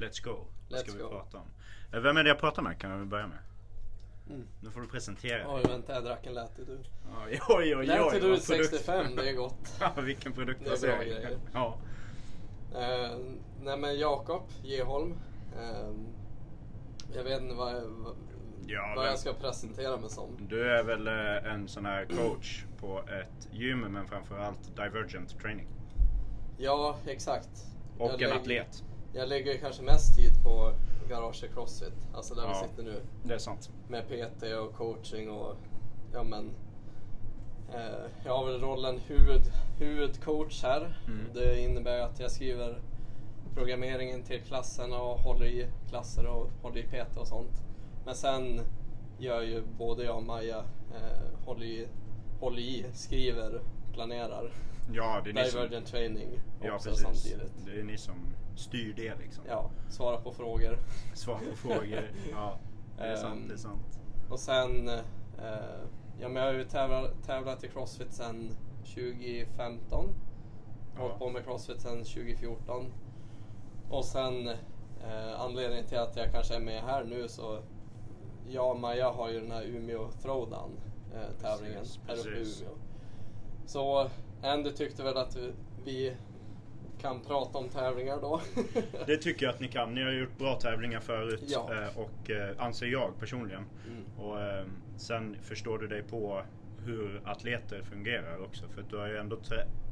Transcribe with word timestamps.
let's 0.00 0.24
go. 0.24 0.46
Vad 0.70 0.80
ska 0.80 0.90
Let's 0.92 0.96
vi 0.96 1.02
go. 1.02 1.08
prata 1.08 1.38
om? 1.38 1.44
Eh, 1.92 2.00
Vem 2.00 2.16
är 2.16 2.22
det 2.24 2.28
jag 2.28 2.38
pratar 2.38 2.62
med 2.62 2.78
kan 2.80 3.00
vi 3.00 3.06
börja 3.06 3.26
med? 3.26 3.38
Mm. 4.28 4.46
Nu 4.60 4.70
får 4.70 4.80
du 4.80 4.86
presentera 4.86 5.54
Oj 5.54 5.62
dig. 5.62 5.72
vänta 5.72 5.94
jag 5.94 6.04
drack 6.04 6.26
en 6.26 6.34
Latitude. 6.34 6.84
Oj 7.26 7.40
oj 7.48 7.56
oj. 7.58 7.76
oj, 7.76 7.86
Latitude 7.86 8.28
vad 8.30 8.46
produkt- 8.46 8.70
65, 8.70 9.16
det 9.16 9.28
är 9.30 9.34
gott. 9.34 9.76
Ja, 9.80 9.92
Vilken 10.02 10.32
produkt 10.32 10.60
Det 10.64 10.70
är 10.70 10.80
bra 10.96 10.96
grejer. 11.02 11.38
Ja. 11.52 11.76
Eh, 12.74 13.16
nej 13.62 13.78
men 13.78 13.98
Jakob 13.98 14.42
Geholm. 14.62 15.14
Eh, 15.58 15.90
jag 17.16 17.24
vet 17.24 17.40
inte 17.42 17.54
vad, 17.54 17.74
jag- 17.74 18.16
Ja, 18.66 18.92
vad 18.96 19.06
jag 19.06 19.18
ska 19.18 19.32
presentera 19.32 19.96
mig 19.96 20.10
som. 20.10 20.28
Du 20.48 20.70
är 20.70 20.84
väl 20.84 21.06
eh, 21.06 21.52
en 21.52 21.68
sån 21.68 21.84
här 21.86 22.04
coach 22.04 22.64
på 22.80 22.98
ett 22.98 23.48
gym 23.52 23.80
men 23.80 24.06
framförallt 24.06 24.76
divergent 24.76 25.40
training. 25.40 25.66
Ja, 26.58 26.96
exakt. 27.06 27.48
Och 27.98 28.10
Jag 28.10 28.14
en 28.14 28.20
lägger- 28.20 28.34
atlet. 28.40 28.84
Jag 29.12 29.28
lägger 29.28 29.56
kanske 29.58 29.82
mest 29.82 30.16
tid 30.16 30.42
på 30.42 30.72
Garage 31.08 31.44
Crossfit, 31.54 31.92
alltså 32.14 32.34
där 32.34 32.42
Ja. 32.42 32.48
vi 32.62 32.68
sitter 32.68 32.82
nu. 32.82 33.00
Det 33.24 33.34
är 33.34 33.38
sant. 33.38 33.70
Med 33.88 34.04
PT 34.08 34.42
och 34.42 34.74
coaching 34.74 35.30
och 35.30 35.56
ja 36.12 36.22
men. 36.22 36.50
Eh, 37.74 38.10
jag 38.24 38.36
har 38.38 38.46
väl 38.46 38.60
rollen 38.60 38.98
huvud, 39.06 39.42
huvudcoach 39.78 40.62
här. 40.62 40.98
Mm. 41.06 41.26
Det 41.34 41.60
innebär 41.60 42.00
att 42.00 42.20
jag 42.20 42.30
skriver 42.30 42.80
programmeringen 43.54 44.22
till 44.22 44.40
klasserna 44.40 44.98
och 45.02 45.18
håller 45.18 45.46
i 45.46 45.66
klasser 45.88 46.26
och 46.26 46.50
håller 46.62 46.78
i 46.78 46.82
PT 46.82 47.16
och 47.16 47.26
sånt. 47.28 47.62
Men 48.04 48.14
sen 48.14 48.60
gör 49.18 49.42
ju 49.42 49.62
både 49.78 50.04
jag 50.04 50.16
och 50.16 50.22
Maja, 50.22 50.58
eh, 50.94 51.44
håller, 51.46 51.64
i, 51.66 51.86
håller 52.40 52.58
i, 52.58 52.84
skriver, 52.94 53.60
planerar. 53.92 54.52
Ja, 54.92 55.20
det 55.24 55.30
är 55.30 55.34
ni 55.34 55.44
som... 55.44 55.60
Divergent 55.60 55.86
training 55.86 56.40
Ja, 56.62 56.74
också 56.74 56.88
precis. 56.88 57.04
samtidigt. 57.04 57.52
Det 57.66 57.80
är 57.80 57.84
ni 57.84 57.98
som 57.98 58.14
styr 58.56 58.94
det 58.96 59.14
liksom. 59.18 59.44
Ja, 59.48 59.70
svara 59.88 60.16
på 60.16 60.32
frågor. 60.32 60.78
Svar 61.14 61.38
på 61.50 61.56
frågor. 61.56 62.10
Ja, 62.32 62.58
det 62.98 63.04
är 63.04 63.16
sant. 63.16 63.34
Ehm, 63.42 63.48
Det 63.48 63.54
är 63.54 63.58
sant. 63.58 63.98
Och 64.28 64.38
sen, 64.40 64.88
eh, 64.88 64.94
ja 66.20 66.28
men 66.28 66.36
jag 66.42 66.52
har 66.52 66.52
ju 66.58 66.64
tävlat, 66.64 67.22
tävlat 67.26 67.64
i 67.64 67.68
Crossfit 67.68 68.12
sedan 68.12 68.50
2015. 68.84 70.06
Ja. 70.96 71.00
Hållit 71.02 71.18
på 71.18 71.30
med 71.30 71.44
Crossfit 71.44 71.80
sedan 71.80 72.04
2014. 72.04 72.92
Och 73.90 74.04
sen 74.04 74.48
eh, 74.48 75.40
anledningen 75.40 75.86
till 75.86 75.98
att 75.98 76.16
jag 76.16 76.32
kanske 76.32 76.54
är 76.54 76.60
med 76.60 76.82
här 76.82 77.04
nu 77.04 77.28
så 77.28 77.58
jag 78.48 78.70
och 78.70 78.80
Maja 78.80 79.10
har 79.10 79.30
ju 79.30 79.40
den 79.40 79.50
här 79.50 79.62
Umeå 79.62 80.10
Throwdown 80.22 80.70
eh, 81.14 81.40
tävlingen 81.40 81.78
Precis, 81.78 82.00
här 82.08 82.14
uppe 82.18 82.28
i 82.30 82.32
precis. 82.34 82.62
Umeå. 82.62 82.74
Så 83.66 84.08
Andy 84.42 84.70
tyckte 84.70 85.02
väl 85.02 85.16
att 85.16 85.36
vi, 85.84 86.16
kan 87.00 87.20
prata 87.20 87.58
om 87.58 87.68
tävlingar 87.68 88.20
då. 88.20 88.40
Det 89.06 89.16
tycker 89.16 89.46
jag 89.46 89.54
att 89.54 89.60
ni 89.60 89.68
kan. 89.68 89.94
Ni 89.94 90.02
har 90.02 90.10
gjort 90.10 90.38
bra 90.38 90.54
tävlingar 90.60 91.00
förut 91.00 91.42
Ja. 91.46 91.70
eh, 91.74 91.98
och 91.98 92.30
eh, 92.30 92.50
anser 92.58 92.86
jag 92.86 93.18
personligen. 93.20 93.64
Mm. 93.86 94.04
Och 94.18 94.40
eh, 94.40 94.64
sen 94.96 95.36
förstår 95.42 95.78
du 95.78 95.86
dig 95.88 96.02
på 96.02 96.42
hur 96.84 97.20
atleter 97.24 97.82
fungerar 97.82 98.42
också. 98.44 98.68
För 98.68 98.84
du 98.90 98.96
har 98.96 99.06
ju 99.08 99.16
ändå, 99.16 99.36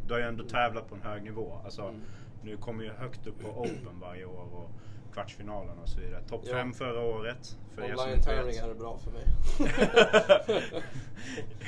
du 0.07 0.13
har 0.13 0.21
ju 0.21 0.27
ändå 0.27 0.45
tävlat 0.45 0.89
på 0.89 0.95
en 0.95 1.03
hög 1.03 1.23
nivå. 1.23 1.61
Alltså, 1.65 1.83
Mm. 1.83 2.01
Nu 2.43 2.57
kommer 2.57 2.85
ju 2.85 2.91
högt 2.91 3.27
upp 3.27 3.41
på 3.41 3.49
Open 3.49 4.01
varje 4.01 4.25
år 4.25 4.49
och 4.55 4.71
kvartsfinalen 5.15 5.79
och 5.83 5.89
så 5.89 6.01
vidare. 6.01 6.23
Topp 6.29 6.41
Ja. 6.45 6.53
5 6.53 6.73
förra 6.73 7.01
året. 7.01 7.57
För 7.75 7.83
Online-tävlingar 7.83 8.69
är 8.69 8.75
bra 8.75 8.99
för 8.99 9.11
mig. 9.11 9.25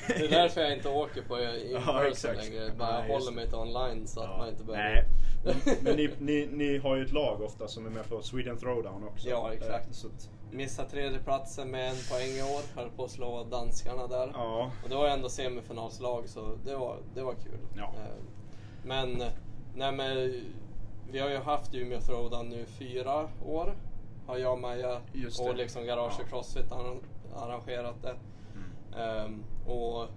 det 0.08 0.24
är 0.24 0.30
därför 0.30 0.60
jag 0.60 0.72
inte 0.76 0.88
åker 0.88 1.22
på 1.22 1.38
in 1.40 1.70
Ja, 1.86 2.02
person 2.08 2.34
längre. 2.36 2.70
Bara 2.78 2.90
Ja, 2.90 3.14
just 3.14 3.26
håller 3.26 3.36
mig 3.36 3.46
till 3.46 3.54
online 3.54 4.06
så 4.06 4.20
att 4.20 4.26
Ja, 4.30 4.38
man 4.38 4.48
inte 4.48 4.64
behöver... 4.64 4.88
Nej. 4.92 5.04
Men 5.82 5.96
ni, 5.96 6.10
ni, 6.18 6.48
ni 6.52 6.78
har 6.78 6.96
ju 6.96 7.04
ett 7.04 7.12
lag 7.12 7.42
ofta 7.42 7.68
som 7.68 7.86
är 7.86 7.90
med 7.90 8.08
på 8.08 8.22
Sweden 8.22 8.56
Throwdown 8.58 9.04
också. 9.08 9.28
Ja, 9.28 9.52
exakt. 9.52 9.86
Eh, 9.86 9.92
Så 9.92 10.06
att, 10.06 10.30
Missa 10.52 10.84
tredjeplatsen 10.84 11.70
med 11.70 11.90
en 11.90 11.96
poäng 12.10 12.28
i 12.28 12.42
år. 12.42 12.80
Höll 12.80 12.90
på 12.90 13.04
att 13.04 13.10
slå 13.10 13.44
danskarna 13.44 14.06
där. 14.06 14.30
ja. 14.34 14.70
Och 14.82 14.88
det 14.88 14.94
var 14.94 15.08
ändå 15.08 15.28
semifinalslag 15.28 16.28
så 16.28 16.56
det 16.64 16.76
var, 16.76 16.96
det 17.14 17.22
var 17.22 17.32
kul. 17.34 17.58
Ja. 17.76 17.82
Eh, 17.84 18.22
Men, 18.84 19.22
nej 19.74 19.92
men 19.92 20.40
vi 21.10 21.18
har 21.18 21.28
ju 21.30 21.36
haft 21.36 21.74
Umeå 21.74 22.00
Throwdown 22.00 22.48
nu 22.48 22.66
fyra 22.66 23.28
år. 23.44 23.74
Har 24.26 24.36
jag 24.38 24.52
och 24.52 24.58
Maja 24.60 25.00
och 25.48 25.56
liksom 25.56 25.84
Garage 25.84 26.14
Ja. 26.18 26.24
Crossfit 26.24 26.70
arran- 26.72 27.02
arrangerat 27.34 28.02
det. 28.02 28.16
Mm. 28.54 28.72
Ehm, 28.96 29.44
och 29.66 30.08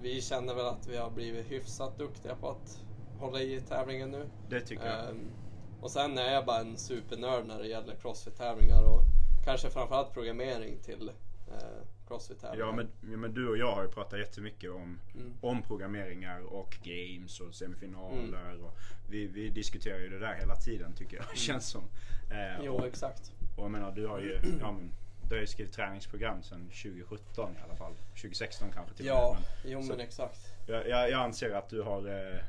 vi 0.00 0.20
känner 0.22 0.54
väl 0.54 0.66
att 0.66 0.86
vi 0.86 0.96
har 0.96 1.10
blivit 1.10 1.50
hyfsat 1.50 1.98
duktiga 1.98 2.34
på 2.34 2.48
att 2.50 2.80
hålla 3.18 3.40
i 3.40 3.60
tävlingen 3.60 4.10
nu. 4.10 4.28
Det 4.48 4.60
tycker 4.60 4.86
jag. 4.86 5.08
Ehm, 5.10 5.30
och 5.80 5.90
sen 5.90 6.18
är 6.18 6.32
jag 6.32 6.44
bara 6.44 6.58
en 6.60 6.76
supernörd 6.76 7.46
när 7.46 7.58
det 7.58 7.66
gäller 7.68 7.94
crossfit-tävlingar 7.94 8.82
och 8.82 9.00
kanske 9.44 9.70
framförallt 9.70 10.12
programmering 10.12 10.78
till 10.82 11.10
eh, 12.12 12.18
crossfit-tävlingar. 12.18 12.66
Ja 12.66 12.72
men, 12.72 12.88
ja 13.12 13.16
men 13.16 13.34
du 13.34 13.48
och 13.48 13.56
jag 13.58 13.74
har 13.74 13.82
ju 13.82 13.88
pratat 13.88 14.18
jättemycket 14.18 14.70
om, 14.70 14.98
Mm. 15.14 15.32
om 15.40 15.62
programmeringar 15.62 16.40
och 16.40 16.76
games 16.84 17.40
och 17.40 17.54
semifinaler. 17.54 18.50
Mm. 18.50 18.62
Och 18.64 18.78
vi, 19.08 19.26
vi 19.26 19.48
diskuterar 19.48 19.98
ju 19.98 20.08
det 20.08 20.18
där 20.18 20.34
hela 20.34 20.56
tiden 20.56 20.92
tycker 20.94 21.16
jag. 21.16 21.26
Känns 21.36 21.66
som. 21.68 21.82
Eh, 22.30 22.64
Jo, 22.64 22.74
och, 22.74 22.86
exakt. 22.86 23.32
och 23.56 23.64
jag 23.64 23.70
menar 23.70 23.92
du 23.92 24.06
har 24.06 24.18
ju, 24.18 24.38
ja, 24.60 24.72
men, 24.72 24.90
du 25.28 25.34
har 25.34 25.40
ju 25.40 25.46
skrivit 25.46 25.72
träningsprogram 25.74 26.42
sedan 26.42 26.68
2017 26.68 27.56
i 27.60 27.64
alla 27.64 27.76
fall. 27.76 27.92
2016 28.14 28.68
kanske 28.74 28.94
till 28.96 29.06
Ja, 29.06 29.36
men- 29.64 29.72
jo 29.72 29.82
så- 29.82 29.88
men 29.88 30.00
exakt. 30.00 30.38
Jag, 30.66 30.88
jag, 30.88 31.10
jag 31.10 31.20
anser 31.20 31.50
att 31.50 31.68
du 31.68 31.82
har... 31.82 32.08
Eh, 32.08 32.40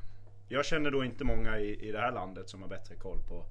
jag 0.47 0.66
känner 0.66 0.91
då 0.91 1.03
inte 1.03 1.24
många 1.24 1.59
i, 1.59 1.88
i 1.88 1.91
det 1.91 2.00
här 2.00 2.12
landet 2.12 2.50
som 2.50 2.62
har 2.62 2.69
bättre 2.69 2.95
koll 2.95 3.18
på 3.30 3.45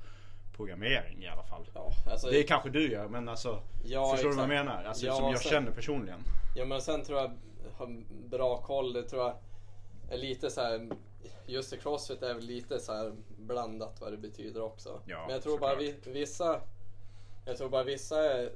programmering 0.57 1.23
i 1.25 1.29
alla 1.29 1.43
fall. 1.43 1.67
Ja, 1.75 1.93
alltså, 2.11 2.31
Det 2.31 2.43
kanske 2.43 2.71
du 2.71 2.91
gör 2.93 3.09
men 3.09 3.29
alltså... 3.29 3.63
Ja, 3.85 4.11
förstår 4.11 4.29
du 4.31 4.37
vad 4.37 4.45
jag 4.45 4.53
exakt. 4.53 4.67
menar? 4.67 4.85
Alltså, 4.85 5.07
Ja, 5.07 5.15
som 5.17 5.31
jag 5.31 5.41
sen- 5.41 5.51
känner 5.51 5.71
personligen. 5.71 6.21
Ja 6.57 6.65
men 6.65 6.81
sen 6.83 7.05
tror 7.05 7.19
jag 7.19 7.31
ha 7.79 7.89
bra 8.31 8.57
koll, 8.63 8.93
det 8.93 9.03
tror 9.03 9.23
jag 9.23 9.35
är 10.11 10.19
lite 10.19 10.51
så 10.51 10.61
här. 10.61 10.89
Just 11.47 11.73
i 11.73 11.79
crossfit 11.79 12.23
är 12.23 12.35
väl 12.35 12.45
lite 12.45 12.81
så 12.81 12.93
här 12.93 13.13
blandat 13.39 14.01
vad 14.01 14.13
det 14.13 14.17
betyder 14.17 14.63
också. 14.63 15.01
Ja, 15.07 15.21
men 15.27 15.31
jag 15.35 15.43
tror 15.43 15.59
bara 15.59 15.75
vi, 15.75 15.95
vissa 16.07 16.61
Jag 17.47 17.57
tror 17.57 17.69
bara 17.69 17.85
vissa 17.85 18.33
är, 18.33 18.53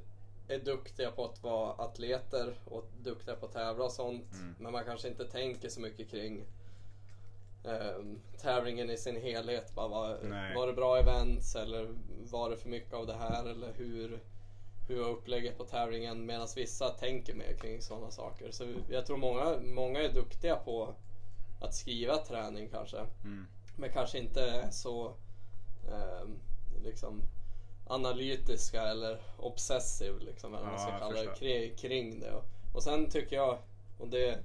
är 0.47 0.59
duktiga 0.59 1.11
på 1.11 1.25
att 1.25 1.43
vara 1.43 1.71
atleter 1.73 2.53
och 2.65 2.85
duktiga 3.01 3.35
på 3.35 3.45
att 3.45 3.53
tävla 3.53 3.85
och 3.85 3.91
sånt. 3.91 4.33
Mm. 4.33 4.55
Men 4.59 4.71
man 4.71 4.83
kanske 4.85 5.07
inte 5.07 5.25
tänker 5.25 5.69
så 5.69 5.81
mycket 5.81 6.09
kring 6.11 6.45
ehm, 7.63 8.19
tävlingen 8.41 8.89
i 8.89 8.97
sin 8.97 9.21
helhet. 9.21 9.75
Bara 9.75 9.87
var, 9.87 10.19
Nej. 10.23 10.55
var 10.55 10.67
det 10.67 10.73
bra 10.73 10.99
events 10.99 11.55
eller 11.55 11.87
var 12.31 12.49
det 12.49 12.57
för 12.57 12.69
mycket 12.69 12.93
av 12.93 13.07
det 13.07 13.17
här 13.17 13.45
eller 13.45 13.73
hur 13.73 14.19
hur 14.87 14.99
var 15.01 15.09
upplägget 15.09 15.57
på 15.57 15.63
tävlingen 15.63 16.25
medan 16.25 16.47
vissa 16.55 16.89
tänker 16.89 17.33
mer 17.33 17.53
kring 17.61 17.81
sådana 17.81 18.11
saker. 18.11 18.51
Så 18.51 18.65
jag 18.89 19.05
tror 19.05 19.17
många, 19.17 19.57
många 19.61 19.99
är 20.01 20.13
duktiga 20.13 20.55
på 20.55 20.95
att 21.61 21.75
skriva 21.75 22.17
träning 22.17 22.69
kanske. 22.69 22.97
Mm. 23.23 23.47
Men 23.77 23.91
kanske 23.91 24.17
inte 24.17 24.71
så 24.71 25.13
ehm, 25.91 26.39
liksom 26.83 27.21
analytiska 27.87 28.81
eller 28.81 29.21
obsessiv 29.37 30.19
liksom, 30.19 30.53
eller 30.53 30.65
vad 30.65 30.73
man 30.73 30.81
Ja, 30.81 30.87
ska 30.87 30.99
kalla 30.99 31.21
det, 31.31 31.39
kring, 31.39 31.75
kring 31.75 32.19
det. 32.19 32.31
Och, 32.31 32.43
och 32.73 32.83
sen 32.83 33.09
tycker 33.09 33.35
jag, 33.35 33.57
och 33.99 34.07
det 34.07 34.39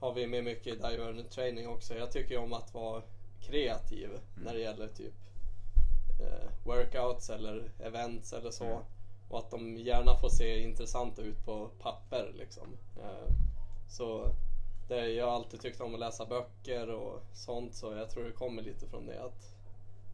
har 0.00 0.12
vi 0.14 0.26
med 0.26 0.44
mycket 0.44 0.66
i 0.66 0.76
divergent 0.76 1.30
training 1.30 1.68
också, 1.68 1.94
jag 1.94 2.12
tycker 2.12 2.38
om 2.38 2.52
att 2.52 2.74
vara 2.74 3.02
kreativ 3.40 4.08
Mm. 4.08 4.20
när 4.44 4.54
det 4.54 4.60
gäller 4.60 4.88
typ 4.88 5.14
eh, 6.20 6.48
workouts 6.64 7.30
eller 7.30 7.70
events 7.80 8.32
eller 8.32 8.50
så. 8.50 8.64
Mm. 8.64 8.78
Och 9.28 9.38
att 9.38 9.50
de 9.50 9.76
gärna 9.76 10.16
får 10.16 10.28
se 10.28 10.58
intressanta 10.62 11.22
ut 11.22 11.44
på 11.44 11.70
papper 11.78 12.32
liksom. 12.38 12.66
Eh, 13.00 13.32
så 13.88 14.28
det, 14.88 15.08
jag 15.08 15.26
har 15.26 15.32
alltid 15.32 15.60
tyckt 15.60 15.80
om 15.80 15.94
att 15.94 16.00
läsa 16.00 16.26
böcker 16.26 16.90
och 16.90 17.22
sånt 17.32 17.74
så 17.74 17.92
jag 17.92 18.10
tror 18.10 18.24
det 18.24 18.32
kommer 18.32 18.62
lite 18.62 18.86
från 18.86 19.06
det 19.06 19.24
att 19.24 19.54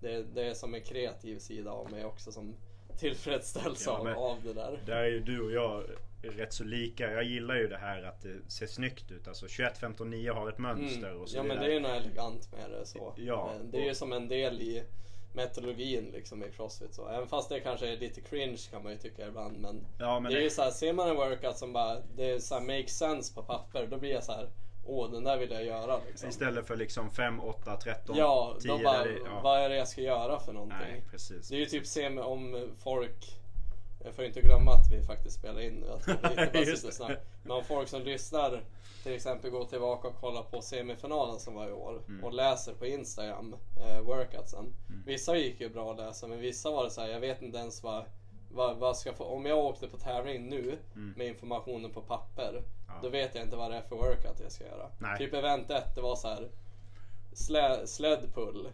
det, 0.00 0.22
det 0.22 0.44
är 0.44 0.54
som 0.54 0.74
en 0.74 0.80
kreativ 0.82 1.38
sida 1.38 1.70
av 1.70 1.90
mig 1.90 2.04
också 2.04 2.32
som 2.32 2.54
tillfredsställs 2.98 3.86
Ja, 3.86 3.92
av, 3.98 4.08
av 4.08 4.36
det 4.44 4.52
där. 4.52 4.82
Där 4.86 4.96
är 4.96 5.08
ju 5.10 5.20
du 5.20 5.40
och 5.42 5.52
jag 5.52 5.84
rätt 6.22 6.52
så 6.52 6.64
lika. 6.64 7.10
Jag 7.12 7.24
gillar 7.24 7.54
ju 7.54 7.68
det 7.68 7.76
här 7.78 8.02
att 8.02 8.22
det 8.22 8.50
ser 8.52 8.66
snyggt 8.66 9.10
ut. 9.10 9.28
Alltså 9.28 9.48
21, 9.48 9.78
15, 9.78 10.10
9 10.10 10.32
har 10.32 10.48
ett 10.48 10.58
mönster 10.58 11.08
Mm. 11.08 11.20
och 11.20 11.28
så 11.28 11.36
Ja 11.36 11.42
men 11.42 11.56
det 11.58 11.64
är 11.66 11.70
ju 11.70 11.80
något 11.80 11.90
elegant 11.90 12.52
med 12.52 12.70
det 12.70 12.86
så. 12.86 13.14
Ja, 13.16 13.52
det 13.72 13.78
är 13.82 13.84
ju 13.86 13.94
som 13.94 14.12
en 14.12 14.28
del 14.28 14.60
i 14.60 14.82
metodologin 15.34 16.10
liksom 16.12 16.44
i 16.44 16.50
crossfit 16.50 16.94
så. 16.94 17.08
Även 17.08 17.28
fast 17.28 17.48
det 17.48 17.60
kanske 17.60 17.88
är 17.92 17.96
lite 17.96 18.20
cringe 18.20 18.58
kan 18.70 18.82
man 18.82 18.92
ju 18.92 18.98
tycka 18.98 19.26
ibland 19.28 19.58
men, 19.58 19.86
Ja, 19.98 20.20
men 20.20 20.32
det 20.32 20.36
är 20.36 20.40
det- 20.40 20.44
ju 20.44 20.50
så 20.50 20.62
här, 20.62 20.70
ser 20.70 20.92
man 20.92 21.08
en 21.08 21.16
workout 21.16 21.56
som 21.58 21.72
bara, 21.72 21.96
det 22.16 22.30
är 22.30 22.38
så 22.38 22.54
här, 22.54 22.62
makes 22.62 22.98
sense 22.98 23.34
på 23.34 23.42
papper 23.42 23.86
då 23.86 23.96
blir 23.96 24.10
jag 24.10 24.24
så 24.24 24.32
här, 24.32 24.48
åh 24.86 25.10
den 25.10 25.24
där 25.24 25.38
vill 25.38 25.50
jag 25.50 25.64
göra 25.64 26.00
liksom. 26.08 26.28
Istället 26.28 26.66
för 26.66 26.76
liksom 26.76 27.10
5, 27.10 27.40
8, 27.40 27.76
13, 27.76 28.16
Ja, 28.16 28.56
10. 28.62 28.68
då 28.72 28.78
bara, 28.78 29.04
det, 29.04 29.18
ja. 29.24 29.40
vad 29.42 29.60
är 29.60 29.68
det 29.68 29.76
jag 29.76 29.88
ska 29.88 30.00
göra 30.00 30.40
för 30.40 30.52
någonting? 30.52 30.78
Nej, 30.90 31.02
precis. 31.10 31.48
Det 31.48 31.54
är 31.54 31.58
ju 31.60 31.66
typ 31.66 31.86
se 31.86 32.10
med- 32.10 32.24
om 32.24 32.70
folk 32.82 33.41
jag 34.04 34.14
får 34.14 34.24
inte 34.24 34.40
glömma 34.40 34.72
att 34.74 34.90
vi 34.92 35.02
faktiskt 35.02 35.38
spelar 35.38 35.60
in 35.60 35.72
nu. 35.74 35.90
Att 35.92 36.08
vi 36.08 36.12
inte 36.12 36.50
bara 36.52 36.58
Just 36.64 36.82
sitter 36.82 36.86
och 36.86 36.90
det. 36.90 36.92
snackar. 36.96 37.20
Men 37.42 37.52
om 37.56 37.64
folk 37.64 37.88
som 37.88 38.02
lyssnar 38.02 38.60
till 39.02 39.12
exempel 39.14 39.50
går 39.50 39.64
tillbaka 39.64 40.08
och 40.08 40.16
kollar 40.20 40.42
på 40.42 40.62
semifinalen 40.62 41.40
som 41.40 41.54
var 41.54 41.68
i 41.68 41.72
år 41.72 42.02
Mm. 42.08 42.24
och 42.24 42.32
läser 42.32 42.74
på 42.74 42.86
Instagram 42.86 43.56
eh, 43.76 44.00
workoutsen. 44.00 44.74
Vissa 45.06 45.36
gick 45.36 45.60
ju 45.60 45.68
bra 45.68 45.90
att 45.90 45.96
läsa 45.98 46.26
men 46.26 46.38
vissa 46.40 46.70
var 46.70 46.84
det 46.84 46.90
så 46.90 47.00
här, 47.00 47.08
jag 47.08 47.20
vet 47.20 47.42
inte 47.42 47.58
ens 47.58 47.82
vad, 47.82 48.04
vad, 48.50 48.76
vad 48.76 48.96
ska 48.96 49.12
få, 49.12 49.24
om 49.24 49.46
jag 49.46 49.58
åkte 49.58 49.88
på 49.88 49.96
tävling 49.96 50.48
nu 50.48 50.78
med 51.16 51.26
informationen 51.26 51.90
på 51.90 52.00
papper 52.02 52.48
Mm. 52.48 52.64
Ja. 52.88 52.94
då 53.02 53.08
vet 53.08 53.34
jag 53.34 53.44
inte 53.44 53.56
vad 53.56 53.70
det 53.70 53.76
är 53.76 53.82
för 53.82 53.96
workout 53.96 54.40
jag 54.42 54.52
ska 54.52 54.64
göra. 54.64 54.90
Nej. 54.98 55.18
Typ 55.18 55.34
event 55.34 55.70
1 55.70 55.94
det 55.94 56.00
var 56.00 56.16
så 56.16 56.28
här 56.28 56.48
slä, 57.32 57.86
sled 57.86 58.34
pull 58.34 58.68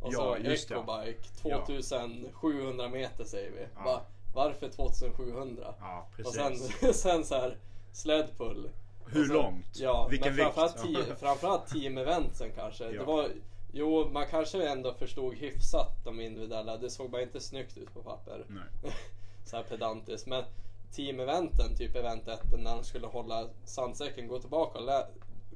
och 0.00 0.12
Ja, 0.12 0.18
så 0.18 0.34
ecobike 0.34 1.28
Ja. 1.44 1.66
2700 1.66 2.88
meter 2.88 3.24
säger 3.24 3.50
vi. 3.50 3.66
Ja. 3.76 3.82
Va, 3.84 4.00
varför 4.34 4.68
2700? 4.68 5.74
Ja, 5.80 6.06
Och 6.24 6.34
sen, 6.34 6.56
sen 6.94 7.24
så 7.24 7.34
här 7.34 7.56
sled 7.92 8.28
pull. 8.38 8.68
Hur 9.06 9.26
så- 9.26 9.32
långt? 9.32 9.66
Ja, 9.72 10.08
Vilken 10.10 10.36
men 10.36 10.44
framförallt, 10.44 10.84
vikt? 10.84 11.04
Team, 11.06 11.16
framförallt 11.16 11.66
team 11.68 11.98
eventsen 11.98 12.48
kanske. 12.56 12.84
Ja. 12.84 12.90
Det 13.00 13.04
var, 13.06 13.28
jo, 13.72 14.08
man 14.12 14.26
kanske 14.26 14.68
ändå 14.68 14.92
förstod 14.94 15.34
hyfsat 15.34 16.04
de 16.04 16.20
individuella. 16.20 16.76
Det 16.76 16.90
såg 16.90 17.10
bara 17.10 17.22
inte 17.22 17.40
snyggt 17.40 17.76
ut 17.78 17.94
på 17.94 18.02
papper. 18.02 18.44
Nej. 18.48 18.92
så 19.44 19.56
här 19.56 19.62
pedantiskt. 19.62 20.26
Men 20.26 20.44
team-eventen, 20.92 21.76
typ 21.76 21.96
event 21.96 22.28
1, 22.28 22.40
när 22.58 22.76
de 22.76 22.84
skulle 22.84 23.06
hålla 23.06 23.48
sandsäcken, 23.64 24.28
gå 24.28 24.38
tillbaka 24.38 24.78
och 24.78 24.84
lä- 24.84 25.06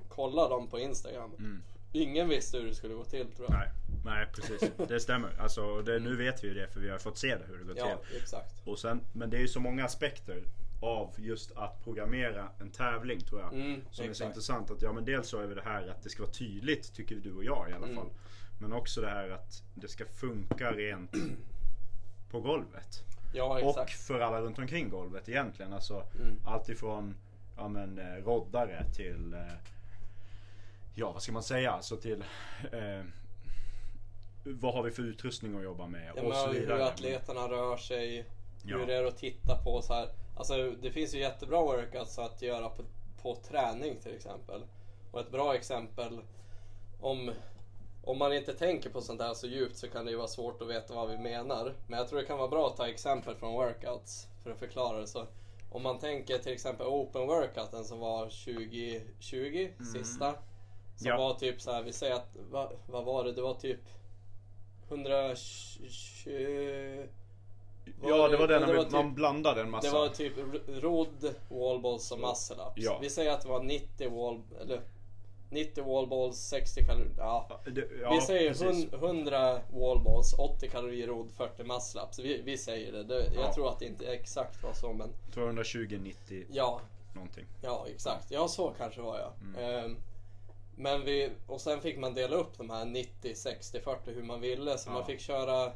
kolla 0.09 0.49
dem 0.49 0.67
på 0.69 0.79
Instagram. 0.79 1.31
Mm. 1.39 1.63
Ingen 1.97 2.29
visste 2.29 2.59
hur 2.59 2.67
det 2.67 2.75
skulle 2.75 2.95
gå 2.95 3.05
till 3.05 3.27
tror 3.37 3.49
jag. 3.51 3.59
Nej, 3.59 3.69
nej 4.05 4.27
precis. 4.35 4.71
Det 4.89 5.01
stämmer. 5.01 5.31
Alltså, 5.39 5.83
det, 5.83 5.99
nu 5.99 6.17
vet 6.17 6.45
vi 6.45 6.49
ju 6.49 6.55
det 6.55 6.69
för 6.69 6.81
vi 6.81 6.91
har 6.91 6.99
fått 6.99 7.19
se 7.19 7.37
det 7.37 7.45
hur 7.49 7.59
det 7.59 7.65
går 7.65 7.77
Ja, 7.79 8.01
till. 8.09 8.17
exakt. 8.17 8.63
Och 8.65 8.79
sen, 8.79 9.01
men 9.13 9.31
det 9.31 9.37
är 9.37 9.41
ju 9.41 9.49
så 9.49 9.61
många 9.61 9.85
aspekter 9.85 10.43
av 10.81 11.15
just 11.19 11.57
att 11.57 11.85
programmera 11.85 12.49
en 12.61 12.71
tävling 12.71 13.21
tror 13.21 13.41
jag. 13.41 13.53
Mm, 13.53 13.81
som 13.91 14.05
är 14.05 14.07
så 14.07 14.11
exakt. 14.11 14.29
intressant. 14.29 14.71
Att, 14.71 14.83
ja, 14.83 14.93
men 14.93 15.05
dels 15.05 15.29
så 15.29 15.39
är 15.41 15.49
det 15.49 15.55
det 15.55 15.63
här 15.65 15.89
att 15.89 16.03
det 16.03 16.11
ska 16.11 16.23
vara 16.23 16.33
tydligt, 16.33 16.95
tycker 16.95 17.17
du 17.17 17.33
och 17.33 17.45
jag 17.45 17.71
i 17.71 17.73
alla 17.73 17.85
Mm. 17.87 17.97
fall. 17.97 18.11
Men 18.61 18.73
också 18.73 19.01
det 19.01 19.09
här 19.11 19.29
att 19.31 19.63
det 19.75 19.89
ska 19.89 20.05
funka 20.07 20.73
rent 20.73 21.11
på 22.31 22.41
golvet. 22.41 23.03
Ja, 23.35 23.45
Och 23.63 23.69
exakt. 23.69 23.93
för 24.07 24.21
alla 24.21 24.41
runt 24.41 24.59
omkring 24.59 24.89
golvet 24.89 25.29
egentligen. 25.29 25.73
Alltså 25.73 26.07
Mm. 26.21 26.37
allt 26.45 26.69
ifrån 26.69 27.15
ja, 27.57 27.69
men, 27.69 27.99
eh, 27.99 28.25
roddare 28.25 28.85
till 28.95 29.33
eh, 29.35 29.41
Ja 30.95 31.13
vad 31.13 31.23
ska 31.23 31.33
man 31.33 31.43
säga? 31.43 31.71
Alltså 31.71 31.97
till 31.97 32.25
eh, 32.73 33.05
Vad 34.45 34.75
har 34.75 34.83
vi 34.83 34.91
för 34.91 35.03
utrustning 35.03 35.57
att 35.57 35.63
jobba 35.65 35.87
med? 35.87 36.13
Ja, 36.17 36.23
och 36.23 36.35
så 36.37 36.51
vidare. 36.51 36.77
hur 36.77 36.83
atleterna 36.85 37.49
rör 37.49 37.77
sig, 37.77 38.25
Ja. 38.67 38.79
hur 38.79 38.87
det 38.87 38.95
är 38.95 39.05
att 39.05 39.17
titta 39.19 39.57
på 39.65 39.83
så 39.83 39.95
här. 39.95 40.09
Alltså 40.37 40.71
det 40.71 40.91
finns 40.91 41.15
ju 41.15 41.19
jättebra 41.19 41.61
workouts 41.63 42.19
att 42.19 42.43
göra 42.43 42.69
på, 42.69 42.83
på 43.23 43.35
träning 43.35 43.97
till 44.03 44.15
exempel. 44.15 44.63
Och 45.13 45.21
ett 45.21 45.31
bra 45.31 45.55
exempel 45.55 46.21
om, 47.01 47.31
om 48.05 48.19
man 48.19 48.33
inte 48.33 48.55
tänker 48.55 48.91
på 48.91 49.01
sånt 49.01 49.21
här 49.21 49.35
så 49.35 49.47
djupt 49.47 49.77
så 49.77 49.89
kan 49.89 50.05
det 50.05 50.11
ju 50.11 50.17
vara 50.17 50.29
svårt 50.29 50.63
att 50.63 50.69
veta 50.69 50.95
vad 50.95 51.11
vi 51.11 51.19
menar. 51.19 51.75
Men 51.87 51.99
jag 51.99 52.09
tror 52.09 52.19
det 52.21 52.27
kan 52.27 52.39
vara 52.39 52.49
bra 52.49 52.67
att 52.67 52.77
ta 52.77 52.89
exempel 52.89 53.35
från 53.35 53.53
workouts 53.53 54.29
för 54.43 54.51
att 54.51 54.59
förklara 54.59 55.01
det. 55.01 55.07
Så 55.07 55.27
om 55.71 55.83
man 55.83 55.99
tänker 55.99 56.39
till 56.39 56.53
exempel 56.53 56.87
open 56.87 57.27
workouten 57.27 57.85
som 57.85 57.99
var 57.99 58.25
2020, 58.25 59.69
sista. 59.95 60.35
Som 60.97 61.07
Ja. 61.09 61.17
var 61.17 61.35
typ 61.35 61.61
så 61.61 61.73
här, 61.73 61.83
vi 61.83 61.93
säger 61.93 62.15
att, 62.15 62.37
va, 62.51 62.73
vad 62.87 63.05
var 63.05 63.25
det? 63.25 63.33
Det 63.33 63.43
var 63.43 63.55
typ 63.55 63.81
120... 64.89 67.07
Ja 68.03 68.29
det 68.29 68.37
var 68.37 68.49
den 68.49 68.61
det 68.61 68.67
när 68.67 68.75
vi- 68.75 68.91
man 68.91 69.07
typ- 69.09 69.15
blandade 69.15 69.61
en 69.61 69.71
massa. 69.71 69.89
Det 69.89 69.95
var 69.99 70.09
typ 70.09 70.33
rodd, 70.83 71.35
wallballs 71.49 72.13
och 72.13 72.21
muscle 72.21 72.57
ups. 72.57 72.73
Ja. 72.77 72.99
Vi 73.03 73.11
säger 73.11 73.31
att 73.33 73.43
det 73.43 73.49
var 73.49 73.63
90 73.63 74.11
wall... 74.11 74.43
Eller 74.61 74.81
90 75.51 75.85
wallballs, 75.85 76.37
60 76.39 76.85
kalorier. 76.85 77.15
Ja. 77.19 77.61
Ja, 78.03 78.15
vi 78.15 78.21
säger 78.21 78.49
precis. 78.49 78.93
hun- 78.93 79.01
100 79.01 79.61
wallballs, 79.73 80.35
80 80.39 80.69
kalorier 80.69 81.07
rodd, 81.07 81.31
40 81.37 81.65
muscle 81.65 82.01
ups. 82.03 82.19
Vi, 82.19 82.43
vi 82.43 82.59
säger 82.59 82.93
det. 82.93 83.03
det 83.05 83.25
jag 83.35 83.45
Ja. 83.45 83.55
tror 83.55 83.69
att 83.69 83.79
det 83.79 83.87
inte 83.87 84.07
exakt 84.07 84.63
var 84.63 84.73
så 84.73 84.93
men 84.93 85.13
220, 85.35 85.99
90 86.03 86.45
ja, 86.51 86.81
någonting. 87.15 87.45
Ja, 87.63 87.87
exakt. 87.89 88.31
Ja, 88.31 88.49
så 88.49 88.73
kanske 88.79 89.01
var 89.01 89.19
jag. 89.19 89.33
Mm. 89.41 89.85
Ehm, 89.85 89.97
men 90.77 91.05
vi, 91.05 91.31
och 91.47 91.61
sen 91.61 91.81
fick 91.81 91.99
man 91.99 92.15
dela 92.15 92.37
upp 92.37 92.59
de 92.59 92.71
här 92.71 92.85
90, 92.85 93.35
60, 93.35 93.81
40 93.81 94.11
hur 94.11 94.23
man 94.23 94.41
ville. 94.41 94.79
Så 94.79 94.91
Ja. 94.91 94.95
man 94.95 95.07
fick 95.07 95.21
köra 95.21 95.73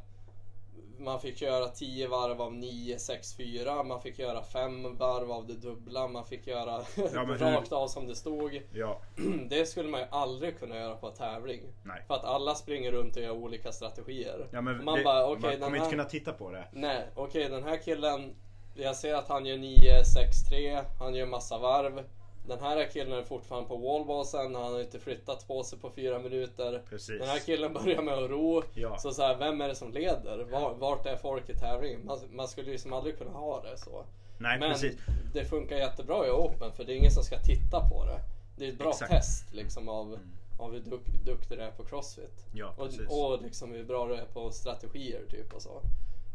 man 1.01 1.21
fick 1.21 1.43
göra 1.43 1.69
10 1.69 2.09
varv 2.09 2.43
av 2.43 2.55
9, 2.55 2.99
6, 2.99 3.37
4. 3.37 3.83
Man 3.83 4.03
fick 4.03 4.19
göra 4.19 4.43
5 4.43 4.97
varv 4.97 5.33
av 5.33 5.47
det 5.47 5.55
dubbla. 5.55 6.09
Man 6.09 6.25
fick 6.27 6.47
göra 6.47 6.83
Ja, 7.15 7.23
rakt 7.39 7.73
av 7.73 7.89
som 7.89 8.07
det 8.07 8.17
stod. 8.17 8.63
Ja, 8.73 9.01
Det 9.49 9.67
skulle 9.67 9.89
man 9.89 10.01
ju 10.01 10.07
aldrig 10.11 10.59
kunna 10.59 10.77
göra 10.77 10.97
på 10.97 11.07
en 11.07 11.15
tävling. 11.15 11.61
nej. 11.83 12.05
För 12.07 12.15
att 12.15 12.25
alla 12.25 12.55
springer 12.55 12.93
runt 12.93 13.17
och 13.17 13.23
gör 13.23 13.31
olika 13.31 13.73
strategier. 13.73 14.49
Ja, 14.51 14.61
man 14.61 14.77
det, 14.99 15.05
bara, 15.05 15.27
man 15.27 15.37
okej 15.39 15.51
den 15.51 15.61
kommer 15.61 15.77
här... 15.79 15.85
inte 15.85 15.91
kunna 15.91 16.05
titta 16.05 16.33
på 16.33 16.51
det. 16.51 16.69
Nej, 16.73 17.07
okej 17.15 17.49
den 17.49 17.65
här 17.65 17.77
killen 17.77 18.35
Jag 18.75 18.97
ser 18.97 19.15
att 19.15 19.29
han 19.29 19.47
gör 19.47 19.57
9, 19.57 20.05
6, 20.05 20.49
3 20.49 20.81
Han 20.99 21.15
gör 21.15 21.27
massa 21.27 21.59
varv 21.59 22.05
Den 22.49 22.61
här 22.61 22.91
killen 22.93 23.19
är 23.19 23.23
fortfarande 23.23 23.69
på 23.69 23.77
wallballsen 23.77 24.55
Han 24.55 24.73
har 24.73 24.81
inte 24.81 24.99
flyttat 24.99 25.49
på 25.49 25.63
sig 25.65 25.79
på 25.79 25.91
fyra 25.91 26.19
minuter 26.19 26.83
Precis. 26.89 27.19
Den 27.21 27.29
här 27.29 27.39
killen 27.39 27.73
börjar 27.73 28.03
med 28.03 28.15
att 28.15 28.31
ro 28.31 28.63
Ja. 28.75 28.99
Så 28.99 29.13
så 29.13 29.23
här, 29.23 29.37
vem 29.37 29.61
är 29.61 29.69
det 29.69 29.75
som 29.75 29.93
leder? 29.93 30.45
Var, 30.51 30.75
vart 30.75 31.07
är 31.07 31.17
folk 31.17 31.51
i 31.51 31.55
tävlingen? 31.55 32.07
Man, 32.07 32.19
man 32.31 32.49
skulle 32.49 32.71
ju 32.71 32.79
som 32.79 32.93
aldrig 32.93 33.19
kunna 33.19 33.31
ha 33.31 33.63
det 33.63 33.79
så 33.79 34.05
Nej 34.39 34.59
Men 34.59 34.73
precis. 34.73 34.97
det 35.35 35.45
funkar 35.45 35.77
jättebra 35.77 36.27
i 36.27 36.31
Open 36.31 36.73
för 36.73 36.85
det 36.85 36.93
är 36.93 36.97
ingen 36.97 37.11
som 37.11 37.23
ska 37.25 37.39
titta 37.39 37.89
på 37.89 38.05
det 38.05 38.21
Det 38.57 38.65
är 38.65 38.69
ett 38.69 38.79
bra 38.79 38.91
Exakt. 38.91 39.13
test 39.13 39.55
liksom 39.55 39.89
av, 39.89 40.19
av 40.59 40.73
hur 40.73 40.81
duk, 40.81 41.07
duktig 41.25 41.59
du 41.59 41.63
är 41.63 41.71
på 41.71 41.85
Crossfit 41.85 42.47
Ja, 42.55 42.75
och, 42.77 42.89
och 43.09 43.43
liksom 43.43 43.73
hur 43.73 43.85
bra 43.85 44.07
du 44.07 44.15
är 44.15 44.25
på 44.25 44.51
strategier 44.51 45.23
typ 45.31 45.55
och 45.55 45.63
så. 45.63 45.83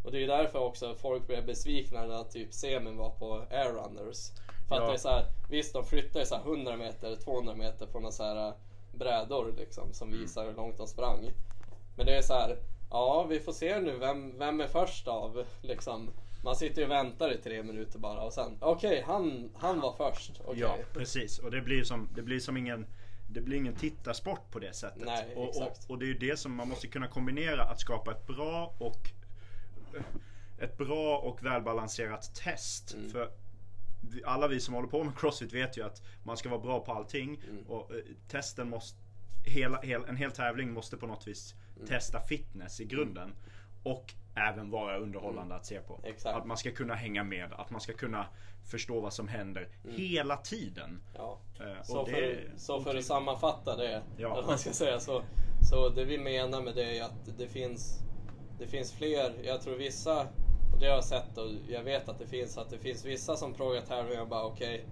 Och 0.04 0.12
det 0.12 0.24
är 0.24 0.27
därför 0.27 0.59
också 0.59 0.95
folk 0.95 1.27
blev 1.27 1.45
besvikna 1.45 2.06
när 2.06 2.24
typ 2.24 2.54
semin 2.54 2.98
var 2.98 3.09
på 3.09 3.45
air 3.51 3.71
runners. 3.71 4.31
För 4.68 4.75
att 4.75 4.88
det 4.88 4.94
är 4.94 4.98
så 4.98 5.10
här, 5.10 5.25
visst 5.50 5.74
de 5.74 5.86
flyttar 5.86 6.19
ju 6.19 6.25
så 6.25 6.36
här 6.36 6.44
100 6.44 6.77
meter, 6.77 7.15
200 7.15 7.56
meter 7.56 7.86
på 7.86 8.00
några 8.00 8.12
så 8.12 8.24
här 8.24 8.48
äh, 8.48 8.54
brädor 8.92 9.54
liksom 9.57 9.94
som 9.94 10.07
Mm. 10.07 10.21
visar 10.21 10.45
hur 10.45 10.54
långt 10.54 10.77
de 10.77 10.88
sprang. 10.88 11.30
Men 11.95 12.06
det 12.06 12.18
är 12.18 12.21
så 12.21 12.33
här, 12.33 12.57
ja 12.89 13.25
vi 13.30 13.39
får 13.39 13.51
se 13.51 13.80
nu 13.80 13.98
vem, 13.98 14.38
vem 14.39 14.62
är 14.62 14.68
först 14.68 15.07
av 15.07 15.44
liksom. 15.62 16.10
Man 16.44 16.56
sitter 16.56 16.81
ju 16.81 16.86
och 16.86 16.92
väntar 16.92 17.33
i 17.33 17.38
tre 17.38 17.63
minuter 17.63 18.00
bara 18.00 18.21
och 18.21 18.33
sen, 18.33 18.57
okej 18.62 19.04
han, 19.07 19.51
han 19.56 19.80
var 19.80 19.94
först. 19.94 20.42
Okej. 20.45 20.60
Ja, 20.60 20.77
precis. 20.94 21.39
Och 21.39 21.51
det 21.51 21.62
blir 21.62 21.83
som, 21.83 22.09
det 22.16 22.21
blir 22.21 22.39
som 22.39 22.57
ingen 22.57 22.86
det 23.30 23.42
blir 23.42 23.57
ingen 23.57 23.75
tittarsport 23.75 24.51
på 24.51 24.59
det 24.59 24.74
sättet. 24.74 25.04
Nej, 25.06 25.36
och, 25.36 25.48
och, 25.57 25.71
och 25.88 26.00
det 26.00 26.06
är 26.06 26.07
ju 26.07 26.18
det 26.18 26.38
som 26.39 26.56
man 26.56 26.69
måste 26.69 26.88
kunna 26.88 27.07
kombinera 27.07 27.63
att 27.63 27.80
skapa 27.80 28.12
ett 28.12 28.27
bra 28.27 28.74
och 28.80 29.09
ett 30.59 30.77
bra 30.77 31.18
och 31.18 31.45
välbalanserat 31.45 32.36
test. 32.36 32.94
Mm. 32.94 33.09
För 33.09 33.31
alla 34.26 34.48
vi 34.48 34.60
som 34.60 34.74
håller 34.74 34.88
på 34.88 35.04
med 35.04 35.18
Crossfit 35.18 35.54
vet 35.54 35.78
ju 35.78 35.86
att 35.86 36.02
man 36.24 36.38
ska 36.38 36.50
vara 36.50 36.60
bra 36.62 36.80
på 36.80 36.92
allting. 36.92 37.42
Mm. 37.50 37.64
Och 37.68 37.92
eh, 37.92 37.98
testen 38.28 38.69
måste, 38.69 39.00
hela, 39.45 39.81
hel, 39.81 40.04
en 40.04 40.16
hel 40.18 40.31
tävling 40.31 40.74
måste 40.74 40.98
på 40.98 41.07
något 41.07 41.28
vis 41.28 41.56
Mm. 41.76 41.88
testa 41.88 42.19
fitness 42.22 42.80
i 42.81 42.86
grunden. 42.86 43.33
Och 43.83 44.14
även 44.36 44.69
vara 44.69 44.98
underhållande 44.98 45.56
att 45.56 45.66
se 45.66 45.80
på. 45.80 46.00
Exakt. 46.04 46.38
Att 46.38 46.45
man 46.45 46.57
ska 46.57 46.72
kunna 46.72 46.95
hänga 46.95 47.24
med, 47.24 47.54
att 47.54 47.69
man 47.69 47.81
ska 47.81 47.94
kunna 47.94 48.26
förstå 48.72 49.00
vad 49.00 49.14
som 49.14 49.28
händer 49.28 49.68
hela 49.83 50.38
tiden. 50.38 51.02
Ja. 51.16 51.40
Och 51.80 51.86
Så, 51.86 52.06
för, 52.06 52.52
så 52.57 52.81
för 52.81 52.95
att 52.98 53.06
sammanfatta 53.06 53.76
det, 53.78 54.04
Ja. 54.18 54.38
eller 54.38 54.48
man 54.48 54.57
ska 54.60 54.72
säga, 54.72 55.00
så, 55.00 55.24
så 55.69 55.90
det 55.90 56.06
vi 56.06 56.18
menar 56.18 56.62
med 56.62 56.76
det 56.76 56.98
är 56.98 57.04
att 57.04 57.38
det 57.38 57.48
finns, 57.48 58.00
det 58.60 58.68
finns 58.68 58.94
fler, 58.94 59.33
jag 59.44 59.62
tror 59.62 59.76
vissa, 59.76 60.28
och 60.73 60.80
det 60.80 60.85
har 60.87 60.95
jag 60.95 61.03
sett 61.03 61.37
och 61.37 61.47
jag 61.69 61.83
vet 61.83 62.09
att 62.09 62.19
det 62.19 62.27
finns, 62.27 62.57
att 62.57 62.69
det 62.69 62.77
finns 62.77 63.06
vissa 63.06 63.35
som 63.35 63.53
frågar 63.53 63.81
tävlingar 63.81 64.21
och 64.21 64.27
bara 64.27 64.44
okej, 64.45 64.85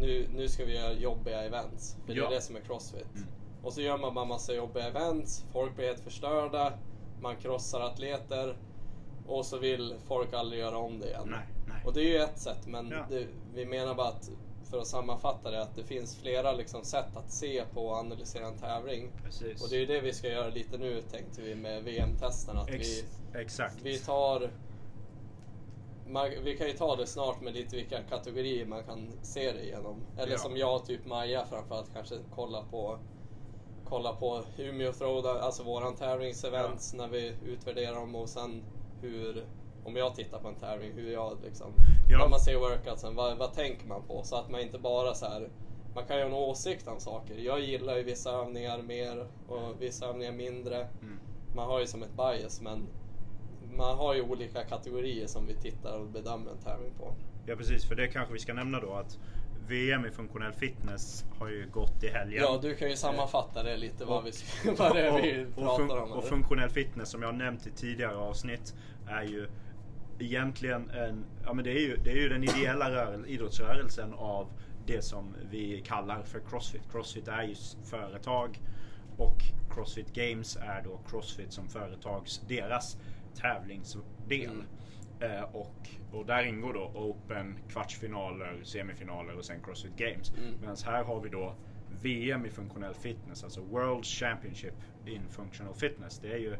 nu, 0.00 0.28
nu 0.34 0.48
ska 0.48 0.64
vi 0.64 0.74
göra 0.76 0.92
jobbiga 0.92 1.42
events. 1.44 1.96
För 2.06 2.12
det 2.14 2.18
Ja. 2.20 2.26
är 2.26 2.30
det 2.30 2.40
som 2.40 2.56
är 2.56 2.60
crossfit. 2.60 3.06
Och 3.62 3.72
så 3.72 3.80
gör 3.80 3.98
man 3.98 4.14
bara 4.14 4.24
massa 4.24 4.54
jobbiga 4.54 4.86
events, 4.88 5.44
folk 5.52 5.76
blir 5.76 5.86
helt 5.86 6.00
förstörda, 6.00 6.72
man 7.20 7.36
krossar 7.36 7.80
atleter 7.80 8.56
och 9.26 9.46
så 9.46 9.58
vill 9.58 9.94
folk 10.08 10.32
aldrig 10.32 10.60
göra 10.60 10.78
om 10.78 10.98
det 10.98 11.06
igen. 11.06 11.26
Nej, 11.30 11.46
nej. 11.68 11.82
Och 11.86 11.92
det 11.94 12.00
är 12.00 12.08
ju 12.08 12.16
ett 12.18 12.38
sätt, 12.38 12.66
men 12.66 12.88
Ja. 12.90 13.06
det, 13.10 13.26
vi 13.54 13.66
menar 13.66 13.94
bara 13.94 14.08
att 14.08 14.30
för 14.70 14.78
att 14.78 14.86
sammanfatta 14.86 15.50
det, 15.50 15.62
att 15.62 15.76
det 15.76 15.84
finns 15.84 16.16
flera 16.16 16.52
liksom 16.52 16.84
sätt 16.84 17.16
att 17.16 17.32
se 17.32 17.64
på 17.74 17.86
och 17.86 17.96
analysera 17.96 18.46
en 18.46 18.58
tävling. 18.58 19.10
Precis. 19.24 19.62
Och 19.62 19.70
det 19.70 19.76
är 19.76 19.80
ju 19.80 19.86
det 19.86 20.00
vi 20.00 20.12
ska 20.12 20.28
göra 20.28 20.48
lite 20.48 20.78
nu 20.78 21.02
tänkte 21.10 21.42
vi 21.42 21.54
med 21.54 21.82
VM-testen. 21.84 22.58
Att 22.58 22.68
Ex- 22.70 22.88
vi, 23.32 23.38
exakt. 23.40 23.76
vi 23.82 23.98
tar 23.98 24.50
man, 26.08 26.30
vi 26.44 26.56
kan 26.56 26.66
ju 26.66 26.72
ta 26.72 26.96
det 26.96 27.06
snart 27.06 27.40
med 27.40 27.54
lite 27.54 27.76
vilka 27.76 28.02
kategorier 28.02 28.66
man 28.66 28.84
kan 28.84 29.12
se 29.22 29.52
det 29.52 29.62
igenom. 29.64 30.00
Eller 30.18 30.32
Ja. 30.32 30.38
som 30.38 30.56
jag, 30.56 30.84
typ 30.86 31.04
Maja 31.06 31.46
framförallt, 31.46 31.92
kanske 31.92 32.14
kolla 32.34 32.62
på 32.62 32.98
kolla 33.84 34.12
på 34.12 34.42
Umeå 34.58 34.92
Throwdown, 34.92 35.36
alltså 35.36 35.62
våran 35.62 35.94
tävlingsevents 35.96 36.94
när 36.94 37.08
vi 37.08 37.34
utvärderar 37.44 37.94
dem 37.94 38.14
och 38.14 38.28
sen 38.28 38.62
hur, 39.00 39.46
om 39.84 39.96
jag 39.96 40.14
tittar 40.14 40.38
på 40.38 40.48
en 40.48 40.54
tävling, 40.54 40.92
hur 40.92 41.12
jag 41.12 41.38
liksom, 41.44 41.66
Ja. 42.10 42.18
när 42.18 42.28
man 42.28 42.40
ser 42.40 42.56
workoutsen, 42.56 43.14
vad, 43.16 43.38
vad 43.38 43.52
tänker 43.54 43.86
man 43.86 44.02
på? 44.02 44.22
Så 44.22 44.36
att 44.36 44.50
man 44.50 44.60
inte 44.60 44.78
bara 44.78 45.14
så 45.14 45.26
här, 45.26 45.50
man 45.94 46.04
kan 46.04 46.16
ju 46.16 46.22
ha 46.22 46.28
en 46.28 46.34
åsikt 46.34 46.88
om 46.88 47.00
saker. 47.00 47.34
Jag 47.34 47.60
gillar 47.60 47.96
ju 47.96 48.02
vissa 48.02 48.30
övningar 48.30 48.82
mer 48.82 49.26
och 49.48 49.82
vissa 49.82 50.06
övningar 50.06 50.32
mindre. 50.32 50.76
Mm. 51.02 51.20
Man 51.54 51.66
har 51.66 51.80
ju 51.80 51.86
som 51.86 52.02
ett 52.02 52.16
bias 52.16 52.60
men 52.60 52.86
man 53.76 53.96
har 53.96 54.14
ju 54.14 54.22
olika 54.22 54.64
kategorier 54.64 55.26
som 55.26 55.46
vi 55.46 55.54
tittar 55.54 55.98
och 55.98 56.06
bedömer 56.06 56.50
en 56.50 56.58
tävling 56.58 56.92
på. 56.98 57.14
Ja 57.46 57.56
precis, 57.56 57.84
för 57.88 57.94
det 57.94 58.06
kanske 58.08 58.32
vi 58.32 58.38
ska 58.38 58.54
nämna 58.54 58.80
då 58.80 58.94
att 58.94 59.18
VM 59.68 60.06
i 60.06 60.10
funktionell 60.10 60.52
fitness 60.52 61.24
har 61.38 61.48
ju 61.48 61.68
gått 61.70 62.02
i 62.02 62.08
helgen. 62.08 62.42
Ja, 62.42 62.58
du 62.62 62.74
kan 62.74 62.90
ju 62.90 62.96
sammanfatta 62.96 63.62
det 63.62 63.76
lite 63.76 64.04
vad, 64.04 64.24
vi, 64.24 64.30
vad 64.78 64.94
det 64.94 65.06
är 65.06 65.22
vi 65.22 65.46
och, 65.54 65.54
pratar 65.54 65.84
fun- 65.84 66.02
om. 66.02 66.12
och 66.12 66.24
funktionell 66.24 66.70
fitness 66.70 67.08
som 67.08 67.22
jag 67.22 67.28
har 67.28 67.38
nämnt 67.38 67.66
i 67.66 67.70
tidigare 67.70 68.16
avsnitt 68.16 68.74
är 69.08 69.22
ju 69.22 69.48
egentligen 70.18 70.90
en, 70.90 71.24
ja 71.44 71.52
men 71.52 71.64
det 71.64 71.70
är 71.70 71.80
ju, 71.80 71.96
det 71.96 72.10
är 72.10 72.16
ju 72.16 72.28
den 72.28 72.44
ideella 72.44 72.90
rörel, 72.90 73.26
idrottsrörelsen 73.26 74.14
av 74.14 74.48
det 74.86 75.02
som 75.02 75.34
vi 75.50 75.82
kallar 75.86 76.22
för 76.22 76.40
Crossfit. 76.50 76.82
Crossfit 76.92 77.28
är 77.28 77.42
ju 77.42 77.54
företag 77.84 78.60
och 79.16 79.36
Crossfit 79.70 80.14
Games 80.14 80.56
är 80.56 80.82
då 80.84 81.00
Crossfit 81.10 81.52
som 81.52 81.68
företags, 81.68 82.40
deras 82.48 82.96
tävlingsdel. 83.36 84.50
Mm. 84.50 84.66
Eh, 85.20 85.42
och, 85.42 85.88
och 86.12 86.26
där 86.26 86.42
ingår 86.42 86.72
då 86.72 86.92
Open, 86.94 87.58
kvartsfinaler, 87.68 88.60
semifinaler 88.62 89.36
och 89.36 89.44
sen 89.44 89.62
Crossfit 89.62 89.96
Games. 89.96 90.32
Mm. 90.38 90.54
Medan 90.60 90.76
här 90.84 91.04
har 91.04 91.20
vi 91.20 91.28
då 91.28 91.54
VM 92.02 92.46
i 92.46 92.50
funktionell 92.50 92.94
fitness, 92.94 93.44
alltså 93.44 93.60
World 93.60 94.04
Championship 94.04 94.74
in 95.06 95.22
Functional 95.28 95.74
Fitness. 95.74 96.18
Det 96.18 96.32
är 96.32 96.38
ju, 96.38 96.56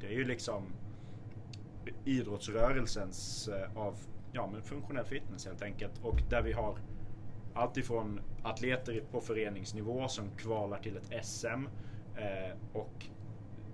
det 0.00 0.06
är 0.06 0.12
ju 0.12 0.24
liksom 0.24 0.72
idrottsrörelsens 2.04 3.48
eh, 3.48 3.76
av 3.76 3.96
ja, 4.32 4.48
men 4.52 4.62
funktionell 4.62 5.04
fitness 5.04 5.46
helt 5.46 5.62
enkelt. 5.62 5.92
Och 6.02 6.22
där 6.30 6.42
vi 6.42 6.52
har 6.52 6.78
allt 7.54 7.76
ifrån 7.76 8.20
atleter 8.42 9.02
på 9.10 9.20
föreningsnivå 9.20 10.08
som 10.08 10.30
kvalar 10.36 10.78
till 10.78 10.96
ett 10.96 11.26
SM 11.26 11.66
eh, 12.16 12.56
och 12.72 13.06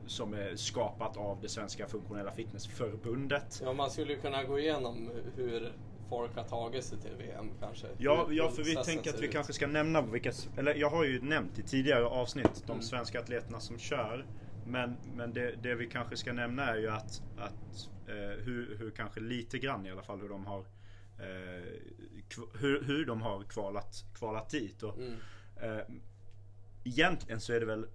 som 0.07 0.35
är 0.35 0.57
skapat 0.57 1.17
av 1.17 1.39
det 1.43 1.49
svenska 1.49 1.87
funktionella 1.87 2.31
fitnessförbundet. 2.33 3.61
Ja, 3.65 3.73
man 3.73 3.91
skulle 3.91 4.17
kunna 4.17 4.45
gå 4.45 4.59
igenom 4.59 5.11
hur 5.37 5.73
folk 6.09 6.37
har 6.37 6.45
tagit 6.45 6.85
sig 6.85 6.99
till 6.99 7.15
VM 7.19 7.51
kanske. 7.61 7.87
Ja, 7.99 8.29
ja 8.31 8.51
för 8.51 8.63
vi 8.63 8.75
tänker 8.77 9.11
att 9.15 9.21
vi 9.23 9.27
ut. 9.27 9.33
kanske 9.33 9.53
ska 9.53 9.67
nämna 9.67 10.01
vilka, 10.03 10.33
eller 10.57 10.75
jag 10.75 10.91
har 10.91 11.05
ju 11.05 11.23
nämnt 11.23 11.59
i 11.59 11.63
tidigare 11.63 12.05
avsnitt 12.07 12.63
de 12.67 12.73
Mm. 12.73 12.83
svenska 12.83 13.21
atleterna 13.21 13.61
som 13.61 13.79
kör. 13.79 14.27
Men, 14.67 14.97
men 15.15 15.33
det, 15.33 15.55
det 15.63 15.75
vi 15.75 15.87
kanske 15.87 16.17
ska 16.17 16.33
nämna 16.33 16.67
är 16.67 16.77
ju 16.77 16.89
att, 16.91 17.23
att 17.37 17.89
eh, 18.09 18.15
hur, 18.45 18.77
hur 18.79 18.91
kanske 18.91 19.21
lite 19.21 19.59
grann 19.59 19.87
i 19.87 19.91
alla 19.91 20.03
fall 20.03 20.21
hur 20.21 20.29
de 20.29 20.47
har 20.47 20.61
eh, 21.19 21.65
hur, 22.61 22.83
hur 22.85 23.05
de 23.07 23.23
har 23.23 23.43
kvalat, 23.45 24.05
kvalat 24.15 24.51
dit. 24.51 24.83
Och, 24.83 24.99
Mm. 24.99 25.15
eh, 25.57 25.85
egentligen 26.85 27.41
så 27.41 27.53
är 27.53 27.61
det 27.61 27.67
väl, 27.67 27.87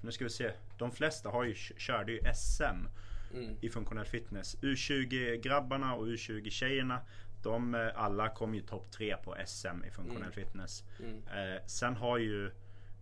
nu 0.00 0.12
ska 0.12 0.24
vi 0.24 0.30
se, 0.30 0.52
de 0.78 0.92
flesta 0.92 1.28
har 1.28 1.44
ju, 1.44 1.54
körde 1.54 2.12
ju 2.12 2.20
SM 2.34 2.86
Mm. 3.34 3.56
i 3.60 3.68
funktionell 3.68 4.06
fitness. 4.06 4.56
U20 4.62 5.36
grabbarna 5.36 5.94
och 5.94 6.06
U20 6.06 6.50
tjejerna. 6.50 7.00
De 7.42 7.74
eh, 7.74 7.88
alla 7.94 8.28
kom 8.28 8.54
ju 8.54 8.60
topp 8.60 8.90
tre 8.90 9.16
på 9.16 9.36
SM 9.46 9.84
i 9.86 9.90
funktionell 9.90 10.22
Mm. 10.22 10.32
fitness. 10.32 10.84
Mm. 10.98 11.22
Eh, 11.54 11.62
sen 11.66 11.96
har 11.96 12.18
ju 12.18 12.46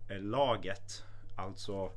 eh, 0.09 0.21
laget, 0.21 1.05
alltså 1.37 1.93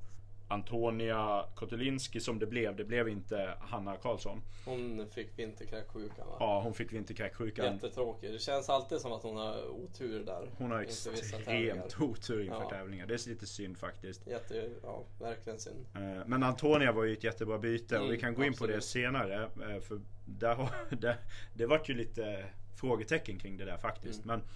Antonia 0.52 1.46
Kotulinski 1.56 2.20
som 2.20 2.40
det 2.40 2.46
blev. 2.46 2.76
Det 2.76 2.84
blev 2.84 3.10
inte 3.10 3.54
Hanna 3.60 3.96
Karlsson. 3.98 4.42
Hon 4.66 5.08
fick 5.12 5.40
vinterkräksjukan 5.40 6.28
va? 6.28 6.36
Ja, 6.40 6.62
hon 6.64 6.74
fick 6.74 6.94
vinterkräksjukan. 6.94 7.66
Jättetråkigt. 7.74 8.34
Det 8.34 8.40
känns 8.40 8.70
alltid 8.70 9.00
som 9.02 9.12
att 9.12 9.24
hon 9.24 9.36
har 9.38 9.68
otur 9.70 10.24
där. 10.26 10.50
Hon 10.58 10.72
har 10.72 10.82
extremt 10.82 12.02
otur 12.02 12.42
inför 12.42 12.62
Ja. 12.62 12.70
tävlingar. 12.70 13.06
Det 13.08 13.14
är 13.26 13.30
lite 13.30 13.46
synd 13.48 13.78
faktiskt. 13.78 14.28
Jätte, 14.28 14.70
ja, 14.84 15.04
verkligen 15.20 15.60
synd. 15.60 15.86
Eh, 15.96 16.26
Men 16.28 16.44
Antonia 16.44 16.92
var 16.92 17.04
ju 17.04 17.14
ett 17.14 17.24
jättebra 17.24 17.58
byte 17.58 17.96
och 17.96 18.02
Mm, 18.02 18.12
vi 18.12 18.18
kan 18.22 18.34
gå 18.34 18.44
in 18.44 18.54
på 18.54 18.68
det 18.68 18.76
absolut. 18.78 18.84
senare. 19.06 19.44
eh, 19.44 19.80
För 19.82 20.02
där 20.26 20.56
har, 20.56 20.70
det, 20.96 21.18
det 21.54 21.66
vart 21.66 21.90
ju 21.90 21.94
lite 21.94 22.46
frågetecken 22.76 23.40
kring 23.40 23.58
det 23.58 23.66
där 23.66 23.78
faktiskt. 23.78 24.24
Mm. 24.26 24.40
Men, 24.40 24.48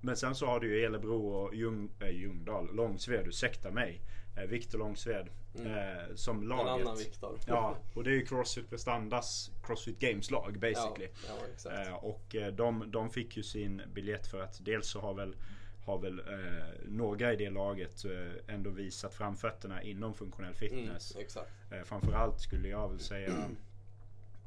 men 0.00 0.16
sen 0.16 0.34
så 0.34 0.46
har 0.46 0.60
du 0.60 0.68
ju 0.78 0.84
Elebro 0.84 1.26
och 1.28 1.54
Ljung, 1.54 1.90
äh, 2.00 2.08
Ljungdahl, 2.08 2.74
Långsved, 2.74 3.26
ursäkta 3.26 3.70
mig. 3.70 4.00
Eh, 4.36 4.42
Viktor 4.44 4.78
Långsved 4.78 5.28
Mm. 5.54 5.66
eh, 5.72 6.14
som 6.14 6.38
En 6.42 6.48
laget. 6.48 6.86
annan 6.86 6.96
Viktor. 6.98 7.38
Ja, 7.46 7.76
och 7.94 8.04
det 8.04 8.10
är 8.10 8.14
ju 8.14 8.26
Crossfit 8.26 8.70
Prestandas 8.70 9.50
Crossfit 9.62 9.98
Games 9.98 10.30
lag 10.30 10.58
basically. 10.60 11.08
Ja, 11.28 11.34
ja. 11.64 11.82
Eh, 11.86 11.94
och 11.94 12.34
eh, 12.36 12.52
de, 12.52 12.90
de 12.90 13.10
fick 13.10 13.36
ju 13.36 13.42
sin 13.42 13.82
biljett 13.94 14.26
för 14.26 14.40
att 14.40 14.64
dels 14.64 14.86
så 14.88 15.00
har 15.00 15.14
väl, 15.14 15.36
har 15.84 15.98
väl 15.98 16.18
eh, 16.18 16.64
några 16.88 17.32
i 17.32 17.36
det 17.36 17.50
laget 17.50 18.04
eh, 18.04 18.54
ändå 18.54 18.70
visat 18.70 19.14
framfötterna 19.14 19.82
inom 19.82 20.14
funktionell 20.14 20.54
Mm, 20.60 20.70
fitness. 20.70 21.16
exakt. 21.16 21.50
Eh, 21.70 21.82
framförallt 21.82 22.40
skulle 22.40 22.68
jag 22.68 22.88
väl 22.88 23.00
säga 23.00 23.32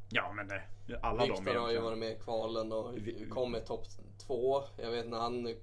Ja 0.10 0.34
men 0.34 0.48
det, 0.48 0.62
alla 1.02 1.25
de 1.25 1.32
Viktor 1.44 1.56
har 1.60 1.72
ju 1.72 1.80
varit 1.80 1.98
med 1.98 2.12
i 2.12 2.16
kvalen 2.16 2.72
och 2.72 2.98
Vi- 2.98 3.25
kom 3.30 3.56
i 3.56 3.62
topp 3.62 3.86
två. 4.18 4.63
Jag 4.78 4.92
vet 4.92 5.08
när 5.08 5.18
han 5.18 5.56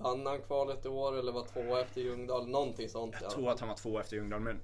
vann 0.00 0.26
han 0.26 0.42
kvalet 0.42 0.84
i 0.84 0.88
år 0.88 1.18
eller 1.18 1.32
var 1.32 1.44
två 1.44 1.76
efter 1.76 2.00
Ljungdahl. 2.00 2.48
Någonting 2.48 2.88
sånt. 2.88 3.14
i 3.14 3.18
Jag 3.22 3.30
tror 3.30 3.50
att 3.50 3.60
han 3.60 3.68
var 3.68 3.76
två 3.76 3.98
efter 4.00 4.16
Ljungdahl 4.16 4.40
men 4.40 4.60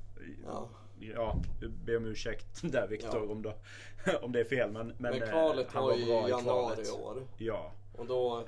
Ja. 0.47 0.69
Ja, 1.01 1.37
be 1.85 1.97
om 1.97 2.05
ursäkt 2.07 2.47
där 2.63 2.89
Viktor 2.89 3.25
Ja. 3.27 3.33
om, 3.33 3.43
det, 3.43 3.55
om 4.23 4.33
det 4.33 4.41
är 4.41 4.45
fel 4.45 4.71
men, 4.71 4.87
men, 4.87 4.95
Men 4.99 5.23
eh, 5.23 5.29
kvalet 5.29 5.73
han 5.73 5.83
var 5.83 5.91
bra 5.91 6.27
i 6.27 6.31
januari 6.31 6.75
kvalet. 6.75 6.89
i 6.89 6.91
år. 6.91 7.23
Ja, 7.39 7.73
Och 7.97 8.07
då, 8.07 8.45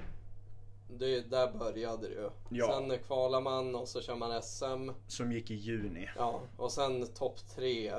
det, 0.88 1.20
där 1.30 1.52
började 1.52 2.08
det 2.08 2.14
ju. 2.14 2.30
Ja. 2.48 2.72
Sen 2.72 2.98
kvalar 3.06 3.40
man 3.40 3.74
och 3.74 3.88
så 3.88 4.00
kör 4.00 4.16
man 4.16 4.42
SM. 4.42 4.90
som 5.06 5.32
gick 5.32 5.50
i 5.50 5.54
juni. 5.54 6.08
Ja, 6.16 6.40
och 6.56 6.72
sen 6.72 7.06
topp 7.06 7.38
tre 7.56 7.94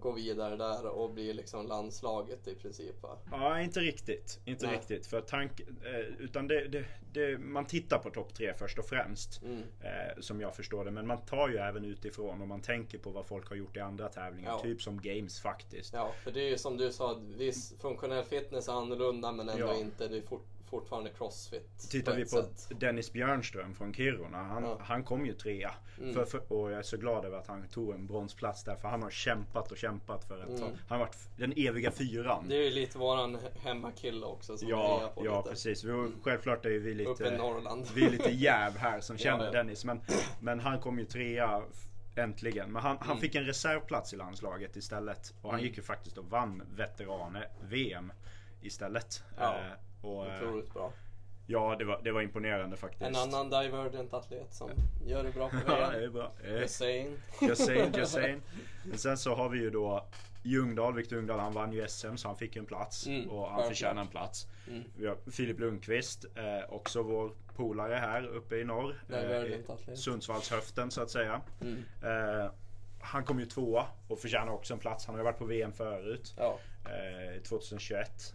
går 0.00 0.12
vidare 0.12 0.56
där 0.56 0.86
och 0.86 1.10
blir 1.10 1.34
liksom 1.34 1.66
landslaget 1.66 2.48
i 2.48 2.54
princip 2.54 3.02
va? 3.02 3.16
Ja, 3.30 3.60
inte 3.60 3.80
riktigt. 3.80 4.40
Inte 4.44 4.66
Nej. 4.66 4.76
riktigt. 4.76 5.06
För 5.06 5.20
tank, 5.20 5.60
eh, 5.60 6.00
utan 6.18 6.48
det, 6.48 6.68
det, 6.68 6.84
det, 7.12 7.38
man 7.38 7.66
tittar 7.66 7.98
på 7.98 8.10
topp 8.10 8.34
tre 8.34 8.54
först 8.54 8.78
och 8.78 8.84
främst. 8.86 9.42
Mm. 9.42 9.62
Eh, 9.80 10.20
som 10.20 10.40
jag 10.40 10.56
förstår 10.56 10.84
det. 10.84 10.90
Men 10.90 11.06
man 11.06 11.20
tar 11.20 11.48
ju 11.48 11.56
även 11.56 11.84
utifrån 11.84 12.42
och 12.42 12.48
man 12.48 12.60
tänker 12.60 12.98
på 12.98 13.10
vad 13.10 13.26
folk 13.26 13.48
har 13.48 13.56
gjort 13.56 13.76
i 13.76 13.80
andra 13.80 14.08
tävlingar. 14.08 14.50
Ja. 14.50 14.60
Typ 14.62 14.82
som 14.82 15.00
Games 15.00 15.40
faktiskt. 15.40 15.92
Ja, 15.94 16.12
för 16.24 16.30
det 16.30 16.40
är 16.40 16.48
ju 16.48 16.58
som 16.58 16.76
du 16.76 16.92
sa, 16.92 17.20
viss 17.36 17.74
funktionell 17.80 18.24
fitness 18.24 18.68
är 18.68 18.72
annorlunda 18.72 19.32
men 19.32 19.48
ändå 19.48 19.66
Ja. 19.66 19.74
inte. 19.74 20.08
Det 20.08 20.16
är 20.16 20.22
fort, 20.22 20.46
fortfarande 20.70 21.10
crossfit. 21.10 21.88
Tittar 21.90 22.16
vi 22.16 22.22
på 22.22 22.28
sätt. 22.28 22.68
Dennis 22.80 23.12
Björnström 23.12 23.74
från 23.74 23.94
Kiruna. 23.94 24.38
Han, 24.38 24.62
Ja. 24.64 24.78
han 24.82 25.04
kom 25.04 25.26
ju 25.26 25.32
trea. 25.34 25.74
Mm. 25.98 26.14
För, 26.14 26.24
för, 26.24 26.52
och 26.52 26.70
jag 26.70 26.78
är 26.78 26.82
så 26.82 26.96
glad 26.96 27.24
över 27.24 27.38
att 27.38 27.46
han 27.46 27.68
tog 27.68 27.94
en 27.94 28.06
bronsplats 28.06 28.64
där. 28.64 28.76
För 28.76 28.88
han 28.88 29.02
har 29.02 29.10
kämpat 29.10 29.72
och 29.72 29.78
kämpat 29.78 30.24
för 30.24 30.40
att 30.42 30.48
Mm. 30.48 30.60
Han 30.88 30.98
har 30.98 30.98
varit 30.98 31.16
den 31.36 31.52
eviga 31.56 31.90
fyran. 31.90 32.48
Det 32.48 32.56
är 32.56 32.62
ju 32.64 32.70
lite 32.70 32.98
våran 32.98 33.38
hemmakille 33.64 34.26
också 34.26 34.58
som 34.58 34.68
Ja, 34.68 35.12
på 35.14 35.26
ja 35.26 35.38
lite. 35.38 35.50
precis. 35.50 35.84
Vi, 35.84 36.12
självklart 36.22 36.64
är 36.66 36.70
vi 36.70 36.78
Uppe 36.78 36.90
i 36.90 36.94
lite, 36.94 37.36
Norrland. 37.36 37.86
vi 37.94 38.04
är 38.06 38.10
lite 38.10 38.30
jäv 38.30 38.76
här 38.76 39.00
som 39.00 39.18
känner 39.24 39.44
ja. 39.44 39.50
Dennis. 39.50 39.84
Men, 39.84 40.00
men 40.40 40.60
han 40.60 40.80
kom 40.80 40.98
ju 40.98 41.04
trea 41.04 41.62
äntligen. 42.16 42.72
Men 42.72 42.82
han, 42.82 42.96
han 43.00 43.08
Mm. 43.10 43.20
fick 43.20 43.34
en 43.34 43.44
reservplats 43.44 44.12
i 44.12 44.16
landslaget 44.16 44.76
istället. 44.76 45.34
Och 45.42 45.50
han 45.50 45.60
Mm. 45.60 45.68
gick 45.68 45.76
ju 45.76 45.82
faktiskt 45.82 46.18
och 46.18 46.24
vann 46.30 46.62
veteraner-VM 46.76 48.12
istället. 48.62 49.22
Ja, 49.38 49.56
Eh, 49.58 49.72
och, 50.02 50.26
eh, 50.26 50.36
Otroligt 50.42 50.74
bra. 50.74 50.92
ja, 51.46 51.76
det 51.78 51.84
var, 51.84 52.00
det 52.04 52.12
var 52.12 52.22
imponerande 52.22 52.76
faktiskt. 52.76 53.02
En 53.02 53.16
annan 53.16 53.50
divergent 53.50 54.14
atlet 54.14 54.54
som 54.54 54.70
gör 55.06 55.24
det 55.24 55.30
bra 55.30 55.48
på 55.48 55.56
Ja, 55.66 55.90
det 55.90 55.98
VM. 55.98 56.04
är 56.04 56.08
bra. 56.08 56.32
Eh, 56.44 56.66
saying, 56.66 57.16
just 57.40 58.12
saying. 58.12 58.40
Men 58.84 58.98
sen 58.98 59.18
så 59.18 59.34
har 59.34 59.48
vi 59.48 59.58
ju 59.58 59.70
då 59.70 60.06
Ljungdahl, 60.42 60.94
Viktor 60.94 61.18
Ljungdahl, 61.18 61.38
han 61.38 61.52
vann 61.52 61.72
ju 61.72 61.88
SM 61.88 62.16
så 62.16 62.28
han 62.28 62.36
fick 62.36 62.56
en 62.56 62.66
plats. 62.66 63.06
Mm, 63.06 63.30
och 63.30 63.38
han 63.40 63.46
självklart. 63.48 63.68
förtjänar 63.68 64.02
en 64.02 64.08
plats. 64.08 64.46
Mm. 64.68 64.82
Vi 64.96 65.06
har 65.06 65.16
Filip 65.30 65.58
Lundqvist, 65.60 66.24
eh, 66.34 66.72
också 66.74 67.02
vår 67.02 67.32
polare 67.56 67.94
här 67.94 68.26
uppe 68.26 68.56
i 68.56 68.64
norr. 68.64 69.02
Divergent 69.06 69.70
Eh. 69.88 69.94
Sundsvallshöften 69.94 70.90
så 70.90 71.02
att 71.02 71.10
säga. 71.10 71.40
Mm. 71.60 71.84
Eh, 72.02 72.50
han 73.02 73.24
kom 73.24 73.40
ju 73.40 73.46
tvåa 73.46 73.86
och 74.08 74.18
förtjänar 74.18 74.52
också 74.52 74.74
en 74.74 74.80
plats. 74.80 75.06
Han 75.06 75.14
har 75.14 75.20
ju 75.20 75.24
varit 75.24 75.38
på 75.38 75.44
VM 75.44 75.72
förut. 75.72 76.34
Ja. 76.36 76.58
Eh, 76.84 77.42
2021. 77.42 78.34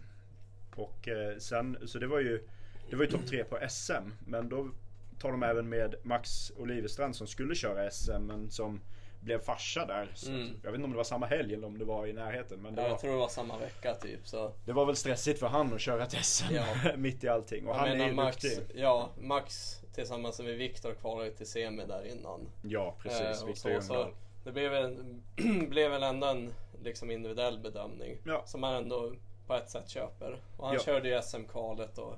Och 0.76 1.08
eh, 1.08 1.36
sen, 1.38 1.78
så 1.86 1.98
det 1.98 2.06
var 2.06 2.20
ju, 2.20 2.46
det 2.90 2.96
var 2.96 3.04
ju 3.04 3.10
topp 3.10 3.26
tre 3.26 3.44
på 3.44 3.58
SM. 3.68 4.10
Men 4.26 4.48
då 4.48 4.70
tar 5.18 5.30
de 5.32 5.42
även 5.42 5.68
med 5.68 5.94
Max 6.02 6.52
Olivestrand 6.56 7.16
som 7.16 7.26
skulle 7.26 7.54
köra 7.54 7.90
SM 7.90 8.12
men 8.26 8.50
som 8.50 8.80
blev 9.20 9.38
farsa 9.38 9.86
där. 9.86 10.08
Mm. 10.28 10.48
Jag 10.62 10.70
vet 10.70 10.74
inte 10.74 10.84
om 10.84 10.90
det 10.90 10.96
var 10.96 11.04
samma 11.04 11.26
helg 11.26 11.54
eller 11.54 11.66
om 11.66 11.78
det 11.78 11.84
var 11.84 12.06
i 12.06 12.12
närheten. 12.12 12.62
Men 12.62 12.74
det, 12.74 12.82
Jag 12.82 12.90
var, 12.90 12.96
tror 12.96 13.10
det 13.10 13.16
var 13.16 13.28
samma 13.28 13.58
vecka 13.58 13.94
typ 13.94 14.20
så. 14.28 14.52
det 14.64 14.72
var 14.72 14.86
väl 14.86 14.96
stressigt 14.96 15.40
för 15.40 15.46
han 15.46 15.74
att 15.74 15.80
köra 15.80 16.02
ett 16.04 16.24
SM 16.24 16.44
Ja. 16.54 16.66
mitt 16.96 17.24
i 17.24 17.28
allting. 17.28 17.66
Och 17.66 17.74
Jag 17.74 17.78
han 17.78 17.88
menar 17.88 18.04
är 18.04 18.08
ju 18.08 18.14
Max, 18.14 18.36
duktig. 18.42 18.80
ja, 18.80 19.10
Max 19.20 19.76
tillsammans 19.94 20.40
med 20.40 20.56
Viktor 20.56 20.94
kvalade 20.94 21.30
till 21.30 21.46
semi 21.46 21.84
där 21.88 22.06
innan. 22.06 22.48
Ja 22.62 22.96
precis, 23.02 23.42
Eh, 23.42 23.46
Viktor 23.46 23.80
så, 23.80 23.86
så 23.86 24.08
det 24.44 24.52
blev 24.52 24.70
väl, 24.70 24.96
blev 25.68 25.90
väl 25.90 26.02
ändå 26.02 26.26
en 26.26 26.52
liksom 26.82 27.10
individuell 27.10 27.58
bedömning. 27.58 28.18
Ja. 28.24 28.42
Som 28.46 28.60
man 28.60 28.74
ändå 28.74 29.12
på 29.46 29.54
ett 29.54 29.70
sätt 29.70 29.88
köper. 29.88 30.40
Och 30.56 30.66
han 30.66 30.74
Ja. 30.74 30.80
körde 30.80 31.08
ju 31.08 31.22
SM-kvalet 31.22 31.98
och 31.98 32.14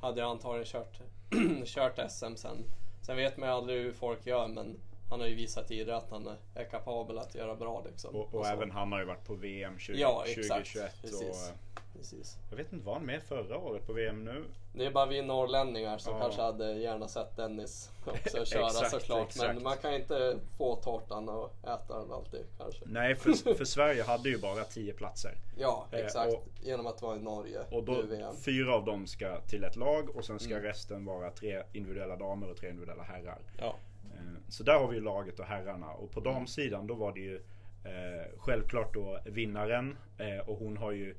hade 0.00 0.20
ju 0.20 0.26
antagligen 0.26 0.66
kört, 0.66 1.00
kört 1.64 2.10
SM 2.10 2.34
sen. 2.36 2.64
Sen 3.02 3.16
vet 3.16 3.36
man 3.36 3.48
ju 3.48 3.54
aldrig 3.54 3.82
hur 3.82 3.92
folk 3.92 4.26
gör 4.26 4.48
men 4.48 4.76
han 5.10 5.20
har 5.20 5.26
ju 5.26 5.34
visat 5.34 5.68
tidigare 5.68 5.96
att 5.96 6.10
han 6.10 6.28
är 6.54 6.64
kapabel 6.64 7.18
att 7.18 7.34
göra 7.34 7.54
bra 7.54 7.82
liksom. 7.86 8.14
Och, 8.16 8.34
och 8.34 8.46
så. 8.46 8.52
även 8.52 8.70
han 8.70 8.92
har 8.92 8.98
ju 8.98 9.04
varit 9.04 9.24
på 9.26 9.34
VM 9.34 9.78
20, 9.78 10.00
Ja, 10.00 10.24
exakt. 10.26 10.72
2021. 10.72 11.12
Och, 11.30 11.79
Precis. 11.96 12.38
Jag 12.50 12.56
vet 12.56 12.72
inte, 12.72 12.86
var 12.86 12.92
han 12.94 13.06
med 13.06 13.22
förra 13.22 13.58
året 13.58 13.86
på 13.86 13.92
VM 13.92 14.24
nu? 14.24 14.44
Det 14.74 14.86
är 14.86 14.90
bara 14.90 15.06
vi 15.06 15.22
norrlänningar 15.22 15.98
som 15.98 16.14
Ja. 16.14 16.20
kanske 16.20 16.42
hade 16.42 16.72
gärna 16.72 17.08
sett 17.08 17.36
Dennis 17.36 17.90
också 18.06 18.44
köra 18.44 18.66
Exakt, 18.66 18.90
såklart. 18.90 19.26
exakt. 19.28 19.54
Men 19.54 19.62
man 19.62 19.76
kan 19.76 19.94
inte 19.94 20.38
få 20.58 20.76
tårtan 20.76 21.28
och 21.28 21.54
äta 21.62 21.98
den 21.98 22.12
alltid 22.12 22.44
kanske. 22.58 22.80
Nej, 22.86 23.14
för, 23.16 23.54
för 23.54 23.64
Sverige 23.76 24.02
hade 24.02 24.28
ju 24.28 24.38
bara 24.38 24.64
10 24.64 24.92
platser. 24.92 25.34
Ja, 25.58 25.86
Eh, 25.92 25.98
exakt. 25.98 26.32
och- 26.34 26.46
Genom 26.62 26.86
att 26.86 27.02
vara 27.02 27.16
i 27.16 27.20
Norge 27.20 27.58
Och 27.70 27.84
då, 27.84 28.02
fyra 28.44 28.74
av 28.74 28.84
dem 28.84 29.06
ska 29.06 29.40
till 29.40 29.64
ett 29.64 29.76
lag 29.76 30.16
och 30.16 30.24
sen 30.24 30.38
ska 30.38 30.50
Mm. 30.54 30.62
resten 30.62 31.04
vara 31.04 31.30
tre 31.30 31.62
individuella 31.72 32.16
damer 32.16 32.50
och 32.50 32.56
tre 32.56 32.68
individuella 32.68 33.02
herrar. 33.02 33.38
Ja. 33.58 33.74
Eh, 34.14 34.20
Så 34.48 34.62
där 34.62 34.78
har 34.78 34.88
vi 34.88 34.94
ju 34.94 35.02
laget 35.02 35.38
och 35.40 35.44
herrarna. 35.46 35.90
Och 35.92 36.10
på 36.10 36.20
damsidan 36.20 36.86
då 36.86 36.94
var 36.94 37.12
det 37.12 37.20
ju 37.20 37.36
eh, 37.84 38.26
självklart 38.38 38.94
då 38.94 39.20
vinnaren. 39.24 39.96
Eh, 40.18 40.48
och 40.48 40.58
hon 40.58 40.76
har 40.76 40.92
ju, 40.92 41.10
eh, 41.10 41.16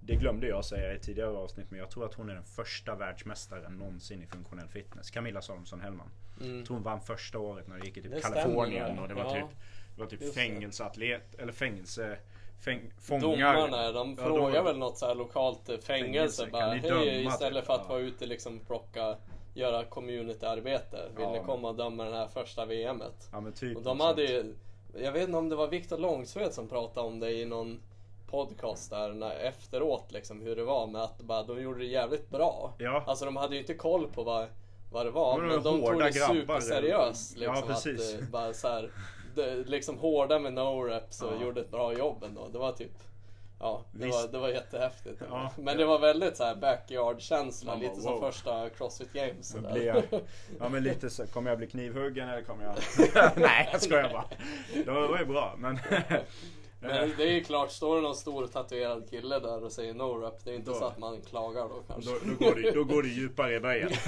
det 0.00 0.14
glömde 0.14 0.46
jag 0.48 0.64
säga 0.64 0.94
i 0.94 0.98
tidigare 0.98 1.30
avsnitt, 1.30 1.66
men 1.70 1.80
jag 1.80 1.90
tror 1.90 2.04
att 2.04 2.14
hon 2.14 2.30
är 2.30 2.34
den 2.34 2.44
första 2.44 2.94
världsmästaren 2.94 3.72
någonsin 3.78 4.22
i 4.22 4.26
funktionell 4.26 4.68
fitness. 4.68 5.10
Camilla 5.10 5.42
Salomonsson 5.42 5.80
Hellman. 5.80 6.10
Mm. 6.40 6.56
Jag 6.56 6.66
tror 6.66 6.76
hon 6.76 6.84
vann 6.84 7.00
första 7.00 7.38
året 7.38 7.68
när 7.68 7.78
det 7.78 7.86
gick 7.86 7.96
i 7.96 8.02
typ 8.02 8.12
Det 8.12 8.20
stämmer, 8.20 8.42
Kalifornien 8.42 8.96
ja. 8.96 9.02
och 9.02 9.08
det 9.08 9.14
var 9.14 9.24
Ja. 9.24 9.30
typ, 9.34 9.58
det 9.94 10.00
var 10.00 10.08
typ 10.08 10.34
fängelseatlet, 10.34 11.34
eller 11.38 11.52
fängelse, 11.52 12.18
fäng, 12.64 12.80
fångar. 13.00 13.54
Domarna, 13.54 13.92
de 13.92 14.16
Ja, 14.18 14.24
frågar 14.24 14.52
de- 14.52 14.64
väl 14.64 14.78
något 14.78 14.98
så 14.98 15.14
lokalt 15.14 15.68
eh, 15.68 15.78
fängelse, 15.78 15.86
Fängelse, 15.86 16.46
bara 16.52 16.64
hej 16.70 16.80
döma, 16.80 17.04
istället 17.32 17.62
typ? 17.62 17.66
för 17.66 17.74
att 17.74 17.80
Ja. 17.84 17.88
vara 17.88 18.00
ute 18.00 18.26
liksom 18.26 18.60
plocka 18.60 19.16
göra 19.54 19.84
communityarbete. 19.84 21.08
Vill 21.16 21.24
Ja, 21.24 21.32
ni 21.32 21.38
komma 21.46 21.68
och 21.68 21.76
döma 21.76 22.04
det 22.04 22.16
här 22.16 22.28
första 22.28 22.64
VMet? 22.66 23.28
Ja 23.32 23.40
men 23.40 23.52
typ 23.52 23.76
Och 23.76 23.82
de 23.82 24.00
hade 24.00 24.22
ju, 24.22 24.54
jag 24.98 25.12
vet 25.12 25.22
inte 25.22 25.36
om 25.38 25.48
det 25.48 25.56
var 25.56 25.68
Viktor 25.68 25.98
Långsved 25.98 26.52
som 26.52 26.68
pratade 26.68 27.06
om 27.06 27.20
det 27.20 27.32
i 27.32 27.44
någon 27.44 27.80
podcast 28.26 28.90
där 28.90 29.08
när, 29.08 29.34
efteråt 29.34 30.12
liksom 30.12 30.40
hur 30.40 30.56
det 30.56 30.64
var 30.64 30.86
med 30.86 31.02
att 31.02 31.18
bara, 31.18 31.42
de 31.42 31.62
gjorde 31.62 31.78
det 31.78 31.84
jävligt 31.84 32.30
bra. 32.30 32.74
Ja. 32.78 33.04
Alltså 33.06 33.24
de 33.24 33.36
hade 33.36 33.54
ju 33.54 33.60
inte 33.60 33.74
koll 33.74 34.08
på 34.08 34.22
vad, 34.22 34.46
vad 34.92 35.06
det 35.06 35.10
var 35.10 35.38
Men 35.38 35.48
men, 35.48 35.62
de 35.62 35.80
de 35.80 35.86
tog 35.86 36.00
det 36.00 36.12
superseriöst. 36.12 37.36
ja, 37.38 37.52
Liksom, 37.52 37.68
precis. 37.68 38.14
Att, 38.14 38.20
eh, 38.20 38.28
bara 38.28 38.52
så 38.52 38.68
här, 38.68 38.90
det, 39.34 39.54
liksom 39.54 39.98
hårda 39.98 40.38
med 40.38 40.52
no-reps 40.52 41.22
och 41.22 41.32
Ja. 41.40 41.42
gjorde 41.44 41.60
ett 41.60 41.70
bra 41.70 41.92
jobb 41.98 42.22
ändå. 42.24 42.48
Det 42.52 42.58
var 42.58 42.72
typ 42.72 42.92
Ja, 43.60 43.82
det 43.92 44.06
Visst. 44.06 44.22
var, 44.22 44.32
det 44.32 44.38
var 44.38 44.48
jättehäftigt. 44.48 45.22
Ja. 45.30 45.52
Men 45.58 45.76
det 45.76 45.84
var 45.84 45.98
väldigt 45.98 46.36
så 46.36 46.44
här 46.44 46.54
backyard-känsla, 46.54 47.74
lite 47.74 48.00
som 48.00 48.12
wow. 48.12 48.20
första 48.20 48.70
Crossfit 48.70 49.12
Games. 49.12 49.48
Så 49.48 49.58
blir 49.58 49.86
jag, 49.86 50.02
ja 50.60 50.68
men 50.68 50.82
lite 50.82 51.10
så, 51.10 51.26
kommer 51.26 51.50
jag 51.50 51.58
bli 51.58 51.66
knivhuggen 51.66 52.28
eller 52.28 52.42
kommer 52.42 52.64
jag... 52.64 52.74
Nej 53.36 53.68
jag 53.72 53.82
skojar 53.82 54.10
bara. 54.12 54.24
Det 54.84 54.90
var 54.90 55.18
ju 55.18 55.24
bra 55.24 55.54
men... 55.58 55.78
Men 56.80 57.12
det 57.16 57.22
är 57.22 57.32
ju 57.32 57.44
klart, 57.44 57.70
står 57.70 57.96
det 57.96 58.02
någon 58.02 58.14
stor 58.16 58.46
tatuerad 58.46 59.10
kille 59.10 59.38
där 59.38 59.64
och 59.64 59.72
säger 59.72 59.94
no 59.94 60.02
rep, 60.02 60.44
det 60.44 60.50
är 60.50 60.54
inte 60.54 60.70
Då- 60.70 60.76
så 60.76 60.84
att 60.84 60.98
man 60.98 61.20
klagar 61.22 61.62
då 61.68 61.82
kanske. 61.86 62.10
då, 62.10 62.18
då, 62.24 62.44
går 62.44 62.54
det, 62.54 62.70
då 62.70 62.84
går 62.84 63.02
det 63.02 63.08
djupare 63.08 63.54
i 63.54 63.60
böjen. 63.60 63.88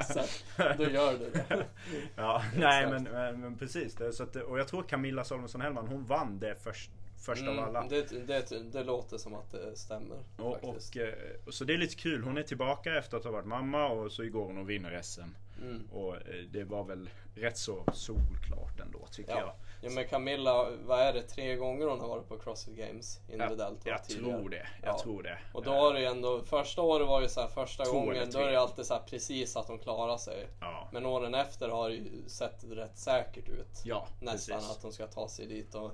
Exakt, 0.00 0.44
då 0.56 0.84
gör 0.90 1.12
det 1.12 1.30
det. 1.30 1.66
Ja, 2.16 2.42
nej 2.56 2.86
men, 2.90 3.02
men, 3.02 3.40
men 3.40 3.58
precis. 3.58 3.94
Det, 3.94 4.12
så 4.12 4.22
att, 4.22 4.36
och 4.36 4.58
jag 4.58 4.68
tror 4.68 4.82
Camilla 4.82 5.24
Salomonsson 5.24 5.60
Hellman 5.60 5.86
hon 5.86 6.04
vann 6.04 6.38
det 6.38 6.54
först, 6.62 6.90
först 7.26 7.42
av 7.48 7.58
alla. 7.58 7.78
Mm, 7.82 7.88
det, 7.88 8.26
det, 8.26 8.72
det 8.72 8.84
låter 8.84 9.18
som 9.18 9.34
att 9.34 9.50
det 9.50 9.76
stämmer 9.76 10.18
Och, 10.36 10.60
faktiskt. 10.60 10.96
och, 10.96 11.02
eh, 11.02 11.14
så 11.50 11.64
det 11.64 11.74
är 11.74 11.78
lite 11.78 11.94
kul. 11.96 12.22
Hon 12.22 12.38
är 12.38 12.42
tillbaka 12.42 12.98
efter 12.98 13.16
att 13.16 13.24
ha 13.24 13.30
varit 13.30 13.46
mamma 13.46 13.86
och 13.88 14.12
så 14.12 14.24
går 14.24 14.44
hon 14.44 14.58
och 14.58 14.70
vinner 14.70 15.00
SM. 15.02 15.20
Mm. 15.62 15.88
Och 15.92 16.14
eh, 16.16 16.20
det 16.50 16.64
var 16.64 16.84
väl 16.84 17.10
rätt 17.34 17.58
så 17.58 17.84
solklart 17.94 18.80
ändå 18.80 19.06
tycker 19.10 19.32
jag. 19.36 19.52
Ja. 19.84 19.90
men 19.90 20.08
Camilla, 20.08 20.70
vad 20.84 20.98
är 21.00 21.12
det, 21.12 21.22
tre 21.22 21.56
gånger 21.56 21.86
hon 21.86 22.00
har 22.00 22.08
varit 22.08 22.28
på 22.28 22.38
Crossfit 22.38 22.76
Games 22.76 23.20
individuellt? 23.28 23.80
Jag, 23.84 23.92
jag 23.94 24.04
tror 24.04 24.48
det. 24.48 24.66
Jag 24.82 24.94
Ja. 24.94 24.98
tror 25.02 25.22
det. 25.22 25.38
Och 25.52 25.62
då 25.62 25.70
har 25.70 25.92
det 25.94 26.00
ju 26.00 26.06
ändå, 26.06 26.42
första 26.44 26.82
året 26.82 27.06
var 27.08 27.20
ju 27.22 27.28
så 27.28 27.40
här, 27.40 27.48
första 27.48 27.84
Två 27.84 27.92
gången, 28.00 28.30
då 28.30 28.38
är 28.38 28.50
det 28.52 28.60
alltid 28.60 28.86
så 28.86 28.94
här 28.94 29.02
precis 29.06 29.56
att 29.56 29.66
de 29.66 29.78
klarar 29.78 30.16
sig. 30.16 30.46
Ja, 30.60 30.88
Men 30.92 31.06
åren 31.06 31.34
efter 31.34 31.68
har 31.68 31.88
det 31.88 31.94
ju 31.94 32.04
sett 32.28 32.64
rätt 32.70 32.98
säkert 32.98 33.48
ut. 33.48 33.82
ja 33.84 34.06
nästan 34.20 34.56
precis. 34.58 34.70
att 34.70 34.82
de 34.82 34.92
ska 34.92 35.06
ta 35.06 35.28
sig 35.28 35.46
dit 35.46 35.74
och 35.74 35.90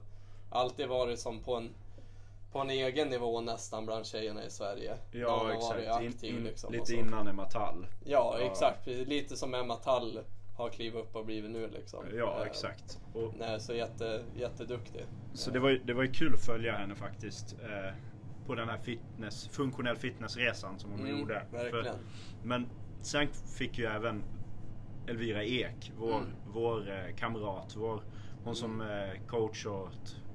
alltid 0.51 0.89
varit 0.89 1.21
som 1.21 1.41
på 1.43 1.55
en 1.55 1.75
på 2.53 2.59
en 2.59 2.71
egen 2.71 3.09
nivå 3.09 3.41
nästan 3.41 3.87
bland 3.87 4.07
tjejerna 4.07 4.45
i 4.45 4.51
Sverige. 4.51 4.97
Ja 5.13 5.53
exakt. 5.53 5.83
In, 5.83 5.91
aktiv, 6.09 6.37
in, 6.39 6.45
liksom, 6.45 6.69
och 6.69 6.73
lite 6.75 6.95
innan 6.95 7.29
Emma 7.29 7.45
Tall. 7.45 7.87
Ja, 8.05 8.37
Ja. 8.41 8.47
exakt. 8.47 8.87
Lite 8.87 9.37
som 9.37 9.55
Emma 9.55 9.77
Tall 9.77 10.21
har 10.59 10.69
klivit 10.71 10.95
upp 10.95 11.17
och 11.17 11.27
blivit 11.27 11.51
nu 11.51 11.69
liksom. 11.71 12.05
Ja 12.15 12.41
Eh, 12.41 12.47
exakt. 12.47 13.01
Och, 13.13 13.35
Nej, 13.39 13.61
så 13.61 13.75
jätte, 13.75 14.25
jätteduktig. 14.37 15.07
så 15.33 15.51
det 15.51 15.59
var, 15.59 15.71
ju, 15.71 15.79
det 15.79 15.93
var 15.95 16.03
ju 16.03 16.13
kul 16.13 16.35
att 16.35 16.45
följa 16.45 16.73
henne 16.77 16.95
faktiskt. 16.95 17.57
Eh, 17.63 17.95
på 18.47 18.55
den 18.55 18.69
här 18.69 18.79
fitness, 18.79 19.49
funktionell 19.49 19.97
fitnessresan 19.97 20.79
som 20.79 20.91
hon 20.91 21.01
Mm, 21.01 21.19
gjorde. 21.19 21.43
verkligen. 21.53 21.97
men 22.43 22.67
sen 23.01 23.29
fick 23.59 23.79
ju 23.79 23.85
även 23.87 24.23
Elvira 25.07 25.45
Ek, 25.45 25.93
vår, 25.99 26.13
Mm. 26.17 26.25
vår 26.47 26.91
eh, 26.91 27.15
kamrat, 27.17 27.75
vår, 27.77 28.03
hon 28.45 28.57
som 28.57 28.81
eh, 28.81 29.27
coach 29.27 29.67
och 29.67 29.89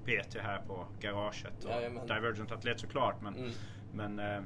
PT 0.05 0.35
här 0.39 0.61
på 0.67 0.87
garaget. 0.99 1.63
Och 1.63 1.69
Jajamän. 1.71 2.07
Divergent 2.07 2.51
atlet 2.51 2.79
såklart. 2.79 3.21
Men, 3.21 3.35
Mm. 3.35 3.51
men 3.93 4.19
eh, 4.19 4.41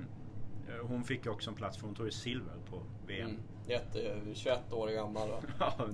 hon 0.81 1.03
fick 1.03 1.27
också 1.27 1.49
en 1.49 1.55
plats 1.55 1.77
för 1.77 1.85
hon 1.85 1.95
tog 1.95 2.05
ju 2.05 2.11
silver 2.11 2.53
på 2.69 2.81
VM. 3.07 3.29
Mm. 3.29 3.41
Jätte, 3.67 4.19
21 4.33 4.73
år 4.73 4.87
gammal? 4.87 5.29
Ja, 5.59 5.73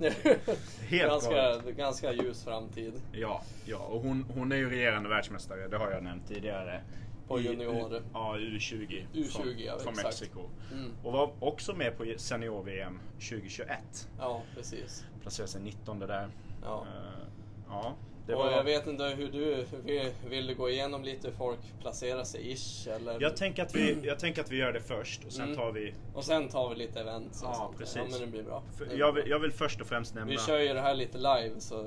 helt 0.88 1.10
ganska, 1.10 1.60
ganska 1.70 2.12
ljus 2.12 2.44
framtid. 2.44 3.02
Ja, 3.12 3.42
ja, 3.64 3.78
och 3.78 4.00
hon, 4.00 4.24
hon 4.34 4.52
är 4.52 4.56
ju 4.56 4.70
regerande 4.70 5.08
världsmästare, 5.08 5.68
det 5.68 5.76
har 5.76 5.90
jag 5.90 6.02
nämnt 6.02 6.28
tidigare. 6.28 6.82
På 7.28 7.40
I 7.40 7.42
junior. 7.42 7.96
U, 7.96 8.02
ja, 8.12 8.36
U20. 8.38 9.06
U20, 9.12 9.24
från, 9.24 9.58
ja, 9.58 9.78
från. 9.78 9.94
Mexiko. 9.94 10.40
Mm. 10.72 10.92
Och 11.02 11.12
var 11.12 11.30
också 11.40 11.74
med 11.74 11.96
på 11.96 12.14
senior-VM 12.16 13.00
2021. 13.12 14.08
Ja, 14.18 14.42
precis. 14.54 15.04
Placerade 15.22 15.52
sig 15.52 15.62
19 15.62 15.98
där. 15.98 16.28
Ja. 16.62 16.86
Eh, 16.86 17.26
ja, 17.68 17.94
det 18.26 18.34
och 18.34 18.44
var... 18.44 18.50
jag 18.50 18.64
vet 18.64 18.86
inte 18.86 19.04
hur 19.04 19.28
du, 19.32 19.64
vill, 19.84 20.10
vill 20.28 20.46
du 20.46 20.54
gå 20.54 20.70
igenom 20.70 21.04
lite 21.04 21.28
hur 21.28 21.34
folk 21.34 21.58
placerar 21.80 22.24
sig 22.24 22.52
ish 22.52 22.88
eller? 22.88 23.20
Jag 23.20 23.36
tänker, 23.36 23.62
att 23.62 23.74
vi, 23.74 23.98
jag 24.02 24.18
tänker 24.18 24.42
att 24.42 24.50
vi 24.50 24.56
gör 24.56 24.72
det 24.72 24.80
först 24.80 25.24
och 25.24 25.32
sen 25.32 25.44
Mm. 25.44 25.56
tar 25.56 25.72
vi... 25.72 25.94
Och 26.14 26.24
sen 26.24 26.48
tar 26.48 26.68
vi 26.70 26.76
lite 26.76 27.00
events 27.00 27.42
och 27.42 27.48
Ja, 27.48 27.54
sånt. 27.54 27.78
precis. 27.78 27.96
Ja 27.96 28.04
men 28.10 28.20
det 28.20 28.26
blir 28.26 28.42
bra. 28.42 28.62
För 28.78 28.84
Det 28.84 28.88
blir 28.90 28.98
jag, 28.98 29.12
vill, 29.12 29.24
jag 29.30 29.38
vill 29.38 29.52
först 29.52 29.80
och 29.80 29.86
främst 29.86 30.14
nämna... 30.14 30.30
Vi 30.30 30.38
kör 30.38 30.58
ju 30.58 30.74
det 30.74 30.80
här 30.80 30.94
lite 30.94 31.18
live 31.18 31.60
så 31.60 31.86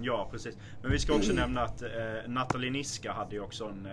Ja, 0.00 0.28
precis. 0.30 0.58
Men 0.82 0.90
vi 0.90 0.98
ska 0.98 1.14
också 1.14 1.32
nämna 1.32 1.62
att 1.62 1.82
eh, 1.82 1.88
Nathalie 2.26 2.70
Niska 2.70 3.12
hade 3.12 3.34
ju 3.34 3.40
också 3.40 3.64
en, 3.64 3.86
eh, 3.86 3.92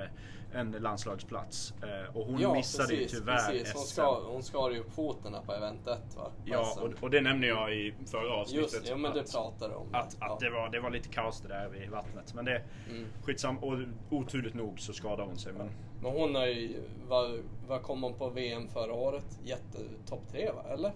en 0.54 0.72
landslagsplats. 0.72 1.74
Eh, 1.84 2.16
och 2.18 2.26
hon 2.26 2.40
ja, 2.42 2.54
missade 2.54 2.94
ju 2.94 3.02
precis, 3.04 3.20
tyvärr 3.20 3.52
precis. 3.52 3.74
Hon, 3.74 3.84
ska, 3.84 4.20
hon 4.28 4.44
skar 4.44 4.72
ju 4.72 4.80
upp 4.80 4.92
foten 4.94 5.36
på 5.46 5.54
event 5.54 5.88
1 5.88 6.16
va? 6.18 6.32
Ja, 6.46 6.78
och, 6.82 7.04
och 7.04 7.10
det 7.10 7.22
nämnde 7.22 7.48
jag 7.48 7.76
i 7.76 7.94
förra 8.06 8.34
avsnittet. 8.34 8.74
Just 8.74 8.90
ja 8.90 8.96
men 8.96 9.14
det 9.14 9.20
att, 9.20 9.60
du 9.60 9.66
om. 9.76 9.88
att, 9.92 10.18
ja. 10.20 10.34
att 10.34 10.40
det, 10.40 10.50
var, 10.50 10.70
det 10.70 10.80
var 10.80 10.90
lite 10.90 11.10
kaos 11.10 11.42
det 11.42 11.48
där 11.48 11.70
vid 11.70 11.90
vattnet. 11.90 12.34
Men 12.34 12.46
det 12.46 12.62
Mm. 12.90 13.08
skitsam. 13.24 13.58
Och 13.58 13.78
oturligt 14.10 14.54
nog 14.54 14.80
så 14.80 14.94
skadade 14.94 15.24
hon 15.24 15.38
sig. 15.38 15.54
Men 15.54 15.70
Men 16.02 16.12
hon 16.12 16.36
har 16.36 16.46
ju, 16.46 16.84
vad, 17.08 17.40
vad 17.68 17.82
kom 17.82 18.04
hon 18.04 18.14
på 18.14 18.30
VM 18.30 18.68
förra 18.68 18.94
året? 18.94 19.40
Jätte, 19.44 19.78
topp 20.06 20.22
tre 20.32 20.52
va, 20.52 20.64
eller? 20.74 20.92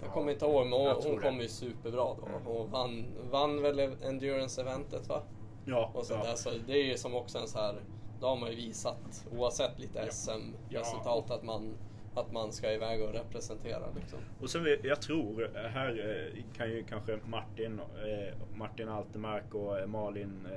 Jag 0.00 0.08
Ja, 0.08 0.12
kommer 0.12 0.32
inte 0.32 0.44
ihåg, 0.44 0.66
men 0.66 0.72
hon, 0.80 0.88
hon 1.02 1.16
det. 1.16 1.22
kom 1.22 1.40
ju 1.40 1.48
superbra 1.48 2.04
då. 2.20 2.26
Mm. 2.26 2.46
Och 2.46 2.68
vann, 2.70 3.04
vann 3.30 3.62
väl 3.62 3.78
endurance-eventet 3.78 5.08
va? 5.08 5.22
Ja, 5.68 5.90
Och 5.94 6.04
sånt 6.06 6.24
ja. 6.24 6.36
Så 6.36 6.50
det 6.66 6.72
är 6.72 6.84
ju 6.84 6.96
som 6.96 7.14
också 7.14 7.38
en 7.38 7.48
så 7.48 7.58
här, 7.58 7.74
då 8.20 8.26
har 8.26 8.36
man 8.36 8.50
ju 8.50 8.56
visat, 8.56 9.26
oavsett 9.32 9.78
lite 9.78 9.98
Ja. 9.98 10.10
SM-resultat, 10.10 11.24
Ja. 11.28 11.34
att, 11.34 11.42
man, 11.42 11.74
att 12.14 12.32
man 12.32 12.52
ska 12.52 12.72
iväg 12.72 13.02
och 13.02 13.12
representera 13.12 13.86
liksom. 13.96 14.18
Och 14.40 14.50
sen 14.50 14.66
jag 14.82 15.02
tror, 15.02 15.50
här 15.68 15.88
eh, 16.34 16.42
kan 16.56 16.70
ju 16.70 16.84
kanske 16.84 17.18
Martin, 17.26 17.80
eh, 17.80 18.34
Martin 18.56 18.88
Altemark 18.88 19.54
och 19.54 19.78
eh, 19.78 19.86
Malin 19.86 20.48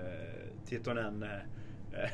Tittonen 0.66 1.24
eh, 1.24 2.10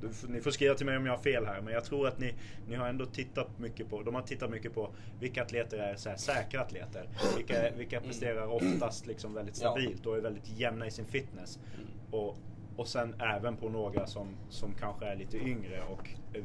du 0.00 0.28
ni 0.28 0.40
får 0.40 0.50
skriva 0.50 0.74
till 0.74 0.86
mig 0.86 0.96
om 0.96 1.06
jag 1.06 1.12
har 1.12 1.22
fel 1.22 1.46
här 1.46 1.60
men 1.60 1.74
jag 1.74 1.84
tror 1.84 2.08
att 2.08 2.18
ni, 2.18 2.34
ni 2.68 2.76
har 2.76 2.88
ändå 2.88 3.06
tittat 3.06 3.58
mycket 3.58 3.90
på, 3.90 4.02
de 4.02 4.14
har 4.14 4.22
tittat 4.22 4.50
mycket 4.50 4.74
på 4.74 4.90
vilka 5.20 5.42
atleter 5.42 5.78
är 5.78 5.96
så 5.96 6.08
här 6.08 6.16
säkra 6.16 6.60
atleter. 6.60 7.08
Vilka, 7.36 7.70
vilka 7.76 8.00
presterar 8.00 8.46
oftast 8.46 9.06
liksom 9.06 9.34
väldigt 9.34 9.56
stabilt 9.56 10.06
och 10.06 10.16
är 10.16 10.20
väldigt 10.20 10.48
jämna 10.48 10.86
i 10.86 10.90
sin 10.90 11.06
fitness. 11.06 11.58
Mm. 11.74 11.88
Och, 12.10 12.36
och 12.76 12.88
sen 12.88 13.14
även 13.20 13.56
på 13.56 13.68
några 13.68 14.06
som, 14.06 14.36
som 14.50 14.74
kanske 14.74 15.06
är 15.06 15.16
lite 15.16 15.36
yngre 15.36 15.82
och 15.82 16.10
eh, 16.32 16.44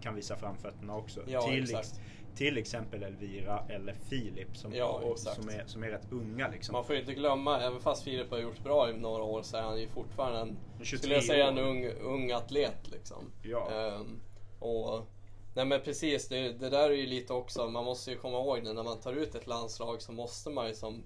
kan 0.00 0.14
visa 0.14 0.36
framfötterna 0.36 0.96
också. 0.96 1.22
Ja, 1.26 1.42
till, 1.42 1.62
exakt. 1.62 2.00
Till 2.36 2.58
exempel 2.58 3.02
Elvira 3.02 3.64
eller 3.68 3.92
Filip 3.92 4.56
som, 4.56 4.74
Ja, 4.74 5.00
och, 5.04 5.18
som, 5.18 5.48
är, 5.48 5.64
som 5.66 5.82
är 5.82 5.88
rätt 5.88 6.06
unga 6.12 6.48
liksom. 6.48 6.72
Man 6.72 6.84
får 6.84 6.94
ju 6.94 7.00
inte 7.00 7.14
glömma, 7.14 7.60
även 7.60 7.80
fast 7.80 8.04
Filip 8.04 8.30
har 8.30 8.38
gjort 8.38 8.64
bra 8.64 8.90
i 8.90 8.92
några 8.92 9.22
år 9.22 9.42
så 9.42 9.56
är 9.56 9.62
han 9.62 9.80
ju 9.80 9.88
fortfarande 9.88 10.40
en, 10.40 10.56
23 10.78 10.98
skulle 10.98 11.14
jag 11.14 11.24
säga, 11.24 11.48
en 11.48 11.58
ung, 11.58 11.86
ung 11.86 12.32
atlet 12.32 12.88
liksom. 12.88 13.32
Ja. 13.42 13.70
Ehm, 13.70 14.20
och, 14.58 15.06
nej 15.54 15.64
men 15.64 15.80
precis, 15.80 16.28
det, 16.28 16.52
det 16.52 16.70
där 16.70 16.90
är 16.90 16.94
ju 16.94 17.06
lite 17.06 17.32
också, 17.32 17.68
man 17.68 17.84
måste 17.84 18.10
ju 18.10 18.16
komma 18.16 18.38
ihåg 18.38 18.64
det 18.64 18.72
när 18.72 18.82
man 18.82 19.00
tar 19.00 19.12
ut 19.12 19.34
ett 19.34 19.46
landslag 19.46 20.02
så 20.02 20.12
måste 20.12 20.50
man 20.50 20.68
ju 20.68 20.74
som 20.74 21.02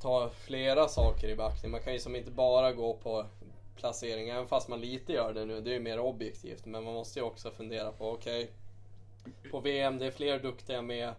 ta 0.00 0.30
flera 0.30 0.88
saker 0.88 1.28
i 1.28 1.36
beaktning. 1.36 1.70
Man 1.70 1.80
kan 1.80 1.92
ju 1.92 1.98
som 1.98 2.16
inte 2.16 2.30
bara 2.30 2.72
gå 2.72 2.94
på 2.94 3.26
placering, 3.76 4.28
även 4.28 4.46
fast 4.46 4.68
man 4.68 4.80
lite 4.80 5.12
gör 5.12 5.32
det 5.34 5.44
nu, 5.44 5.60
det 5.60 5.70
är 5.70 5.74
ju 5.74 5.80
mer 5.80 6.00
objektivt. 6.00 6.66
Men 6.66 6.84
man 6.84 6.94
måste 6.94 7.18
ju 7.18 7.24
också 7.24 7.50
fundera 7.50 7.92
på, 7.92 8.10
okej, 8.10 8.50
på 9.50 9.60
VM, 9.60 9.98
det 9.98 10.06
är 10.06 10.10
fler 10.10 10.38
duktiga 10.38 10.82
med. 10.82 11.14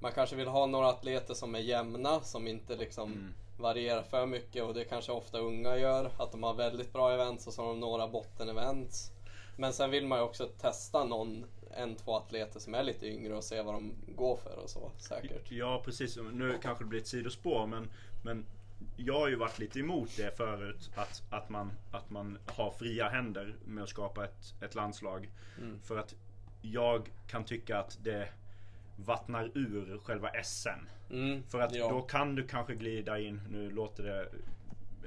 Man 0.00 0.12
kanske 0.12 0.36
vill 0.36 0.48
ha 0.48 0.66
några 0.66 0.88
atleter 0.88 1.34
som 1.34 1.54
är 1.54 1.58
jämna, 1.58 2.20
som 2.20 2.46
inte 2.48 2.76
liksom 2.76 3.12
Mm. 3.12 3.34
varierar 3.58 4.02
för 4.02 4.26
mycket 4.26 4.62
och 4.62 4.74
det 4.74 4.84
kanske 4.84 5.12
ofta 5.12 5.38
unga 5.38 5.76
gör. 5.76 6.10
Att 6.18 6.32
de 6.32 6.42
har 6.42 6.54
väldigt 6.54 6.92
bra 6.92 7.12
events 7.12 7.46
och 7.46 7.52
så 7.52 7.62
har 7.62 7.68
de 7.68 7.80
några 7.80 8.08
botten-events. 8.08 9.10
Men 9.56 9.72
sen 9.72 9.90
vill 9.90 10.06
man 10.06 10.18
ju 10.18 10.24
också 10.24 10.46
testa 10.46 11.04
någon, 11.04 11.44
en, 11.76 11.96
två 11.96 12.16
atleter 12.16 12.60
som 12.60 12.74
är 12.74 12.82
lite 12.82 13.06
yngre 13.06 13.34
och 13.34 13.44
se 13.44 13.62
vad 13.62 13.74
de 13.74 13.92
går 14.16 14.36
för 14.36 14.58
och 14.62 14.70
så 14.70 14.90
säkert. 14.98 15.50
Ja 15.50 15.82
precis, 15.84 16.18
nu 16.32 16.58
kanske 16.62 16.84
det 16.84 16.88
blir 16.88 17.00
ett 17.00 17.06
sidospår 17.06 17.66
men, 17.66 17.88
men 18.22 18.46
jag 18.96 19.14
har 19.14 19.28
ju 19.28 19.36
varit 19.36 19.58
lite 19.58 19.78
emot 19.78 20.16
det 20.16 20.36
förut 20.36 20.90
att, 20.94 21.22
att, 21.30 21.48
man, 21.48 21.72
att 21.90 22.10
man 22.10 22.38
har 22.46 22.70
fria 22.70 23.08
händer 23.08 23.56
med 23.64 23.84
att 23.84 23.90
skapa 23.90 24.24
ett, 24.24 24.54
ett 24.60 24.74
landslag. 24.74 25.30
Mm. 25.58 25.80
För 25.80 25.96
att 25.98 26.14
jag 26.62 27.08
kan 27.26 27.44
tycka 27.44 27.78
att 27.78 27.98
det 28.04 28.28
vattnar 28.96 29.50
ur 29.54 29.98
själva 30.04 30.30
SM. 30.44 30.68
Mm, 31.10 31.42
För 31.42 31.60
att 31.60 31.74
ja. 31.74 31.88
då 31.88 32.02
kan 32.02 32.34
du 32.34 32.46
kanske 32.46 32.74
glida 32.74 33.18
in, 33.20 33.40
nu 33.50 33.70
låter 33.70 34.02
det 34.02 34.28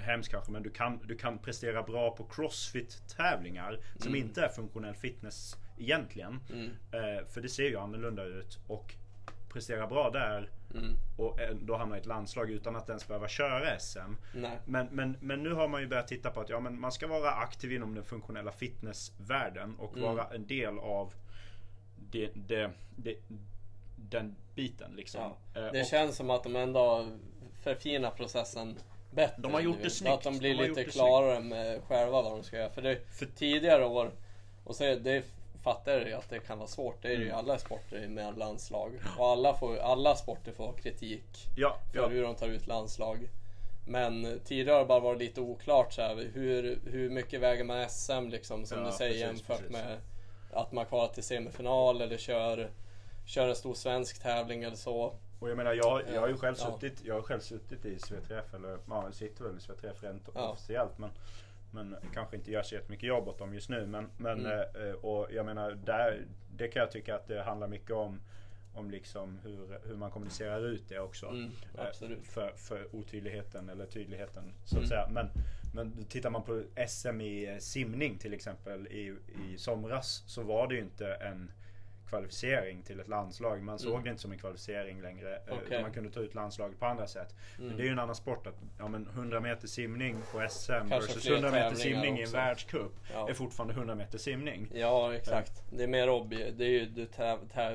hemskt 0.01 0.31
kanske, 0.31 0.51
men 0.51 0.63
du 0.63 0.69
kan, 0.69 0.99
du 1.07 1.15
kan 1.17 1.37
prestera 1.37 1.83
bra 1.83 2.11
på 2.15 2.23
crossfit-tävlingar 2.23 3.79
som 3.99 4.15
inte 4.15 4.41
är 4.45 4.49
funktionell 4.49 4.95
fitness 4.95 5.57
egentligen. 5.77 6.39
Mm, 6.53 6.69
Eh, 6.91 7.25
för 7.27 7.41
det 7.41 7.49
ser 7.49 7.63
ju 7.63 7.77
annorlunda 7.77 8.23
ut. 8.23 8.59
Och 8.67 8.95
prestera 9.49 9.87
bra 9.87 10.09
där 10.09 10.49
mm, 10.73 10.93
och 11.17 11.39
ändå 11.41 11.77
hamna 11.77 11.95
i 11.97 11.99
ett 11.99 12.05
landslag 12.05 12.49
utan 12.51 12.75
att 12.75 12.89
ens 12.89 13.07
behöva 13.07 13.27
köra 13.27 13.79
SM. 13.79 13.99
nej. 14.35 14.59
Men, 14.65 14.87
men, 14.91 15.17
men 15.19 15.43
nu 15.43 15.53
har 15.53 15.67
man 15.67 15.81
ju 15.81 15.87
börjat 15.87 16.07
titta 16.07 16.31
på 16.31 16.41
att 16.41 16.49
ja, 16.49 16.59
men 16.59 16.79
man 16.79 16.91
ska 16.91 17.07
vara 17.07 17.31
aktiv 17.31 17.71
inom 17.71 17.95
den 17.95 18.03
funktionella 18.03 18.51
fitnessvärlden 18.51 19.75
och 19.79 19.97
Mm. 19.97 20.15
vara 20.15 20.27
en 20.35 20.47
del 20.47 20.79
av 20.79 21.13
det, 22.13 22.29
det, 22.47 22.71
det, 22.95 23.15
den 23.95 24.35
biten 24.55 24.91
liksom. 24.95 25.21
Ja. 25.53 25.61
Eh, 25.61 25.71
Det 25.71 25.81
och- 25.81 25.87
känns 25.87 26.15
som 26.15 26.29
att 26.29 26.43
de 26.43 26.55
ändå 26.55 26.79
har 26.79 27.07
förfinat 27.63 28.17
processen 28.17 28.75
bättre. 29.11 29.35
De 29.41 29.53
har 29.53 29.61
gjort 29.61 29.77
nu. 29.77 29.83
det 29.83 29.89
snyggt. 29.89 30.13
Att 30.13 30.21
de 30.23 30.37
blir 30.37 30.57
De 30.57 30.67
lite 30.67 30.83
klarare 30.83 31.39
med 31.39 31.81
själva 31.83 32.21
vad 32.21 32.31
de 32.31 32.43
ska 32.43 32.57
göra. 32.57 32.69
För, 32.69 32.81
det, 32.81 32.99
för 33.11 33.25
tidigare 33.25 33.85
år, 33.85 34.11
och 34.63 34.75
så, 34.75 34.83
det 34.95 35.23
fattar 35.63 35.91
jag 35.91 36.07
ju 36.07 36.13
att 36.13 36.29
det 36.29 36.39
kan 36.39 36.57
vara 36.57 36.67
svårt. 36.67 37.01
Det 37.01 37.07
är 37.07 37.17
ju 37.17 37.23
Mm. 37.25 37.37
alla 37.37 37.57
sporter 37.57 38.07
med 38.07 38.37
landslag. 38.37 38.91
Och 39.17 39.25
alla, 39.27 39.53
får, 39.53 39.77
alla 39.77 40.15
sporter 40.15 40.51
får 40.51 40.73
kritik 40.73 41.23
ja, 41.57 41.77
för 41.91 41.99
ja, 41.99 42.07
hur 42.07 42.21
de 42.23 42.35
tar 42.35 42.47
ut 42.47 42.67
landslag. 42.67 43.17
Men 43.87 44.39
tidigare 44.45 44.73
har 44.73 44.79
det 44.79 44.85
bara 44.87 44.99
varit 44.99 45.19
lite 45.19 45.41
oklart 45.41 45.93
så 45.93 46.01
här, 46.01 46.29
hur, 46.33 46.79
hur 46.91 47.09
mycket 47.09 47.39
väger 47.41 47.63
man 47.63 47.89
SM 47.89 48.27
liksom 48.29 48.65
som 48.65 48.79
Ja, 48.79 48.85
du 48.85 48.91
säger 48.91 49.11
precis, 49.11 49.21
jämfört 49.49 49.57
precis. 49.57 49.71
med 49.71 49.97
att 50.55 50.71
man 50.71 50.85
kvalar 50.85 51.13
till 51.13 51.23
semifinal 51.23 52.01
eller 52.01 52.17
kör, 52.17 52.69
kör 53.25 53.49
en 53.49 53.55
stor 53.55 53.73
svensk 53.73 54.21
tävling 54.21 54.63
eller 54.63 54.75
så. 54.75 55.15
och 55.39 55.49
jag 55.49 55.57
menar 55.57 55.73
jag, 55.73 56.01
jag 56.13 56.21
har 56.21 56.27
ju 56.27 56.37
själv 56.37 56.55
Ja. 56.59 56.71
suttit, 56.79 57.01
jag 57.05 57.15
har 57.15 57.21
själv 57.21 57.39
suttit 57.39 57.85
i 57.85 57.99
SVTF 57.99 58.53
eller 58.53 58.77
ja, 58.89 59.11
sitter 59.11 59.43
väl 59.43 59.57
i 59.57 59.59
SVTF 59.59 60.03
rent 60.03 60.29
Ja. 60.35 60.49
officiellt 60.49 60.97
men 60.97 61.09
men 61.71 61.95
kanske 62.13 62.35
inte 62.35 62.51
gör 62.51 62.63
så 62.63 62.75
jättemycket 62.75 63.07
jobb 63.07 63.27
åt 63.27 63.37
dem 63.39 63.53
just 63.53 63.69
nu. 63.69 63.85
Men, 63.85 64.09
men 64.17 64.39
Mm. 64.45 64.59
eh, 64.89 64.93
och 64.93 65.27
jag 65.33 65.45
menar, 65.45 65.71
där, 65.71 66.25
det 66.57 66.67
kan 66.67 66.79
jag 66.79 66.91
tycka 66.91 67.15
att 67.15 67.27
det 67.27 67.43
handlar 67.43 67.67
mycket 67.67 67.91
om 67.91 68.21
om 68.75 68.91
liksom 68.91 69.39
hur, 69.43 69.79
hur 69.87 69.95
man 69.95 70.11
kommunicerar 70.11 70.65
ut 70.65 70.83
det 70.89 70.99
också. 70.99 71.27
Mm, 71.27 71.51
Eh. 71.77 72.17
För, 72.23 72.53
för 72.55 72.95
otydligheten 72.95 73.69
eller 73.69 73.85
tydligheten 73.85 74.53
så 74.65 74.75
att 74.75 74.77
Mm. 74.77 74.89
säga. 74.89 75.07
Men, 75.09 75.29
men 75.73 76.05
tittar 76.05 76.29
man 76.29 76.43
på 76.43 76.63
SM 76.87 77.21
i 77.21 77.45
eh, 77.45 77.57
simning 77.57 78.17
till 78.17 78.33
exempel 78.33 78.87
i, 78.87 79.15
i 79.45 79.57
somras 79.57 80.23
så 80.27 80.43
var 80.43 80.67
det 80.67 80.75
ju 80.75 80.81
inte 80.81 81.13
en 81.13 81.51
kvalificering 82.13 82.83
till 82.83 82.99
ett 82.99 83.07
landslag. 83.07 83.61
Man 83.63 83.79
såg 83.79 83.91
Mm. 83.91 84.03
det 84.03 84.09
inte 84.09 84.21
som 84.21 84.31
en 84.31 84.37
kvalificering 84.37 85.01
längre. 85.01 85.35
eh, 85.35 85.57
utan 85.67 85.81
Man 85.81 85.93
kunde 85.93 86.09
ta 86.11 86.19
ut 86.19 86.35
landslaget 86.35 86.79
på 86.79 86.85
andra 86.85 87.07
sätt. 87.07 87.35
Men 87.57 87.65
Mm. 87.65 87.77
det 87.77 87.83
är 87.83 87.85
ju 87.85 87.91
en 87.91 87.99
annan 87.99 88.15
sport 88.15 88.47
att 88.47 88.55
ja, 88.79 88.87
men 88.87 89.07
100 89.07 89.39
meter 89.39 89.67
simning 89.67 90.15
på 90.31 90.41
SM 90.49 90.71
Kanske 90.71 90.95
versus 90.99 91.23
fler 91.23 91.31
100 91.33 91.51
meter 91.51 91.75
simning 91.75 92.17
i 92.17 92.21
en 92.21 92.23
också. 92.23 92.37
världscup 92.37 92.91
Ja. 93.13 93.29
är 93.29 93.33
fortfarande 93.33 93.73
100 93.73 93.95
meter 93.95 94.17
simning. 94.17 94.67
Ja, 94.73 95.13
exakt. 95.13 95.51
Det 95.71 95.83
är 95.83 95.87
mer 95.87 96.09
obje. 96.09 96.51
Det 96.51 96.65
är 96.65 96.69
ju, 96.69 96.85
du, 96.85 97.07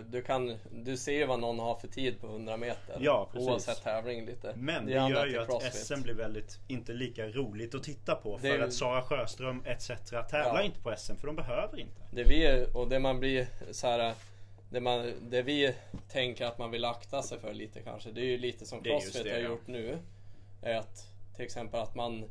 du, 0.09 0.23
kan, 0.23 0.57
du 0.73 0.97
ser 0.97 1.27
vad 1.27 1.41
någon 1.41 1.59
har 1.59 1.75
för 1.75 1.89
tid 1.89 2.21
på 2.21 2.27
100 2.27 2.57
meter. 2.57 2.97
Ja, 3.01 3.29
precis. 3.33 3.49
Oavsett 3.49 3.83
tävling 3.83 4.27
lite. 4.27 4.53
Men 4.57 4.87
det, 4.87 4.97
annat 4.97 5.11
gör 5.11 5.27
ju 5.27 5.39
att 5.39 5.49
CrossFit. 5.49 5.75
SM 5.75 6.03
blir 6.03 6.15
väldigt, 6.15 6.59
inte 6.69 6.93
lika 6.93 7.27
roligt 7.29 7.75
att 7.75 7.83
titta 7.83 8.15
på. 8.15 8.39
Det 8.43 8.49
För 8.49 8.59
är- 8.59 8.63
att 8.63 8.73
Sara 8.73 9.03
Sjöström 9.03 9.63
etc. 9.67 9.89
tävlar 10.11 10.55
Ja. 10.55 10.63
inte 10.63 10.81
på 10.81 10.91
SM 10.97 11.17
för 11.17 11.27
de 11.27 11.37
behöver 11.37 11.81
inte. 11.81 12.03
Det 12.13 12.23
vi, 12.25 12.67
och 12.75 12.89
det 12.89 12.99
man 12.99 13.21
blir 13.21 13.47
så 13.71 13.87
här. 13.87 14.15
Det, 14.71 14.81
man, 14.81 15.13
det 15.31 15.43
vi 15.43 15.75
tänker 16.09 16.45
att 16.47 16.59
man 16.59 16.71
vill 16.71 16.85
akta 16.85 17.23
sig 17.23 17.39
för 17.39 17.55
lite 17.55 17.81
kanske. 17.81 18.11
Det 18.11 18.21
är 18.21 18.25
ju 18.25 18.39
lite 18.39 18.67
som 18.67 18.83
Crossfit 18.83 19.25
det, 19.25 19.31
har 19.31 19.39
ja. 19.39 19.49
gjort 19.49 19.67
nu. 19.67 19.99
Är 20.63 20.75
att 20.77 21.07
till 21.37 21.45
exempel 21.45 21.81
att 21.81 21.95
man 21.95 22.31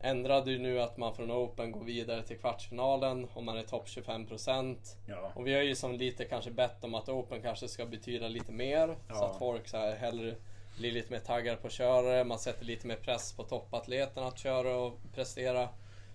ändrade 0.00 0.50
ju 0.50 0.58
nu 0.58 0.80
att 0.80 0.96
man 0.96 1.14
från 1.14 1.30
Open 1.30 1.72
går 1.72 1.84
vidare 1.84 2.22
till 2.22 2.38
kvartsfinalen 2.38 3.28
om 3.34 3.44
man 3.44 3.56
är 3.58 3.62
topp 3.62 3.86
25%. 3.86 4.76
Ja. 5.06 5.32
Och 5.34 5.46
vi 5.46 5.54
har 5.54 5.62
ju 5.62 5.74
som 5.74 5.92
lite 5.92 6.24
kanske 6.24 6.50
bett 6.50 6.84
om 6.84 6.94
att 6.94 7.08
Open 7.08 7.42
kanske 7.42 7.68
ska 7.68 7.86
betyda 7.86 8.28
lite 8.28 8.52
mer. 8.52 8.86
Så 8.86 8.94
Ja. 9.08 9.30
att 9.30 9.38
folk 9.38 9.68
så 9.68 9.76
här 9.76 9.96
hellre 9.96 10.34
blir 10.78 10.92
lite 10.92 11.12
mer 11.12 11.20
taggade 11.20 11.56
på 11.56 11.66
att 11.66 11.72
köra. 11.72 12.24
Man 12.24 12.38
sätter 12.38 12.64
lite 12.64 12.86
mer 12.86 12.96
press 12.96 13.32
på 13.32 13.42
toppatleterna 13.42 14.26
att 14.26 14.38
köra 14.38 14.76
och 14.76 14.98
prestera. 15.14 15.68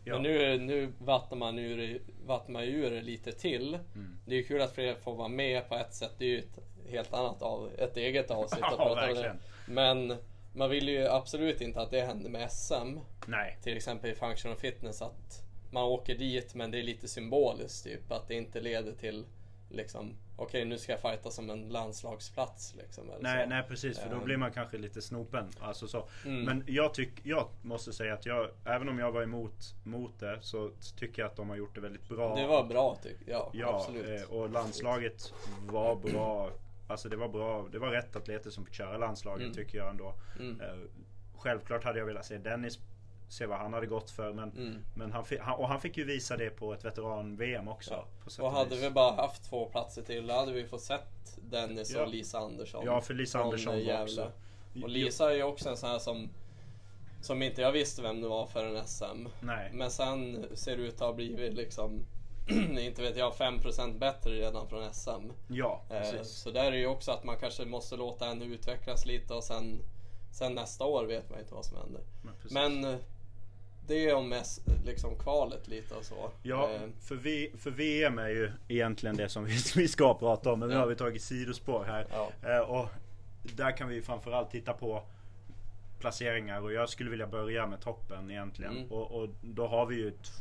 Ja. 0.03 0.13
Men 0.13 0.23
nu, 0.23 0.57
nu 0.57 0.93
vattnar 0.99 1.37
man 1.37 1.59
ur, 1.59 2.01
vattnar 2.25 2.53
man 2.53 2.63
ur 2.63 2.91
det 2.91 3.01
lite 3.01 3.31
till. 3.31 3.73
Mm. 3.95 4.19
Det 4.25 4.31
är 4.31 4.37
ju 4.37 4.43
kul 4.43 4.61
att 4.61 4.75
fler 4.75 4.95
får 4.95 5.15
vara 5.15 5.27
med 5.27 5.69
på 5.69 5.75
ett 5.75 5.93
sätt. 5.93 6.11
Det 6.17 6.25
är 6.25 6.29
ju 6.29 6.39
ett 6.39 6.59
helt 6.89 7.13
annat 7.13 7.41
av, 7.41 7.69
ett 7.77 7.97
eget 7.97 8.31
avsnitt 8.31 8.63
att 8.63 8.77
prata 8.77 9.09
om 9.09 9.15
det. 9.15 9.35
Men 9.67 10.15
man 10.53 10.69
vill 10.69 10.89
ju 10.89 11.07
absolut 11.07 11.61
inte 11.61 11.81
att 11.81 11.91
det 11.91 12.01
händer 12.01 12.29
med 12.29 12.51
SM. 12.51 12.99
Nej. 13.27 13.57
Till 13.63 13.77
exempel 13.77 14.11
i 14.11 14.15
Functional 14.15 14.57
Fitness 14.57 15.01
att 15.01 15.43
man 15.71 15.83
åker 15.83 16.15
dit 16.15 16.55
men 16.55 16.71
det 16.71 16.79
är 16.79 16.83
lite 16.83 17.07
symboliskt 17.07 17.83
typ. 17.83 18.11
Att 18.11 18.27
det 18.27 18.35
inte 18.35 18.61
leder 18.61 18.93
till 18.93 19.25
liksom 19.69 20.15
okej 20.35 20.65
nu 20.65 20.77
ska 20.77 20.91
jag 20.91 21.01
fighta 21.01 21.29
som 21.31 21.49
en 21.49 21.69
landslagsplats 21.69 22.75
liksom. 22.77 23.09
Eller 23.09 23.23
Nej, 23.23 23.43
så. 23.43 23.49
nej 23.49 23.63
precis 23.67 23.99
för 23.99 24.09
då 24.09 24.15
Ehm. 24.15 24.23
blir 24.23 24.37
man 24.37 24.51
kanske 24.51 24.77
lite 24.77 25.01
snopen. 25.01 25.49
Alltså 25.59 25.87
så. 25.87 26.07
Mm. 26.25 26.43
Men 26.43 26.63
jag, 26.67 26.93
tyck, 26.93 27.11
jag 27.23 27.47
måste 27.61 27.93
säga 27.93 28.13
att 28.13 28.25
jag, 28.25 28.49
även 28.65 28.89
om 28.89 28.99
jag 28.99 29.11
var 29.11 29.23
emot 29.23 29.75
mot 29.83 30.19
det 30.19 30.37
så 30.41 30.71
tycker 30.97 31.21
jag 31.21 31.29
att 31.29 31.35
de 31.35 31.49
har 31.49 31.55
gjort 31.55 31.75
det 31.75 31.81
väldigt 31.81 32.09
bra. 32.09 32.35
Det 32.35 32.47
var 32.47 32.63
bra 32.63 32.97
tycker 33.03 33.31
jag. 33.31 33.49
Ja, 33.53 33.75
absolut. 33.75 34.21
eh, 34.21 34.31
och 34.33 34.49
landslaget 34.49 35.33
var 35.67 35.95
bra. 35.95 36.51
Alltså 36.87 37.09
det 37.09 37.15
var 37.17 37.29
bra. 37.29 37.67
Det 37.71 37.79
var 37.79 37.89
rätt 37.89 38.15
atleter 38.15 38.49
som 38.49 38.65
fick 38.65 38.73
köra 38.75 38.97
landslaget 38.97 39.41
Mm. 39.43 39.55
tycker 39.55 39.77
jag 39.77 39.89
ändå. 39.89 40.13
Mm. 40.39 40.61
Eh, 40.61 40.67
Självklart 41.37 41.83
hade 41.83 41.99
jag 41.99 42.05
velat 42.05 42.25
se 42.25 42.37
Dennis 42.37 42.79
se 43.29 43.45
vad 43.45 43.57
han 43.57 43.73
hade 43.73 43.85
gått 43.87 44.11
för. 44.11 44.33
Men, 44.33 44.51
Mm. 44.51 44.83
men 44.95 45.11
han, 45.11 45.23
och 45.57 45.67
han 45.67 45.81
fick 45.81 45.97
ju 45.97 46.03
visa 46.03 46.37
det 46.37 46.49
på 46.49 46.73
ett 46.73 46.85
veteran-VM 46.85 47.67
också. 47.67 48.05
Ja. 48.37 48.43
Och 48.43 48.51
hade 48.51 48.75
vi 48.75 48.89
bara 48.89 49.11
haft 49.15 49.43
två 49.49 49.65
platser 49.65 50.01
till 50.01 50.27
då 50.27 50.33
hade 50.33 50.51
vi 50.51 50.65
fått 50.67 50.81
sett 50.81 51.37
Dennis 51.49 51.91
Ja. 51.91 52.01
och 52.01 52.07
Lisa 52.07 52.39
Andersson. 52.39 52.85
Ja, 52.85 53.01
för 53.01 53.13
Lisa 53.13 53.39
Andersson 53.39 53.85
var 53.85 54.01
också... 54.03 54.31
Och 54.83 54.89
Lisa 54.89 55.31
är 55.31 55.35
ju 55.35 55.43
också 55.43 55.69
en 55.69 55.77
sån 55.77 55.89
här 55.89 55.99
som 55.99 56.29
som 57.21 57.41
inte 57.41 57.61
jag 57.61 57.71
visste 57.71 58.01
vem 58.01 58.21
det 58.21 58.27
var 58.27 58.45
förrän 58.45 58.87
SM. 58.87 59.27
Nej. 59.39 59.69
Men 59.73 59.91
sen 59.91 60.45
ser 60.53 60.77
det 60.77 60.83
ut 60.83 60.93
att 60.93 60.99
ha 60.99 61.13
blivit 61.13 61.53
liksom 61.53 62.05
inte 62.79 63.01
vet 63.01 63.17
jag 63.17 63.33
5% 63.33 63.99
bättre 63.99 64.31
redan 64.31 64.67
från 64.69 64.93
SM. 64.93 65.31
Ja, 65.47 65.81
Eh, 65.89 65.99
precis. 65.99 66.27
Så 66.29 66.51
där 66.51 66.71
är 66.71 66.77
ju 66.77 66.87
också 66.87 67.11
att 67.11 67.23
man 67.23 67.37
kanske 67.39 67.65
måste 67.65 67.95
låta 67.95 68.25
henne 68.25 68.45
utvecklas 68.45 69.05
lite 69.05 69.33
och 69.33 69.43
sen 69.43 69.81
Sen 70.31 70.53
nästa 70.55 70.85
år 70.85 71.05
vet 71.05 71.29
man 71.29 71.39
inte 71.39 71.53
vad 71.53 71.65
som 71.65 71.77
händer. 71.77 72.01
Men. 72.21 72.33
Men 72.81 72.93
eh, 72.93 72.99
det 73.89 74.09
är 74.09 74.15
om 74.15 74.33
liksom 74.85 75.15
kvalet 75.15 75.67
lite 75.67 75.95
och 75.95 76.05
så. 76.05 76.31
Ja, 76.43 76.69
Eh, 76.69 76.81
för, 77.01 77.15
v, 77.15 77.49
för 77.57 77.71
VM 77.71 78.19
är 78.19 78.29
ju 78.29 78.51
egentligen 78.67 79.15
det 79.17 79.29
som 79.29 79.45
vi, 79.45 79.57
vi 79.75 79.87
ska 79.87 80.13
prata 80.13 80.51
om. 80.53 80.59
Men 80.59 80.69
nu 80.69 80.75
Ja. 80.75 80.79
har 80.79 80.87
vi 80.87 80.95
tagit 80.95 81.21
sidospår 81.21 81.83
här. 81.83 82.05
Ja. 82.11 82.31
Eh, 82.49 82.59
och 82.59 82.89
där 83.55 83.77
kan 83.77 83.87
vi 83.89 84.01
framförallt 84.01 84.51
titta 84.51 84.73
på 84.73 85.03
placeringar 85.99 86.61
och 86.61 86.73
jag 86.73 86.89
skulle 86.89 87.09
vilja 87.09 87.27
börja 87.27 87.67
med 87.67 87.81
toppen 87.81 88.31
egentligen. 88.31 88.77
Mm. 88.77 88.91
Och, 88.91 89.11
och 89.21 89.29
då 89.41 89.67
har 89.67 89.85
vi 89.85 89.95
ju 89.95 90.07
ett, 90.07 90.31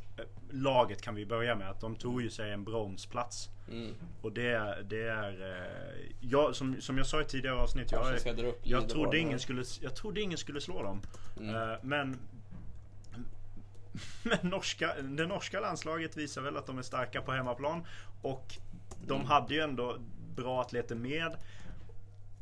laget 0.51 1.03
kan 1.03 1.15
vi 1.15 1.27
börja 1.27 1.55
med 1.55 1.71
att 1.71 1.81
de 1.81 1.97
tog 1.97 2.23
ju 2.23 2.31
sig 2.31 2.53
en 2.53 2.65
bronsplats. 2.65 3.49
Mm. 3.71 3.95
Och 4.23 4.33
det, 4.33 4.79
det 4.89 5.03
är... 5.09 5.57
Eh, 5.57 6.13
jag, 6.21 6.57
som, 6.57 6.81
som 6.81 6.99
jag 6.99 7.07
sa 7.07 7.21
i 7.21 7.25
tidigare 7.25 7.57
avsnitt. 7.57 7.93
Jag, 7.93 8.01
jag, 8.07 8.13
leaderboarden 8.25 8.89
trodde 8.89 9.19
ingen 9.19 9.41
skulle, 9.41 9.65
jag 9.81 9.97
trodde 9.97 10.21
ingen 10.21 10.39
skulle 10.39 10.61
slå 10.61 10.83
dem. 10.83 11.01
Mm. 11.41 11.55
Eh, 11.55 11.79
men 11.83 12.19
men 14.23 14.39
norska, 14.51 14.95
det 15.03 15.27
norska 15.27 15.61
landslaget 15.61 16.17
visar 16.17 16.43
väl 16.43 16.57
att 16.57 16.67
de 16.67 16.79
är 16.79 16.83
starka 16.83 17.23
på 17.23 17.33
hemmaplan. 17.33 17.87
Och 18.23 18.55
de 19.07 19.15
Mm. 19.15 19.27
hade 19.27 19.55
ju 19.55 19.61
ändå 19.61 19.97
bra 20.37 20.61
atleter 20.61 20.95
med. 20.95 21.37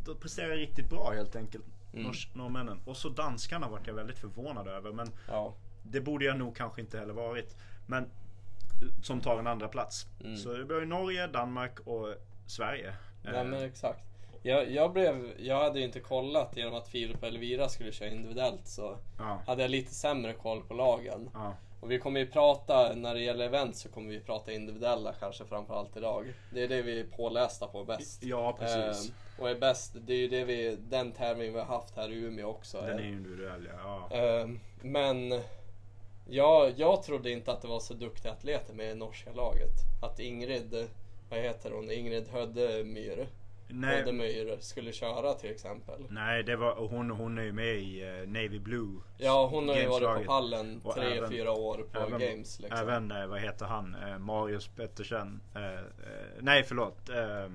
De 0.05 0.17
presterar 0.21 0.57
riktigt 0.57 0.91
bra 0.91 1.13
helt 1.13 1.37
enkelt. 1.37 1.65
Mm. 1.93 2.13
Norrmännen. 2.35 2.81
Och 2.85 2.97
så 2.97 3.09
danskarna 3.09 3.69
vart 3.69 3.87
jag 3.87 3.95
väldigt 3.95 4.19
förvånad 4.19 4.69
över. 4.69 4.93
Men 4.93 5.11
Ja. 5.29 5.55
det 5.83 6.01
borde 6.01 6.25
jag 6.25 6.39
nog 6.39 6.57
kanske 6.57 6.81
inte 6.81 6.99
heller 6.99 7.15
varit. 7.15 7.57
Men 7.87 8.11
som 9.03 9.21
tar 9.21 9.39
en 9.39 9.47
andra 9.47 9.69
plats. 9.69 10.07
Mm. 10.21 10.37
Så 10.37 10.53
det 10.53 10.65
blir 10.65 10.81
Norge, 10.81 11.27
Danmark 11.27 11.81
och 11.81 12.15
Sverige. 12.47 12.95
Nej 13.23 13.45
men 13.45 13.63
exakt. 13.63 14.01
Jag, 14.47 14.71
jag, 14.71 14.93
blev, 14.93 15.33
jag 15.39 15.61
hade 15.61 15.79
ju 15.79 15.85
inte 15.85 16.01
kollat 16.01 16.57
genom 16.57 16.75
att 16.75 16.89
Filip 16.89 17.23
och 17.23 17.29
Elvira 17.29 17.69
skulle 17.69 17.93
köra 17.93 18.09
individuellt 18.09 18.69
så 18.69 18.97
ja, 19.19 19.43
hade 19.47 19.63
jag 19.63 19.71
lite 19.71 19.95
sämre 19.95 20.33
koll 20.33 20.63
på 20.63 20.75
lagen. 20.75 21.31
ja, 21.35 21.55
Och 21.81 21.91
vi 21.91 21.99
kommer 21.99 22.21
ju 22.21 22.27
prata, 22.27 22.93
när 22.95 23.15
det 23.15 23.21
gäller 23.21 23.45
event 23.47 23.77
så 23.77 23.89
kommer 23.89 24.11
vi 24.11 24.21
prata 24.21 24.53
individuella 24.53 25.13
kanske 25.13 25.45
framförallt 25.45 25.97
idag. 25.97 26.33
Det 26.51 26.63
är 26.63 26.69
det 26.69 26.83
vi 26.83 27.01
är 27.01 27.05
pålästa 27.05 27.67
på 27.67 27.85
bäst. 27.85 28.23
ja, 28.23 28.57
precis. 28.59 29.09
Ehm, 29.09 29.15
och 29.39 29.51
är 29.51 29.55
bäst, 29.55 29.97
det 30.01 30.13
är 30.13 30.19
ju 30.19 30.29
det 30.29 30.45
vi, 30.45 30.77
den 30.89 31.13
tävling 31.13 31.53
vi 31.53 31.59
har 31.59 31.67
haft 31.67 31.97
här 31.97 32.13
i 32.13 32.15
Umeå 32.15 32.49
också. 32.49 32.81
Den 32.81 32.99
är 32.99 33.03
ju 33.03 33.13
individuell 33.13 33.69
ja. 33.73 34.09
ja. 34.11 34.17
Ehm, 34.17 34.61
men 34.83 35.41
jag, 36.29 36.73
jag 36.77 37.03
trodde 37.03 37.31
inte 37.31 37.53
att 37.53 37.63
det 37.63 37.69
var 37.69 37.81
så 37.81 37.95
duktiga 37.95 38.33
atleter 38.33 38.75
med 38.75 38.91
i 38.91 38.95
norska 38.95 39.33
laget. 39.33 39.75
Att 40.03 40.21
Ingrid, 40.21 40.89
vad 41.31 41.39
heter 41.39 41.71
hon, 41.71 41.91
Ingrid 41.91 42.29
Hödemyr, 42.29 43.27
Nej, 43.69 43.97
Hödemyr 43.97 44.57
skulle 44.61 44.93
köra 44.93 45.35
till 45.35 45.51
exempel. 45.51 45.95
nej, 46.09 46.43
det 46.43 46.57
var, 46.57 46.73
och 46.73 46.91
hon, 46.91 47.11
hon 47.11 47.39
är 47.39 47.43
ju 47.43 47.53
med 47.53 47.75
i 47.77 48.03
eh, 48.03 48.29
Navy 48.29 48.59
Blue. 48.59 49.01
Ja, 49.19 49.47
hon 49.53 49.69
har 49.69 49.77
ju 49.77 49.87
varit 49.87 50.19
på 50.19 50.25
pallen 50.25 50.81
tre, 50.95 51.05
även- 51.17 51.31
fyra 51.31 51.53
år 51.53 51.87
på 51.93 51.99
även- 52.01 52.21
games 52.21 52.61
liksom. 52.61 52.79
Även, 52.81 53.11
eh, 53.11 53.27
vad 53.27 53.41
heter 53.41 53.67
han, 53.67 53.95
eh, 54.09 54.19
Marius 54.19 54.69
Pettersen. 54.69 55.41
Nej 56.41 56.63
förlåt. 56.65 57.09
Eh, 57.09 57.53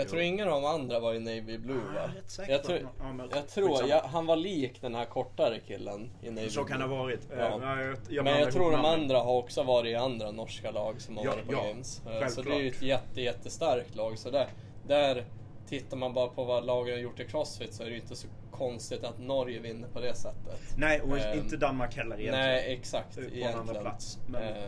Jag 0.00 0.08
tror 0.08 0.22
ingen 0.22 0.48
av 0.48 0.62
de 0.62 0.68
andra 0.68 1.00
var 1.00 1.14
i 1.14 1.18
Navy 1.18 1.58
Blue 1.58 1.80
jag 1.94 2.04
är 2.04 2.08
va? 2.08 2.12
Jag 2.48 2.60
på 2.62 2.66
tror, 2.66 2.88
jag 3.32 3.48
tror 3.48 3.88
jag, 3.88 4.00
han 4.02 4.26
var 4.26 4.36
lik 4.36 4.80
den 4.80 4.94
här 4.94 5.04
kortare 5.04 5.58
killen 5.66 6.10
i 6.22 6.30
Navy 6.30 6.48
Så 6.48 6.64
kan 6.64 6.80
det 6.80 6.86
Blue. 6.86 6.96
ha 6.98 7.04
varit. 7.04 7.30
Eh, 7.32 7.38
Ja. 7.38 7.80
jag, 7.80 7.96
jag 8.08 8.24
Men 8.24 8.40
jag 8.40 8.52
tror 8.52 8.70
de 8.72 8.84
andra 8.84 9.18
har 9.18 9.32
också 9.36 9.62
varit 9.62 9.90
i 9.90 9.94
andra 9.94 10.30
norska 10.30 10.70
lag 10.70 11.00
som 11.00 11.16
har 11.16 11.24
Ja, 11.24 11.30
varit 11.30 11.46
på 11.46 11.52
ja, 11.52 11.64
games. 11.68 11.98
Eh, 11.98 12.04
Så 12.04 12.10
det 12.10 12.20
självklart. 12.20 12.46
är 12.58 12.60
ju 12.62 12.68
ett 12.68 12.82
jätte, 12.82 13.20
jättestarkt 13.20 13.94
lag. 13.94 14.18
Så 14.18 14.30
där, 14.30 14.46
där 14.86 15.24
tittar 15.68 15.96
man 15.96 16.14
bara 16.14 16.28
på 16.28 16.44
vad 16.44 16.64
lagen 16.66 16.94
har 16.94 17.00
gjort 17.00 17.20
i 17.20 17.24
Crossfit 17.24 17.74
så 17.74 17.82
är 17.82 17.86
det 17.86 17.92
ju 17.92 18.00
inte 18.00 18.16
så 18.16 18.28
konstigt 18.50 19.04
att 19.04 19.18
Norge 19.18 19.58
vinner 19.58 19.88
på 19.88 20.00
det 20.00 20.14
sättet. 20.14 20.60
Nej, 20.78 21.00
och 21.00 21.18
Ehm, 21.18 21.38
inte 21.38 21.56
Danmark 21.56 21.96
heller 21.96 22.20
egentligen. 22.20 22.46
Nej, 22.48 22.72
exakt. 22.72 23.14
På 23.14 23.20
en 23.20 23.26
egentligen. 23.26 23.58
andra 23.58 23.80
plats. 23.80 24.18
Men- 24.28 24.42
Eh, 24.42 24.64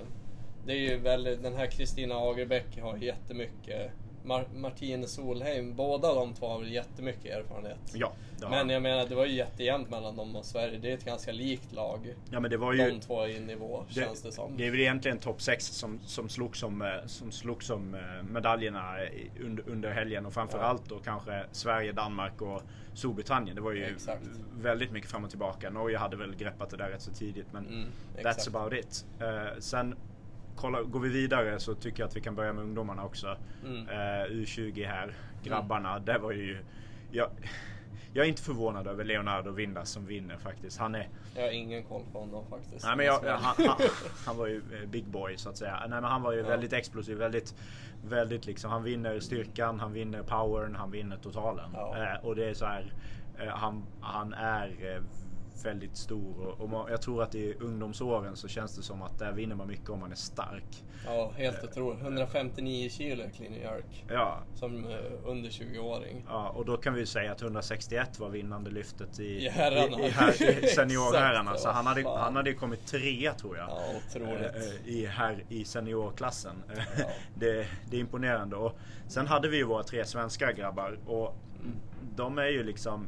Det 0.67 0.73
är 0.73 0.77
ju 0.77 0.97
väldigt, 0.99 1.43
den 1.43 1.57
här 1.57 1.67
Kristina 1.67 2.15
Agerbäck 2.15 2.81
har 2.83 2.97
jättemycket. 2.97 3.91
Mar- 4.25 4.55
Martine 4.55 5.07
Solheim, 5.07 5.75
båda 5.75 6.15
de 6.15 6.35
två 6.35 6.47
har 6.49 6.59
väl 6.59 6.73
jättemycket 6.73 7.25
erfarenhet. 7.25 7.79
Ja, 7.95 8.13
det 8.41 8.49
Men 8.49 8.69
jag 8.69 8.83
menar, 8.83 9.07
det 9.07 9.15
var 9.15 9.27
ju 9.27 9.33
jättejämnt 9.35 9.91
mellan 9.91 10.17
dem 10.17 10.37
och 10.37 10.45
Sverige. 10.45 10.79
Det 10.79 10.91
är 10.91 10.95
ett 10.95 11.05
ganska 11.05 11.33
likt 11.33 11.73
lag. 11.73 12.15
ja, 12.31 12.41
men 12.41 12.51
det 12.51 12.57
var 12.57 12.73
ju... 12.73 12.91
De 12.91 13.01
två 13.01 13.27
i 13.27 13.41
nivå, 13.41 13.85
känns 13.89 14.23
det 14.23 14.33
som. 14.33 14.57
Det 14.57 14.67
är 14.67 14.71
väl 14.71 14.81
egentligen 14.81 15.19
topp 15.19 15.43
6 15.43 15.67
som, 15.67 16.01
som 16.05 16.29
slog 16.29 16.57
som, 16.57 16.83
eh, 16.83 16.89
som, 17.07 17.33
slog 17.33 17.63
som 17.63 17.95
eh, 17.95 18.01
medaljerna 18.31 18.95
under, 19.45 19.69
under 19.69 19.91
helgen 19.91 20.27
och 20.27 20.33
framförallt 20.35 20.89
då 20.89 20.99
kanske 20.99 21.45
Sverige, 21.53 21.93
Danmark 21.93 22.43
och 22.43 22.63
Storbritannien. 22.95 23.57
Det 23.57 23.63
var 23.63 23.73
ju 23.73 23.85
Exakt. 23.85 24.23
väldigt 24.61 24.93
mycket 24.93 25.11
fram 25.11 25.25
och 25.25 25.31
tillbaka. 25.31 25.71
Norge 25.71 25.99
hade 25.99 26.17
väl 26.17 26.35
greppat 26.37 26.71
det 26.71 26.77
där 26.77 26.89
rätt 26.89 27.03
så 27.03 27.13
tidigt 27.13 27.47
men 27.53 27.67
Mm, 27.67 27.89
that's 28.17 28.49
about 28.57 28.73
it. 28.73 29.07
Eh, 29.21 29.59
sen 29.59 29.97
kolla, 30.63 30.83
går 30.83 31.01
vi 31.01 31.09
vidare 31.09 31.61
så 31.61 31.75
tycker 31.75 32.03
jag 32.03 32.09
att 32.09 32.17
vi 32.17 32.21
kan 32.21 32.35
börja 32.35 32.53
med 32.53 32.65
ungdomarna 32.65 33.05
också. 33.05 33.37
Mm. 33.65 33.89
Eh, 33.89 34.31
U20 34.31 34.87
här, 34.87 35.15
grabbarna. 35.43 35.99
Det 35.99 36.19
var 36.19 36.33
ju... 36.33 36.65
Jag, 37.11 37.31
jag 38.13 38.25
är 38.25 38.29
inte 38.29 38.43
förvånad 38.43 38.87
över 38.87 39.05
Leonardo 39.05 39.51
Vindas 39.51 39.91
som 39.91 40.07
vinner 40.07 40.37
faktiskt. 40.37 40.79
Han 40.79 40.95
är... 40.95 41.09
Jag 41.35 41.43
har 41.43 41.51
ingen 41.51 41.83
koll 41.83 42.03
på 42.13 42.19
honom 42.21 42.45
faktiskt. 42.51 42.85
Nej, 42.87 42.97
men 42.97 43.07
jag, 43.07 43.21
han, 43.21 43.67
han, 43.69 43.77
han 44.27 44.37
var 44.37 44.47
ju 44.47 44.57
eh, 44.57 44.89
big 44.89 45.05
boy 45.05 45.37
så 45.37 45.49
att 45.49 45.57
säga. 45.57 45.77
Nej, 45.81 45.89
men 46.01 46.05
han 46.05 46.23
var 46.23 46.33
ju 46.33 46.39
Ja. 46.39 46.49
väldigt 46.49 46.73
explosiv. 46.73 47.19
Väldigt, 47.19 47.55
väldigt 48.05 48.47
liksom. 48.47 48.71
Han 48.71 48.83
vinner 48.83 49.21
styrkan, 49.21 49.81
han 49.81 49.93
vinner 49.93 50.23
powern, 50.23 50.75
han 50.75 50.91
vinner 50.91 51.17
totalen. 51.17 51.71
Ja. 51.75 51.97
Eh, 51.97 52.25
och 52.27 52.37
det 52.37 52.45
är 52.51 52.55
så 52.55 52.65
här. 52.65 52.93
Eh, 53.39 53.49
han, 53.49 53.87
han 54.01 54.35
är 54.35 54.67
eh, 54.97 55.03
väldigt 55.65 55.97
stor 55.97 56.55
och, 56.59 56.69
man, 56.71 56.91
jag 56.91 57.03
tror 57.03 57.23
att 57.23 57.35
i 57.35 57.55
ungdomsåren 57.61 58.37
så 58.37 58.49
känns 58.49 58.77
det 58.77 58.83
som 58.83 59.03
att 59.03 59.19
där 59.19 59.33
vinner 59.33 59.55
man 59.57 59.69
mycket 59.69 59.91
om 59.91 60.01
man 60.01 60.13
är 60.13 60.17
stark. 60.17 60.85
Ja, 61.07 61.33
helt 61.37 61.65
otroligt. 61.65 62.01
159 62.01 62.89
kilo 62.89 63.25
clean 63.37 63.55
jerk. 63.55 64.05
Ja, 64.09 64.39
Som 64.55 64.85
eh, 64.85 64.97
under 65.25 65.51
20-åring. 65.51 66.25
Ja, 66.29 66.49
och 66.49 66.65
då 66.65 66.77
kan 66.77 66.95
vi 66.95 67.07
säga 67.07 67.33
att 67.33 67.43
161 67.43 68.19
var 68.19 68.29
vinnande 68.29 68.71
lyftet 68.71 69.21
i, 69.21 69.25
I 69.25 69.49
herrarna. 69.49 70.01
i, 70.03 70.07
i, 70.07 70.09
här, 70.09 70.65
i 70.65 70.67
seniorherrarna. 70.77 71.57
Så 71.57 71.71
han 71.71 71.87
hade, 71.87 72.09
han 72.09 72.37
hade 72.37 72.53
kommit 72.55 72.87
trea 72.87 73.35
tror 73.35 73.57
jag. 73.57 73.69
Ja, 73.69 73.81
otroligt. 74.09 74.55
Eh, 74.55 74.63
eh, 74.63 74.89
I, 74.95 75.07
här, 75.07 75.45
i 75.49 75.65
seniorklassen. 75.65 76.63
Ja. 76.77 77.05
Det, 77.35 77.67
det 77.91 77.97
är 77.97 78.01
imponerande. 78.01 78.57
Och 78.57 78.79
sen 79.09 79.27
hade 79.27 79.49
vi 79.49 79.57
ju 79.57 79.65
våra 79.65 79.83
tre 79.83 80.05
svenska 80.05 80.53
grabbar. 80.53 80.99
Och 81.07 81.37
Mm. 81.65 81.77
de 82.17 82.39
är 82.39 82.47
ju 82.49 82.63
liksom... 82.63 83.07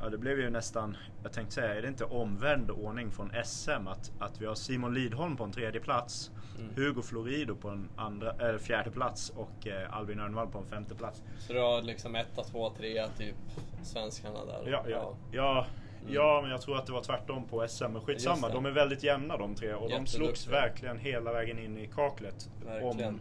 Ja, 0.00 0.08
det 0.08 0.18
blev 0.18 0.40
ju 0.40 0.50
nästan, 0.50 0.96
jag 1.22 1.32
tänkte 1.32 1.54
säga, 1.54 1.74
är 1.74 1.82
det 1.82 1.88
inte 1.88 2.04
omvänd 2.04 2.70
ordning 2.70 3.10
från 3.10 3.30
SM? 3.44 3.86
Att, 3.88 4.12
att 4.18 4.40
vi 4.40 4.46
har 4.46 4.54
Simon 4.54 4.94
Lidholm 4.94 5.36
på 5.36 5.44
en 5.44 5.52
tredje 5.52 5.80
plats, 5.80 6.30
Mm. 6.58 6.74
Hugo 6.76 7.02
Florido 7.02 7.54
på 7.56 7.68
en 7.68 7.88
andra, 7.96 8.32
eller 8.32 8.58
fjärde 8.58 8.90
plats 8.90 9.30
och 9.30 9.66
eh, 9.66 9.96
Albin 9.96 10.20
Örnvall 10.20 10.48
på 10.48 10.58
en 10.58 10.66
femte 10.66 10.94
plats. 10.94 11.22
Så 11.38 11.52
du 11.52 11.60
har 11.60 11.82
liksom 11.82 12.14
etta, 12.14 12.44
två, 12.44 12.70
trea 12.70 13.08
typ 13.08 13.34
svenskarna 13.82 14.44
där. 14.44 14.70
Ja, 14.70 14.84
ja. 14.88 15.14
Ja, 15.32 15.66
Mm. 16.02 16.14
ja, 16.14 16.38
men 16.42 16.50
jag 16.50 16.60
tror 16.62 16.76
att 16.76 16.86
det 16.86 16.92
var 16.92 17.02
tvärtom 17.02 17.44
på 17.48 17.68
SM. 17.68 17.84
Men 17.84 18.02
skitsamma, 18.02 18.48
de 18.48 18.66
är 18.66 18.70
väldigt 18.70 19.02
jämna 19.02 19.36
de 19.36 19.54
tre. 19.54 19.74
Och 19.74 19.90
de 19.90 20.06
slogs 20.06 20.46
verkligen 20.48 20.98
hela 20.98 21.32
vägen 21.32 21.58
in 21.58 21.78
i 21.78 21.86
kaklet. 21.86 22.50
Verkligen. 22.64 23.08
Om 23.14 23.20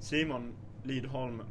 Simon 0.00 0.54
Lidholm 0.82 1.42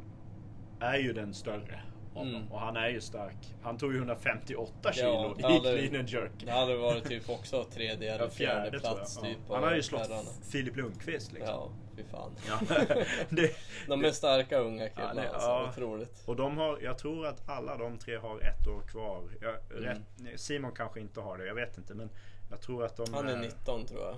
är 0.80 0.98
ju 0.98 1.12
den 1.12 1.34
större. 1.34 1.80
Av 2.14 2.26
Mm. 2.26 2.52
Och 2.52 2.60
han 2.60 2.76
är 2.76 2.88
ju 2.88 3.00
stark. 3.00 3.36
Han 3.62 3.78
tog 3.78 3.92
ju 3.92 3.98
158 3.98 4.92
kilo 4.92 5.06
Ja, 5.08 5.36
i 5.38 5.42
hade- 5.42 5.78
clean 5.78 5.96
and 6.00 6.08
jerk. 6.08 6.32
Det 6.44 6.50
hade 6.50 6.76
varit 6.76 7.04
typ 7.04 7.30
också 7.30 7.64
tredje 7.64 8.14
eller 8.14 8.24
Ja, 8.24 8.30
fjärde, 8.30 8.70
jag. 8.72 8.82
plats 8.82 9.18
Ja. 9.22 9.28
typ 9.28 9.38
Han 9.48 9.62
har 9.62 9.74
ju 9.74 9.82
slått 9.82 10.00
herrarna. 10.08 10.28
Filip 10.52 10.76
Lundqvist 10.76 11.32
liksom. 11.32 11.48
Ja, 11.54 11.68
fy 11.96 12.02
fan. 12.04 12.30
Ja. 12.48 12.58
det, 13.28 13.50
De 13.88 14.04
är 14.04 14.10
starka 14.10 14.58
unga 14.58 14.88
killar 14.88 15.14
Ja, 15.16 15.32
alltså, 15.32 15.48
ja. 15.48 15.68
otroligt. 15.70 16.22
Och 16.26 16.36
de 16.36 16.56
har, 16.58 16.78
jag 16.82 16.98
tror 16.98 17.26
att 17.26 17.48
alla 17.48 17.76
de 17.76 17.98
tre 17.98 18.16
har 18.16 18.38
ett 18.40 18.66
år 18.66 18.82
kvar. 18.88 19.22
Jag, 19.40 19.54
Mm. 19.78 19.84
rätt, 19.84 20.40
Simon 20.40 20.72
kanske 20.72 21.00
inte 21.00 21.20
har 21.20 21.38
det, 21.38 21.46
jag 21.46 21.54
vet 21.54 21.78
inte. 21.78 21.94
Men 21.94 22.10
jag 22.50 22.60
tror 22.60 22.84
att 22.84 22.96
de... 22.96 23.14
Han 23.14 23.28
är 23.28 23.34
eh, 23.34 23.40
19 23.40 23.86
tror 23.86 24.00
jag. 24.00 24.14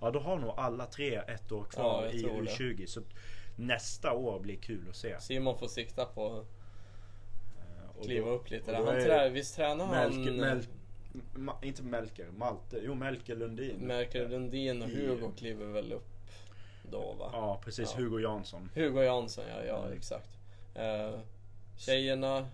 Ja, 0.00 0.10
då 0.10 0.18
har 0.20 0.38
nog 0.38 0.54
alla 0.56 0.86
tre 0.86 1.14
ett 1.16 1.52
år 1.52 1.66
Ja, 1.66 1.70
kvar 1.82 2.04
jag 2.04 2.14
i 2.14 2.22
tror 2.22 2.42
det. 2.42 2.50
U20. 2.50 2.86
Så 2.86 3.00
nästa 3.56 4.12
år 4.12 4.40
blir 4.40 4.56
kul 4.56 4.86
att 4.90 4.96
se. 4.96 5.20
Simon 5.20 5.58
får 5.58 5.68
sikta 5.68 6.04
på 6.04 6.44
kliva 8.04 8.30
upp 8.30 8.50
lite. 8.50 8.74
Han 8.76 8.88
är 8.88 9.00
trä, 9.04 9.28
visst 9.28 9.56
tränar 9.56 9.84
han 9.86 10.14
Melker, 10.14 10.32
Mel, 10.32 10.62
Ma, 11.34 11.56
inte 11.62 11.82
Melker, 11.82 12.26
Malte. 12.36 12.78
Jo, 12.82 12.94
Melker 12.94 13.36
Lundin. 13.36 13.76
Melker 13.76 14.28
Lundin 14.28 14.82
och 14.82 14.88
I- 14.88 15.06
Hugo 15.06 15.32
kliver 15.36 15.66
väl 15.66 15.92
upp 15.92 16.06
då 16.82 17.14
va? 17.18 17.30
Ja, 17.32 17.60
precis. 17.64 17.94
Ja. 17.96 18.02
Hugo 18.04 18.18
Jansson. 18.20 18.70
Hugo 18.74 19.02
Jansson 19.02 19.44
ja, 19.56 19.64
ja 19.64 19.78
Mm. 19.84 19.92
exakt. 19.98 20.30
Uh, 20.76 21.20
tjejerna, 21.76 22.46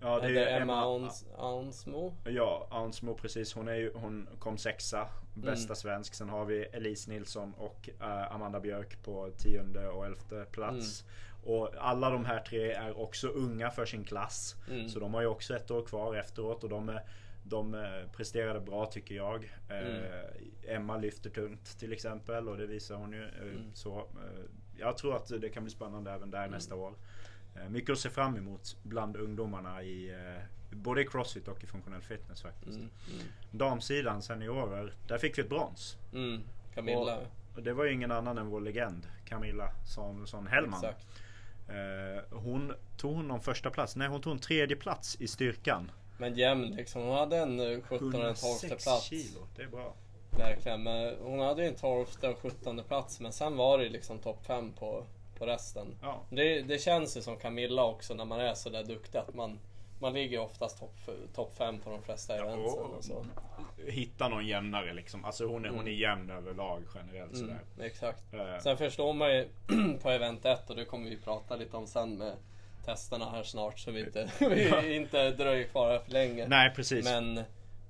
Ja, 0.00 0.20
det 0.20 0.44
är, 0.44 0.60
Emma 0.60 0.80
Auns, 0.80 1.24
Aunsmo. 1.38 2.14
Ja, 2.24 2.66
Aunsmo 2.70 3.14
precis. 3.14 3.54
Hon, 3.54 3.68
är 3.68 3.74
ju, 3.74 3.92
hon 3.94 4.28
kom 4.38 4.58
sexa. 4.58 5.08
Bästa 5.34 5.64
Mm. 5.66 5.76
svensk. 5.76 6.14
Sen 6.14 6.28
har 6.28 6.44
vi 6.44 6.62
Elise 6.62 7.10
Nilsson 7.10 7.54
och 7.58 7.90
eh, 8.00 8.32
Amanda 8.34 8.60
Björk 8.60 9.02
på 9.02 9.30
tionde 9.38 9.88
och 9.88 10.06
elfte 10.06 10.44
plats. 10.50 11.02
Mm. 11.04 11.14
Och 11.48 11.70
alla 11.78 12.10
de 12.10 12.24
här 12.24 12.40
tre 12.40 12.72
är 12.72 12.98
också 13.00 13.28
unga 13.28 13.70
för 13.70 13.86
sin 13.86 14.04
klass. 14.04 14.56
Mm. 14.70 14.88
Så 14.88 14.98
de 15.00 15.14
har 15.14 15.20
ju 15.20 15.26
också 15.26 15.56
ett 15.56 15.70
år 15.70 15.82
kvar 15.82 16.14
efteråt 16.14 16.64
och 16.64 16.70
de, 16.70 16.98
de 17.42 17.74
eh, 17.74 18.10
presterade 18.16 18.60
bra 18.60 18.86
tycker 18.86 19.14
jag. 19.14 19.52
Mm. 19.68 19.86
Eh, 20.02 20.74
Emma 20.74 20.96
lyfter 20.96 21.30
tungt 21.30 21.78
till 21.78 21.92
exempel 21.92 22.48
och 22.48 22.56
det 22.56 22.66
visar 22.66 22.94
hon 22.96 23.12
ju. 23.12 23.22
eh, 23.24 23.28
Mm. 23.42 23.70
Så, 23.74 24.06
jag 24.76 24.96
tror 24.96 25.16
att 25.16 25.40
det 25.40 25.48
kan 25.48 25.62
bli 25.64 25.72
spännande 25.72 26.10
även 26.10 26.30
där 26.30 26.48
nästa 26.48 26.74
år. 26.74 26.94
Mycket 27.68 27.90
att 27.92 27.98
se 27.98 28.10
fram 28.10 28.36
emot 28.36 28.76
bland 28.82 29.16
ungdomarna 29.16 29.82
i, 29.82 30.14
både 30.70 31.00
i 31.02 31.06
crossfit 31.06 31.48
och 31.48 31.64
i 31.64 31.66
funktionell 31.66 32.02
fitness 32.02 32.42
faktiskt. 32.42 32.76
Mm, 32.78 32.90
mm, 33.12 33.22
Damsidan, 33.50 34.22
seniorer, 34.22 34.92
där 35.06 35.18
fick 35.18 35.38
vi 35.38 35.42
ett 35.42 35.48
brons. 35.48 35.96
mm. 36.12 36.40
Camilla. 36.74 37.18
Och 37.54 37.62
det 37.62 37.72
var 37.72 37.84
ju 37.84 37.92
ingen 37.92 38.12
annan 38.12 38.38
än 38.38 38.46
vår 38.46 38.60
legend 38.60 39.06
Camilla 39.24 39.70
Samuelsson 39.86 40.46
Hellman. 40.46 40.84
Exakt. 40.84 41.06
Eh, 41.68 42.38
hon 42.38 42.72
tog 42.96 43.14
hon 43.14 43.28
någon 43.28 43.40
första 43.40 43.70
plats? 43.70 43.96
Nej 43.96 44.08
hon 44.08 44.20
tog 44.20 44.32
en 44.32 44.38
tredje 44.38 44.76
plats 44.76 45.16
i 45.20 45.28
styrkan. 45.28 45.90
Men 46.18 46.34
jämn 46.34 46.70
liksom. 46.70 47.02
Hon 47.02 47.14
hade 47.14 47.36
en 47.36 47.60
eh, 47.60 47.80
17 47.80 48.14
och 48.14 48.28
en 48.28 48.34
12 48.34 48.68
plats. 48.68 49.04
kilo, 49.04 49.40
det 49.56 49.62
är 49.62 49.66
bra. 49.66 49.94
Verkligen. 50.38 50.82
Men 50.82 51.14
hon 51.22 51.40
hade 51.40 51.62
ju 51.62 51.68
en 51.68 51.74
12 51.74 52.06
och 52.22 52.38
17 52.42 52.82
plats. 52.88 53.20
Men 53.20 53.32
sen 53.32 53.56
var 53.56 53.78
det 53.78 53.88
liksom 53.88 54.18
topp 54.18 54.46
5 54.46 54.72
på, 54.72 55.04
på 55.38 55.46
resten. 55.46 55.86
Ja. 56.02 56.22
Det, 56.30 56.62
det 56.62 56.78
känns 56.78 57.16
ju 57.16 57.22
som 57.22 57.36
Camilla 57.36 57.84
också 57.84 58.14
när 58.14 58.24
man 58.24 58.40
är 58.40 58.54
så 58.54 58.70
där 58.70 58.84
duktig. 58.84 59.18
Att 59.18 59.34
man, 59.34 59.58
man 60.00 60.12
ligger 60.12 60.38
oftast 60.40 60.78
topp 60.78 60.96
top 61.34 61.54
5 61.56 61.78
på 61.80 61.90
de 61.90 62.02
flesta 62.02 62.44
och- 62.44 62.96
Och 62.96 63.04
så. 63.04 63.24
Hitta 63.86 64.28
någon 64.28 64.46
jämnare 64.46 64.92
liksom. 64.94 65.24
Alltså 65.24 65.46
hon 65.46 65.64
är, 65.64 65.68
hon 65.68 65.78
är 65.78 65.82
Mm. 65.82 65.94
jämn 66.00 66.30
överlag 66.30 66.82
generellt 66.94 67.32
Mm, 67.34 67.46
sådär. 67.48 67.86
exakt. 67.86 68.34
Eh, 68.34 68.58
Sen 68.62 68.76
förstår 68.76 69.12
man 69.12 69.34
ju 69.34 69.48
på 70.02 70.10
event 70.10 70.44
1 70.44 70.70
och 70.70 70.76
det 70.76 70.84
kommer 70.84 71.10
vi 71.10 71.16
prata 71.16 71.56
lite 71.56 71.76
om 71.76 71.86
sen 71.86 72.18
med 72.18 72.32
testerna 72.84 73.30
här 73.30 73.42
snart 73.42 73.78
så 73.78 73.90
vi 73.90 74.00
inte, 74.00 74.30
vi 74.82 74.94
inte 74.96 75.30
dröjer 75.30 75.64
kvar 75.68 75.90
här 75.90 75.98
för 75.98 76.10
länge. 76.12 76.48
nej 76.48 76.72
precis. 76.76 77.04
Men 77.04 77.40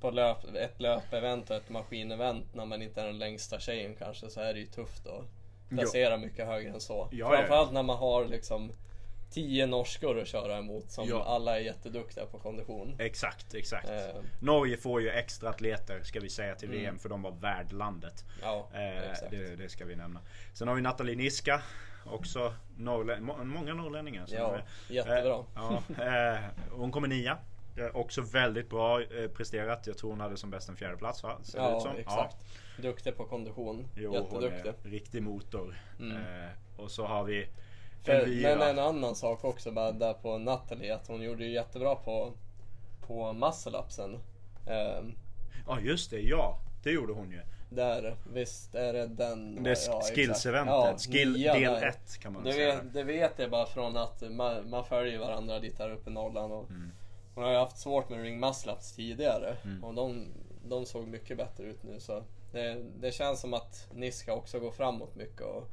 på 0.01 0.11
löp, 0.11 0.55
ett 0.55 0.81
löpevent 0.81 1.51
och 1.51 1.57
ett 1.57 1.69
maskinevent 1.71 2.55
när 2.55 2.65
man 2.67 2.83
inte 2.83 3.01
är 3.03 3.07
den 3.07 3.19
längsta 3.19 3.61
tjejen 3.61 3.95
kanske 3.99 4.31
så 4.31 4.41
är 4.41 4.55
det 4.55 4.61
ju 4.61 4.67
tufft 4.67 5.07
att 5.07 5.25
placera 5.69 6.17
mycket 6.17 6.47
högre 6.47 6.71
än 6.71 6.81
så. 6.81 7.09
Ja, 7.13 7.29
Framförallt 7.31 7.73
när 7.73 7.83
man 7.83 7.97
har 7.99 8.25
liksom 8.25 8.73
10 9.31 9.67
norskor 9.67 10.21
att 10.21 10.29
köra 10.29 10.59
emot 10.59 10.91
som 10.91 11.09
Ja. 11.09 11.25
alla 11.25 11.57
är 11.57 11.61
jätteduktiga 11.61 12.27
på 12.27 12.39
kondition. 12.39 12.97
Exakt, 12.99 13.55
exakt. 13.55 13.89
Eh, 13.91 14.23
Norge 14.41 14.77
får 14.77 15.01
ju 15.03 15.11
extra 15.11 15.51
atleter 15.51 16.03
ska 16.03 16.21
vi 16.21 16.29
säga 16.31 16.55
till 16.55 16.69
Mm. 16.69 16.81
VM 16.81 16.99
för 16.99 17.09
de 17.09 17.23
var 17.23 17.33
värdlandet. 17.33 18.25
ja, 18.43 18.69
Eh, 18.75 19.29
det, 19.31 19.57
det 19.57 19.69
ska 19.69 19.85
vi 19.85 19.97
nämna. 19.97 20.21
Sen 20.55 20.69
har 20.69 20.75
vi 20.75 20.83
Nathalie 20.83 21.17
Niska. 21.17 21.63
Också 22.07 22.55
norrlä- 22.77 23.21
må- 23.21 23.45
många 23.45 23.75
norrlänningar. 23.75 24.27
Ja, 24.29 24.59
jättebra. 24.89 25.35
Eh, 25.35 25.45
ja, 25.55 25.83
eh, 26.35 26.45
hon 26.71 26.93
kommer 26.93 27.09
nia. 27.09 27.39
Också 27.95 28.23
väldigt 28.23 28.71
bra 28.71 29.03
eh, 29.03 29.29
presterat. 29.29 29.87
Jag 29.87 29.99
tror 29.99 30.11
hon 30.11 30.21
hade 30.21 30.37
som 30.37 30.51
bäst 30.51 30.69
en 30.69 30.77
fjärde 30.77 30.97
plats 30.97 31.23
va? 31.23 31.39
Ser 31.43 31.59
det 31.59 31.65
ut 31.67 31.71
Ja, 31.73 31.81
som. 31.81 31.97
exakt. 31.97 32.37
Duktig 32.83 33.17
på 33.17 33.25
kondition. 33.25 33.89
Jo, 33.97 34.27
hon 34.31 34.43
Jätteduktig. 34.43 34.69
är 34.85 34.91
riktig 34.91 35.23
motor. 35.23 35.81
Mm. 36.01 36.17
Eh, 36.17 36.49
och 36.77 36.91
så 36.91 37.07
har 37.07 37.25
vi. 37.25 37.49
Men 38.43 38.63
en 38.63 38.79
annan 38.79 39.15
sak 39.15 39.45
också 39.45 39.73
bara 39.73 39.93
där 39.93 40.15
på 40.15 40.39
Natalie, 40.39 40.95
att 40.95 41.09
hon 41.09 41.23
gjorde 41.23 41.45
ju 41.45 41.53
jättebra 41.53 41.95
på, 41.95 42.33
på 43.07 43.33
muscle-upsen. 43.33 44.19
Ehm, 44.67 45.13
Ja 45.69 45.81
just 45.81 46.11
det, 46.11 46.21
ja. 46.21 46.59
Det 46.85 46.91
gjorde 46.91 47.13
hon 47.13 47.31
ju. 47.31 47.41
där, 47.71 48.17
visst 48.33 48.75
är 48.75 48.93
det 48.93 49.07
den... 49.07 49.63
Det 49.63 49.71
är 49.71 49.77
ja, 49.89 50.01
skills-eventet. 50.15 50.75
Ja, 50.75 50.97
Skill 50.99 51.33
del 51.43 51.63
där. 51.63 51.87
1 51.89 52.19
kan 52.21 52.33
man 52.33 52.45
Det 52.45 52.53
säga. 52.53 52.75
vet, 52.75 52.93
det 52.93 53.03
vet 53.03 53.33
jag 53.39 53.51
bara 53.51 53.67
från 53.67 53.97
att 53.97 54.23
man, 54.31 54.71
man 54.71 54.85
följer 54.85 55.19
varandra 55.19 55.59
lite 55.59 55.83
här 55.83 55.91
uppe 55.91 56.11
i 56.11 56.13
Norrland. 56.13 56.53
Och 56.53 56.71
Mm. 56.71 56.91
Hon 57.35 57.45
har 57.45 57.51
ju 57.53 57.59
haft 57.59 57.79
svårt 57.79 58.09
med 58.09 58.23
ring 58.23 58.45
muscle-ups 58.45 58.97
tidigare. 58.97 59.57
Mm. 59.65 59.85
Och 59.85 59.95
de, 59.95 60.27
de 60.65 60.87
såg 60.87 61.07
mycket 61.09 61.37
bättre 61.37 61.65
ut 61.65 61.83
nu. 61.83 62.01
Så 62.01 62.23
det, 62.53 62.83
det 63.01 63.13
känns 63.13 63.41
som 63.41 63.55
att 63.55 63.87
Niska 63.95 64.35
också 64.35 64.61
går 64.61 64.71
framåt 64.71 65.15
mycket 65.15 65.41
och 65.41 65.69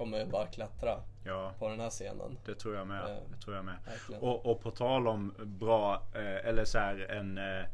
kommer 0.00 0.24
bara 0.26 0.46
klättra 0.46 1.00
Ja, 1.24 1.52
på 1.58 1.68
den 1.68 1.80
här 1.80 1.90
scenen. 1.90 2.36
det 2.46 2.54
tror 2.54 2.76
jag 2.76 2.86
med. 2.86 3.00
Eh, 3.00 3.16
Det 3.30 3.36
tror 3.44 3.56
jag 3.56 3.64
med. 3.64 3.74
Och, 4.20 4.46
och 4.46 4.60
på 4.62 4.70
tal 4.70 5.08
om 5.08 5.34
bra, 5.38 6.02
eh, 6.14 6.48
eller 6.48 6.64
så 6.64 6.78
här, 6.78 7.06
en, 7.10 7.38
eh, 7.38 7.64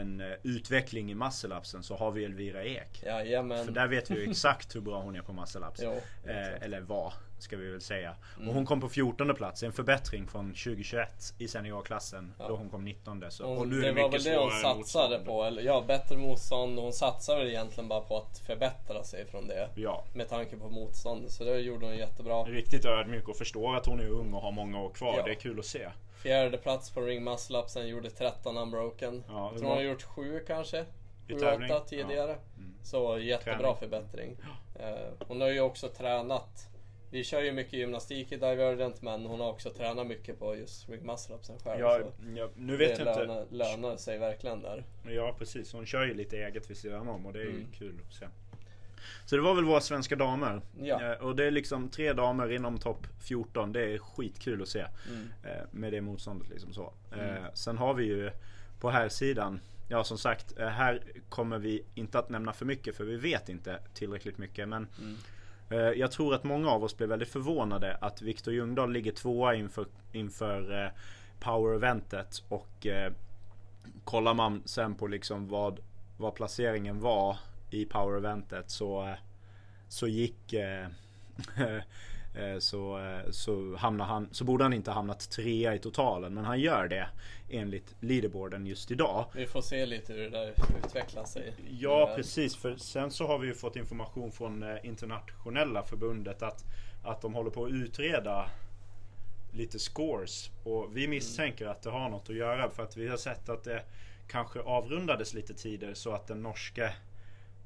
en 0.00 0.20
eh, 0.20 0.36
utveckling 0.42 1.10
i 1.10 1.14
muscle-upsen 1.14 1.82
så 1.82 1.96
har 1.96 2.10
vi 2.10 2.24
Elvira 2.24 2.64
Ek. 2.64 3.02
Jajamän. 3.06 3.64
För 3.64 3.72
där 3.72 3.86
vet 3.88 4.10
vi 4.10 4.14
ju 4.24 4.30
exakt 4.30 4.74
hur 4.76 4.80
bra 4.80 5.00
hon 5.02 5.16
är 5.16 5.22
på 5.22 5.32
muscle-ups. 5.32 6.00
Eh, 6.24 6.62
eller 6.62 6.80
var, 6.80 7.12
ska 7.42 7.56
vi 7.56 7.70
väl 7.70 7.80
säga. 7.80 8.16
Mm. 8.36 8.48
Och 8.48 8.54
hon 8.54 8.66
kom 8.66 8.80
på 8.80 8.88
14 8.88 9.34
plats, 9.34 9.62
en 9.62 9.72
förbättring 9.72 10.26
från 10.26 10.54
2021 10.54 11.34
i 11.38 11.48
seniorklassen. 11.48 12.34
Ja. 12.38 12.48
Då 12.48 12.56
hon 12.56 12.70
kom 12.70 12.84
19. 12.84 13.24
Så. 13.30 13.46
Hon, 13.46 13.58
och 13.58 13.68
nu 13.68 13.78
är 13.78 13.82
det 13.82 13.92
det 13.92 14.02
var 14.02 14.08
väl 14.10 14.22
det 14.22 14.36
hon 14.36 14.50
satsade 14.50 15.18
på. 15.18 15.44
Eller, 15.44 15.62
ja, 15.62 15.84
bättre 15.86 16.16
motstånd. 16.16 16.78
Och 16.78 16.84
hon 16.84 16.92
satsade 16.92 17.38
väl 17.38 17.48
egentligen 17.48 17.88
bara 17.88 18.00
på 18.00 18.16
att 18.16 18.38
förbättra 18.38 19.04
sig 19.04 19.26
från 19.26 19.48
det. 19.48 19.68
Ja, 19.74 20.04
Med 20.14 20.28
tanke 20.28 20.56
på 20.56 20.68
motståndet. 20.68 21.32
Så 21.32 21.44
det 21.44 21.58
gjorde 21.58 21.86
hon 21.86 21.96
jättebra. 21.96 22.42
riktigt 22.42 22.84
ödmjuk 22.84 23.28
och 23.28 23.36
förstår 23.36 23.76
att 23.76 23.86
hon 23.86 24.00
är 24.00 24.08
ung 24.08 24.34
och 24.34 24.42
har 24.42 24.52
många 24.52 24.80
år 24.80 24.90
kvar. 24.90 25.14
Ja. 25.16 25.22
Det 25.24 25.30
är 25.30 25.34
kul 25.34 25.58
att 25.58 25.64
se. 25.66 25.88
Fjärde 26.22 26.58
plats 26.58 26.90
på 26.90 27.00
ring 27.00 27.24
muscle 27.24 27.58
upsen. 27.58 27.88
Gjorde 27.88 28.10
13 28.10 28.58
unbroken. 28.58 29.24
Ja, 29.28 29.50
det 29.52 29.58
tror 29.58 29.68
hon 29.68 29.76
var- 29.76 29.76
har 29.76 29.82
gjort 29.82 30.02
7 30.02 30.44
kanske. 30.46 30.84
I 31.28 31.32
7 31.34 31.40
tävling? 31.40 31.70
8 31.72 31.80
tidigare. 31.84 32.36
Mm. 32.56 32.74
Så 32.82 33.18
jättebra 33.18 33.56
Träning. 33.58 33.76
förbättring. 33.76 34.36
Eh, 34.80 35.26
hon 35.28 35.40
har 35.40 35.48
ju 35.48 35.60
också 35.60 35.88
tränat. 35.88 36.68
Vi 37.10 37.24
kör 37.24 37.42
ju 37.42 37.52
mycket 37.52 37.72
gymnastik 37.72 38.32
i 38.32 38.36
Divergent 38.36 39.02
men 39.02 39.26
hon 39.26 39.40
har 39.40 39.48
också 39.50 39.70
tränat 39.70 40.06
mycket 40.06 40.38
på 40.38 40.56
just 40.56 40.88
ring 40.88 41.06
muscle 41.06 41.34
upsen 41.34 41.58
själv. 41.58 41.80
Ja, 41.80 42.00
ja, 42.36 42.48
nu 42.56 42.76
vet 42.76 42.96
det 42.96 43.04
jag 43.04 43.12
inte. 43.12 43.24
lönar, 43.26 43.46
lönar 43.50 43.96
sig 43.96 44.18
verkligen 44.18 44.62
där. 44.62 44.84
Ja 45.08 45.34
precis, 45.38 45.72
hon 45.72 45.86
kör 45.86 46.06
ju 46.06 46.14
lite 46.14 46.36
eget 46.36 46.70
vid 46.70 46.76
sidan 46.76 47.08
om 47.08 47.26
och 47.26 47.32
det 47.32 47.38
är 47.40 47.44
ju 47.44 47.50
Mm. 47.50 47.66
kul 47.78 47.94
att 48.08 48.14
se. 48.14 48.26
Så 49.26 49.36
det 49.36 49.42
var 49.42 49.54
väl 49.54 49.64
våra 49.64 49.80
svenska 49.80 50.16
damer. 50.16 50.60
Ja. 50.80 51.12
Eh, 51.12 51.18
Och 51.26 51.36
det 51.36 51.44
är 51.44 51.50
liksom 51.50 51.88
tre 51.88 52.12
damer 52.12 52.52
inom 52.52 52.78
topp 52.78 53.06
14. 53.28 53.72
Det 53.72 53.80
är 53.94 53.98
skitkul 53.98 54.62
att 54.62 54.68
se. 54.68 54.84
Mm. 55.08 55.28
eh, 55.44 55.62
Med 55.70 55.92
det 55.92 56.00
motståndet 56.00 56.48
liksom 56.48 56.72
så. 56.72 56.92
Eh, 57.12 57.18
Mm. 57.18 57.42
Sen 57.54 57.78
har 57.78 57.94
vi 57.94 58.04
ju 58.04 58.30
på 58.80 58.90
här 58.90 59.08
sidan 59.08 59.60
Ja 59.90 60.04
som 60.04 60.18
sagt, 60.18 60.58
här 60.58 61.02
kommer 61.28 61.58
vi 61.58 61.84
inte 61.94 62.18
att 62.18 62.28
nämna 62.30 62.52
för 62.52 62.64
mycket 62.64 62.96
för 62.96 63.04
vi 63.04 63.16
vet 63.16 63.48
inte 63.48 63.78
tillräckligt 63.94 64.38
mycket. 64.38 64.68
Men 64.68 64.86
Mm. 64.98 65.16
Eh, 65.70 65.78
jag 65.78 66.12
tror 66.12 66.34
att 66.34 66.44
många 66.44 66.70
av 66.70 66.84
oss 66.84 66.96
blev 66.96 67.08
väldigt 67.08 67.28
förvånade 67.28 67.96
att 68.00 68.22
Viktor 68.22 68.54
Ljungdahl 68.54 68.92
ligger 68.92 69.12
tvåa 69.12 69.54
inför, 69.54 69.86
inför 70.12 70.84
eh, 70.84 70.90
Power-eventet. 71.40 72.42
Och 72.48 72.86
eh, 72.86 73.12
kollar 74.04 74.34
man 74.34 74.62
sen 74.64 74.94
på 74.94 75.06
liksom 75.06 75.48
vad, 75.48 75.80
vad 76.16 76.34
placeringen 76.34 77.00
var 77.00 77.36
i 77.70 77.84
Power-eventet 77.84 78.70
så, 78.70 79.14
så 79.88 80.08
gick 80.08 80.54
så, 82.58 82.98
eh, 82.98 83.30
så, 83.30 83.76
hamnar 83.76 84.04
han, 84.04 84.28
så 84.30 84.44
borde 84.44 84.64
han 84.64 84.72
inte 84.72 84.90
hamnat 84.90 85.30
trea 85.30 85.74
i 85.74 85.78
totalen. 85.78 86.34
Men 86.34 86.44
han 86.44 86.60
gör 86.60 86.88
det 86.88 87.08
enligt 87.48 87.94
leaderboarden 88.00 88.66
just 88.66 88.90
idag. 88.90 89.24
Vi 89.34 89.46
får 89.46 89.62
se 89.62 89.86
lite 89.86 90.12
hur 90.12 90.22
det 90.22 90.30
där 90.30 90.54
utvecklar 90.84 91.24
sig. 91.24 91.52
Ja 91.70 92.12
precis, 92.16 92.56
för 92.56 92.76
sen 92.76 93.10
så 93.10 93.26
har 93.26 93.38
vi 93.38 93.46
ju 93.46 93.54
fått 93.54 93.76
information 93.76 94.32
från 94.32 94.62
eh, 94.62 94.76
internationella 94.82 95.82
förbundet 95.82 96.42
att, 96.42 96.64
att 97.04 97.20
de 97.20 97.34
håller 97.34 97.50
på 97.50 97.64
att 97.64 97.72
utreda 97.72 98.50
lite 99.52 99.78
scores. 99.78 100.50
Och 100.64 100.96
vi 100.96 101.08
misstänker 101.08 101.66
att 101.66 101.82
det 101.82 101.90
har 101.90 102.08
något 102.08 102.30
att 102.30 102.36
göra 102.36 102.70
för 102.70 102.82
att 102.82 102.96
vi 102.96 103.08
har 103.08 103.16
sett 103.16 103.48
att 103.48 103.64
det 103.64 103.82
kanske 104.28 104.60
avrundades 104.60 105.34
lite 105.34 105.54
tider 105.54 105.94
så 105.94 106.12
att 106.12 106.26
den 106.26 106.42
norske 106.42 106.92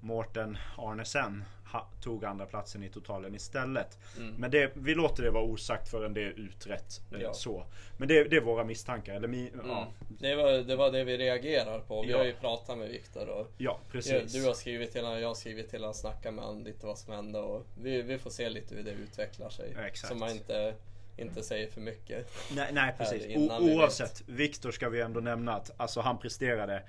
Mårten 0.04 0.58
Arnesen 0.78 1.44
ha, 1.72 1.86
tog 2.00 2.24
andra 2.24 2.46
platsen 2.46 2.82
i 2.82 2.88
totalen 2.88 3.34
istället. 3.34 3.98
Mm. 4.18 4.34
Men 4.34 4.50
det, 4.50 4.70
vi 4.74 4.94
låter 4.94 5.22
det 5.22 5.30
vara 5.30 5.44
osagt 5.44 5.88
förrän 5.90 6.14
det 6.14 6.20
är 6.22 6.30
utrett. 6.30 7.00
eh, 7.12 7.20
Ja. 7.20 7.32
Så. 7.34 7.64
Men 7.96 8.08
det, 8.08 8.24
det 8.24 8.36
är 8.36 8.40
våra 8.40 8.64
misstankar. 8.64 9.14
Eller 9.14 9.28
mi, 9.28 9.50
Mm. 9.54 9.68
ja, 9.68 9.88
Det, 10.08 10.34
var, 10.34 10.52
det 10.52 10.76
var 10.76 10.90
det 10.92 11.04
vi 11.04 11.18
reagerar 11.18 11.78
på. 11.80 12.02
Vi 12.02 12.10
Ja. 12.10 12.18
har 12.18 12.24
ju 12.24 12.32
pratat 12.34 12.78
med 12.78 12.88
Viktor 12.88 13.28
och 13.28 13.50
ja, 13.58 13.78
precis. 13.92 14.32
du 14.32 14.44
har 14.46 14.54
skrivit 14.54 14.92
till 14.92 15.04
honom, 15.04 15.20
jag 15.20 15.28
har 15.28 15.34
skrivit 15.34 15.70
till 15.70 15.80
honom, 15.80 15.94
snackat 15.94 16.34
med 16.34 16.44
honom 16.44 16.64
lite 16.64 16.86
vad 16.86 16.98
som 16.98 17.12
hände 17.14 17.38
och 17.38 17.66
vi, 17.82 18.02
vi 18.02 18.18
får 18.18 18.30
se 18.30 18.48
lite 18.48 18.74
hur 18.74 18.82
det 18.82 18.90
utvecklar 18.90 19.50
sig. 19.50 19.74
Exakt. 19.86 20.08
Så 20.08 20.14
man 20.14 20.30
inte, 20.30 20.74
inte 21.16 21.42
säger 21.42 21.70
för 21.70 21.80
mycket. 21.80 22.30
Nej, 22.56 22.70
nej 22.72 22.94
precis. 22.98 23.36
O, 23.36 23.56
vi 23.60 23.74
oavsett. 23.76 24.22
Viktor 24.26 24.70
ska 24.70 24.88
vi 24.88 25.00
ändå 25.00 25.20
nämna 25.20 25.54
att 25.54 25.70
alltså, 25.76 26.00
han 26.00 26.18
presterade 26.18 26.82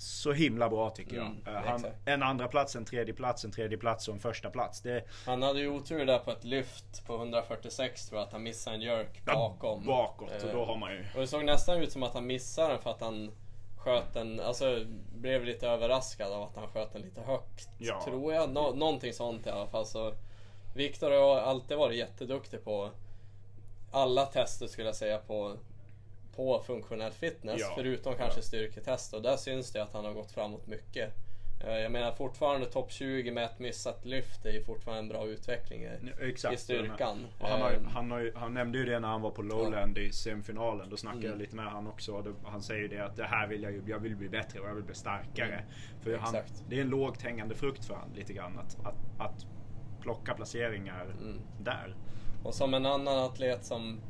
så 0.00 0.32
himla 0.32 0.68
bra 0.68 0.90
tycker 0.90 1.16
jag. 1.16 1.26
Mm, 1.26 1.42
Eh, 1.46 1.62
han, 1.70 1.84
en 2.04 2.22
andra 2.22 2.48
plats, 2.48 2.76
en 2.76 2.84
tredje 2.84 3.14
plats, 3.14 3.44
en 3.44 3.52
tredje 3.52 3.78
plats 3.78 4.08
och 4.08 4.14
en 4.14 4.20
första 4.20 4.50
plats. 4.50 4.80
Det, 4.80 5.04
Han 5.26 5.42
hade 5.42 5.60
ju 5.60 5.68
otur 5.68 6.06
där 6.06 6.18
på 6.18 6.30
ett 6.30 6.44
lyft 6.44 7.06
på 7.06 7.14
146 7.14 8.06
tror 8.08 8.20
jag, 8.20 8.26
att 8.26 8.32
han 8.32 8.42
missade 8.42 8.76
en 8.76 8.82
jerk 8.82 9.24
bakom. 9.24 9.86
bakåt 9.86 10.30
och 10.42 10.48
Eh, 10.48 10.54
då 10.54 10.64
har 10.64 10.76
man 10.76 10.92
ju... 10.92 11.04
Och 11.14 11.20
det 11.20 11.26
såg 11.26 11.44
nästan 11.44 11.82
ut 11.82 11.92
som 11.92 12.02
att 12.02 12.14
han 12.14 12.26
missade 12.26 12.68
den 12.68 12.82
för 12.82 12.90
att 12.90 13.00
han 13.00 13.30
sköt 13.76 14.14
den, 14.14 14.40
alltså 14.40 14.84
blev 15.14 15.44
lite 15.44 15.68
överraskad 15.68 16.32
av 16.32 16.42
att 16.42 16.56
han 16.56 16.68
sköt 16.68 16.92
den 16.92 17.02
lite 17.02 17.20
högt. 17.20 17.68
Ja. 17.78 18.02
Tror 18.04 18.34
jag. 18.34 18.50
Nå, 18.52 18.72
någonting 18.74 19.12
sånt 19.12 19.46
i 19.46 19.50
alla 19.50 19.66
fall. 19.66 19.86
Så 19.86 20.14
Viktor 20.74 21.10
har 21.10 21.40
alltid 21.40 21.76
varit 21.76 21.98
jätteduktig 21.98 22.64
på 22.64 22.90
alla 23.90 24.26
tester 24.26 24.66
skulle 24.66 24.88
jag 24.88 24.96
säga 24.96 25.18
på, 25.18 25.56
på 26.36 26.62
funktionell 26.66 27.12
fitness. 27.12 27.60
Ja. 27.60 27.72
Förutom 27.76 28.14
kanske 28.14 28.42
styrketest. 28.42 29.14
Och 29.14 29.22
där 29.22 29.36
syns 29.36 29.72
det 29.72 29.82
att 29.82 29.92
han 29.92 30.04
har 30.04 30.12
gått 30.12 30.30
framåt 30.32 30.66
mycket. 30.66 31.12
Eh, 31.64 31.72
Jag 31.78 31.92
menar 31.92 32.12
fortfarande 32.12 32.66
topp 32.66 32.92
20 32.92 33.30
med 33.30 33.44
ett 33.44 33.58
missat 33.58 34.04
lyft 34.04 34.46
är 34.46 34.50
ju 34.52 34.64
fortfarande 34.64 35.00
en 35.02 35.08
bra 35.08 35.26
utveckling 35.26 35.82
i, 35.82 35.90
Exakt. 36.20 36.54
i 36.54 36.56
styrkan. 36.56 37.26
Han, 37.40 37.60
har, 37.60 37.70
Eh, 37.72 37.78
han, 37.86 38.10
har 38.10 38.32
han 38.34 38.54
nämnde 38.54 38.78
ju 38.78 38.84
det 38.84 39.00
när 39.00 39.08
han 39.08 39.20
var 39.22 39.30
på 39.30 39.42
Lowland 39.42 39.98
i 39.98 40.12
semifinalen. 40.12 40.90
Då 40.90 40.96
snackade 40.96 41.20
Mm. 41.26 41.30
jag 41.30 41.38
lite 41.38 41.56
med 41.56 41.64
han 41.64 41.86
också. 41.86 42.22
Det- 42.22 42.34
Han 42.50 42.62
säger 42.62 42.80
ju 42.82 42.88
det 42.88 42.98
att 43.04 43.16
det 43.16 43.24
här 43.24 43.46
vill 43.46 43.62
jag 43.62 43.72
ju, 43.72 43.82
jag 43.86 43.98
vill 43.98 44.16
bli 44.16 44.28
bättre 44.28 44.60
och 44.60 44.68
jag 44.68 44.74
vill 44.74 44.84
bli 44.84 44.94
starkare. 44.94 45.64
För 46.02 46.16
han, 46.16 46.34
Mm. 46.34 46.46
Det 46.68 46.76
är 46.76 46.80
en 46.80 46.88
lågt 46.88 47.22
hängande 47.22 47.54
frukt 47.54 47.84
för 47.84 47.94
han 47.94 48.10
lite 48.16 48.32
grann. 48.32 48.58
Att, 48.58 48.76
att, 48.86 49.20
att 49.20 49.46
plocka 50.00 50.34
placeringar 50.34 51.04
Mm. 51.20 51.40
där. 51.60 51.96
Och 52.44 52.54
som 52.54 52.74
en 52.74 52.86
annan 52.86 53.18
atlet 53.18 53.64
som 53.64 54.00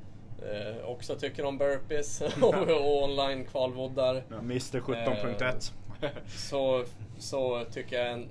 eh, 0.42 0.84
också 0.84 1.14
tycker 1.14 1.44
om 1.44 1.58
burpees 1.58 2.22
och, 2.42 3.02
online 3.04 3.44
kvalvoddar. 3.44 4.24
Ja, 4.28 4.38
Mr 4.38 4.80
17.1. 4.80 5.72
så, 6.36 6.84
så 7.18 7.64
tycker 7.72 8.04
jag 8.04 8.28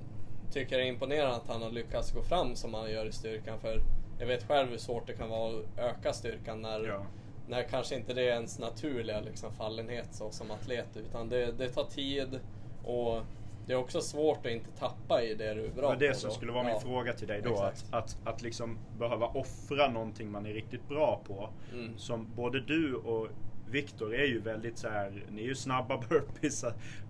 tycker 0.52 0.76
jag 0.76 0.86
det 0.86 0.88
är 0.88 0.94
imponerande 0.94 1.36
att 1.36 1.48
han 1.48 1.62
har 1.62 1.72
lyckats 1.72 2.12
gå 2.12 2.22
fram 2.22 2.56
som 2.56 2.74
han 2.74 2.92
gör 2.92 3.06
i 3.06 3.12
styrkan. 3.12 3.60
För 3.60 3.82
jag 4.20 4.28
vet 4.28 4.48
själv 4.48 4.70
hur 4.70 4.78
svårt 4.78 5.08
det 5.08 5.14
kan 5.14 5.30
vara 5.30 5.60
att 5.60 5.80
öka 5.80 6.14
styrkan 6.14 6.62
när, 6.62 6.88
Ja. 6.88 7.06
när 7.48 7.64
kanske 7.64 7.96
inte 7.96 8.14
det 8.14 8.22
är 8.22 8.34
ens 8.34 8.60
naturliga 8.60 9.20
liksom, 9.22 9.54
fallenhet 9.54 10.08
så, 10.12 10.32
som 10.32 10.52
atlet. 10.52 10.98
Utan 10.98 11.30
det, 11.30 11.52
det 11.52 11.70
tar 11.70 11.84
tid 11.84 12.40
och 12.84 13.22
det 13.70 13.74
är 13.74 13.78
också 13.78 14.02
svårt 14.02 14.46
att 14.46 14.52
inte 14.52 14.72
tappa 14.72 15.22
i 15.24 15.36
det 15.36 15.54
du 15.54 15.66
är 15.66 15.70
bra 15.72 15.82
Det 15.82 15.88
var 15.88 15.96
det 15.96 16.10
på 16.10 16.16
som 16.16 16.30
då. 16.30 16.34
skulle 16.36 16.52
vara 16.52 16.64
min 16.64 16.74
Ja, 16.74 16.80
fråga 16.80 17.14
till 17.14 17.28
dig 17.28 17.42
då. 17.42 17.56
Att, 17.56 17.72
exakt. 17.74 17.94
att, 17.94 18.18
att 18.28 18.42
liksom 18.42 18.78
behöva 19.00 19.28
offra 19.28 19.90
någonting 19.90 20.32
man 20.32 20.46
är 20.46 20.54
riktigt 20.54 20.88
bra 20.88 21.22
på. 21.28 21.50
Mm. 21.74 21.98
Som 21.98 22.28
både 22.36 22.60
du 22.60 22.96
och 22.96 23.28
Viktor 23.70 24.16
är 24.16 24.26
ju 24.26 24.40
väldigt 24.42 24.78
så 24.78 24.90
här, 24.90 25.24
ni 25.30 25.42
är 25.42 25.46
ju 25.46 25.56
snabba 25.56 25.98
burpees 26.10 26.66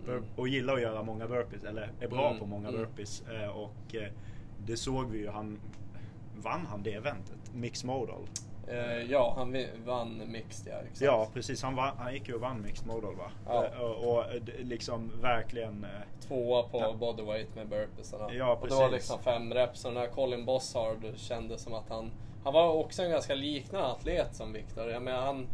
bur- 0.06 0.24
och 0.36 0.48
gillar 0.48 0.74
att 0.74 0.82
göra 0.82 1.04
många 1.04 1.28
burpees. 1.28 1.64
Eller 1.64 1.92
är 2.00 2.08
bra 2.08 2.28
Mm, 2.28 2.40
på 2.40 2.46
många 2.46 2.68
mm. 2.68 2.82
burpees. 2.82 3.24
Eh, 3.28 3.50
Och 3.50 3.96
eh, 3.96 4.12
det 4.66 4.78
såg 4.78 5.10
vi 5.12 5.18
ju, 5.18 5.30
han 5.30 5.60
vann 6.42 6.66
han 6.66 6.84
det 6.84 6.94
eventet? 6.94 7.52
Mix 7.56 7.84
Modal? 7.84 8.22
Eh, 8.70 9.02
ja, 9.12 9.34
han 9.38 9.58
vann 9.86 10.22
mixed 10.32 10.74
ja. 10.74 10.80
Exakt. 10.80 11.02
Ja 11.02 11.28
precis, 11.34 11.64
han, 11.64 11.76
vann, 11.76 11.98
han 11.98 12.14
gick 12.14 12.28
ju 12.28 12.34
och 12.36 12.42
vann 12.42 12.62
Mixed 12.62 12.88
Modal 12.88 13.16
va? 13.16 13.32
Ja. 13.46 13.66
Eh, 13.66 13.82
Och, 13.82 14.14
och 14.16 14.34
eh, 14.34 14.42
liksom 14.60 15.12
verkligen 15.22 15.86
Tvåa 16.28 16.64
på 16.64 16.80
Ja. 16.80 16.94
bodyweight 17.00 17.56
med 17.56 17.68
burpeesarna. 17.70 18.34
Ja, 18.34 18.54
och 18.62 18.68
det 18.68 18.76
var 18.76 18.90
precis. 18.90 19.10
liksom 19.10 19.24
fem 19.24 19.54
reps 19.54 19.86
och 19.86 19.92
den 19.94 20.02
här 20.02 20.08
Colin 20.10 20.46
Bossard 20.46 20.98
kändes 21.18 21.62
som 21.64 21.74
att 21.74 21.90
han... 21.90 22.12
Han 22.44 22.54
var 22.54 22.74
också 22.74 23.04
en 23.04 23.12
ganska 23.12 23.36
liknande 23.36 23.88
atlet 23.88 24.36
som 24.36 24.54
Viktor. 24.54 24.90
Jag 24.90 25.02
menar 25.02 25.22
han 25.26 25.48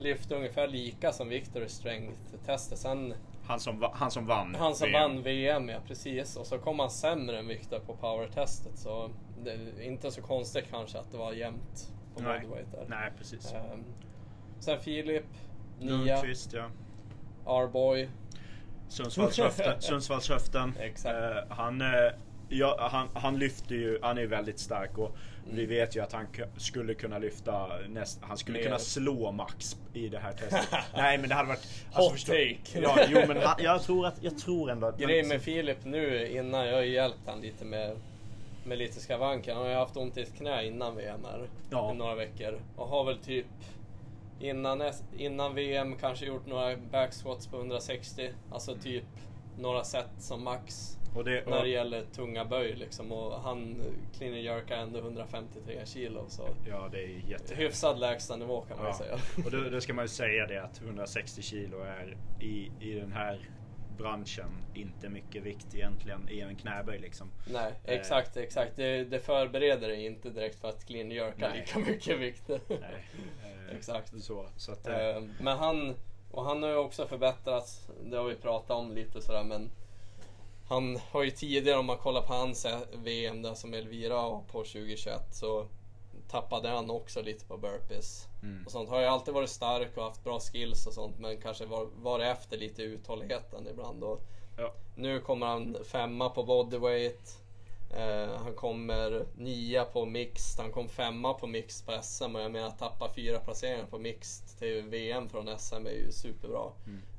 lyfte 0.00 0.34
ungefär 0.34 0.68
lika 0.68 1.12
som 1.12 1.28
Viktor 1.28 1.62
i 1.64 1.68
strength-testet. 1.68 2.78
Sen 2.78 3.14
han, 3.46 3.60
som, 3.60 3.88
han 3.92 4.10
som 4.10 4.26
vann. 4.26 4.54
han 4.58 4.74
som 4.74 4.88
VM. 4.88 5.02
vann 5.14 5.22
VM, 5.22 5.68
ja 5.68 5.78
precis. 5.86 6.36
Och 6.36 6.46
så 6.46 6.58
kom 6.58 6.78
han 6.78 6.90
sämre 6.90 7.38
än 7.38 7.48
Viktor 7.48 7.78
på 7.78 7.94
power-testet. 7.96 8.78
Så 8.78 9.10
det 9.44 9.50
är 9.52 9.82
inte 9.82 10.10
så 10.10 10.22
konstigt 10.22 10.64
kanske 10.70 10.98
att 10.98 11.12
det 11.12 11.18
var 11.18 11.32
jämnt 11.32 11.92
på 12.16 12.22
Nej. 12.22 12.40
bodyweight 12.40 12.72
där. 12.72 12.84
Nej 12.88 13.10
precis. 13.18 13.52
Ehm, 13.52 13.84
sen 14.60 14.80
Filip, 14.80 15.24
Nia, 15.80 15.90
Lundqvist 15.96 16.52
ja. 16.52 16.64
Arboy. 17.46 18.08
Sundsvallshöften. 18.88 19.74
Sundsvallshöften. 19.82 20.74
Exakt. 20.80 21.16
Eh, 21.16 21.56
han, 21.56 21.80
eh, 21.80 21.88
ja, 22.48 22.88
han, 22.92 23.08
han 23.14 23.38
lyfter 23.38 23.74
ju, 23.74 23.98
han 24.02 24.18
är 24.18 24.26
väldigt 24.26 24.58
stark 24.58 24.98
och 24.98 25.16
Mm. 25.44 25.56
vi 25.56 25.66
vet 25.66 25.96
ju 25.96 26.00
att 26.02 26.12
han 26.12 26.26
skulle 26.56 26.94
kunna 26.94 27.18
lyfta 27.18 27.68
näst, 27.88 28.18
han 28.22 28.36
skulle 28.38 28.58
Mer. 28.58 28.64
kunna 28.64 28.78
slå 28.78 29.32
Max 29.32 29.76
i 29.92 30.08
det 30.08 30.18
här 30.18 30.32
testet. 30.32 30.68
Nej 30.96 31.18
men 31.18 31.28
det 31.28 31.34
hade 31.34 31.48
varit... 31.48 31.84
Hot 31.92 32.12
förstå- 32.12 32.32
take. 32.32 32.80
Ja, 32.82 32.98
jo 33.08 33.20
men 33.28 33.36
han, 33.42 33.54
jag, 33.62 33.82
tror 33.82 34.06
att, 34.06 34.22
jag 34.22 34.38
tror 34.38 34.70
ändå 34.70 34.86
att... 34.86 34.98
Grejen 34.98 35.28
med 35.28 35.42
Filip 35.42 35.84
nu 35.84 36.28
innan, 36.28 36.66
jag 36.66 36.74
har 36.74 36.82
ju 36.82 36.92
hjälpt 36.92 37.18
han 37.26 37.40
lite 37.40 37.64
med, 37.64 37.96
med 38.64 38.78
lite 38.78 39.00
skavanker. 39.00 39.54
Han 39.54 39.62
har 39.62 39.70
ju 39.70 39.76
haft 39.76 39.96
ont 39.96 40.16
i 40.16 40.20
ett 40.22 40.34
knä 40.34 40.64
innan 40.66 40.96
VM 40.96 41.20
här 41.24 41.48
Ja. 41.70 41.92
i 41.92 41.96
några 41.96 42.14
veckor. 42.14 42.58
Och 42.76 42.88
har 42.88 43.04
väl 43.04 43.18
typ 43.18 43.46
innan, 44.40 44.82
innan 45.16 45.54
VM 45.54 45.96
kanske 45.96 46.26
gjort 46.26 46.46
några 46.46 46.76
backsquats 46.76 47.46
på 47.46 47.56
160. 47.56 48.30
Alltså 48.52 48.74
typ 48.76 49.04
några 49.58 49.84
set 49.84 50.08
som 50.18 50.44
max. 50.44 50.98
och 51.16 51.24
det, 51.24 51.30
När 51.46 51.56
det 51.56 51.60
och, 51.62 51.68
gäller 51.68 52.04
tunga 52.04 52.44
böj 52.44 52.74
liksom. 52.74 53.12
Och 53.12 53.40
han 53.40 53.82
clean 54.18 54.42
jerkar 54.42 54.76
ändå 54.76 54.98
153 54.98 55.80
kilo. 55.86 56.24
Så 56.28 56.48
ja 56.68 56.88
det 56.92 56.98
är 57.04 57.22
jätte... 57.30 57.54
hyfsad 57.54 57.98
lägstanivå 57.98 58.60
kan 58.60 58.76
man 58.76 58.86
Ja. 58.86 58.94
säga. 58.94 59.14
Och 59.44 59.50
då, 59.50 59.70
då 59.70 59.80
ska 59.80 59.94
man 59.94 60.04
ju 60.04 60.08
säga 60.08 60.46
det 60.46 60.62
att 60.64 60.80
160 60.82 61.42
kilo 61.42 61.80
är 61.80 62.16
i, 62.40 62.70
i 62.80 62.94
den 62.94 63.12
här 63.12 63.40
branschen 64.02 64.50
inte 64.74 65.08
mycket 65.08 65.42
vikt 65.42 65.74
egentligen 65.74 66.28
i 66.30 66.40
en 66.40 66.56
knäböj 66.56 66.98
liksom. 66.98 67.30
Nej, 67.46 67.72
Eh. 67.84 67.94
exakt, 67.94 68.36
exakt. 68.36 68.76
Det, 68.76 69.04
det 69.04 69.20
förbereder 69.20 69.88
dig 69.88 70.06
inte 70.06 70.30
direkt 70.30 70.60
för 70.60 70.68
att 70.68 70.84
clean 70.86 71.02
and 71.06 71.12
jerka 71.12 71.48
Nej. 71.48 71.58
lika 71.60 71.78
mycket 71.78 72.18
vikt. 72.18 72.48
Nej, 72.48 72.60
eh, 73.68 73.76
Exakt. 73.76 74.22
Så, 74.22 74.46
så 74.56 74.72
att, 74.72 74.86
eh, 74.88 74.94
Eh, 75.08 75.22
Men 75.40 75.58
han, 75.58 75.94
och 76.30 76.44
han 76.44 76.62
har 76.62 76.70
ju 76.70 76.76
också 76.76 77.06
förbättrats, 77.06 77.88
det 78.04 78.16
har 78.16 78.24
vi 78.24 78.34
pratat 78.34 78.70
om 78.70 78.92
lite 78.92 79.22
sådär 79.22 79.44
men 79.44 79.70
han 80.68 80.98
har 81.10 81.22
ju 81.22 81.30
tidigare, 81.30 81.78
om 81.78 81.86
man 81.86 81.98
kollar 81.98 82.22
på 82.22 82.32
hans 82.32 82.64
eh, 82.64 82.78
VM 83.04 83.42
där 83.42 83.54
som 83.54 83.74
Elvira 83.74 84.14
har 84.14 84.40
på 84.52 84.58
2021 84.58 85.34
så 85.34 85.66
tappade 86.32 86.68
han 86.68 86.90
också 86.90 87.22
lite 87.22 87.44
på 87.44 87.56
burpees. 87.56 88.28
Mm. 88.42 88.64
Och 88.66 88.72
sånt. 88.72 88.88
Har 88.88 89.00
ju 89.00 89.06
alltid 89.06 89.34
varit 89.34 89.50
stark 89.50 89.96
och 89.96 90.02
haft 90.02 90.24
bra 90.24 90.40
skills 90.40 90.86
och 90.86 90.92
sånt 90.92 91.18
men 91.18 91.40
kanske 91.40 91.66
var, 91.66 91.86
varit 92.02 92.26
efter 92.26 92.58
lite 92.58 92.82
i 92.82 92.84
uthålligheten 92.84 93.68
ibland. 93.70 94.04
Och 94.04 94.20
ja. 94.56 94.74
nu 94.94 95.20
kommer 95.20 95.46
han 95.46 95.76
femma 95.84 96.28
på 96.28 96.42
bodyweight. 96.42 97.38
Eh, 97.96 98.34
han 98.36 98.54
kommer 98.54 99.26
nia 99.36 99.84
på 99.84 100.06
mixed. 100.06 100.64
Han 100.64 100.72
kom 100.72 100.88
femma 100.88 101.34
på 101.34 101.46
mixed 101.46 101.86
på 101.86 102.02
SM 102.02 102.36
och 102.36 102.42
jag 102.42 102.52
menar 102.52 102.68
att 102.68 102.78
tappa 102.78 103.12
fyra 103.14 103.38
placeringar 103.38 103.86
på 103.86 103.98
mixed 103.98 104.58
till 104.58 104.82
VM 104.82 105.28
från 105.28 105.58
SM 105.58 105.86
är 105.86 105.90
ju 105.90 106.12
superbra. 106.12 106.70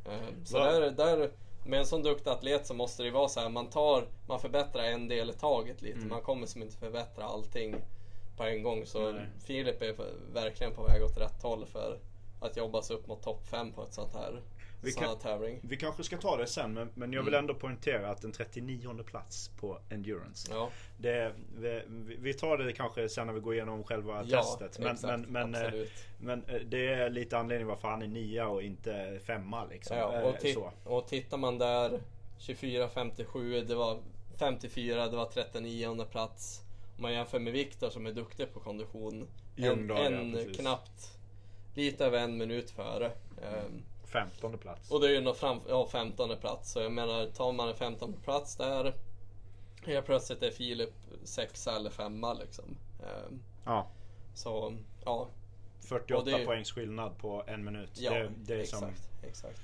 Eh, 0.05 0.45
så 0.45 0.57
Va- 0.57 0.71
där, 0.71 0.91
där, 0.91 1.31
med 1.65 1.79
en 1.79 1.85
sån 1.85 2.03
duktig 2.03 2.29
atlet 2.29 2.67
så 2.67 2.73
måste 2.73 3.03
det 3.03 3.07
ju 3.07 3.13
vara 3.13 3.27
så 3.27 3.39
här. 3.39 3.49
Man 3.49 3.67
tar, 3.69 4.07
man 4.27 4.39
förbättrar 4.39 4.83
en 4.83 5.07
del 5.07 5.29
i 5.29 5.33
taget 5.33 5.81
lite. 5.81 5.99
Man 6.05 6.21
kommer 6.21 6.47
som 6.47 6.61
inte 6.61 6.77
förbättra 6.77 7.25
allting 7.25 7.75
på 8.37 8.43
en 8.43 8.63
gång. 8.63 8.85
Så 8.85 9.11
Nej. 9.11 9.25
Filip 9.45 9.81
är 9.81 9.95
verkligen 10.33 10.73
på 10.73 10.83
väg 10.83 11.03
åt 11.03 11.17
rätt 11.17 11.43
håll 11.43 11.65
för 11.65 11.99
att 12.41 12.57
jobba 12.57 12.81
sig 12.81 12.95
upp 12.95 13.07
mot 13.07 13.23
topp 13.23 13.47
fem 13.47 13.71
på 13.71 13.83
ett 13.83 13.93
sånt 13.93 14.13
här 14.13 14.41
Vi 14.81 14.91
sån 14.91 15.03
här 15.03 15.09
kan- 15.09 15.19
tävling. 15.19 15.59
Vi 15.63 15.77
kanske 15.77 16.03
ska 16.03 16.17
ta 16.17 16.37
det 16.37 16.47
sen 16.47 16.73
men, 16.73 16.89
men 16.93 17.13
jag 17.13 17.23
vill 17.23 17.33
Mm. 17.33 17.43
ändå 17.43 17.53
poängtera 17.53 18.09
att 18.09 18.23
en 18.23 18.31
39 18.31 19.03
plats 19.03 19.49
på 19.59 19.79
Endurance. 19.89 20.47
Ja. 20.51 20.69
Det, 20.97 21.33
vi, 21.57 21.81
vi 22.19 22.33
tar 22.33 22.57
det 22.57 22.73
kanske 22.73 23.09
sen 23.09 23.27
när 23.27 23.33
vi 23.33 23.39
går 23.39 23.53
igenom 23.53 23.83
själva 23.83 24.23
Ja, 24.25 24.41
testet. 24.43 24.79
Men, 24.79 24.91
exakt, 24.91 25.29
men, 25.29 25.51
men, 25.51 25.65
eh, 25.65 25.81
men 26.19 26.43
eh, 26.47 26.55
det 26.65 26.87
är 26.93 27.09
lite 27.09 27.37
anledning 27.37 27.67
varför 27.67 27.87
han 27.87 28.01
är 28.01 28.07
nia 28.07 28.47
och 28.47 28.63
inte 28.63 29.19
femma 29.25 29.65
liksom. 29.65 29.97
Ja, 29.97 30.13
Eh, 30.13 30.21
och, 30.23 30.35
så. 30.53 30.71
och 30.83 31.07
tittar 31.07 31.37
man 31.37 31.57
där 31.57 31.99
24, 32.37 32.87
57, 32.87 33.61
det 33.61 33.75
var 33.75 33.97
54, 34.39 35.07
det 35.07 35.17
var 35.17 35.25
39 35.25 36.05
plats. 36.11 36.61
Om 36.95 37.01
man 37.01 37.13
jämför 37.13 37.39
med 37.39 37.53
Viktor 37.53 37.89
som 37.89 38.05
är 38.05 38.11
duktig 38.11 38.53
på 38.53 38.59
kondition. 38.59 39.27
En, 39.55 39.63
Ljungdahl, 39.63 40.13
ja, 40.13 40.19
en 40.19 40.31
precis. 40.33 40.57
knappt, 40.57 41.17
lite 41.73 42.05
över 42.05 42.19
en 42.19 42.37
minut 42.37 42.71
före. 42.71 43.11
Ehm, 43.43 43.83
15 44.05 44.57
plats. 44.57 44.91
och 44.91 45.01
det 45.01 45.07
är 45.07 45.11
ju 45.11 45.21
nog 45.21 45.35
fram, 45.37 45.61
ja, 45.69 45.87
15 45.91 46.37
plats. 46.37 46.71
Så 46.71 46.79
jag 46.79 46.91
menar, 46.91 47.25
tar 47.25 47.51
man 47.51 47.69
en 47.69 47.75
15 47.75 48.13
plats 48.23 48.55
där. 48.55 48.93
Helt 49.85 50.05
plötsligt 50.05 50.43
är 50.43 50.51
Filip 50.51 50.93
sexa 51.23 51.75
eller 51.75 51.89
femma 51.89 52.33
liksom. 52.33 52.77
Ehm, 53.03 53.39
Ja. 53.65 53.87
så 54.35 54.73
ja, 55.05 55.27
48 55.81 56.17
Och 56.19 56.25
det- 56.39 56.45
poängs 56.45 56.71
skillnad 56.71 57.17
på 57.17 57.43
en 57.47 57.63
minut. 57.65 57.89
Ja, 57.95 58.13
det, 58.13 58.31
det 58.37 58.53
är 58.53 58.59
exakt, 58.59 58.79
som... 58.79 58.93
exakt. 59.29 59.59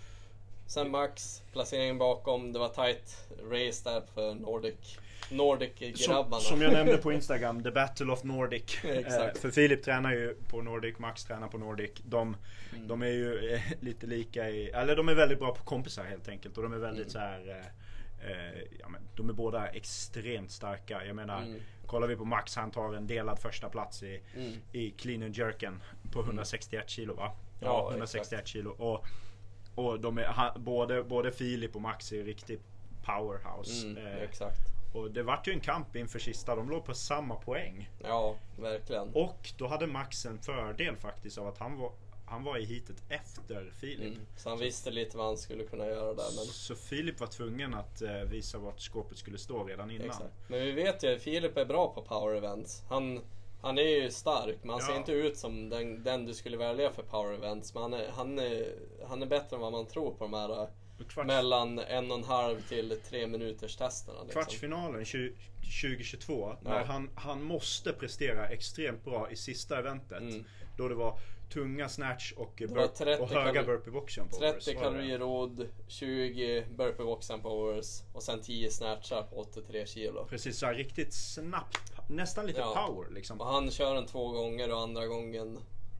Sen 0.67 0.91
Max, 0.91 1.41
placeringen 1.51 1.97
bakom. 1.97 2.53
Det 2.53 2.59
var 2.59 2.69
tight 2.69 3.27
race 3.51 3.89
där 3.89 4.01
för 4.13 4.33
Nordic, 4.33 4.97
Nordic 5.31 5.71
Som, 6.05 6.33
som 6.41 6.61
jag 6.61 6.73
nämnde 6.73 6.97
på 6.97 7.11
Instagram, 7.11 7.63
The 7.63 7.71
Battle 7.71 8.11
of 8.11 8.23
Nordic. 8.23 8.79
Exakt. 8.83 9.35
Eh, 9.35 9.41
för 9.41 9.51
Filip 9.51 9.83
tränar 9.83 10.11
ju 10.11 10.35
på 10.47 10.61
Nordic, 10.61 10.99
Max 10.99 11.25
tränar 11.25 11.47
på 11.47 11.57
Nordic. 11.57 11.91
De, 12.03 12.37
Mm. 12.73 12.87
de 12.87 13.01
är 13.01 13.07
ju 13.07 13.53
eh, 13.53 13.61
lite 13.79 14.07
lika 14.07 14.49
i, 14.49 14.69
eller 14.69 14.95
de 14.95 15.09
är 15.09 15.13
väldigt 15.13 15.39
bra 15.39 15.55
på 15.55 15.63
kompisar 15.63 16.03
helt 16.03 16.27
enkelt. 16.29 16.57
Och 16.57 16.63
de 16.63 16.73
är 16.73 16.77
väldigt 16.77 17.01
Mm. 17.01 17.09
så 17.09 17.19
här. 17.19 17.49
Eh, 17.49 18.31
eh, 18.31 18.61
ja, 18.79 18.87
de 19.15 19.29
är 19.29 19.33
båda 19.33 19.67
extremt 19.67 20.51
starka. 20.51 21.05
Jag 21.05 21.15
menar, 21.15 21.41
Mm. 21.41 21.59
kollar 21.85 22.07
vi 22.07 22.15
på 22.15 22.25
Max, 22.25 22.55
han 22.55 22.71
tar 22.71 22.93
en 22.93 23.07
delad 23.07 23.39
första 23.39 23.69
plats 23.69 24.03
i, 24.03 24.21
Mm. 24.35 24.53
i 24.71 24.91
clean 24.91 25.23
and 25.23 25.35
jerken 25.37 25.81
på 26.11 26.19
161 26.21 26.89
kilo 26.89 27.13
va? 27.13 27.31
Ja, 27.59 27.67
Ja, 27.67 27.87
161 27.91 28.47
kilo. 28.47 28.69
Och, 28.69 29.05
och 29.75 29.99
de 29.99 30.17
är, 30.17 30.23
han, 30.23 30.63
både, 30.63 31.03
både 31.03 31.31
Filip 31.31 31.75
och 31.75 31.81
Max 31.81 32.11
är 32.11 32.23
riktigt 32.23 32.61
powerhouse. 33.05 33.87
Mm, 33.87 34.07
Eh, 34.07 34.21
exakt. 34.21 34.59
Och 34.93 35.11
det 35.11 35.23
vart 35.23 35.47
ju 35.47 35.51
en 35.51 35.59
kamp 35.59 35.95
inför 35.95 36.19
sista. 36.19 36.55
De 36.55 36.69
låg 36.69 36.85
på 36.85 36.93
samma 36.93 37.35
poäng. 37.35 37.89
Ja, 38.03 38.35
verkligen. 38.57 39.09
Och 39.13 39.49
då 39.57 39.67
hade 39.67 39.87
Max 39.87 40.25
en 40.25 40.39
fördel 40.39 40.95
faktiskt 40.95 41.37
av 41.37 41.47
att 41.47 41.57
han 41.57 41.77
var 41.77 41.91
han 42.29 42.43
var 42.43 42.57
i 42.57 42.65
heatet 42.65 43.03
efter 43.09 43.71
Filip. 43.79 44.13
Mm. 44.13 44.25
Så 44.37 44.49
han 44.49 44.59
visste 44.59 44.91
lite 44.91 45.17
vad 45.17 45.25
han 45.25 45.37
skulle 45.37 45.63
kunna 45.63 45.85
göra 45.85 46.13
där. 46.13 46.35
Men... 46.35 46.45
Så 46.45 46.75
Filip 46.75 47.19
var 47.19 47.27
tvungen 47.27 47.73
att 47.73 48.01
eh, 48.01 48.11
visa 48.11 48.57
vart 48.57 48.79
skåpet 48.79 49.17
skulle 49.17 49.37
stå 49.37 49.63
redan 49.63 49.91
innan. 49.91 50.07
Exakt. 50.07 50.33
Men 50.47 50.59
vi 50.59 50.71
vet 50.71 51.03
ju 51.03 51.15
att 51.15 51.21
Filip 51.21 51.57
är 51.57 51.65
bra 51.65 51.93
på 51.93 52.01
power 52.01 52.35
events. 52.35 52.83
Han, 52.89 53.21
han 53.61 53.77
är 53.77 53.83
ju 53.83 54.11
stark 54.11 54.57
men 54.61 54.69
han 54.69 54.81
ser 54.81 54.91
Ja. 54.91 54.97
inte 54.97 55.11
ut 55.11 55.37
som 55.37 55.69
den, 55.69 56.03
den 56.03 56.25
du 56.25 56.33
skulle 56.33 56.57
välja 56.57 56.91
för 56.91 57.03
power 57.03 57.33
events. 57.33 57.73
Men 57.73 57.83
han 57.83 57.93
är, 57.93 58.11
han, 58.11 58.39
är, 58.39 58.75
han 59.07 59.21
är 59.21 59.25
bättre 59.27 59.55
än 59.55 59.61
vad 59.61 59.71
man 59.71 59.85
tror 59.85 60.11
på 60.11 60.23
de 60.23 60.33
här 60.33 60.67
Kvarts, 61.07 61.27
mellan 61.27 61.79
en 61.79 62.11
och 62.11 62.17
en 62.17 62.23
halv 62.23 62.61
till 62.61 62.99
tre 63.09 63.27
minuters 63.27 63.75
testerna. 63.75 64.23
Liksom. 64.23 64.41
Kvartsfinalen 64.41 65.05
20, 65.05 65.33
2022, 65.81 66.49
Ja. 66.49 66.57
när 66.69 66.83
han, 66.83 67.09
han 67.15 67.43
måste 67.43 67.93
prestera 67.93 68.47
extremt 68.47 69.03
bra 69.05 69.31
i 69.31 69.35
sista 69.35 69.79
eventet. 69.79 70.21
Mm. 70.21 70.43
Då 70.77 70.87
det 70.87 70.95
var 70.95 71.19
tunga 71.53 71.89
snatch 71.89 72.31
och, 72.31 72.63
burp, 72.69 72.95
30 72.95 73.23
och 73.23 73.29
höga 73.29 73.63
burpee 73.63 73.91
box 73.91 74.17
jump 74.17 74.33
overs, 74.33 74.65
30 74.65 74.75
var 74.75 74.83
det. 74.83 74.89
kalorier 74.89 75.19
rodd, 75.19 75.67
20 75.87 76.65
burpee 76.77 77.03
box 77.05 77.29
and 77.31 77.41
powers 77.43 78.03
och 78.13 78.23
sen 78.23 78.41
10 78.41 78.71
snatchar 78.71 79.23
på 79.23 79.35
83 79.35 79.85
kilo. 79.85 80.25
Precis 80.29 80.57
så 80.57 80.65
här 80.65 80.73
riktigt 80.73 81.13
snabbt, 81.13 81.91
nästan 82.09 82.45
lite 82.45 82.59
Ja. 82.59 82.85
power 82.87 83.09
liksom. 83.13 83.41
Och 83.41 83.47
han 83.47 83.71
kör 83.71 83.95
den 83.95 84.05
två 84.05 84.27
gånger 84.27 84.71
och 84.71 84.79
andra 84.81 85.07
gången 85.07 85.59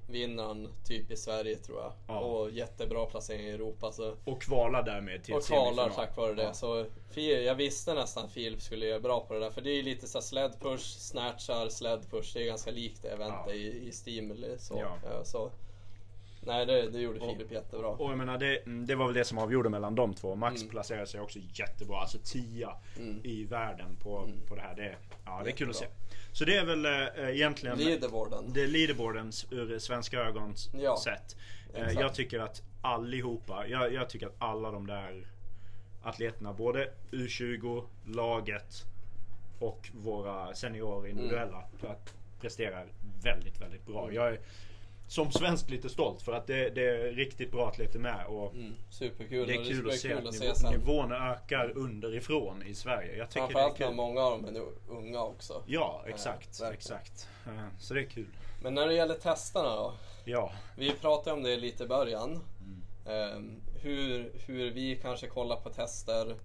vinner 0.10 0.44
han 0.44 0.68
typ 0.88 1.12
i 1.12 1.16
Sverige 1.18 1.56
tror 1.56 1.80
jag. 1.80 1.94
Ja. 2.08 2.20
Och 2.20 2.52
jättebra 2.52 3.06
placering 3.06 3.46
i 3.46 3.50
Europa. 3.50 3.92
Så 3.92 4.16
Och 4.26 4.42
kvalar 4.42 4.84
därmed 4.84 5.24
till 5.24 5.34
och 5.34 5.44
kvalar 5.44 5.84
semifinal. 5.84 5.92
tack 6.08 6.18
vare 6.18 6.34
det. 6.34 6.44
Ja. 6.44 6.54
Så 6.54 6.86
jag 7.46 7.56
visste 7.56 7.94
nästan 7.94 8.26
att 8.26 8.32
Filip 8.32 8.62
skulle 8.62 8.86
göra 8.86 9.00
bra 9.00 9.20
på 9.28 9.34
det 9.34 9.40
där. 9.40 9.50
För 9.50 9.62
det 9.62 9.70
är 9.70 9.76
ju 9.76 9.84
lite 9.84 10.08
så 10.08 10.22
sled 10.22 10.60
push, 10.60 10.98
snatchar, 11.00 11.70
sled 11.70 12.10
push. 12.12 12.34
Det 12.34 12.42
är 12.44 12.46
ganska 12.46 12.72
likt 12.72 13.02
det 13.02 13.08
eventet 13.10 13.42
Ja. 13.48 13.54
i, 13.54 13.88
i 13.88 13.92
Steam. 13.92 14.34
Så. 14.58 14.84
Så. 15.24 15.52
Nej, 16.42 16.66
det, 16.66 16.90
det 16.90 17.00
gjorde 17.00 17.20
Filip 17.20 17.52
jättebra. 17.52 17.88
Och 17.88 18.12
jag 18.12 18.18
menar 18.18 18.38
det, 18.38 18.62
det 18.66 18.96
var 18.96 19.06
väl 19.06 19.14
det 19.16 19.24
som 19.26 19.38
avgjorde 19.38 19.70
mellan 19.70 19.96
de 19.96 20.14
två. 20.14 20.36
Max 20.36 20.62
Mm. 20.62 20.70
placerade 20.72 21.08
sig 21.08 21.22
också 21.22 21.40
jättebra, 21.54 21.98
alltså 22.00 22.18
10 22.24 22.70
Mm. 22.98 23.20
i 23.24 23.44
världen 23.46 23.96
på, 23.96 24.30
på 24.48 24.56
det 24.56 24.62
här. 24.62 24.76
Det, 24.76 24.96
ja, 25.26 25.42
det 25.44 25.50
är 25.50 25.56
kul 25.56 25.70
att 25.70 25.76
se. 25.76 25.86
Så 26.32 26.46
det 26.46 26.56
är 26.58 26.66
väl 26.66 26.86
äh, 26.86 27.30
egentligen 27.36 27.78
Leaderboarden. 27.78 28.54
det 28.54 28.64
är 28.64 28.68
leaderboardens 28.68 29.48
ur 29.52 29.80
svenska 29.80 30.20
ögons 30.20 30.70
Ja, 30.74 30.98
sett. 31.04 31.36
Eh, 31.74 31.82
exakt. 31.82 32.00
jag 32.02 32.14
tycker 32.14 32.40
att 32.40 32.62
allihopa, 32.82 33.68
jag, 33.68 33.94
jag 33.94 34.10
tycker 34.10 34.28
att 34.28 34.36
alla 34.40 34.72
de 34.72 34.88
där 34.88 35.28
atleterna, 36.04 36.54
både 36.54 36.92
U20, 37.12 37.84
laget 38.06 38.86
och 39.60 39.90
våra 39.94 40.54
seniorer 40.56 41.10
individuella, 41.10 41.64
Mm. 41.82 41.92
att 41.92 42.14
presterar 42.42 42.86
väldigt, 43.24 43.62
väldigt 43.62 43.86
bra. 43.86 44.14
Jag 44.14 44.28
är 44.28 44.40
som 45.10 45.32
svensk 45.32 45.70
lite 45.70 45.90
stolt 45.90 46.22
för 46.22 46.34
att 46.34 46.48
det, 46.48 46.70
det 46.70 46.86
är 46.90 47.12
riktigt 47.12 47.52
bra 47.52 47.68
atleter 47.68 48.00
med. 48.00 48.26
Och 48.28 48.54
Mm, 48.54 48.74
superkul. 48.90 49.48
det 49.48 49.54
är 49.54 49.64
kul 49.64 49.78
ska 49.78 49.90
att 49.90 49.96
se 50.00 50.14
att 50.14 50.24
kul 50.40 50.56
sen. 50.56 50.72
nivån 50.72 51.12
ökar 51.12 51.78
underifrån 51.78 52.64
i 52.64 52.74
Sverige. 52.76 53.18
Jag 53.18 53.30
tycker 53.30 53.42
det 53.42 53.44
är 53.44 53.54
Framförallt 53.54 53.80
när 53.80 53.88
kul. 53.88 53.96
många 53.96 54.22
av 54.22 54.32
dem 54.42 54.56
är 54.56 54.62
unga 54.90 55.22
också. 55.24 55.64
Ja, 55.68 56.04
exakt. 56.08 56.62
verkligen. 56.62 56.74
exakt. 56.74 57.28
Eh, 57.46 57.52
Så 57.80 57.94
det 57.94 58.00
är 58.02 58.06
kul. 58.06 58.28
Men 58.64 58.74
när 58.74 58.88
det 58.88 58.94
gäller 58.94 59.16
testerna 59.16 59.76
då. 59.76 59.94
Ja. 60.26 60.52
Vi 60.78 60.92
pratade 60.94 61.36
om 61.36 61.44
det 61.44 61.58
lite 61.58 61.84
i 61.84 61.88
början. 61.88 62.30
Mm. 62.62 62.82
Ehm, 63.06 63.62
hur, 63.82 64.32
hur 64.46 64.72
vi 64.72 64.96
kanske 65.02 65.28
kollar 65.28 65.56
på 65.56 65.70
tester. 65.70 66.36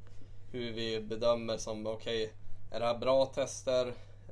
Hur 0.53 0.73
vi 0.73 1.01
bedömer 1.01 1.57
som 1.57 1.87
okej, 1.87 2.33
är 2.73 2.81
det 2.81 2.87
här 2.87 2.99
bra 2.99 3.27
tester? 3.27 3.87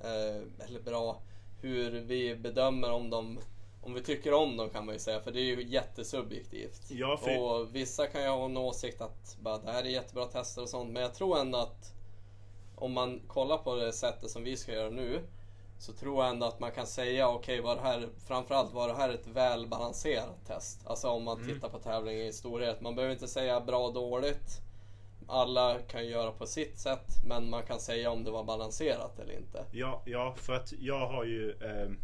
Eh, 0.05 0.67
eller 0.67 0.81
bra, 0.85 1.21
hur 1.61 1.91
vi 1.91 2.35
bedömer 2.37 2.91
om 2.91 3.11
de 3.11 3.39
om 3.83 3.95
vi 3.95 4.03
tycker 4.03 4.35
om 4.35 4.57
dem 4.57 4.71
kan 4.71 4.87
man 4.87 4.95
ju 4.95 4.99
säga, 4.99 5.21
för 5.21 5.31
det 5.33 5.41
är 5.41 5.57
ju 5.57 5.63
jättesubjektivt. 5.69 6.83
Ja, 6.91 7.17
för- 7.17 7.39
Och 7.39 7.75
vissa 7.75 8.07
kan 8.07 8.23
ju 8.23 8.29
ha 8.29 8.45
en 8.45 8.57
åsikt 8.57 9.01
att 9.01 9.37
bara, 9.41 9.59
det 9.59 9.73
här 9.73 9.83
är 9.85 9.89
jättebra 9.89 10.25
tester 10.25 10.63
och 10.63 10.69
sånt, 10.69 10.91
men 10.93 11.03
jag 11.03 11.15
tror 11.15 11.39
ändå 11.41 11.59
att 11.59 11.93
om 12.77 12.93
man 12.93 13.21
kollar 13.27 13.59
på 13.59 13.75
det 13.75 13.93
sättet 13.93 14.31
som 14.31 14.45
vi 14.45 14.57
ska 14.57 14.73
göra 14.73 14.91
nu 14.91 15.21
så 15.79 15.93
tror 15.93 16.25
jag 16.25 16.31
ändå 16.33 16.47
att 16.47 16.61
man 16.61 16.73
kan 16.73 16.87
säga 16.87 17.29
okej, 17.29 17.61
var 17.61 17.75
det 17.77 17.83
här, 17.83 18.09
framförallt 18.27 18.73
var 18.73 18.89
det 18.89 18.95
här 18.95 19.09
ett 19.11 19.27
välbalanserat 19.27 20.47
test? 20.47 20.87
Alltså 20.87 21.09
om 21.09 21.23
man 21.25 21.47
tittar 21.47 21.69
på 21.69 21.79
tävlingen 21.79 22.27
i 22.27 22.33
storhet. 22.33 22.81
Man 22.81 22.95
behöver 22.95 23.15
inte 23.15 23.29
säga 23.29 23.61
bra 23.61 23.91
dåligt. 23.91 24.61
Alla 25.27 25.79
kan 25.79 26.07
göra 26.07 26.33
på 26.33 26.47
sitt 26.47 26.79
sätt, 26.79 27.07
men 27.27 27.51
man 27.51 27.63
kan 27.63 27.81
säga 27.81 28.11
om 28.11 28.25
det 28.25 28.31
var 28.31 28.45
balanserat 28.45 29.19
eller 29.19 29.37
inte. 29.37 29.65
Ja, 29.73 30.03
ja, 30.07 30.35
för 30.37 30.53
att 30.53 30.73
jag 30.73 31.07
har 31.09 31.25
ju... 31.25 31.51
ehm, 31.53 31.99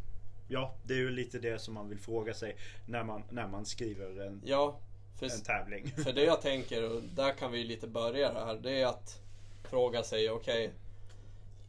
ja, 0.48 0.74
det 0.82 0.94
är 0.94 0.98
ju 0.98 1.10
lite 1.10 1.38
det 1.38 1.58
som 1.58 1.74
man 1.74 1.88
vill 1.88 1.98
fråga 2.00 2.34
sig 2.34 2.56
när 2.86 3.04
man, 3.04 3.22
när 3.30 3.48
man 3.48 3.66
skriver 3.66 4.20
en, 4.26 4.42
Ja, 4.44 4.78
för, 5.18 5.26
en 5.26 5.42
tävling. 5.42 5.90
för 6.04 6.12
det 6.12 6.22
jag 6.24 6.40
tänker, 6.42 6.90
och 6.96 7.02
där 7.02 7.32
kan 7.32 7.52
vi 7.52 7.64
lite 7.64 7.86
börja 7.86 8.32
det 8.32 8.44
här, 8.44 8.54
det 8.54 8.80
är 8.80 8.86
att 8.86 9.20
fråga 9.62 10.02
sig, 10.02 10.30
okej, 10.30 10.70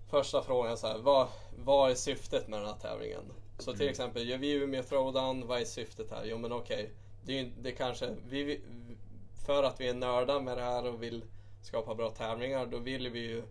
första 0.09 0.41
frågan 0.43 0.77
så 0.77 0.87
här, 0.87 0.97
vad, 0.97 1.27
vad 1.57 1.91
är 1.91 1.95
syftet 1.95 2.47
med 2.47 2.59
den 2.59 2.67
här 2.67 2.75
tävlingen? 2.81 3.21
Så 3.57 3.73
till 3.73 3.89
exempel, 3.89 4.29
gör 4.29 4.37
vi 4.37 4.51
Umeå 4.51 4.83
Throwdown, 4.83 5.47
vad 5.47 5.61
är 5.61 5.65
syftet 5.65 6.11
här? 6.11 6.25
Jo 6.25 6.37
men 6.37 6.51
okej, 6.51 6.89
det, 7.25 7.39
är 7.39 7.43
ju- 7.43 7.51
det 7.61 7.71
kanske, 7.71 8.15
vi, 8.29 8.43
vi- 8.43 8.61
för 9.45 9.63
att 9.63 9.81
vi 9.81 9.87
är 9.87 9.93
nördar 9.93 10.39
med 10.41 10.57
det 10.57 10.63
här 10.63 10.85
och 10.87 11.03
vill 11.03 11.23
skapa 11.61 11.95
bra 11.95 12.09
tävlingar, 12.09 12.65
då 12.65 12.77
vill 12.77 13.09
vi 13.09 13.19
ju 13.19 13.43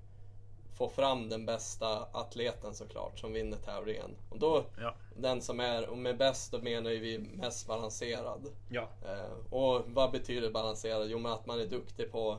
få 0.79 0.89
fram 0.89 1.29
den 1.29 1.47
bästa 1.47 2.07
atleten 2.13 2.75
såklart 2.75 3.19
som 3.19 3.33
vinner 3.33 3.57
tävlingen. 3.57 4.11
Och 4.31 4.39
då, 4.39 4.65
Ja, 4.81 4.95
den 5.17 5.43
som 5.43 5.61
är, 5.61 5.89
och 5.89 5.99
med 5.99 6.17
bäst 6.17 6.53
då 6.53 6.59
menar 6.59 6.91
ju 6.91 6.99
vi 7.01 7.19
mest 7.19 7.67
balanserad. 7.67 8.47
ja, 8.71 8.89
Eh, 9.05 9.55
och 9.55 9.83
vad 9.87 10.11
betyder 10.11 10.51
balanserad? 10.51 11.09
Jo 11.11 11.19
men 11.19 11.33
att 11.33 11.47
man 11.47 11.61
är 11.61 11.67
duktig 11.67 12.13
på 12.13 12.39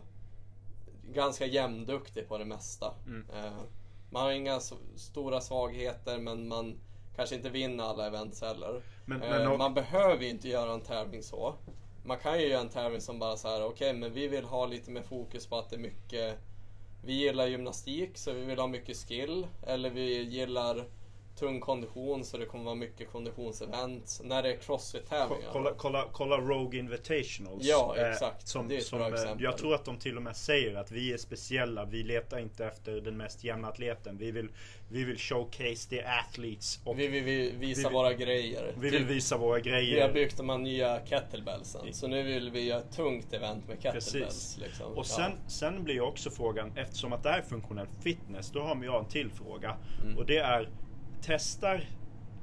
Ganska 1.13 1.45
jämnduktig 1.45 2.27
på 2.27 2.37
det 2.37 2.45
mesta. 2.45 2.93
Mm. 3.05 3.25
Eh, 3.35 3.51
man 4.09 4.23
har 4.23 4.31
inga 4.31 4.55
s- 4.55 4.73
stora 4.95 5.41
svagheter 5.41 6.17
men 6.19 6.47
man 6.47 6.79
kanske 7.15 7.35
inte 7.35 7.49
vinner 7.49 7.83
alla 7.83 8.07
events 8.07 8.41
heller. 8.41 8.81
Men- 9.05 9.21
Eh, 9.23 9.29
men 9.29 9.43
nå- 9.45 9.57
Man 9.57 9.73
behöver 9.73 10.23
ju 10.23 10.29
inte 10.29 10.49
göra 10.49 10.73
en 10.73 10.81
tävling 10.81 11.23
så. 11.23 11.53
Man 12.03 12.17
kan 12.17 12.39
ju 12.41 12.47
göra 12.47 12.61
en 12.61 12.69
tävling 12.69 13.01
som 13.01 13.19
bara 13.19 13.37
så 13.37 13.47
här: 13.47 13.65
okej 13.65 13.93
men 13.93 14.13
vi 14.13 14.27
vill 14.27 14.45
ha 14.45 14.65
lite 14.65 14.91
mer 14.91 15.01
fokus 15.01 15.47
på 15.47 15.57
att 15.57 15.69
det 15.69 15.75
är 15.75 15.79
mycket 15.79 16.37
vi 17.01 17.13
gillar 17.13 17.47
gymnastik 17.47 18.17
så 18.17 18.33
vi 18.33 18.45
vill 18.45 18.59
ha 18.59 18.67
mycket 18.67 18.97
skill. 18.97 19.47
Eller 19.63 19.89
vi 19.89 20.23
gillar 20.23 20.85
tung 21.39 21.59
kondition 21.59 22.23
så 22.25 22.37
det 22.37 22.45
kommer 22.45 22.63
vara 22.63 22.75
mycket 22.75 23.11
konditionsevent. 23.11 24.21
När 24.23 24.43
det 24.43 24.53
är 24.53 24.57
crossfit-tävlingar. 24.57 25.49
kolla, 25.51 25.73
kolla, 25.77 26.05
kolla 26.11 26.37
Rogue 26.37 26.79
Invitationals. 26.79 27.63
Ja, 27.65 27.95
eh, 27.97 28.09
exakt. 28.11 28.47
som, 28.47 28.67
Det 28.67 28.75
är 28.75 28.77
ett 28.77 28.85
som, 28.85 28.99
bra 28.99 29.07
eh, 29.07 29.13
exempel. 29.13 29.43
Jag 29.43 29.57
tror 29.57 29.75
att 29.75 29.85
de 29.85 29.97
till 29.97 30.17
och 30.17 30.23
med 30.23 30.35
säger 30.35 30.75
att 30.75 30.91
vi 30.91 31.13
är 31.13 31.17
speciella. 31.17 31.85
Vi 31.85 32.03
letar 32.03 32.39
inte 32.39 32.65
efter 32.65 33.01
den 33.01 33.17
mest 33.17 33.43
jämna 33.43 33.67
atleten. 33.67 34.17
Vi 34.17 34.31
vill, 34.31 34.49
vi 34.89 35.03
vill 35.03 35.17
showcase 35.17 35.89
the 35.89 36.01
athletes. 36.03 36.79
Och 36.85 36.99
Vi 36.99 37.07
vill 37.07 37.23
vi 37.23 37.51
visa 37.51 37.59
Vi 37.59 37.83
vill- 37.83 37.93
våra 37.93 38.13
grejer. 38.13 38.73
vi 38.79 38.89
vill 38.89 39.05
visa 39.05 39.37
våra 39.37 39.59
vi 39.59 39.69
har 39.71 39.77
grejer. 39.79 40.13
byggt 40.13 40.37
de 40.37 40.49
här 40.49 40.57
nya 40.57 40.99
kettlebellsen. 41.05 41.93
Så 41.93 42.07
nu 42.07 42.23
vill 42.23 42.51
vi 42.51 42.63
göra 42.63 42.79
ett 42.79 42.91
tungt 42.95 43.33
event 43.33 43.67
med 43.67 43.75
kettlebells. 43.81 44.11
Precis. 44.13 44.57
Liksom. 44.61 44.93
Och 44.97 45.05
sen, 45.05 45.31
sen 45.47 45.83
blir 45.83 46.01
också 46.01 46.29
frågan, 46.29 46.71
eftersom 46.77 47.13
att 47.13 47.23
det 47.23 47.29
är 47.29 47.41
funktionell 47.41 47.87
fitness, 48.03 48.51
då 48.51 48.59
har 48.59 48.83
jag 48.83 48.99
en 48.99 49.09
till 49.09 49.31
fråga. 49.31 49.77
Mm. 50.03 50.17
Och 50.17 50.25
det 50.25 50.37
är, 50.37 50.69
testar, 51.21 51.81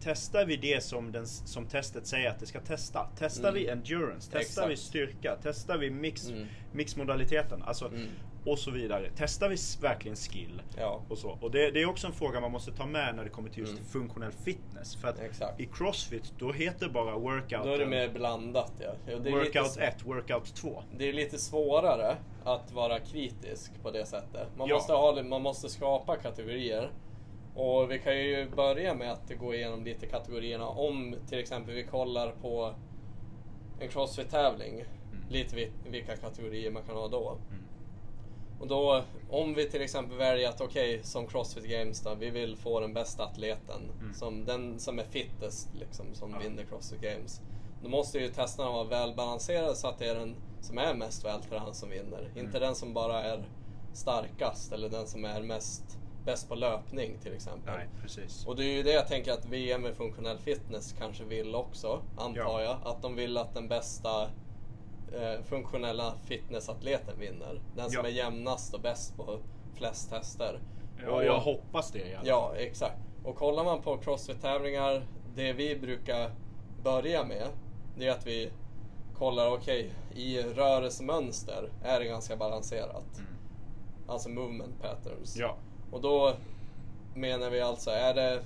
testar 0.01 0.45
vi 0.47 0.57
det 0.57 0.83
som, 0.83 1.13
den, 1.13 1.27
som 1.27 1.67
testet 1.67 2.07
säger 2.07 2.31
att 2.31 2.39
det 2.41 2.47
ska 2.47 2.61
testa? 2.61 3.09
Testar 3.19 3.53
vi 3.53 3.69
endurance? 3.69 4.31
Testar 4.33 4.63
Mm. 4.63 4.71
Exakt. 4.71 4.71
vi 4.71 4.77
styrka? 4.77 5.37
Testar 5.43 5.79
vi 5.79 5.91
mix, 5.91 6.29
Mm. 6.31 6.47
mixmodaliteten? 6.73 7.63
Alltså, 7.63 7.87
Mm. 7.89 8.07
och 8.45 8.59
så 8.59 8.71
vidare. 8.71 9.11
Testar 9.17 9.49
vi 9.49 9.57
verkligen 9.89 10.17
skill? 10.17 10.63
Ja. 10.79 11.03
Och, 11.09 11.19
så. 11.19 11.39
och 11.41 11.51
det, 11.51 11.71
det 11.71 11.83
är 11.83 11.89
också 11.89 12.07
en 12.07 12.13
fråga 12.13 12.41
man 12.41 12.53
måste 12.53 12.73
ta 12.73 12.87
med 12.87 13.15
när 13.17 13.25
det 13.25 13.31
kommer 13.31 13.49
till 13.51 13.59
just 13.61 13.73
Mm. 13.73 13.85
funktionell 13.85 14.33
fitness. 14.33 14.97
För 14.97 15.09
att 15.09 15.21
Exakt. 15.21 15.61
i 15.61 15.67
Crossfit, 15.67 16.33
då 16.39 16.53
heter 16.53 16.89
bara 16.89 17.19
workout 17.19 17.65
Då 17.65 17.71
är 17.73 17.79
det 17.79 17.87
mer 17.87 18.09
blandat 18.09 18.73
ja. 18.79 18.93
ja 19.07 19.19
det 19.19 19.31
Workout 19.31 19.67
lite, 19.77 19.81
1, 19.87 20.03
workout 20.07 20.55
2. 20.55 20.83
Det 20.99 21.09
är 21.09 21.13
lite 21.13 21.39
svårare 21.39 22.17
att 22.45 22.73
vara 22.73 23.01
kritisk 23.01 23.73
på 23.83 23.91
det 23.91 24.07
sättet. 24.07 24.49
Man, 24.57 24.69
Ja. 24.69 24.75
måste, 24.75 24.93
ha, 24.93 25.23
man 25.23 25.43
måste 25.43 25.69
skapa 25.69 26.17
kategorier. 26.17 26.91
Och 27.57 27.91
vi 27.91 27.99
kan 27.99 28.19
ju 28.19 28.51
börja 28.51 28.95
med 28.95 29.13
att 29.13 29.31
gå 29.41 29.55
igenom 29.55 29.85
lite 29.85 30.07
kategorierna. 30.07 30.69
Om 30.69 31.17
till 31.29 31.39
exempel 31.39 31.75
vi 31.75 31.85
kollar 31.85 32.31
på 32.43 32.75
en 33.81 33.89
crossfit-tävling. 33.89 34.85
Lite 35.31 35.57
vi- 35.57 35.73
vilka 35.91 36.17
kategorier 36.17 36.71
man 36.71 36.83
kan 36.83 36.97
ha 36.97 37.09
då. 37.09 37.39
Och 38.61 38.67
då, 38.67 39.03
om 39.31 39.55
vi 39.55 39.71
till 39.71 39.83
exempel 39.83 40.17
väljer 40.19 40.49
att 40.49 40.61
okej, 40.61 41.01
som 41.03 41.27
Crossfit 41.27 41.65
Games 41.65 42.01
då, 42.01 42.15
vi 42.15 42.31
vill 42.31 42.57
få 42.57 42.81
den 42.81 42.95
bästa 42.95 43.25
atleten. 43.25 43.81
Som, 44.15 44.45
den 44.45 44.79
som 44.79 44.99
är 44.99 45.05
fittest 45.05 45.69
liksom, 45.81 46.07
som 46.15 46.31
Ja. 46.33 46.39
vinner 46.39 46.65
Crossfit 46.65 47.01
Games. 47.01 47.41
Då 47.83 47.89
måste 47.89 48.19
ju 48.19 48.29
testerna 48.29 48.71
vara 48.71 48.85
välbalanserade 48.85 49.75
så 49.75 49.89
att 49.89 49.99
det 49.99 50.07
är 50.07 50.15
den 50.15 50.35
som 50.61 50.79
är 50.79 50.95
mest 50.95 51.25
vältränad 51.25 51.77
som 51.77 51.91
vinner. 51.91 52.31
Inte 52.37 52.59
den 52.59 52.75
som 52.75 52.95
bara 52.95 53.23
är 53.25 53.45
starkast 53.93 54.73
eller 54.73 54.89
den 54.89 55.07
som 55.07 55.25
är 55.25 55.43
mest 55.43 55.99
bäst 56.27 56.49
på 56.49 56.55
löpning 56.55 57.19
till 57.19 57.33
exempel. 57.35 57.75
Nej, 57.77 57.89
precis. 58.03 58.47
Och 58.47 58.57
det 58.57 58.65
är 58.65 58.73
ju 58.77 58.83
det 58.83 58.93
jag 58.93 59.09
tänker 59.09 59.33
att 59.33 59.45
VM 59.47 59.83
med 59.83 59.95
funktionell 59.95 60.39
fitness 60.39 60.95
kanske 60.99 61.25
vill 61.25 61.55
också, 61.55 62.03
antar 62.17 62.41
Ja. 62.41 62.63
jag. 62.63 62.77
Att 62.85 63.03
de 63.03 63.17
vill 63.17 63.39
att 63.39 63.55
den 63.55 63.69
bästa 63.69 64.23
eh, 65.13 65.43
funktionella 65.45 66.15
fitnessatleten 66.25 67.19
vinner. 67.19 67.61
Den 67.77 67.91
som 67.91 68.01
Ja. 68.05 68.09
är 68.11 68.13
jämnast 68.13 68.75
och 68.75 68.81
bäst 68.81 69.17
på 69.17 69.39
flest 69.75 70.11
tester. 70.11 70.61
Ja, 71.05 71.11
Och- 71.11 71.25
jag 71.25 71.39
hoppas 71.41 71.91
det 71.93 71.99
i 71.99 72.03
alla 72.03 72.17
fall. 72.17 72.27
Ja, 72.29 72.53
exakt. 72.57 72.99
Och 73.25 73.37
kollar 73.37 73.65
man 73.65 73.83
på 73.83 73.97
crossfit-tävlingar, 73.97 75.03
det 75.35 75.53
vi 75.53 75.77
brukar 75.77 76.31
börja 76.85 77.25
med, 77.25 77.47
det 77.99 78.07
är 78.07 78.13
att 78.13 78.27
vi 78.27 78.51
kollar, 79.15 79.51
okej, 79.51 79.91
i 80.15 80.43
rörelsemönster 80.43 81.73
är 81.85 82.01
det 82.01 82.07
ganska 82.07 82.37
balanserat. 82.37 83.21
Alltså 84.09 84.29
movement 84.29 84.83
patterns. 84.83 85.37
Ja. 85.37 85.57
Och 85.91 86.01
då 86.01 86.35
menar 87.15 87.51
vi 87.51 87.61
alltså, 87.61 87.91
är 87.91 88.15
det 88.15 88.43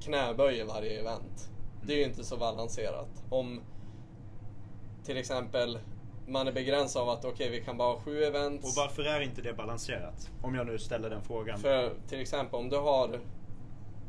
knäböj 0.00 0.58
i 0.58 0.62
varje 0.62 1.00
event? 1.00 1.48
Det 1.82 1.92
är 1.92 1.96
ju 1.96 2.04
inte 2.04 2.24
så 2.24 2.36
balanserat. 2.36 3.08
Om 3.30 3.60
till 5.04 5.16
exempel 5.16 5.78
man 6.26 6.48
är 6.48 6.52
begränsad 6.52 7.02
av 7.02 7.08
att 7.08 7.24
okej, 7.24 7.50
vi 7.50 7.60
kan 7.60 7.76
bara 7.76 7.92
ha 7.92 8.00
sju 8.00 8.22
events. 8.24 8.64
Och 8.78 8.82
varför 8.82 9.02
är 9.02 9.20
inte 9.20 9.42
det 9.42 9.52
balanserat? 9.54 10.30
Om 10.42 10.54
jag 10.54 10.66
nu 10.66 10.78
ställer 10.78 11.10
den 11.10 11.22
frågan. 11.22 11.58
För 11.58 11.92
till 12.08 12.20
exempel 12.20 12.54
om 12.60 12.68
du 12.68 12.76
har 12.76 13.20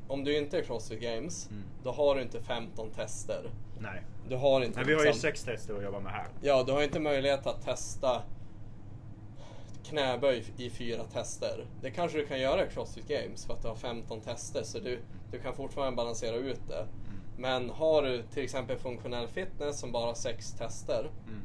om 0.07 0.23
du 0.23 0.37
inte 0.37 0.57
är 0.57 0.61
Crossfit 0.63 1.01
Games, 1.01 1.47
Mm. 1.49 1.63
då 1.83 1.91
har 1.91 2.15
du 2.15 2.21
inte 2.21 2.41
15 2.41 2.89
tester. 2.89 3.49
Nej. 3.79 4.01
Du 4.29 4.35
har 4.35 4.61
inte 4.61 4.77
Men 4.79 4.87
vi 4.87 4.93
har 4.93 4.99
ju 5.01 5.05
liksom- 5.05 5.21
sex 5.21 5.43
tester 5.43 5.75
att 5.77 5.83
jobba 5.83 5.99
med 5.99 6.11
här. 6.11 6.27
Ja, 6.41 6.63
du 6.63 6.71
har 6.71 6.81
inte 6.83 6.99
möjlighet 6.99 7.47
att 7.47 7.65
testa 7.65 8.21
knäböj 9.89 10.43
i 10.57 10.69
fyra 10.69 11.03
tester. 11.03 11.65
Det 11.81 11.91
kanske 11.91 12.17
du 12.17 12.25
kan 12.25 12.39
göra 12.39 12.65
i 12.65 12.69
Crossfit 12.69 13.07
Games 13.07 13.45
för 13.45 13.53
att 13.53 13.61
du 13.61 13.67
har 13.67 13.75
15 13.75 14.21
tester 14.21 14.63
så 14.63 14.79
du, 14.79 14.99
du 15.31 15.39
kan 15.39 15.55
fortfarande 15.55 15.95
balansera 15.95 16.35
ut 16.35 16.67
det. 16.67 16.87
Men 17.37 17.69
har 17.69 18.01
du 18.01 18.23
till 18.33 18.43
exempel 18.43 18.77
funktionell 18.77 19.27
fitness 19.27 19.79
som 19.79 19.91
bara 19.91 20.05
har 20.05 20.13
sex 20.13 20.53
tester 20.53 21.09
Mm. 21.27 21.41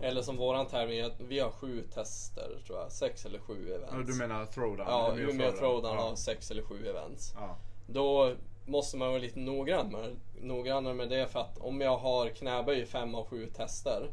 eller 0.00 0.22
som 0.22 0.36
våran 0.36 0.66
tävling, 0.66 1.10
vi 1.28 1.38
har 1.40 1.50
sju 1.50 1.82
tester 1.94 2.48
tror 2.66 2.78
jag, 2.78 2.92
sex 2.92 3.26
eller 3.26 3.38
sju 3.38 3.72
events. 3.74 4.12
Du 4.12 4.18
menar 4.18 4.46
throwdown? 4.46 4.86
Ja, 4.88 5.12
Umeå 5.16 5.30
Umeå 5.30 5.52
Throwdown 5.52 5.94
Ja. 5.96 6.02
har 6.02 6.16
sex 6.16 6.50
eller 6.50 6.62
sju 6.62 6.86
events. 6.86 7.34
Ja. 7.40 7.56
Då 7.86 8.34
måste 8.66 8.96
man 8.96 9.08
vara 9.08 9.18
lite 9.18 9.38
noggrann 9.38 9.88
med, 9.92 10.16
noggrannare 10.40 10.94
med 10.94 11.08
det 11.08 11.26
för 11.26 11.40
att 11.40 11.58
om 11.58 11.80
jag 11.80 11.96
har 11.96 12.28
knäböj 12.28 12.80
i 12.80 12.86
fem 12.86 13.14
av 13.14 13.24
sju 13.26 13.46
tester 13.46 14.10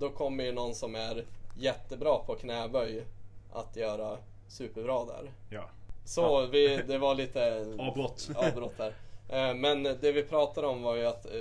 då 0.00 0.10
kommer 0.10 0.44
ju 0.44 0.52
någon 0.52 0.74
som 0.74 0.94
är 0.94 1.24
jättebra 1.60 2.18
på 2.18 2.34
knäböj 2.34 3.04
att 3.52 3.76
göra 3.76 4.18
superbra 4.48 5.04
där. 5.04 5.30
ja. 5.50 5.64
Så 6.04 6.20
Ja. 6.20 6.48
vi, 6.52 6.76
det 6.88 6.98
var 6.98 7.14
lite 7.14 7.66
Avbrott. 7.78 8.28
avbrott 8.36 8.76
där. 8.76 8.94
Eh, 9.28 9.54
Men 9.54 9.82
det 9.82 10.12
vi 10.12 10.22
pratade 10.22 10.66
om 10.66 10.82
var 10.82 10.96
ju 10.96 11.06
att 11.06 11.26
eh, 11.26 11.32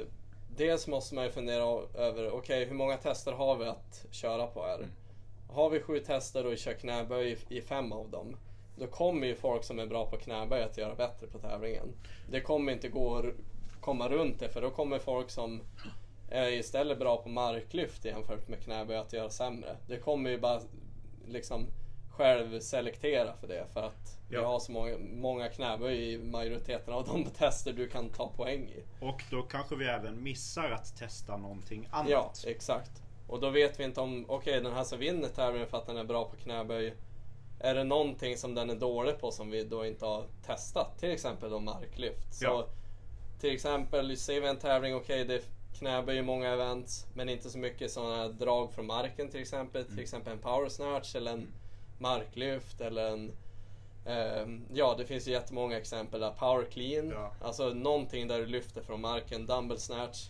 dels 0.57 0.87
måste 0.87 1.15
man 1.15 1.23
ju 1.23 1.31
fundera 1.31 1.81
över, 1.95 2.31
okej 2.31 2.65
hur 2.65 2.73
många 2.75 2.97
tester 2.97 3.31
har 3.31 3.55
vi 3.55 3.65
att 3.65 4.05
köra 4.11 4.47
på 4.47 4.63
här? 4.65 4.75
Mm. 4.77 4.89
Har 5.49 5.69
vi 5.69 5.79
sju 5.79 5.99
tester 5.99 6.45
och 6.45 6.51
vi 6.51 6.57
kör 6.57 6.73
knäböj 6.73 7.31
i- 7.49 7.57
i 7.57 7.61
fem 7.61 7.91
av 7.91 8.09
dem, 8.09 8.35
då 8.75 8.87
kommer 8.87 9.27
ju 9.27 9.35
folk 9.35 9.63
som 9.63 9.79
är 9.79 9.85
bra 9.85 10.05
på 10.05 10.17
knäböj 10.17 10.63
att 10.63 10.77
göra 10.77 10.95
bättre 10.95 11.27
på 11.27 11.39
tävlingen. 11.39 11.87
Det 12.31 12.41
kommer 12.41 12.71
inte 12.73 12.89
gå 12.89 13.15
att 13.17 13.25
komma 13.81 14.09
runt 14.09 14.39
det 14.39 14.49
för 14.49 14.61
då 14.61 14.69
kommer 14.69 14.99
folk 14.99 15.29
som 15.29 15.61
är 16.31 16.47
istället 16.51 16.99
bra 16.99 17.17
på 17.17 17.29
marklyft 17.29 18.05
jämfört 18.05 18.47
med 18.47 18.63
knäböj 18.63 18.97
att 18.97 19.13
göra 19.13 19.29
sämre. 19.29 19.75
Det 19.87 19.97
kommer 19.97 20.29
ju 20.29 20.39
bara 20.39 20.61
liksom 21.27 21.67
själv 22.11 22.59
selektera 22.59 23.33
för 23.33 23.47
det 23.47 23.65
för 23.73 23.81
att 23.83 24.17
vi 24.29 24.35
Ja. 24.35 24.47
har 24.47 24.59
så 24.59 24.71
många, 24.71 24.97
många 24.99 25.49
knäböj 25.49 26.13
i 26.13 26.17
majoriteten 26.17 26.93
av 26.93 27.05
de 27.07 27.25
tester 27.37 27.73
du 27.73 27.87
kan 27.89 28.09
ta 28.09 28.27
poäng 28.27 28.61
i. 28.69 28.83
Och 29.05 29.23
då 29.31 29.41
kanske 29.41 29.75
vi 29.75 29.85
även 29.85 30.23
missar 30.23 30.69
att 30.71 30.97
testa 30.97 31.37
någonting 31.37 31.87
annat. 31.91 32.09
Ja, 32.09 32.31
exakt. 32.47 32.91
Och 33.27 33.39
då 33.39 33.49
vet 33.49 33.79
vi 33.79 33.83
inte 33.83 34.01
om, 34.01 34.25
okej 34.27 34.61
den 34.61 34.73
här 34.73 34.83
som 34.83 34.99
vinner 34.99 35.27
tävlingen 35.27 35.67
för 35.69 35.77
att 35.77 35.87
den 35.87 35.97
är 35.97 36.03
bra 36.03 36.25
på 36.25 36.35
knäböj, 36.35 36.93
är 37.59 37.75
det 37.75 37.83
någonting 37.83 38.37
som 38.37 38.55
den 38.55 38.69
är 38.69 38.75
dålig 38.75 39.19
på 39.19 39.31
som 39.31 39.49
vi 39.51 39.63
då 39.63 39.85
inte 39.85 40.05
har 40.05 40.23
testat? 40.45 40.99
Till 40.99 41.11
exempel 41.11 41.49
då 41.49 41.59
marklyft. 41.59 42.33
Så 42.33 42.45
Ja. 42.45 42.67
till 43.39 43.53
exempel, 43.53 44.17
säger 44.17 44.41
vi 44.41 44.47
en 44.47 44.57
tävling, 44.57 44.95
okej 44.95 45.25
det 45.25 45.33
är 45.35 45.41
knäböj 45.73 46.17
i 46.17 46.21
många 46.21 46.49
events, 46.49 47.07
men 47.13 47.29
inte 47.29 47.49
så 47.49 47.57
mycket 47.57 47.91
sådana 47.91 48.15
här 48.15 48.29
drag 48.29 48.73
från 48.73 48.85
marken 48.85 49.29
till 49.29 49.41
exempel. 49.41 49.81
Mm. 49.81 49.93
Till 49.93 50.03
exempel 50.03 50.33
en 50.33 50.39
power 50.39 50.69
snatch 50.69 51.15
eller 51.15 51.31
en 51.31 51.47
marklyft 51.97 52.81
eller 52.81 53.11
en 53.11 53.31
ehm, 54.05 54.65
Ja, 54.73 54.95
det 54.97 55.05
finns 55.05 55.27
ju 55.27 55.31
jättemånga 55.31 55.77
exempel 55.77 56.19
där. 56.21 56.31
Power 56.31 56.65
clean, 56.71 57.09
Ja. 57.09 57.31
alltså 57.41 57.69
någonting 57.69 58.27
där 58.27 58.39
du 58.39 58.45
lyfter 58.45 58.81
från 58.81 59.01
marken, 59.01 59.45
dumbbell 59.45 59.79
snatch. 59.79 60.29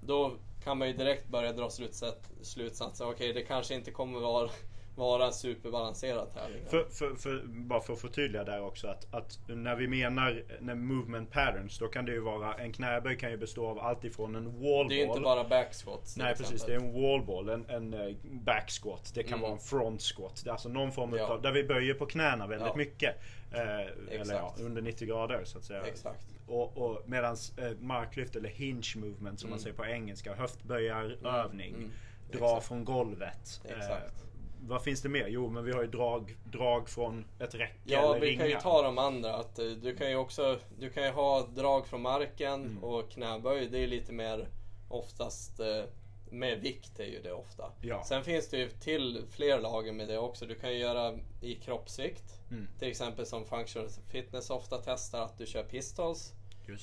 Då 0.00 0.32
kan 0.64 0.78
man 0.78 0.88
ju 0.88 0.94
direkt 0.94 1.28
börja 1.28 1.52
dra 1.52 1.70
slutsats, 1.70 2.28
slutsatser. 2.42 3.10
Okej, 3.10 3.32
det 3.32 3.42
kanske 3.42 3.74
inte 3.74 3.90
kommer 3.90 4.20
vara, 4.20 4.50
vara 4.98 5.26
en 5.26 5.32
superbalanserad 5.32 6.32
tävling. 6.34 6.62
För, 6.68 6.84
för, 6.84 7.14
för, 7.14 7.42
bara 7.46 7.80
för 7.80 7.92
att 7.92 8.00
förtydliga 8.00 8.44
där 8.44 8.60
också 8.62 8.88
att, 8.88 9.14
att 9.14 9.38
när 9.48 9.76
vi 9.76 9.88
menar 9.88 10.42
när 10.60 10.74
movement 10.74 11.30
patterns 11.30 11.78
då 11.78 11.88
kan 11.88 12.04
det 12.04 12.12
ju 12.12 12.20
vara 12.20 12.54
en 12.54 12.72
knäböj 12.72 13.16
kan 13.16 13.30
ju 13.30 13.36
bestå 13.36 13.66
av 13.68 13.78
allt 13.78 14.04
ifrån 14.04 14.36
en 14.36 14.44
wall 14.44 14.88
det 14.88 14.94
är 14.94 14.98
ju 14.98 15.04
inte 15.04 15.20
bara 15.20 15.44
backsquats 15.44 16.16
Nej 16.16 16.34
precis, 16.36 16.62
det 16.64 16.72
är 16.72 16.76
exempel. 16.76 16.96
en 17.02 17.02
wall 17.10 17.26
ball, 17.26 17.48
en, 17.48 17.66
en 17.68 17.94
eh, 17.94 18.14
back 18.24 18.70
squat. 18.82 19.12
Det 19.14 19.22
kan 19.22 19.32
Mm. 19.32 19.40
vara 19.42 19.52
en 19.52 19.58
front 19.58 20.02
squat. 20.02 20.40
Det 20.44 20.50
är 20.50 20.52
alltså 20.52 20.68
någon 20.68 20.92
form 20.92 21.14
Ja. 21.16 21.26
av, 21.26 21.42
där 21.42 21.52
vi 21.52 21.64
böjer 21.64 21.94
på 21.94 22.06
knäna 22.06 22.46
väldigt 22.46 22.68
Ja. 22.68 22.76
mycket. 22.76 23.16
Eh, 23.52 24.20
eller 24.20 24.34
ja, 24.34 24.54
under 24.60 24.82
90 24.82 25.08
grader 25.08 25.44
så 25.44 25.58
att 25.58 25.64
säga. 25.64 25.82
Exakt. 25.86 26.26
Och, 26.46 26.76
och 26.78 27.02
medans 27.08 27.58
eh, 27.58 27.70
marklyft 27.80 28.36
eller 28.36 28.48
hinge 28.48 28.92
movement 28.96 29.40
som 29.40 29.50
man 29.50 29.58
Mm. 29.58 29.62
säger 29.62 29.76
på 29.76 29.86
engelska, 29.86 30.34
höftböjarövning, 30.34 31.74
Mm. 31.74 31.90
dra 32.32 32.46
Exakt. 32.46 32.66
från 32.66 32.84
golvet. 32.84 33.60
Eh, 33.64 33.78
Exakt. 33.78 34.24
Vad 34.60 34.82
finns 34.82 35.02
det 35.02 35.08
mer? 35.08 35.26
Jo 35.28 35.48
men 35.48 35.64
vi 35.64 35.72
har 35.72 35.82
ju 35.82 35.88
drag, 35.88 36.36
drag 36.44 36.88
från 36.88 37.24
ett 37.38 37.54
räcke 37.54 37.74
Ja, 37.84 38.10
eller 38.10 38.20
vi 38.20 38.26
ringar. 38.26 38.38
kan 38.40 38.48
ju 38.50 38.56
ta 38.60 38.82
de 38.82 38.98
andra. 38.98 39.34
Att, 39.36 39.58
eh, 39.58 39.66
du 39.66 39.96
kan 39.96 40.10
ju 40.10 40.16
också 40.16 40.58
du 40.78 40.90
kan 40.90 41.04
ha 41.14 41.46
drag 41.46 41.86
från 41.86 42.02
marken 42.02 42.64
Mm. 42.64 42.84
och 42.84 43.10
knäböj. 43.10 43.68
Det 43.68 43.78
är 43.78 43.86
lite 43.86 44.12
mer 44.12 44.48
oftast 44.88 45.60
eh, 45.60 45.82
med 46.30 46.60
vikt 46.60 47.00
är 47.00 47.04
ju 47.04 47.22
det 47.22 47.32
ofta. 47.32 47.72
Ja. 47.80 48.04
Sen 48.04 48.24
finns 48.24 48.48
det 48.48 48.56
ju 48.58 48.68
till 48.70 49.22
fler 49.30 49.60
lager 49.60 49.92
med 49.92 50.08
det 50.08 50.18
också. 50.18 50.46
Du 50.46 50.54
kan 50.54 50.72
ju 50.72 50.78
göra 50.78 51.18
i 51.42 51.54
kroppsvikt. 51.54 52.24
Mm. 52.50 52.68
Till 52.78 52.88
exempel 52.88 53.26
som 53.26 53.44
Functional 53.46 53.88
Fitness 54.08 54.50
ofta 54.50 54.78
testar 54.84 55.20
att 55.22 55.38
du 55.38 55.46
kör 55.46 55.62
pistols. 55.62 56.32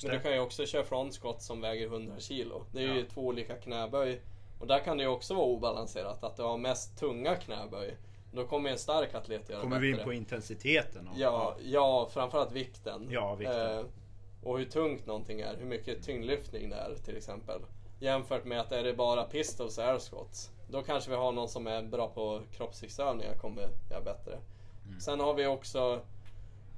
Men 0.02 0.12
du 0.12 0.20
kan 0.20 0.32
ju 0.32 0.40
också 0.40 0.66
köra 0.66 0.84
front 0.84 1.18
squat 1.20 1.42
som 1.42 1.60
väger 1.60 1.86
100 1.86 2.14
kilo. 2.18 2.64
Det 2.72 2.82
är 2.82 2.88
Ja. 2.88 2.94
ju 2.94 3.06
två 3.06 3.20
olika 3.26 3.54
knäböj. 3.54 4.20
Och 4.58 4.66
där 4.66 4.78
kan 4.78 4.96
det 4.96 5.02
ju 5.02 5.08
också 5.08 5.34
vara 5.34 5.46
obalanserat. 5.46 6.24
Att 6.24 6.36
du 6.36 6.42
har 6.42 6.58
mest 6.58 6.98
tunga 6.98 7.34
knäböj. 7.36 7.96
Då 8.32 8.46
kommer 8.46 8.70
en 8.70 8.78
stark 8.78 9.14
atlet 9.14 9.48
göra 9.50 9.60
Kommer 9.60 9.76
bättre. 9.76 9.92
vi 9.92 9.98
in 9.98 10.04
på 10.04 10.12
intensiteten? 10.12 11.08
Och, 11.08 11.14
Ja, 11.18 11.56
ja, 11.64 12.08
framförallt 12.12 12.52
vikten. 12.52 13.08
Ja, 13.10 13.34
vikten. 13.34 13.78
Eh, 13.78 13.84
och 14.42 14.58
hur 14.58 14.64
tungt 14.64 15.06
någonting 15.06 15.40
är, 15.40 15.56
hur 15.56 15.66
mycket 15.66 16.02
tyngdlyftning 16.04 16.70
det 16.70 16.76
är 16.76 16.94
till 17.04 17.16
exempel. 17.16 17.60
Jämfört 18.00 18.44
med 18.44 18.60
att 18.60 18.72
är 18.72 18.84
det 18.84 18.92
bara 18.94 19.24
pistols 19.24 19.78
och 19.78 19.84
air 19.84 19.98
squats. 19.98 20.50
Då 20.68 20.82
kanske 20.82 21.10
vi 21.10 21.16
har 21.16 21.32
någon 21.32 21.48
som 21.48 21.66
är 21.66 21.82
bra 21.82 22.08
på 22.08 22.40
kroppsviktsövningar 22.52 23.34
kommer 23.34 23.68
göra 23.90 24.00
bättre. 24.04 24.38
Mm. 24.86 25.00
Sen 25.00 25.20
har 25.20 25.34
vi 25.34 25.46
också 25.46 26.00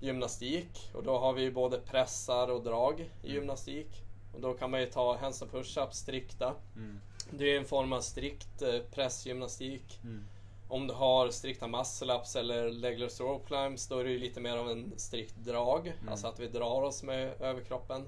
gymnastik 0.01 0.91
och 0.95 1.03
då 1.03 1.18
har 1.18 1.33
vi 1.33 1.51
både 1.51 1.79
pressar 1.79 2.49
och 2.51 2.62
drag 2.62 3.01
i 3.01 3.05
Mm. 3.26 3.35
gymnastik. 3.35 4.03
Och 4.35 4.41
då 4.41 4.55
kan 4.55 4.70
man 4.70 4.81
ju 4.81 4.87
ta 4.87 5.16
hands 5.16 5.43
and 5.43 5.51
push-ups 5.51 5.93
strikta. 5.93 6.55
Mm. 6.76 7.01
Det 7.31 7.53
är 7.55 7.59
en 7.59 7.64
form 7.64 7.93
av 7.93 8.01
strikt 8.01 8.62
eh, 8.62 8.79
pressgymnastik. 8.95 10.01
Mm. 10.05 10.24
Om 10.68 10.87
du 10.87 10.95
har 10.95 11.31
strikta 11.31 11.66
muscle-ups 11.66 12.39
eller 12.39 12.70
legless 12.70 13.20
rope 13.20 13.47
climbs 13.47 13.89
då 13.89 13.99
är 13.99 14.05
det 14.05 14.18
lite 14.18 14.41
mer 14.41 14.57
av 14.57 14.70
en 14.70 14.93
strikt 14.97 15.37
drag. 15.37 15.87
Mm. 15.87 16.09
Alltså 16.09 16.26
att 16.26 16.39
vi 16.41 16.49
drar 16.49 16.83
oss 16.83 17.03
med 17.03 17.41
överkroppen. 17.41 18.05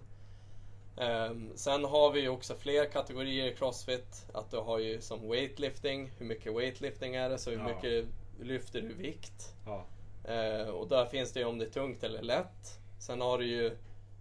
Ehm, 0.96 1.50
sen 1.54 1.84
har 1.84 2.10
vi 2.12 2.20
ju 2.20 2.28
också 2.28 2.54
fler 2.54 2.84
kategorier 2.84 3.46
i 3.52 3.54
Crossfit. 3.56 4.26
Att 4.34 4.50
du 4.50 4.56
har 4.56 4.78
ju 4.78 5.00
som 5.00 5.28
weightlifting. 5.30 6.10
Hur 6.18 6.26
mycket 6.26 6.54
weightlifting 6.56 7.14
är 7.14 7.30
det? 7.30 7.38
Så 7.38 7.50
hur 7.50 7.58
Ja. 7.58 7.64
mycket 7.68 8.08
lyfter 8.40 8.80
du 8.80 8.94
vikt? 8.94 9.54
Ja. 9.66 9.84
Eh, 10.32 10.68
och 10.68 10.88
där 10.88 11.06
finns 11.06 11.32
det 11.32 11.40
ju 11.40 11.46
om 11.46 11.58
det 11.58 11.64
är 11.64 11.70
tungt 11.70 12.04
eller 12.04 12.22
lätt. 12.22 12.78
Sen 12.98 13.20
har 13.20 13.38
du 13.38 13.46
ju 13.46 13.76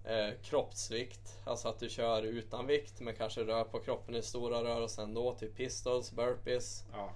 eh, 0.09 0.33
kroppsvikt, 0.43 1.37
alltså 1.43 1.67
att 1.67 1.79
du 1.79 1.89
kör 1.89 2.23
utan 2.23 2.67
vikt 2.67 2.99
men 2.99 3.15
kanske 3.15 3.41
rör 3.43 3.63
på 3.63 3.79
kroppen 3.79 4.15
i 4.15 4.21
stora 4.21 4.63
rörelser 4.63 5.03
ändå, 5.03 5.33
typ 5.35 5.55
pistols, 5.55 6.11
burpees. 6.11 6.83
Ja. 6.93 7.09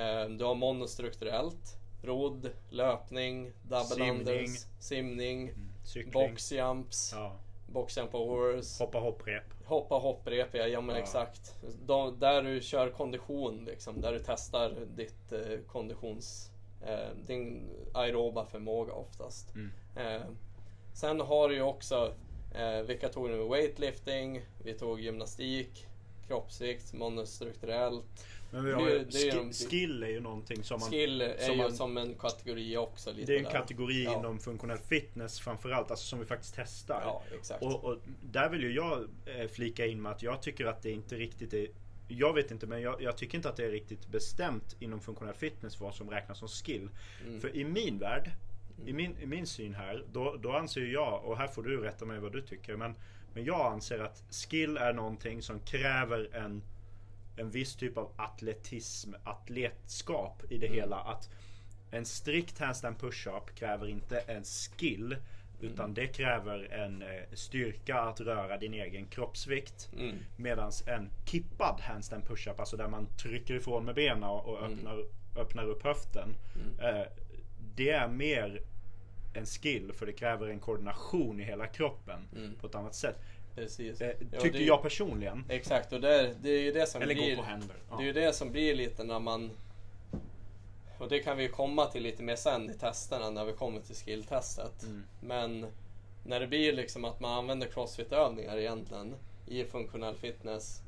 Eh, 0.00 0.28
du 0.28 0.44
har 0.44 0.54
monostrukturellt, 0.54 1.76
rodd, 2.02 2.50
löpning, 2.70 3.52
double 3.62 3.84
Simning. 3.84 4.10
unders, 4.18 4.66
simning, 4.80 5.48
Mm. 5.48 6.10
Boxjumps, 6.12 7.12
Ja. 7.16 7.32
boxjump 7.66 8.14
overs, 8.14 8.78
Hoppa 8.78 8.98
hopprep. 8.98 9.44
hoppa 9.64 9.94
hopprep, 9.94 10.48
ja, 10.54 10.66
ja 10.66 10.80
men 10.80 10.96
Ja. 10.96 11.02
exakt. 11.02 11.54
De, 11.86 12.18
där 12.18 12.42
du 12.42 12.60
kör 12.60 12.90
kondition 12.90 13.64
liksom, 13.64 14.00
där 14.00 14.12
du 14.12 14.18
testar 14.26 14.74
ditt 14.96 15.32
eh, 15.32 15.58
konditions 15.66 16.50
eh, 16.86 17.08
din 17.26 17.70
aeroba 17.94 18.46
förmåga 18.46 18.92
oftast. 18.92 19.54
Mm. 19.54 19.70
Sen 20.94 21.20
har 21.20 21.48
du 21.48 21.54
ju 21.54 21.62
också, 21.62 22.14
eh, 22.54 22.82
vilka 22.86 23.08
tog 23.08 23.28
du 23.30 23.36
med 23.36 23.46
weightlifting, 23.48 24.42
vi 24.64 24.74
tog 24.74 25.00
gymnastik, 25.00 25.86
kroppsvikt, 26.28 26.92
monostrukturellt. 26.92 28.04
Men 28.50 28.64
vi 28.64 28.72
har 28.72 28.82
Det 28.82 28.90
är- 28.92 28.98
ju, 28.98 29.04
det 29.04 29.12
ski- 29.18 29.30
de- 29.30 29.52
skill 29.52 30.02
är 30.02 30.08
ju 30.08 30.20
någonting 30.20 30.64
som 30.64 30.80
man... 30.80 30.90
Skill 30.90 31.20
är 31.20 31.36
som 31.38 31.52
ju 31.52 31.62
man- 31.62 31.72
som 31.72 31.96
en 31.96 32.14
kategori 32.14 32.76
också. 32.76 33.12
Lite 33.12 33.32
Det 33.32 33.34
är 33.34 33.38
en 33.38 33.44
där. 33.44 33.50
kategori 33.50 34.04
Ja. 34.04 34.18
inom 34.18 34.38
funktionell 34.38 34.78
fitness 34.78 35.40
framförallt, 35.40 35.90
alltså 35.90 36.06
som 36.06 36.18
vi 36.18 36.24
faktiskt 36.26 36.54
testar. 36.56 37.00
Ja, 37.04 37.22
exakt. 37.38 37.62
Och, 37.62 37.84
och 37.84 37.98
där 38.22 38.48
vill 38.50 38.62
ju 38.62 38.74
jag 38.74 39.08
eh, 39.26 39.48
flika 39.48 39.86
in 39.86 40.02
med 40.02 40.12
att 40.12 40.22
jag 40.22 40.42
tycker 40.42 40.66
att 40.66 40.82
det 40.82 40.90
inte 40.90 41.16
riktigt 41.16 41.54
är 41.54 41.68
jag 42.08 42.32
vet 42.34 42.50
inte 42.50 42.66
men 42.66 42.82
jag, 42.82 43.02
jag 43.02 43.16
tycker 43.16 43.36
inte 43.38 43.48
att 43.48 43.56
det 43.56 43.64
är 43.64 43.70
riktigt 43.70 44.06
bestämt 44.08 44.76
inom 44.80 45.00
funktionell 45.00 45.34
fitness 45.34 45.80
vad 45.80 45.94
som 45.94 46.10
räknas 46.10 46.38
som 46.38 46.48
skill. 46.48 46.88
Mm. 47.26 47.40
För 47.40 47.56
i 47.56 47.64
min 47.64 47.98
värld, 47.98 48.30
i 48.86 48.92
min, 48.92 49.16
i 49.18 49.26
min 49.26 49.46
syn 49.46 49.74
här, 49.74 50.04
då, 50.12 50.36
då 50.36 50.52
anser 50.52 50.84
jag, 50.84 51.24
och 51.24 51.38
här 51.38 51.46
får 51.48 51.62
du 51.62 51.80
rätta 51.80 52.04
mig 52.04 52.18
vad 52.18 52.32
du 52.32 52.40
tycker, 52.42 52.76
men, 52.76 52.94
men 53.34 53.44
jag 53.44 53.72
anser 53.72 53.98
att 53.98 54.22
skill 54.30 54.76
är 54.76 54.92
någonting 54.92 55.42
som 55.42 55.60
kräver 55.60 56.28
en, 56.36 56.62
en 57.36 57.50
viss 57.50 57.76
typ 57.76 57.96
av 57.98 58.12
atletism, 58.16 59.14
atletskap 59.24 60.42
i 60.50 60.58
det 60.58 60.66
Mm. 60.66 60.78
hela. 60.78 60.96
Att 60.96 61.30
en 61.90 62.04
strikt 62.04 62.58
handstand 62.58 62.98
push-up 62.98 63.54
kräver 63.54 63.88
inte 63.88 64.18
en 64.20 64.44
skill 64.44 65.16
utan 65.60 65.94
det 65.94 66.06
kräver 66.06 66.72
en 66.72 67.02
eh, 67.02 67.08
styrka 67.32 68.00
att 68.00 68.20
röra 68.20 68.56
din 68.56 68.74
egen 68.74 69.06
kroppsvikt. 69.06 69.90
Mm. 69.98 70.16
Medan 70.36 70.72
en 70.86 71.10
kippad 71.26 71.80
handstand 71.80 72.26
push-up, 72.26 72.60
alltså 72.60 72.76
där 72.76 72.88
man 72.88 73.06
trycker 73.22 73.54
ifrån 73.54 73.84
med 73.84 73.94
benen 73.94 74.22
och 74.24 74.58
Mm. 74.58 74.72
öppnar, 74.72 75.04
öppnar 75.36 75.64
upp 75.64 75.82
höften. 75.84 76.34
Eh, 76.82 77.02
det 77.76 77.90
är 77.90 78.08
mer 78.08 78.60
en 79.34 79.46
skill 79.46 79.92
för 79.92 80.06
det 80.06 80.12
kräver 80.12 80.48
en 80.48 80.60
koordination 80.60 81.40
i 81.40 81.44
hela 81.44 81.66
kroppen 81.66 82.28
Mm. 82.36 82.54
på 82.60 82.66
ett 82.66 82.74
annat 82.74 82.94
sätt. 82.94 83.16
Precis. 83.54 84.00
Eh, 84.00 84.16
Ja, 84.32 84.40
tycker 84.40 84.58
det- 84.58 84.64
jag 84.64 84.82
personligen. 84.82 85.44
Exakt, 85.48 85.92
och 85.92 86.00
det, 86.00 86.34
det 86.42 86.50
är 86.50 86.60
ju 86.62 86.72
det 86.72 86.86
som 86.86 87.02
Eller 87.02 87.14
blir... 87.14 87.36
gå 87.36 87.42
på 87.42 87.48
händer. 87.48 87.76
Ja. 87.90 87.96
Det 87.96 88.02
är 88.02 88.06
ju 88.06 88.12
det 88.12 88.32
som 88.32 88.50
blir 88.52 88.74
lite 88.74 89.04
när 89.04 89.18
man... 89.20 89.50
Och 90.98 91.08
det 91.08 91.18
kan 91.18 91.36
vi 91.36 91.48
komma 91.48 91.86
till 91.86 92.02
lite 92.02 92.22
mer 92.22 92.36
sen 92.36 92.70
i 92.70 92.74
testerna 92.74 93.30
när 93.30 93.44
vi 93.44 93.52
kommer 93.52 93.80
till 93.80 93.94
skilltestet. 93.94 94.82
Mm. 94.82 95.04
Men 95.20 95.66
när 96.26 96.40
det 96.40 96.46
blir 96.46 96.72
liksom 96.72 97.04
att 97.04 97.20
man 97.20 97.32
använder 97.32 97.66
crossfit-övningar 97.66 98.56
egentligen 98.56 99.14
i 99.46 99.64
funktionell 99.64 100.14
fitness 100.16 100.80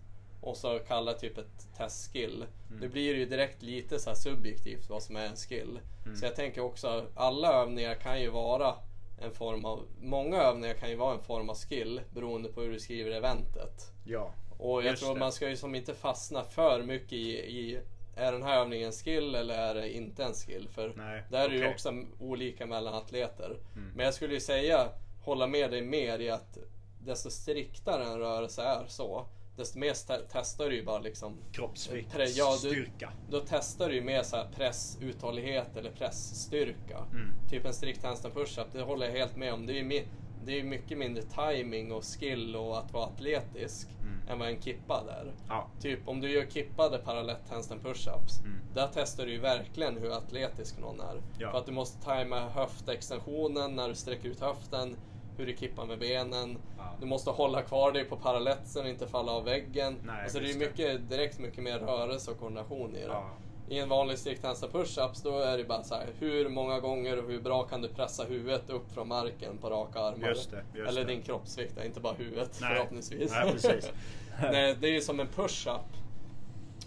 och 0.45 0.57
så 0.57 0.79
kallar 0.79 1.13
typ 1.13 1.39
ett 1.39 1.77
testskill. 1.77 2.47
Mm. 2.69 2.81
Det 2.81 2.89
blir 2.89 3.15
ju 3.15 3.27
direkt 3.27 3.63
lite 3.63 3.99
så 3.99 4.11
här 4.11 4.17
subjektivt 4.17 4.91
vad 4.91 5.03
som 5.03 5.17
är 5.17 5.27
en 5.27 5.37
skill. 5.37 5.81
Mm. 6.05 6.17
Så 6.17 6.25
jag 6.25 6.37
tänker 6.37 6.61
också, 6.61 7.07
alla 7.15 7.53
övningar 7.53 7.95
kan 7.95 8.21
ju 8.21 8.31
vara 8.31 8.75
en 9.19 9.31
form 9.31 9.65
av, 9.65 9.87
många 10.01 10.43
övningar 10.43 10.75
kan 10.75 10.91
ju 10.91 10.97
vara 10.97 11.15
en 11.15 11.23
form 11.23 11.51
av 11.51 11.57
skill 11.57 12.01
beroende 12.15 12.49
på 12.49 12.61
hur 12.61 12.73
du 12.73 12.81
skriver 12.81 13.11
eventet. 13.11 13.93
Ja. 14.05 14.31
Och 14.59 14.85
jag 14.85 14.97
tror 14.97 15.15
det. 15.15 15.21
man 15.21 15.33
ska 15.33 15.49
ju 15.49 15.57
som 15.57 15.75
inte 15.75 15.95
fastna 15.95 16.45
för 16.45 16.83
mycket 16.83 17.13
i, 17.13 17.31
i 17.31 17.81
är 18.17 18.33
den 18.33 18.43
här 18.43 18.61
övningen 18.61 18.87
en 18.87 18.93
skill 18.93 19.35
eller 19.35 19.59
är 19.59 19.75
det 19.75 19.97
inte 19.97 20.25
en 20.25 20.35
skill? 20.35 20.69
För 20.69 20.93
Nej, 20.97 21.23
där 21.31 21.45
är 21.45 21.49
det 21.49 21.57
ju 21.57 21.69
också 21.69 21.93
olika 22.21 22.67
mellan 22.67 22.95
atleter. 22.95 23.57
Mm. 23.77 23.93
Men 23.97 24.05
jag 24.05 24.15
skulle 24.15 24.35
ju 24.35 24.41
säga, 24.41 24.89
hålla 25.23 25.47
med 25.47 25.71
dig 25.71 25.83
mer 25.83 26.19
i 26.19 26.31
att 26.31 26.59
desto 27.05 27.31
striktare 27.31 28.05
en 28.05 28.19
rörelse 28.19 28.63
är 28.63 28.87
så, 28.89 29.27
desto 29.57 29.79
mer 29.79 29.95
te- 30.07 30.25
testar 30.33 30.69
du 30.71 30.77
ju 30.77 30.85
bara 30.85 30.99
liksom 30.99 31.39
Kroppsvikt, 31.53 32.15
ja, 32.37 32.53
du- 32.53 32.59
styrka. 32.59 33.13
då 33.31 33.43
testar 33.49 33.89
du 33.89 33.95
ju 33.95 34.03
mer 34.03 34.23
så 34.23 34.37
här 34.37 34.49
pressuthållighet 34.57 35.77
eller 35.77 35.91
pressstyrka. 35.91 36.99
Mm. 37.13 37.31
Typ 37.51 37.65
en 37.65 37.75
strikt 37.75 38.05
handstand 38.05 38.35
push-up, 38.35 38.67
det 38.73 38.83
håller 38.83 39.07
jag 39.07 39.13
helt 39.13 39.37
med 39.37 39.53
om. 39.55 39.67
Det 39.67 39.73
är 39.73 39.83
ju 39.83 40.05
det 40.47 40.61
är 40.61 40.65
mycket 40.65 40.99
mindre 40.99 41.23
timing 41.23 41.93
och 41.93 42.05
skill 42.05 42.57
och 42.57 42.79
att 42.79 42.93
vara 42.93 43.05
atletisk 43.07 43.89
Mm. 44.01 44.29
än 44.29 44.39
vad 44.39 44.49
en 44.49 44.63
kippad 44.63 45.09
är. 45.09 45.33
Ja. 45.49 45.69
Typ 45.81 46.09
om 46.09 46.21
du 46.21 46.31
gör 46.33 46.47
kippade 46.47 46.99
parallett 46.99 47.49
handstand 47.51 47.81
push-ups. 47.81 48.41
Mm. 48.41 48.61
Där 48.75 48.89
testar 48.95 49.27
du 49.27 49.33
ju 49.33 49.39
verkligen 49.41 49.97
hur 49.99 50.11
atletisk 50.17 50.79
någon 50.79 51.01
är. 51.01 51.23
Ja. 51.39 51.51
För 51.51 51.59
att 51.59 51.67
du 51.67 51.73
måste 51.73 52.05
tajma 52.05 52.41
höftextensionen 52.49 53.77
när 53.77 53.89
du 53.89 53.95
sträcker 53.95 54.29
ut 54.29 54.41
höften. 54.41 54.97
Hur 55.37 55.47
du 55.47 55.57
kippar 55.57 55.87
med 55.87 55.99
benen. 55.99 56.59
Ja. 56.79 56.97
Du 57.01 57.07
måste 57.07 57.31
hålla 57.31 57.63
kvar 57.63 57.93
dig 57.93 58.05
på 58.05 58.17
paralletten 58.17 58.83
och 58.83 58.89
inte 58.89 59.07
falla 59.07 59.33
av 59.33 59.45
väggen. 59.45 59.97
Nej, 60.03 60.23
alltså 60.23 60.41
det 60.41 60.51
är 60.51 60.59
mycket, 60.59 61.11
direkt 61.11 61.39
mycket 61.39 61.65
mer 61.65 61.79
rörelse 61.79 62.31
och 62.31 62.39
koordination 62.39 62.97
i 62.97 63.01
det. 63.01 63.07
Ja. 63.07 63.31
I 63.69 63.79
en 63.79 63.89
vanlig 63.89 64.19
strikt 64.19 64.45
handstand 64.45 64.73
push-ups 64.73 65.21
då 65.25 65.39
är 65.39 65.59
det 65.59 65.65
bara 65.65 65.83
så 65.83 65.95
här, 65.95 66.07
hur 66.19 66.49
många 66.49 66.81
gånger 66.81 67.19
och 67.23 67.31
hur 67.31 67.41
bra 67.41 67.63
kan 67.63 67.83
du 67.83 67.89
pressa 67.89 68.25
huvudet 68.25 68.71
upp 68.71 68.93
från 68.93 69.09
marken 69.09 69.59
på 69.59 69.71
raka 69.71 70.01
armar? 70.01 70.29
Just 70.29 70.51
det, 70.51 70.65
just 70.75 70.89
Eller 70.89 71.05
det. 71.05 71.13
din 71.13 71.23
kroppsvikt, 71.23 71.85
inte 71.85 72.01
bara 72.01 72.15
huvudet 72.15 72.59
Nej. 72.61 72.75
förhoppningsvis. 72.75 73.31
Nej, 73.31 73.53
precis. 73.53 73.93
Nej, 74.43 74.77
det 74.81 74.89
är 74.89 74.93
ju 74.93 75.01
som 75.01 75.21
en 75.21 75.29
push-up. 75.29 75.81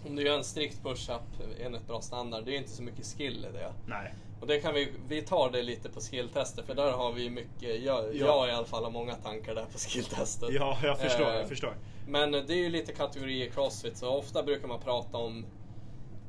Om 0.06 0.16
du 0.16 0.22
gör 0.22 0.36
en 0.36 0.44
strikt 0.44 0.82
push-up 0.82 1.48
enligt 1.60 1.86
bra 1.86 2.00
standard, 2.00 2.44
det 2.44 2.54
är 2.54 2.58
inte 2.58 2.70
så 2.70 2.82
mycket 2.82 3.06
skill 3.06 3.46
i 3.50 3.52
det. 3.52 3.72
Nej. 3.86 4.14
Och 4.40 4.46
det 4.46 4.58
kan 4.60 4.74
vi, 4.74 4.92
vi 5.08 5.22
tar 5.22 5.50
det 5.50 5.62
lite 5.62 5.88
på 5.88 6.00
skilltester 6.00 6.62
för 6.62 6.74
där 6.74 6.92
har 6.92 7.12
vi 7.12 7.30
mycket, 7.30 7.82
jag, 7.82 8.04
Ja. 8.04 8.26
jag 8.26 8.48
i 8.48 8.52
alla 8.52 8.66
fall 8.66 8.84
har 8.84 8.90
många 8.90 9.14
tankar 9.14 9.54
där 9.54 9.64
på 9.72 9.78
skilltestet. 9.78 10.48
Ja, 10.52 10.78
jag 10.82 10.98
förstår. 10.98 11.28
Eh, 11.30 11.34
Jag 11.36 11.48
förstår. 11.48 11.74
Men 12.08 12.32
det 12.32 12.50
är 12.50 12.56
ju 12.56 12.68
lite 12.70 12.92
kategorier 12.92 13.50
crossfit 13.50 13.96
så 13.96 14.08
ofta 14.08 14.42
brukar 14.42 14.68
man 14.68 14.80
prata 14.80 15.18
om 15.18 15.46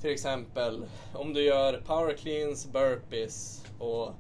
till 0.02 0.10
exempel 0.12 0.86
om 1.14 1.34
du 1.34 1.42
gör 1.44 1.82
power 1.88 2.14
cleans, 2.14 2.68
burpees 2.72 3.66
och 3.80 4.12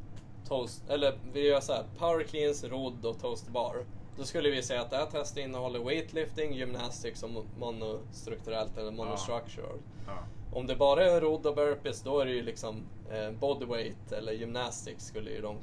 toast, 0.47 0.89
eller 0.89 1.17
vi 1.33 1.47
gör 1.47 1.59
så 1.61 1.73
här, 1.73 1.83
power 1.97 2.23
cleans, 2.23 2.63
rodd 2.63 3.05
och 3.05 3.19
toast 3.19 3.47
bar. 3.47 3.85
Då 4.17 4.23
skulle 4.23 4.49
vi 4.49 4.63
säga 4.63 4.81
att 4.81 4.89
det 4.89 4.97
här 4.97 5.05
testet 5.05 5.37
innehåller 5.37 5.79
weightlifting, 5.79 6.53
gymnastics 6.53 7.23
och 7.23 7.29
monostrukturellt 7.59 8.77
eller 8.77 8.91
monostructural. 8.91 9.77
Ja. 10.07 10.13
Om 10.53 10.67
det 10.67 10.75
bara 10.75 11.05
är 11.05 11.21
rodd 11.21 11.45
och 11.45 11.55
burpees 11.55 12.01
då 12.01 12.19
är 12.19 12.25
det 12.25 12.31
ju 12.31 12.41
liksom 12.41 12.83
eh, 13.11 13.31
bodyweight 13.31 14.11
eller 14.11 14.31
gymnastics 14.31 15.05
skulle 15.05 15.31
ju 15.31 15.41
de 15.41 15.55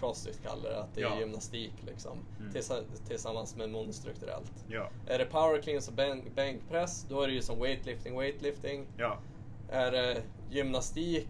crossfit 0.00 0.40
kalla 0.42 0.68
det. 0.68 0.80
Att 0.80 0.94
det 0.94 1.00
är 1.00 1.04
Ja. 1.04 1.20
gymnastik 1.20 1.72
liksom. 1.86 2.18
Mm. 2.40 2.52
Tillsa- 2.52 2.82
tillsammans 3.08 3.56
med 3.56 3.70
monostrukturellt. 3.70 4.52
Ja. 4.68 4.90
Är 5.06 5.18
det 5.18 5.24
power 5.24 5.62
cleans 5.62 5.88
och 5.88 5.94
bänk- 5.94 6.34
bänkpress 6.34 7.06
då 7.08 7.22
är 7.22 7.26
det 7.28 7.32
ju 7.34 7.42
som 7.42 7.58
weightlifting, 7.60 8.18
weightlifting. 8.18 8.86
Ja. 8.96 9.18
Är 9.70 9.90
det 9.92 10.22
gymnastik, 10.50 11.28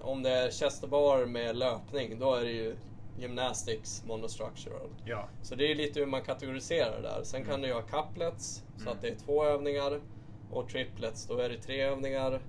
om 0.00 0.22
det 0.22 0.30
är 0.30 0.50
chest 0.50 0.82
och 0.82 0.88
bar 0.88 1.26
med 1.26 1.56
löpning 1.56 2.18
då 2.18 2.34
är 2.34 2.44
det 2.44 2.50
ju 2.52 2.76
gymnastics 3.18 4.02
monostructural. 4.06 4.88
Ja. 5.04 5.28
Så 5.42 5.54
det 5.54 5.70
är 5.70 5.74
lite 5.74 6.00
hur 6.00 6.06
man 6.06 6.22
kategoriserar 6.22 6.96
det 7.02 7.08
där. 7.08 7.20
Sen 7.24 7.44
kan 7.44 7.60
du 7.62 7.72
ha 7.72 7.82
couplets, 7.82 8.62
så 8.76 8.82
Mm. 8.82 8.92
att 8.92 9.02
det 9.02 9.08
är 9.08 9.14
två 9.14 9.44
övningar. 9.44 10.00
Och 10.52 10.68
triplets, 10.68 11.26
då 11.26 11.38
är 11.38 11.48
det 11.48 11.56
tre 11.56 11.82
övningar. 11.82 12.40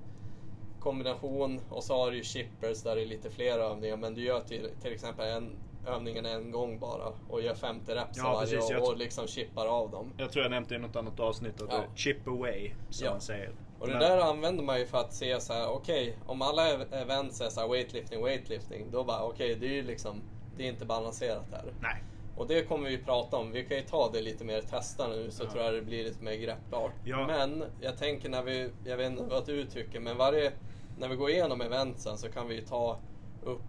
Kombination. 0.79 1.61
Och 1.69 1.83
så 1.83 1.95
har 1.97 2.11
du 2.11 2.17
ju 2.17 2.23
chippers 2.23 2.83
där 2.83 2.95
det 2.95 3.01
är 3.01 3.05
lite 3.05 3.29
fler 3.29 3.59
övningar. 3.59 3.97
Men 3.97 4.13
du 4.13 4.21
gör 4.23 4.39
till, 4.39 4.69
till 4.81 4.93
exempel 4.93 5.27
en 5.27 5.57
övningen 5.87 6.25
en 6.25 6.51
gång 6.51 6.79
bara. 6.79 7.13
Och 7.29 7.41
gör 7.41 7.53
50 7.55 7.91
reps 7.95 8.17
Ja, 8.17 8.33
varje 8.33 8.55
precis, 8.57 8.77
och, 8.77 8.87
och 8.87 8.97
liksom 8.97 9.27
chippar 9.27 9.65
av 9.65 9.91
dem. 9.91 10.13
Jag 10.17 10.31
tror 10.31 10.43
jag 10.43 10.51
nämnde 10.51 10.75
i 10.75 10.77
något 10.79 10.95
annat 10.95 11.19
avsnitt 11.19 11.61
att 11.61 11.67
Ja. 11.71 11.83
chip 11.95 12.27
away, 12.27 12.71
som 12.89 13.05
Ja. 13.05 13.11
man 13.11 13.21
säger. 13.21 13.51
Och 13.79 13.87
det 13.87 13.93
Men- 13.93 14.01
där 14.01 14.17
använder 14.17 14.63
man 14.63 14.79
ju 14.79 14.85
för 14.85 14.97
att 14.97 15.13
se 15.13 15.39
så 15.41 15.53
här, 15.53 15.67
okej, 15.69 16.17
om 16.25 16.41
alla 16.41 16.69
ev- 16.73 16.93
events 16.93 17.41
är 17.41 17.49
så 17.49 17.61
här 17.61 17.67
weightlifting, 17.67 18.23
weightlifting, 18.23 18.91
då 18.91 19.03
bara 19.03 19.23
okej, 19.23 19.55
det 19.55 19.65
är 19.65 19.73
ju 19.73 19.81
liksom, 19.83 20.21
det 20.57 20.63
är 20.63 20.67
inte 20.67 20.85
balanserat 20.85 21.45
här. 21.51 21.73
Nej. 21.81 22.03
Och 22.37 22.47
det 22.47 22.63
kommer 22.63 22.89
vi 22.89 22.97
prata 22.97 23.37
om. 23.37 23.51
Vi 23.51 23.63
kan 23.65 23.77
ju 23.77 23.83
ta 23.83 24.09
det 24.13 24.21
lite 24.21 24.43
mer 24.43 24.61
testa 24.61 25.07
nu 25.07 25.31
så 25.31 25.43
Ja. 25.43 25.51
tror 25.51 25.63
jag 25.63 25.73
det 25.73 25.81
blir 25.81 26.03
lite 26.03 26.23
mer 26.23 26.35
greppbart. 26.35 26.91
Ja. 27.05 27.27
Men 27.27 27.63
jag 27.81 27.97
tänker 27.97 28.29
när 28.29 28.43
vi, 28.43 28.69
jag 28.85 28.97
vet 28.97 29.11
inte 29.11 29.23
vad 29.23 29.45
du 29.45 29.65
tycker, 29.65 29.99
men 29.99 30.17
varje, 30.17 30.51
när 30.99 31.07
vi 31.07 31.15
går 31.15 31.29
igenom 31.29 31.61
eventsen 31.61 32.17
så 32.17 32.29
kan 32.29 32.47
vi 32.47 32.55
ju 32.55 32.61
ta 32.61 32.99
upp 33.43 33.61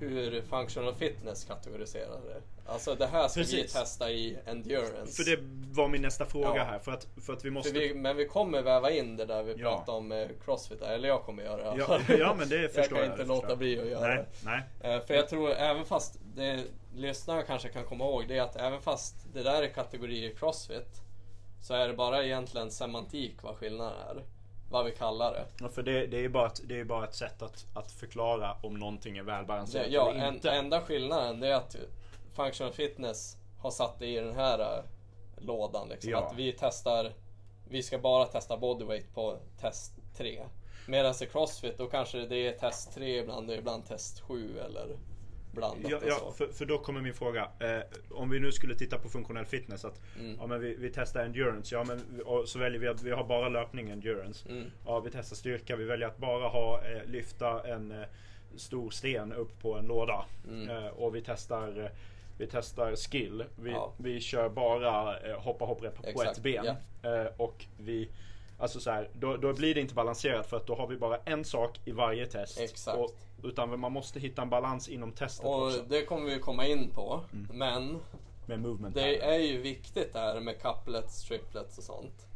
hur 0.00 0.42
functional 0.42 0.94
fitness 0.94 1.44
kategoriserar 1.44 2.20
det. 2.26 2.42
Alltså 2.72 2.94
det 2.94 3.06
här 3.06 3.28
ska 3.28 3.40
vi 3.40 3.46
Precis. 3.46 3.72
testa 3.72 4.10
i 4.10 4.38
endurance. 4.46 5.22
För 5.24 5.30
det 5.30 5.38
var 5.72 5.88
min 5.88 6.02
nästa 6.02 6.26
fråga 6.26 6.52
Ja. 6.56 6.62
här. 6.64 6.78
För 6.78 6.92
att, 6.92 7.06
för 7.26 7.32
att 7.32 7.44
vi 7.44 7.50
måste... 7.50 7.72
Vi, 7.78 7.94
men 7.94 8.16
vi 8.16 8.24
kommer 8.28 8.62
väva 8.62 8.90
in 8.90 9.16
det 9.16 9.24
där 9.24 9.42
vi 9.42 9.54
Ja. 9.56 9.70
pratade 9.76 9.98
om 9.98 10.12
eh, 10.12 10.28
crossfit, 10.44 10.82
eller 10.82 11.08
jag 11.08 11.22
kommer 11.22 11.42
göra 11.42 11.56
det 11.74 11.78
Ja, 11.88 12.00
ja, 12.18 12.34
men 12.38 12.48
det 12.48 12.56
Jag 12.62 12.72
förstår 12.72 12.96
kan 12.96 13.04
jag, 13.04 13.12
inte 13.14 13.22
det 13.22 13.28
låta 13.28 13.48
jag. 13.48 13.58
bli 13.58 13.80
att 13.80 13.88
göra 13.88 14.08
Nej, 14.08 14.16
det. 14.16 14.26
nej. 14.80 14.94
Eh, 14.94 15.00
För 15.06 15.14
jag 15.14 15.28
tror 15.28 15.50
även 15.50 15.84
fast 15.84 16.20
det 16.38 16.64
lyssnarna 16.94 17.42
kanske 17.42 17.68
kan 17.68 17.84
komma 17.84 18.04
ihåg 18.04 18.28
det 18.28 18.38
är 18.38 18.42
att 18.42 18.56
även 18.56 18.80
fast 18.80 19.14
det 19.32 19.42
där 19.42 19.62
är 19.62 19.68
kategorier 19.68 20.34
crossfit 20.34 21.02
så 21.60 21.74
är 21.74 21.88
det 21.88 21.94
bara 21.94 22.24
egentligen 22.24 22.70
semantik 22.70 23.42
vad 23.42 23.56
skillnaden 23.56 23.98
är. 24.08 24.22
Vad 24.70 24.84
vi 24.84 24.92
kallar 24.92 25.32
det. 25.32 25.44
Ja, 25.60 25.68
för 25.68 25.82
det, 25.82 26.06
det 26.06 26.16
är 26.16 26.20
ju 26.20 26.28
bara 26.28 26.46
ett, 26.46 26.60
det 26.64 26.80
är 26.80 26.84
bara 26.84 27.04
ett 27.04 27.14
sätt 27.14 27.42
att, 27.42 27.66
att 27.74 27.92
förklara 27.92 28.56
om 28.62 28.74
någonting 28.74 29.16
är 29.16 29.22
det 29.22 29.26
välbalanserat 29.26 29.86
ja, 29.90 30.10
eller 30.10 30.20
en, 30.20 30.34
inte. 30.34 30.50
enda 30.50 30.80
skillnaden 30.80 31.40
det 31.40 31.48
är 31.48 31.54
att 31.54 31.76
functional 32.32 32.72
fitness 32.72 33.36
har 33.58 33.70
satt 33.70 33.98
det 33.98 34.06
i 34.06 34.16
den 34.16 34.34
här 34.34 34.58
eh, 34.58 34.84
lådan. 35.36 35.88
Liksom, 35.88 36.10
Ja. 36.10 36.18
Att 36.18 36.36
vi 36.36 36.56
testar, 36.58 37.12
vi 37.68 37.82
ska 37.82 37.98
bara 37.98 38.24
testa 38.24 38.56
bodyweight 38.56 39.14
på 39.14 39.36
test 39.60 39.92
3. 40.16 40.42
Medan 40.86 41.14
i 41.22 41.26
Crossfit 41.26 41.78
då 41.78 41.86
kanske 41.86 42.18
det 42.18 42.36
är 42.36 42.52
test 42.52 42.94
3 42.94 43.18
ibland 43.18 43.50
och 43.50 43.56
ibland 43.56 43.86
test 43.86 44.20
7 44.20 44.58
eller 44.58 44.96
blandat 45.52 45.90
Ja, 45.90 45.98
ja 46.06 46.32
för, 46.36 46.46
för 46.46 46.64
då 46.64 46.78
kommer 46.78 47.00
min 47.00 47.14
fråga. 47.14 47.48
Eh, 47.60 47.80
om 48.10 48.30
vi 48.30 48.40
nu 48.40 48.52
skulle 48.52 48.74
titta 48.74 48.98
på 48.98 49.08
funktionell 49.08 49.44
fitness. 49.44 49.84
Att, 49.84 50.00
Mm. 50.18 50.36
ja, 50.40 50.46
men 50.46 50.60
vi, 50.60 50.74
vi 50.74 50.90
testar 50.94 51.24
endurance. 51.24 51.74
Ja, 51.74 51.84
men, 51.84 52.22
så 52.46 52.58
väljer 52.58 52.80
vi 52.80 52.88
att 52.88 53.02
vi 53.02 53.10
har 53.10 53.24
bara 53.24 53.48
löpning 53.48 53.90
endurance. 53.90 54.48
Mm. 54.48 54.64
Ja, 54.86 55.00
vi 55.00 55.10
testar 55.10 55.36
styrka. 55.36 55.76
Vi 55.76 55.84
väljer 55.84 56.08
att 56.08 56.18
bara 56.18 56.48
ha, 56.48 56.80
eh, 56.84 57.04
lyfta 57.06 57.68
en 57.68 57.90
eh, 57.92 58.06
stor 58.56 58.90
sten 58.90 59.32
upp 59.32 59.62
på 59.62 59.74
en 59.78 59.84
låda. 59.86 60.24
Mm. 60.48 60.70
Eh, 60.70 60.86
och 60.86 61.14
vi 61.14 61.22
testar 61.22 61.80
eh, 61.84 61.90
vi 62.38 62.46
testar 62.46 62.96
skill. 62.96 63.44
Vi, 63.56 63.70
Ja. 63.70 63.92
vi 63.96 64.20
kör 64.20 64.48
bara 64.48 65.18
eh, 65.18 65.40
hoppa 65.40 65.64
hopprep 65.64 65.94
på 65.96 66.06
Exakt, 66.08 66.36
ett 66.36 66.42
ben. 66.42 66.66
Eh, 67.02 67.26
och 67.36 67.64
vi 67.78 68.08
Alltså 68.60 68.80
så 68.80 68.90
här, 68.90 69.08
då, 69.12 69.36
då 69.36 69.52
blir 69.52 69.74
det 69.74 69.80
inte 69.80 69.94
balanserat 69.94 70.46
för 70.46 70.56
att 70.56 70.66
då 70.66 70.74
har 70.74 70.86
vi 70.86 70.96
bara 70.96 71.16
en 71.24 71.44
sak 71.44 71.80
i 71.84 71.92
varje 71.92 72.26
test. 72.26 72.60
Exakt. 72.60 72.98
Och, 72.98 73.10
utan 73.42 73.80
man 73.80 73.92
måste 73.92 74.20
hitta 74.20 74.42
en 74.42 74.50
balans 74.50 74.88
inom 74.88 75.12
testet 75.12 75.46
Och 75.46 75.66
också. 75.66 75.84
det 75.88 76.04
kommer 76.04 76.30
vi 76.30 76.38
komma 76.38 76.66
in 76.66 76.90
på. 76.90 77.20
Mm. 77.32 77.46
Men 77.52 78.00
det 78.94 79.24
är 79.24 79.38
ju 79.38 79.60
viktigt 79.60 80.12
det 80.12 80.18
här 80.18 80.40
med 80.40 80.62
couplets, 80.62 81.24
triplets 81.24 81.78
och 81.78 81.84
sånt. 81.84 82.28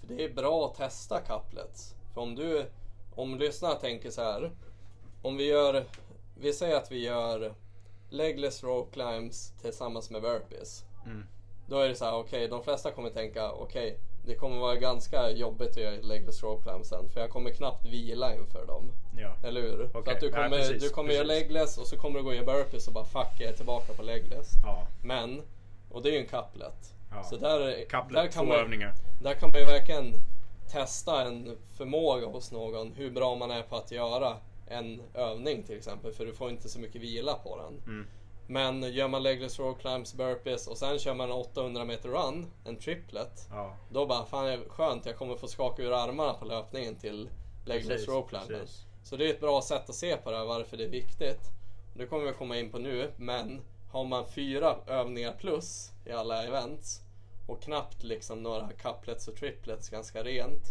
För 0.00 0.14
det 0.14 0.24
är 0.24 0.32
bra 0.32 0.66
att 0.66 0.74
testa 0.74 1.20
couplets. 1.20 1.94
För 2.14 2.20
om 2.20 2.34
du, 2.34 2.66
om 3.14 3.38
lyssnarna 3.38 3.74
tänker 3.74 4.10
så 4.10 4.22
här. 4.22 4.50
Om 5.22 5.36
vi 5.36 5.44
gör, 5.44 5.84
vi 6.34 6.52
säger 6.52 6.76
att 6.76 6.92
vi 6.92 7.04
gör 7.04 7.54
legless 8.10 8.62
rope 8.64 8.92
climbs 8.92 9.52
tillsammans 9.62 10.10
med 10.10 10.22
burpees. 10.22 10.84
Mm. 11.06 11.26
Då 11.68 11.78
är 11.78 11.88
det 11.88 11.94
så 11.94 12.04
här, 12.04 12.14
okej, 12.14 12.48
de 12.48 12.62
flesta 12.64 12.90
kommer 12.90 13.10
tänka, 13.10 13.52
okej, 13.52 13.98
det 14.26 14.34
kommer 14.34 14.56
vara 14.56 14.76
ganska 14.76 15.30
jobbigt 15.30 15.70
att 15.70 15.76
göra 15.76 15.94
legless 16.02 16.42
rope 16.42 16.62
climbs 16.62 16.88
sen. 16.88 17.08
För 17.08 17.20
jag 17.20 17.30
kommer 17.30 17.50
knappt 17.50 17.86
vila 17.86 18.34
inför 18.34 18.66
dem. 18.66 18.92
Ja. 19.16 19.36
Eller 19.48 19.60
hur? 19.62 19.88
För 19.88 19.98
Okej, 19.98 20.14
att 20.14 20.20
du 20.20 20.26
ja, 20.26 20.32
kommer, 20.32 20.58
precis, 20.58 20.82
du 20.82 20.88
kommer 20.88 21.12
göra 21.12 21.24
legless 21.24 21.78
och 21.78 21.86
så 21.86 21.96
kommer 21.96 22.18
du 22.18 22.22
gå 22.22 22.28
och 22.28 22.34
göra 22.36 22.46
burpees 22.46 22.86
och 22.86 22.92
bara 22.94 23.04
fuck 23.04 23.32
jag 23.38 23.48
är 23.48 23.52
tillbaka 23.56 23.92
på 23.92 24.02
legless. 24.02 24.50
ja. 24.64 24.86
Men, 25.02 25.42
och 25.90 26.02
det 26.02 26.08
är 26.08 26.12
ju 26.12 26.18
en 26.18 26.26
couplet. 26.26 26.94
Ja. 27.10 27.22
Så 27.24 27.36
där, 27.36 27.58
där, 27.58 27.84
Couplet, 27.88 28.34
kan 28.34 28.44
två 28.44 28.52
man, 28.52 28.58
övningar. 28.60 28.94
där 29.22 29.34
kan 29.34 29.50
man 29.52 29.60
ju 29.60 29.66
verkligen 29.66 30.14
testa 30.72 31.22
en 31.22 31.56
förmåga 31.76 32.26
hos 32.26 32.52
någon. 32.52 32.92
Hur 32.92 33.10
bra 33.10 33.34
man 33.34 33.50
är 33.50 33.62
på 33.62 33.76
att 33.76 33.90
göra 33.90 34.36
en 34.66 35.02
övning 35.14 35.62
till 35.62 35.76
exempel. 35.76 36.12
För 36.12 36.26
du 36.26 36.32
får 36.32 36.50
inte 36.50 36.68
så 36.68 36.80
mycket 36.80 37.00
vila 37.00 37.34
på 37.34 37.56
den. 37.56 37.82
Mm. 37.94 38.06
Men 38.50 38.92
gör 38.92 39.08
man 39.08 39.22
legless 39.22 39.58
row 39.58 39.74
climbs, 39.74 40.14
burpees 40.14 40.66
och 40.66 40.78
sen 40.78 40.98
kör 40.98 41.14
man 41.14 41.30
en 41.30 41.36
800 41.36 41.84
meter 41.84 42.08
run, 42.08 42.46
en 42.64 42.76
triplet. 42.76 43.48
Ja. 43.50 43.76
Då 43.90 44.06
bara, 44.06 44.24
fan 44.24 44.64
skönt, 44.68 45.06
jag 45.06 45.16
kommer 45.16 45.36
få 45.36 45.48
skaka 45.48 45.82
ur 45.82 45.92
armarna 45.92 46.32
på 46.32 46.44
löpningen 46.44 46.96
till 46.96 47.30
legless 47.64 47.88
Precis, 47.88 48.08
row 48.08 48.28
climben. 48.28 48.48
precis. 48.48 48.86
Så 49.02 49.16
det 49.16 49.26
är 49.26 49.30
ett 49.30 49.40
bra 49.40 49.62
sätt 49.62 49.88
att 49.88 49.94
se 49.94 50.16
på 50.16 50.30
det 50.30 50.36
här, 50.36 50.44
varför 50.44 50.76
det 50.76 50.84
är 50.84 50.88
viktigt. 50.88 51.40
Det 51.94 52.06
kommer 52.06 52.26
vi 52.26 52.32
komma 52.32 52.58
in 52.58 52.70
på 52.70 52.78
nu, 52.78 53.10
men 53.16 53.60
har 53.90 54.04
man 54.04 54.26
fyra 54.26 54.76
övningar 54.86 55.32
plus 55.32 55.90
i 56.06 56.12
alla 56.12 56.44
events 56.44 57.00
och 57.46 57.62
knappt 57.62 58.02
liksom 58.02 58.42
några 58.42 58.68
couplets 58.72 59.28
och 59.28 59.36
triplets 59.36 59.88
ganska 59.88 60.22
rent. 60.22 60.64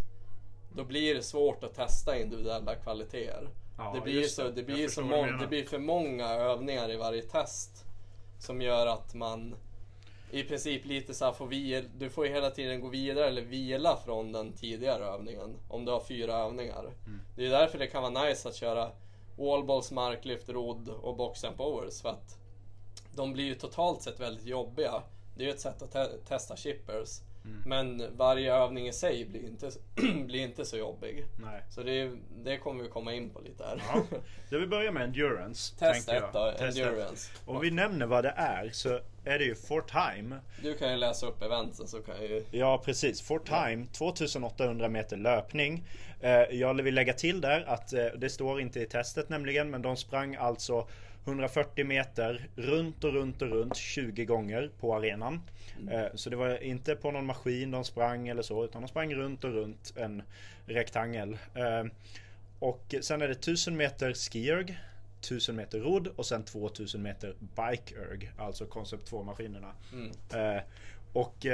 Då 0.76 0.84
blir 0.84 1.16
det 1.16 1.24
svårt 1.24 1.64
att 1.64 1.74
testa 1.74 2.20
individuella 2.20 2.76
kvaliteter. 2.76 3.50
Ja, 3.80 3.92
det 3.96 4.02
blir, 4.02 4.24
så, 4.24 4.50
det. 4.50 4.64
blir 4.64 4.88
så 4.88 5.02
vad 5.02 5.10
du 5.12 5.16
mång, 5.16 5.26
menar. 5.26 5.40
det 5.40 5.48
blir 5.48 5.66
för 5.66 5.80
många 5.80 6.28
övningar 6.30 6.92
i 6.92 6.98
varje 6.98 7.22
test. 7.22 7.86
Som 8.40 8.62
gör 8.62 8.88
att 8.88 9.14
man 9.14 9.56
i 10.32 10.44
princip 10.44 10.86
lite 10.86 11.14
så 11.14 11.26
här 11.26 11.32
får 11.32 11.48
vila, 11.48 11.88
du 11.98 12.10
får 12.10 12.26
ju 12.28 12.34
hela 12.34 12.50
tiden 12.50 12.82
gå 12.82 12.88
vidare 12.88 13.28
eller 13.28 13.42
vila 13.42 13.98
från 14.06 14.32
den 14.32 14.54
tidigare 14.54 15.06
övningen. 15.06 15.56
Om 15.70 15.86
du 15.86 15.92
har 15.92 16.00
fyra 16.00 16.34
övningar. 16.34 16.80
Mm. 17.06 17.20
Det 17.36 17.46
är 17.46 17.50
därför 17.50 17.80
det 17.80 17.88
kan 17.88 18.14
vara 18.14 18.26
nice 18.26 18.50
att 18.50 18.56
köra 18.56 18.92
wallballs, 19.38 19.92
marklyft, 19.92 20.50
rodd 20.50 20.90
och 20.90 21.16
box 21.16 21.44
jump 21.44 21.60
overs. 21.60 22.02
För 22.02 22.10
att 22.10 22.38
de 23.16 23.34
blir 23.34 23.46
ju 23.46 23.56
totalt 23.56 24.02
sett 24.02 24.20
väldigt 24.20 24.46
jobbiga. 24.46 25.04
Det 25.36 25.44
är 25.44 25.48
ju 25.48 25.54
ett 25.54 25.60
sätt 25.62 25.82
att 25.82 25.92
te- 25.92 26.18
testa 26.28 26.56
chippers. 26.56 27.22
Mm. 27.50 27.62
Men 27.66 28.18
varje 28.18 28.54
övning 28.56 28.88
i 28.88 28.94
sig 28.94 29.26
blir 29.26 29.46
inte, 29.48 29.72
blir 30.26 30.40
inte 30.42 30.66
så 30.66 30.78
jobbig. 30.78 31.26
Nej. 31.46 31.62
Så 31.70 31.84
det, 31.84 32.12
det 32.44 32.58
kommer 32.58 32.84
vi 32.84 32.90
komma 32.90 33.14
in 33.14 33.30
på 33.30 33.40
lite 33.42 33.64
här. 33.64 33.84
Ja. 33.94 34.04
Då 34.50 34.58
vi 34.60 34.68
börjar 34.68 34.92
med 34.92 35.04
endurance. 35.04 35.76
Test 35.80 36.08
tänker 36.08 36.24
ett 36.28 36.30
jag. 36.34 36.54
då, 36.54 36.58
Test 36.58 36.78
ett. 36.78 36.86
endurance. 36.88 37.32
Om 37.46 37.62
vi 37.62 37.72
nämner 37.72 38.06
vad 38.06 38.24
det 38.24 38.34
är 38.38 38.70
så 38.74 39.00
är 39.26 39.40
det 39.40 39.46
ju 39.46 39.56
for 39.56 39.82
time. 39.82 40.36
Du 40.64 40.74
kan 40.78 40.92
ju 40.92 40.98
läsa 40.98 41.28
upp 41.28 41.42
eventen 41.42 41.88
så 41.88 42.02
kan 42.02 42.16
jag 42.16 42.26
ju... 42.30 42.44
Ja 42.52 42.82
precis, 42.86 43.22
for 43.22 43.40
time 43.40 43.86
2800 43.86 44.90
meter 44.90 45.18
löpning. 45.18 45.84
Eh, 46.22 46.32
Jag 46.32 46.74
vill 46.84 46.96
lägga 46.96 47.14
till 47.14 47.42
där 47.42 47.64
att 47.68 47.94
eh, 47.94 48.06
det 48.18 48.30
står 48.30 48.62
inte 48.62 48.80
i 48.80 48.86
testet 48.86 49.30
nämligen 49.30 49.70
men 49.70 49.82
de 49.82 49.98
sprang 49.98 50.36
alltså 50.36 50.88
140 51.26 51.86
meter 51.86 52.48
runt 52.56 53.04
och 53.04 53.14
runt 53.14 53.42
och 53.42 53.48
runt 53.50 53.76
20 53.76 54.26
gånger 54.26 54.72
på 54.80 54.96
arenan. 54.96 55.42
Eh, 55.92 56.06
Så 56.16 56.30
det 56.30 56.36
var 56.36 56.64
inte 56.64 56.96
på 56.96 57.12
någon 57.12 57.26
maskin 57.26 57.72
de 57.72 57.84
sprang 57.84 58.28
eller 58.28 58.42
så 58.42 58.66
utan 58.66 58.82
de 58.82 58.88
sprang 58.88 59.16
runt 59.16 59.44
och 59.44 59.52
runt 59.54 59.94
en 59.96 60.22
rektangel. 60.66 61.38
Eh, 61.56 61.84
Och 62.60 62.96
sen 63.02 63.22
är 63.22 63.28
det 63.28 63.34
1000 63.34 63.78
meter 63.78 64.14
skierg 64.14 64.78
1000 65.22 65.56
meter 65.56 65.80
rodd 65.80 66.08
och 66.08 66.26
sen 66.26 66.44
2000 66.44 67.02
meter 67.02 67.36
bike-erg, 67.40 68.32
alltså 68.38 68.66
koncept 68.66 69.06
2 69.08 69.24
maskinerna. 69.24 69.72
Mm. 69.94 70.12
Eh, 70.56 70.62
och, 71.14 71.46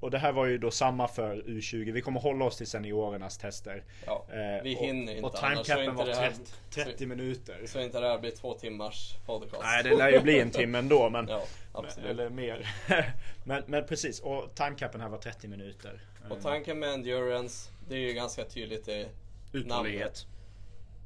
och 0.00 0.10
det 0.10 0.18
här 0.18 0.32
var 0.32 0.46
ju 0.46 0.58
då 0.58 0.70
samma 0.70 1.08
för 1.08 1.36
U20. 1.36 1.92
Vi 1.92 2.00
kommer 2.00 2.20
hålla 2.20 2.44
oss 2.44 2.56
till 2.56 2.66
seniorernas 2.66 3.38
tester. 3.38 3.84
Ja, 4.06 4.26
Eh, 4.32 4.62
vi 4.62 4.76
och- 4.76 4.80
hinner 4.80 5.12
inte 5.14 5.26
Och 5.26 5.44
annars, 5.44 5.58
så 5.58 5.64
timecapen 5.64 5.84
inte 5.84 5.96
var 5.96 6.06
det 6.06 6.14
här- 6.16 6.30
30, 6.30 6.84
30 6.90 7.06
minuter. 7.06 7.62
Så 7.66 7.80
inte 7.80 8.00
det 8.00 8.08
här 8.08 8.18
blir 8.18 8.30
två 8.30 8.54
timmars 8.54 9.14
podcast. 9.26 9.62
Nej, 9.62 9.82
det 9.82 9.96
lär 9.96 10.08
ju 10.10 10.20
bli 10.20 10.40
en 10.40 10.50
timme 10.50 10.78
ändå. 10.78 11.10
Men, 11.10 11.28
Ja, 11.28 11.42
absolut. 11.72 12.10
eller 12.10 12.28
mer. 12.30 12.68
men, 13.44 13.62
men 13.66 13.86
precis, 13.86 14.20
och 14.20 14.54
timecapen 14.54 15.00
här 15.00 15.08
var 15.08 15.18
30 15.18 15.48
minuter. 15.48 16.00
Och 16.30 16.42
tanken 16.42 16.78
med 16.78 16.88
endurance, 16.92 17.70
det 17.88 17.94
är 17.94 17.98
ju 17.98 18.12
ganska 18.12 18.44
tydligt 18.44 18.88
i 18.88 19.06
Uthållighet. 19.52 20.26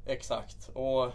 Exakt. 0.05 0.69
Och 0.73 1.11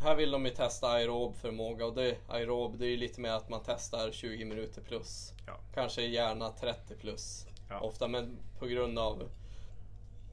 här 0.00 0.14
vill 0.14 0.30
de 0.30 0.44
ju 0.46 0.50
testa 0.50 0.88
aerob 0.88 1.36
förmåga 1.36 1.86
och 1.86 1.94
det, 1.94 2.16
aerob 2.28 2.78
det 2.78 2.86
är 2.86 2.90
ju 2.90 2.96
lite 2.96 3.20
mer 3.20 3.30
att 3.30 3.48
man 3.48 3.60
testar 3.66 4.10
20 4.10 4.44
minuter 4.44 4.80
plus. 4.82 5.32
Ja. 5.46 5.56
Kanske 5.74 6.02
gärna 6.02 6.50
30 6.50 6.94
plus. 6.94 7.46
Ja. 7.70 7.80
Ofta 7.80 8.08
men 8.08 8.38
på 8.58 8.66
grund 8.66 8.98
av 8.98 9.28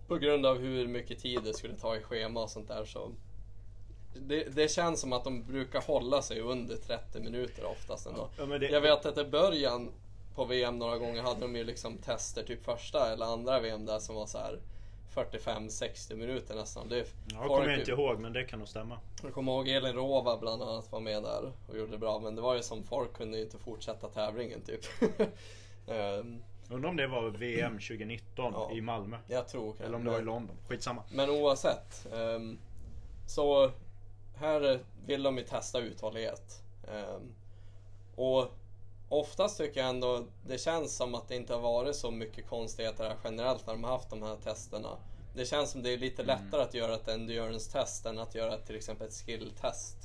på 0.07 0.17
grund 0.17 0.45
av 0.45 0.57
hur 0.57 0.87
mycket 0.87 1.19
tid 1.19 1.39
det 1.43 1.53
skulle 1.53 1.75
ta 1.75 1.95
i 1.95 2.01
schema 2.01 2.43
och 2.43 2.49
sånt 2.49 2.67
där 2.67 2.85
så 2.85 3.11
det, 4.15 4.43
det 4.55 4.71
känns 4.71 5.01
som 5.01 5.13
att 5.13 5.23
de 5.23 5.43
brukar 5.43 5.81
hålla 5.81 6.21
sig 6.21 6.39
under 6.39 6.75
30 6.75 7.19
minuter 7.19 7.65
oftast 7.65 8.05
ändå. 8.07 8.29
Ja, 8.37 8.45
det- 8.45 8.69
Jag 8.69 8.81
vet 8.81 9.05
att 9.05 9.17
i 9.17 9.23
början 9.23 9.91
på 10.35 10.45
VM 10.45 10.79
några 10.79 10.97
gånger 10.97 11.21
hade 11.21 11.39
de 11.39 11.55
ju 11.55 11.63
liksom 11.63 11.97
tester, 11.97 12.43
typ 12.43 12.63
första 12.65 13.13
eller 13.13 13.25
andra 13.25 13.59
VM 13.59 13.85
där 13.85 13.99
som 13.99 14.15
var 14.15 14.25
så 14.25 14.37
här 14.37 14.59
45-60 15.15 16.15
minuter 16.15 16.55
nästan. 16.55 16.89
Det, 16.89 16.97
Jag 16.97 17.05
folk- 17.37 17.47
kommer 17.47 17.69
jag 17.69 17.79
inte 17.79 17.91
ihåg 17.91 18.19
men 18.19 18.33
det 18.33 18.43
kan 18.43 18.59
nog 18.59 18.67
stämma. 18.67 18.99
jag 19.23 19.33
kommer 19.33 19.51
ihåg 19.51 19.67
Elin 19.67 19.93
Rova 19.95 20.37
bland 20.37 20.63
annat 20.63 20.91
var 20.91 20.99
med 20.99 21.23
där 21.23 21.51
och 21.69 21.77
gjorde 21.77 21.91
det 21.91 21.97
bra. 21.97 22.19
Men 22.19 22.35
det 22.35 22.41
var 22.41 22.55
ju 22.55 22.63
som 22.63 22.83
folk 22.83 23.13
kunde 23.13 23.41
inte 23.41 23.57
fortsätta 23.57 24.07
tävlingen 24.07 24.61
typ. 24.61 24.81
Ehm, 25.87 26.43
Undrar 26.69 26.89
om 26.89 26.95
det 26.97 27.07
var 27.07 27.29
VM 27.29 27.73
2019 27.73 28.53
Ja. 28.55 28.71
i 28.73 28.81
Malmö. 28.81 29.17
jag 29.27 29.47
tror. 29.47 29.75
Eller 29.81 29.95
om 29.95 30.03
det 30.03 30.11
var 30.11 30.19
i 30.19 30.23
London. 30.23 30.55
Skitsamma. 30.67 31.03
Men 31.11 31.29
oavsett. 31.29 32.07
ehm, 32.13 32.57
så 33.27 33.71
här 34.35 34.79
vill 35.05 35.23
de 35.23 35.37
ju 35.37 35.43
testa 35.43 35.79
uthållighet. 35.79 36.63
Ehm, 36.87 37.33
och 38.15 38.47
oftast 39.13 39.57
tycker 39.57 39.79
jag 39.79 39.89
ändå 39.89 40.25
det 40.47 40.57
känns 40.57 40.95
som 40.95 41.15
att 41.15 41.27
det 41.27 41.35
inte 41.35 41.53
har 41.53 41.61
varit 41.61 41.95
så 41.95 42.11
mycket 42.11 42.47
konstigheter 42.47 43.03
här 43.03 43.17
generellt 43.23 43.67
när 43.67 43.73
de 43.73 43.83
har 43.83 43.91
haft 43.91 44.09
de 44.09 44.23
här 44.23 44.35
testerna. 44.35 44.97
Det 45.35 45.45
känns 45.45 45.71
som 45.71 45.83
det 45.83 45.93
är 45.93 45.97
lite 45.97 46.23
lättare 46.23 46.61
att 46.61 46.73
göra 46.73 46.95
ett 46.95 47.07
endurance-test 47.07 48.05
än 48.05 48.19
att 48.19 48.35
göra 48.35 48.57
till 48.57 48.75
exempel 48.75 49.07
ett 49.07 49.13
skill-test. 49.25 49.97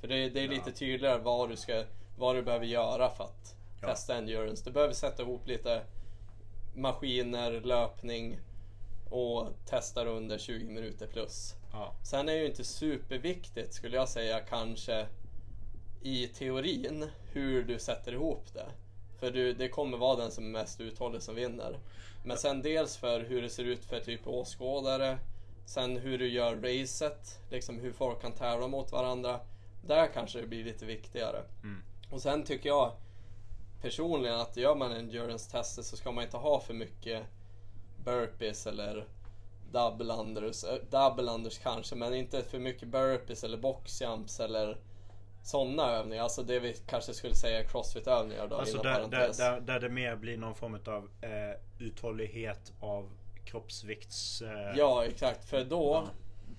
För 0.00 0.08
det, 0.08 0.28
det 0.30 0.40
är 0.40 0.48
lite 0.48 0.72
tydligare 0.72 1.18
vad 1.18 1.48
du, 1.48 1.56
ska, 1.56 1.84
vad 2.18 2.36
du 2.36 2.42
behöver 2.42 2.66
göra 2.66 3.10
för 3.10 3.24
att 3.24 3.54
Ja. 3.82 3.88
testa 3.88 4.14
endurance. 4.16 4.64
Du 4.64 4.70
behöver 4.70 4.94
sätta 4.94 5.22
ihop 5.22 5.46
lite 5.48 5.82
maskiner, 6.74 7.60
löpning 7.60 8.38
och 9.10 9.48
testar 9.66 10.06
under 10.06 10.38
20 10.38 10.66
minuter 10.70 11.06
plus. 11.06 11.54
Ja. 11.72 11.94
Sen 12.02 12.28
är 12.28 12.32
det 12.32 12.38
ju 12.40 12.46
inte 12.46 12.64
superviktigt 12.64 13.74
skulle 13.74 13.96
jag 13.96 14.08
säga 14.08 14.40
kanske 14.40 15.06
i 16.02 16.28
teorin 16.28 17.10
hur 17.32 17.64
du 17.64 17.78
sätter 17.78 18.12
ihop 18.12 18.54
det. 18.54 18.66
För 19.20 19.30
du, 19.30 19.52
det 19.52 19.68
kommer 19.68 19.98
vara 19.98 20.16
den 20.16 20.30
som 20.30 20.44
är 20.44 20.50
mest 20.50 20.80
uthållig 20.80 21.22
som 21.22 21.34
vinner. 21.34 21.78
Men 22.24 22.36
sen 22.36 22.62
dels 22.62 22.96
för 22.96 23.20
hur 23.20 23.42
det 23.42 23.50
ser 23.50 23.64
ut 23.64 23.84
för 23.84 24.00
typ 24.00 24.26
åskådare. 24.26 25.18
Sen 25.66 25.96
hur 25.96 26.18
du 26.18 26.28
gör 26.28 26.56
racet, 26.56 27.40
liksom 27.50 27.78
hur 27.78 27.92
folk 27.92 28.20
kan 28.20 28.32
tävla 28.32 28.68
mot 28.68 28.92
varandra. 28.92 29.40
Där 29.86 30.06
kanske 30.14 30.40
det 30.40 30.46
blir 30.46 30.64
lite 30.64 30.86
viktigare. 30.86 31.42
Mm. 31.62 31.82
Och 32.10 32.22
sen 32.22 32.44
tycker 32.44 32.68
jag 32.68 32.92
personligen 33.82 34.40
att 34.40 34.56
gör 34.56 34.74
man 34.74 34.92
endurance-tester 34.92 35.82
så 35.82 35.96
ska 35.96 36.12
man 36.12 36.24
inte 36.24 36.36
ha 36.36 36.60
för 36.60 36.74
mycket 36.74 37.22
burpees 38.04 38.66
eller 38.66 39.06
double 39.72 40.14
unders, 40.14 40.64
eh, 40.64 40.78
double 40.90 41.32
unders 41.32 41.58
kanske, 41.58 41.94
men 41.94 42.14
inte 42.14 42.42
för 42.42 42.58
mycket 42.58 42.88
burpees 42.88 43.44
eller 43.44 43.58
boxjumps 43.58 44.40
eller 44.40 44.76
sådana 45.42 45.90
övningar. 45.90 46.22
Alltså 46.22 46.42
det 46.42 46.58
vi 46.60 46.74
kanske 46.86 47.14
skulle 47.14 47.34
säga 47.34 47.64
crossfit-övningar 47.64 48.48
då 48.48 48.56
Alltså 48.56 48.78
där, 48.82 49.06
där, 49.08 49.32
där, 49.38 49.60
där 49.60 49.80
det 49.80 49.88
mer 49.88 50.16
blir 50.16 50.36
någon 50.36 50.54
form 50.54 50.74
av 50.86 51.08
eh, 51.20 51.86
uthållighet 51.86 52.72
av 52.80 53.10
kroppsvikts... 53.44 54.42
Eh, 54.42 54.76
Ja, 54.78 55.04
exakt. 55.04 55.44
För 55.44 55.64
då, 55.64 56.08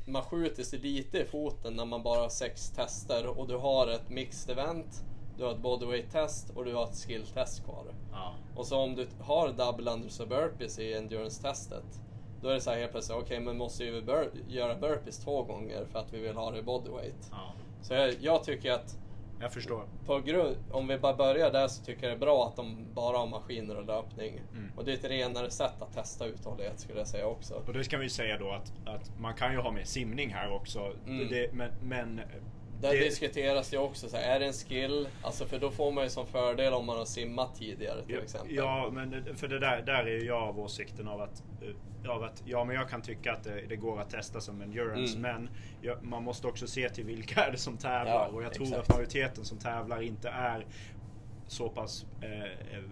man 0.06 0.22
skjuter 0.24 0.64
sig 0.64 0.80
lite 0.80 1.18
i 1.18 1.26
foten 1.26 1.74
när 1.74 1.86
man 1.86 2.04
bara 2.04 2.20
har 2.22 2.30
sex 2.30 2.70
tester 2.70 3.28
och 3.40 3.48
du 3.48 3.56
har 3.58 3.88
ett 3.88 4.10
mixed 4.10 4.52
event, 4.60 5.04
du 5.38 5.44
har 5.44 5.52
ett 5.52 5.60
bodyweight 5.60 6.12
test 6.12 6.50
och 6.56 6.66
du 6.66 6.74
har 6.74 6.84
ett 6.84 6.96
skill 7.08 7.26
test 7.34 7.64
kvar. 7.64 7.86
ja. 8.12 8.34
Och 8.56 8.66
så 8.68 8.78
om 8.78 8.96
du 8.96 9.08
har 9.20 9.50
double 9.50 9.92
unders 9.92 10.20
och 10.20 10.28
burpees 10.28 10.80
i 10.80 10.94
endurance-testet, 10.94 12.00
då 12.42 12.50
är 12.50 12.54
det 12.54 12.62
så 12.62 12.70
här 12.70 12.78
helt 12.80 12.92
plötsligt, 12.92 13.18
okej 13.18 13.40
men 13.40 13.58
måste 13.58 13.84
ju 13.84 14.02
bur- 14.02 14.32
göra 14.48 14.76
burpees 14.76 15.18
två 15.20 15.44
gånger 15.44 15.86
för 15.86 16.00
att 16.00 16.14
vi 16.14 16.20
vill 16.20 16.36
ha 16.36 16.52
det 16.52 16.60
i 16.60 16.64
bodyweight. 16.64 17.28
ja. 17.32 17.54
Så 17.84 17.94
jag, 17.94 18.14
jag 18.22 18.44
tycker 18.44 18.72
att 18.72 18.98
Jag 19.40 19.54
förstår. 19.54 19.84
på 20.06 20.20
grund, 20.20 20.56
om 20.72 20.88
vi 20.88 20.98
bara 20.98 21.14
börjar 21.14 21.52
där 21.52 21.68
så 21.68 21.84
tycker 21.86 22.04
jag 22.04 22.12
det 22.12 22.18
är 22.18 22.26
bra 22.26 22.48
att 22.48 22.56
de 22.56 22.86
bara 22.94 23.18
har 23.18 23.28
maskiner 23.28 23.76
och 23.78 23.86
löpning. 23.86 24.42
Mm. 24.52 24.72
Och 24.78 24.86
det 24.86 24.92
är 24.92 24.96
ett 24.96 25.06
renare 25.06 25.50
sätt 25.50 25.82
att 25.82 25.94
testa 25.94 26.26
uthållighet 26.26 26.80
skulle 26.80 27.00
jag 27.00 27.08
säga 27.08 27.28
också. 27.28 27.54
Och 27.68 27.74
det 27.74 27.84
ska 27.84 27.98
vi 27.98 28.10
säga 28.10 28.38
då 28.38 28.52
att, 28.52 28.72
att 28.86 29.20
man 29.20 29.34
kan 29.34 29.52
ju 29.52 29.58
ha 29.58 29.72
med 29.72 29.88
simning 29.88 30.34
här 30.34 30.54
också. 30.54 30.94
Mm. 31.08 31.28
Det, 31.30 31.54
men, 31.54 31.72
men 31.82 32.22
Där 32.84 32.94
det- 32.94 33.04
diskuteras 33.04 33.74
ju 33.74 33.78
också 33.78 34.10
så 34.10 34.18
här, 34.18 34.36
är 34.36 34.40
det 34.40 34.46
en 34.46 34.54
skill? 34.54 35.08
Alltså 35.22 35.46
för 35.46 35.60
då 35.60 35.72
får 35.72 35.92
man 35.92 36.04
ju 36.04 36.10
som 36.10 36.28
fördel 36.28 36.74
om 36.74 36.86
man 36.86 36.98
har 36.98 37.06
simmat 37.06 37.56
tidigare 37.56 38.02
till 38.06 38.20
exempel. 38.20 38.56
Ja, 38.56 38.90
men 38.94 39.10
det- 39.10 39.36
för 39.36 39.48
det 39.48 39.60
där, 39.60 39.82
där 39.82 40.04
är 40.06 40.20
ju 40.20 40.26
jag 40.26 40.42
av 40.44 40.60
åsikten 40.60 41.08
av 41.08 41.22
att, 41.22 41.44
eh, 41.62 42.12
av 42.12 42.24
att 42.24 42.44
ja, 42.46 42.64
men 42.64 42.76
jag 42.76 42.90
kan 42.90 43.02
tycka 43.02 43.34
att 43.34 43.44
det, 43.44 43.62
det 43.70 43.76
går 43.76 44.00
att 44.02 44.10
testa 44.10 44.42
som 44.42 44.62
endurance, 44.62 45.18
Mm. 45.18 45.22
men 45.36 45.50
ja, 45.82 45.96
man 46.02 46.24
måste 46.24 46.48
också 46.48 46.68
se 46.68 46.90
till 46.90 47.06
vilka 47.06 47.44
är 47.46 47.52
det 47.52 47.58
som 47.58 47.78
tävlar. 47.78 48.06
Ja, 48.14 48.28
och 48.28 48.44
jag 48.44 48.54
tror 48.54 48.68
exakt. 48.68 48.90
att 48.90 48.96
majoriteten 48.96 49.46
som 49.46 49.58
tävlar 49.58 50.02
inte 50.02 50.30
är 50.30 50.66
så 51.48 51.70
pass 51.70 52.06
eh, 52.22 52.44
eh, 52.78 52.84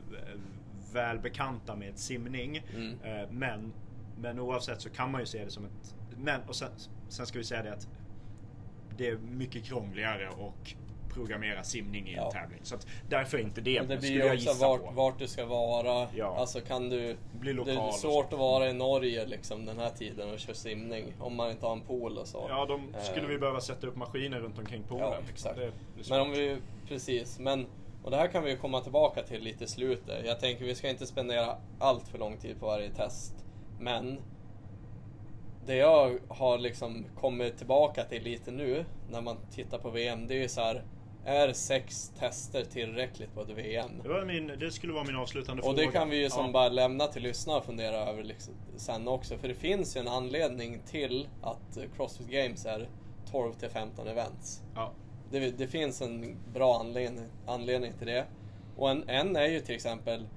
välbekanta 0.94 1.76
med 1.76 1.98
simning. 2.00 2.64
Mm. 2.76 2.98
Eh, 3.04 3.30
men, 3.32 3.74
men 4.18 4.40
oavsett 4.40 4.82
så 4.82 4.90
kan 4.90 5.12
man 5.12 5.22
ju 5.22 5.26
se 5.26 5.46
det 5.46 5.52
som 5.52 5.66
ett... 5.66 5.96
Men, 6.18 6.42
och 6.48 6.56
sen, 6.56 6.70
sen 7.10 7.26
ska 7.26 7.38
vi 7.38 7.44
säga 7.44 7.64
det 7.64 7.74
att 7.74 7.88
det 9.02 9.08
är 9.08 9.18
mycket 9.18 9.64
krångligare 9.66 10.30
och 10.30 10.74
programmera 11.14 11.64
simning 11.64 12.08
i 12.08 12.12
en 12.14 12.18
Ja. 12.18 12.32
tävling. 12.32 12.60
Så 12.64 12.76
att 12.76 12.88
därför 13.10 13.38
är 13.38 13.42
inte 13.42 13.62
det, 13.62 13.80
Men 13.80 13.90
det 13.90 13.98
blir 13.98 14.12
ju 14.12 14.34
också 14.34 14.54
vart, 14.66 14.82
på. 14.86 14.92
vart 14.92 15.20
du 15.20 15.28
ska 15.28 15.46
vara. 15.46 16.08
Ja. 16.16 16.36
Alltså 16.38 16.62
kan 16.62 16.90
du... 16.90 17.18
Bli 17.40 17.52
det 17.52 17.58
lokal 17.58 17.74
är 17.76 17.88
och 17.88 17.94
svårt 17.94 18.34
att 18.34 18.40
vara 18.40 18.70
i 18.70 18.74
Norge 18.74 19.26
liksom 19.26 19.66
den 19.66 19.78
här 19.80 19.90
tiden 19.90 20.34
och 20.34 20.40
köra 20.40 20.56
simning. 20.56 21.14
Om 21.20 21.36
man 21.36 21.52
inte 21.52 21.66
har 21.66 21.74
en 21.74 21.82
pool 21.82 22.18
och 22.18 22.28
så. 22.28 22.46
Ja, 22.50 22.66
de 22.66 23.04
skulle 23.04 23.22
Eh, 23.26 23.30
vi 23.30 23.38
behöva 23.38 23.62
sätta 23.62 23.88
upp 23.88 23.96
maskiner 23.96 24.40
runt 24.40 24.60
omkring 24.60 24.84
poolen. 24.84 25.06
Ja, 25.12 25.18
liksom. 25.28 25.52
exakt. 25.52 25.56
Det 25.98 26.10
Men 26.10 26.22
om 26.22 26.32
vi, 26.32 26.58
precis, 26.88 27.40
men 27.40 27.66
och 28.04 28.12
det 28.12 28.18
här 28.18 28.28
kan 28.28 28.44
vi 28.44 28.50
ju 28.52 28.58
komma 28.58 28.82
tillbaka 28.82 29.24
till 29.24 29.42
lite 29.44 29.64
i 29.64 29.68
slutet. 29.68 30.26
Jag 30.26 30.40
tänker 30.40 30.66
vi 30.66 30.76
ska 30.76 30.90
inte 30.90 31.06
spendera 31.08 31.58
allt 31.80 32.08
för 32.08 32.18
lång 32.18 32.38
tid 32.38 32.60
på 32.60 32.66
varje 32.66 32.90
test. 32.90 33.34
Men 33.80 34.20
det 35.72 35.78
jag 35.78 36.20
har 36.28 36.58
liksom 36.58 37.06
kommit 37.20 37.58
tillbaka 37.58 38.04
till 38.04 38.24
lite 38.24 38.52
nu 38.52 38.86
när 39.12 39.22
man 39.22 39.38
tittar 39.52 39.78
på 39.78 39.90
VM, 39.90 40.28
det 40.28 40.34
är 40.34 40.40
ju 40.42 40.50
så 40.50 40.62
här. 40.62 40.84
Är 41.26 41.54
sex 41.54 42.12
tester 42.20 42.64
tillräckligt 42.64 43.34
på 43.34 43.42
ett 43.42 43.50
VM? 43.50 43.92
Det, 44.04 44.10
var 44.10 44.26
min, 44.26 44.48
det 44.48 44.72
skulle 44.72 44.94
vara 44.94 45.04
min 45.04 45.16
avslutande 45.16 45.62
Och 45.62 45.76
fråga. 45.76 45.86
det 45.86 45.92
kan 45.92 46.10
vi 46.10 46.24
ju 46.24 46.30
som 46.30 46.46
ja. 46.46 46.52
bara 46.52 46.70
lämna 46.70 47.08
till 47.08 47.24
lyssnarna 47.24 47.60
och 47.60 47.66
fundera 47.66 47.96
över 47.96 48.24
liksom, 48.24 48.54
sen 48.76 49.08
också. 49.08 49.38
För 49.38 49.48
det 49.48 49.54
finns 49.54 49.98
ju 49.98 50.02
en 50.02 50.08
anledning 50.08 50.82
till 50.86 51.28
att 51.42 51.78
Crossfit 51.96 52.28
Games 52.28 52.66
är 52.66 52.90
12 53.32 53.54
till 53.54 53.70
15 53.70 54.08
events. 54.08 54.64
Ja. 54.76 54.92
Det, 55.32 55.58
det 55.58 55.68
finns 55.68 56.02
en 56.02 56.38
bra 56.54 56.80
anledning, 56.80 57.26
anledning 57.48 57.94
till 57.98 58.08
det. 58.08 58.26
Och 58.78 58.90
en, 58.90 59.10
en 59.10 59.36
är 59.36 59.48
ju 59.48 59.60
till 59.60 59.76
exempel 59.76 60.28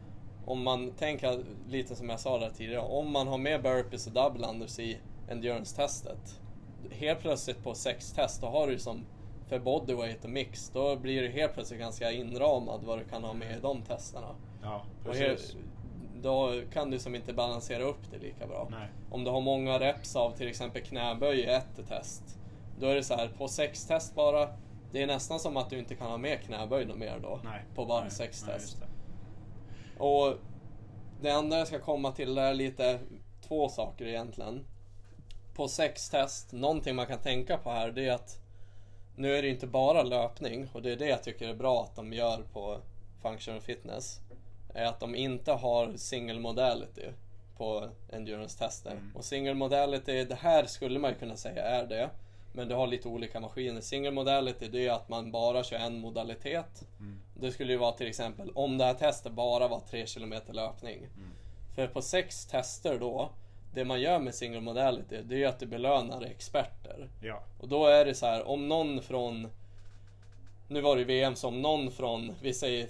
om 0.47 0.65
man 0.65 0.91
tänker 0.91 1.45
lite 1.69 1.97
som 1.97 2.09
jag 2.09 2.21
sa 2.21 2.39
där 2.39 2.51
tidigare, 2.51 2.83
om 2.83 3.13
man 3.13 3.29
har 3.29 3.39
med 3.39 3.63
burpees 3.63 4.07
och 4.07 4.13
double 4.13 4.47
unders 4.47 4.79
i 4.79 4.99
endurance-testet. 5.29 6.41
Helt 6.91 7.21
plötsligt 7.21 7.63
på 7.63 7.75
sex 7.75 8.13
test, 8.13 8.41
då 8.41 8.47
har 8.47 8.67
du 8.67 8.79
som 8.79 9.07
för 9.49 9.59
bodyweight 9.59 10.25
och 10.25 10.31
mix, 10.31 10.71
då 10.71 10.97
blir 10.97 11.23
det 11.23 11.29
helt 11.29 11.55
plötsligt 11.55 11.81
ganska 11.81 12.11
inramad 12.13 12.85
vad 12.85 12.99
du 12.99 13.05
kan 13.05 13.25
ha 13.25 13.33
med 13.33 13.57
i 13.57 13.61
de 13.61 13.83
testerna. 13.83 14.35
ja, 14.63 14.85
precis. 15.05 15.57
då 16.23 16.53
kan 16.73 16.91
du 16.91 16.99
som 16.99 17.15
inte 17.15 17.33
balansera 17.33 17.83
upp 17.83 18.11
det 18.11 18.19
lika 18.19 18.47
bra. 18.47 18.69
Nej. 18.71 18.89
Om 19.11 19.25
du 19.25 19.31
har 19.31 19.41
många 19.41 19.79
reps 19.79 20.17
av 20.17 20.31
till 20.31 20.49
exempel 20.49 20.83
knäböj 20.83 21.39
i 21.41 21.45
ett 21.45 21.89
test. 21.89 22.39
Då 22.81 22.87
är 22.87 22.95
det 22.95 23.03
så 23.03 23.15
här, 23.15 23.29
på 23.29 23.49
sex 23.49 23.87
test 23.87 24.15
bara. 24.15 24.49
Det 24.93 25.03
är 25.03 25.07
nästan 25.07 25.41
som 25.41 25.57
att 25.57 25.71
du 25.71 25.79
inte 25.79 25.95
kan 25.95 26.07
ha 26.07 26.17
med 26.17 26.41
knäböj 26.43 26.87
något 26.87 26.99
mer 26.99 27.19
då. 27.23 27.41
Nej. 27.45 27.63
På 27.75 27.85
bara 27.85 28.01
Nej. 28.01 28.11
sex 28.11 28.45
Nej, 28.47 28.55
test. 28.55 28.67
just 28.73 28.81
det. 28.81 30.03
Och 30.03 30.35
det 31.21 31.31
andra 31.31 31.59
jag 31.59 31.67
ska 31.67 31.79
komma 31.79 32.13
till 32.13 32.39
är 32.39 32.55
lite 32.55 32.99
två 33.49 33.69
saker 33.69 34.07
egentligen. 34.07 34.65
På 35.55 35.69
sex 35.69 36.11
test, 36.11 36.53
någonting 36.53 36.97
man 36.97 37.07
kan 37.07 37.19
tänka 37.19 37.59
på 37.59 37.71
här 37.71 37.91
det 37.91 38.09
är 38.09 38.13
att 38.13 38.39
nu 39.17 39.37
är 39.37 39.43
det 39.43 39.49
inte 39.49 39.67
bara 39.67 40.03
löpning 40.03 40.69
och 40.73 40.83
det 40.83 40.93
är 40.93 40.97
det 40.97 41.09
jag 41.09 41.23
tycker 41.23 41.49
är 41.49 41.55
bra 41.55 41.83
att 41.83 41.97
de 41.97 42.13
gör 42.13 42.43
på 42.53 42.81
Functional 43.23 43.61
Fitness. 43.61 44.21
Är 44.75 44.85
att 44.85 45.01
de 45.01 45.15
inte 45.15 45.53
har 45.53 45.93
single 45.97 46.41
modality 46.41 47.07
på 47.57 47.89
endurance-tester. 48.13 48.91
Mm. 48.91 49.17
Och 49.17 49.25
single 49.25 49.55
modality, 49.55 50.25
det 50.25 50.35
här 50.35 50.65
skulle 50.67 50.99
man 50.99 51.11
ju 51.11 51.17
kunna 51.17 51.37
säga 51.37 51.63
är 51.63 51.87
det. 51.87 52.11
Men 52.53 52.69
du 52.69 52.75
har 52.75 52.87
lite 52.87 53.09
olika 53.09 53.41
maskiner. 53.41 53.81
Single 53.81 54.11
modality 54.11 54.69
det 54.69 54.87
är 54.87 54.93
att 54.93 55.09
man 55.09 55.31
bara 55.33 55.65
kör 55.65 55.77
en 55.77 55.99
modalitet. 55.99 56.83
Mm. 56.99 57.21
Det 57.35 57.53
skulle 57.53 57.73
ju 57.73 57.79
vara 57.79 57.93
till 57.93 58.07
exempel 58.07 58.51
om 58.55 58.79
det 58.79 58.85
här 58.85 58.95
testet 58.95 59.33
bara 59.33 59.69
var 59.69 59.81
3 59.81 60.07
km 60.07 60.35
löpning. 60.49 60.97
Mm. 60.97 61.31
För 61.75 61.87
på 61.87 62.03
sex 62.03 62.47
tester 62.47 62.99
då, 62.99 63.31
det 63.75 63.85
man 63.85 64.01
gör 64.01 64.19
med 64.19 64.35
single 64.35 64.61
modality 64.61 65.23
det 65.23 65.35
är 65.35 65.39
ju 65.39 65.45
att 65.45 65.59
du 65.59 65.67
belönar 65.67 66.23
experter. 66.23 67.09
Ja. 67.23 67.43
Och 67.61 67.69
då 67.69 67.87
är 67.87 68.05
det 68.05 68.15
så 68.15 68.27
här, 68.27 68.49
om 68.49 68.69
någon 68.69 69.03
från 69.03 69.49
Nu 70.69 70.81
var 70.81 70.97
det 70.97 71.05
VM 71.05 71.35
som 71.35 71.63
någon 71.63 71.91
från, 71.91 72.33
vi 72.43 72.55
säger 72.55 72.87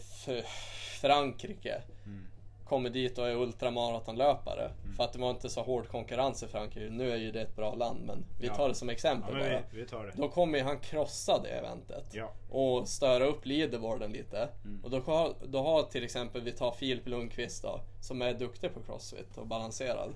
Frankrike 1.00 1.82
Mm. 2.06 2.26
Kommer 2.68 2.90
dit 2.90 3.18
och 3.18 3.28
är 3.28 3.34
ultramaratonlöpare. 3.36 4.70
För 4.96 5.04
att 5.04 5.12
det 5.12 5.18
var 5.18 5.30
inte 5.30 5.48
så 5.48 5.62
hård 5.62 5.88
konkurrens 5.88 6.42
i 6.42 6.46
Frankrike. 6.46 6.90
Nu 6.90 7.10
är 7.10 7.16
ju 7.16 7.32
det 7.32 7.40
ett 7.40 7.56
bra 7.56 7.74
land 7.74 8.00
men 8.06 8.24
vi 8.40 8.46
Ja. 8.46 8.54
tar 8.54 8.68
det 8.68 8.74
som 8.74 8.88
ja, 8.88 8.94
exempel 8.94 9.34
bara. 9.34 9.62
vi, 9.72 9.78
vi. 9.80 9.86
Då 10.14 10.28
kommer 10.28 10.62
han 10.62 10.78
krossa 10.78 11.40
det 11.42 11.48
eventet. 11.48 12.04
Ja. 12.12 12.30
Och 12.50 12.88
störa 12.88 13.24
upp 13.24 13.46
leaderboarden 13.46 14.12
lite. 14.12 14.48
Mm. 14.64 14.84
Och 14.84 14.90
då 14.90 15.00
har, 15.00 15.34
då 15.46 15.62
har 15.62 15.82
till 15.82 16.04
exempel, 16.04 16.42
vi 16.42 16.52
tar 16.52 16.70
Filip 16.70 17.06
Lundqvist 17.08 17.62
då, 17.62 17.80
som 18.00 18.22
är 18.22 18.34
duktig 18.34 18.74
på 18.74 18.80
crossfit 18.80 19.36
och 19.38 19.46
balanserad. 19.46 20.12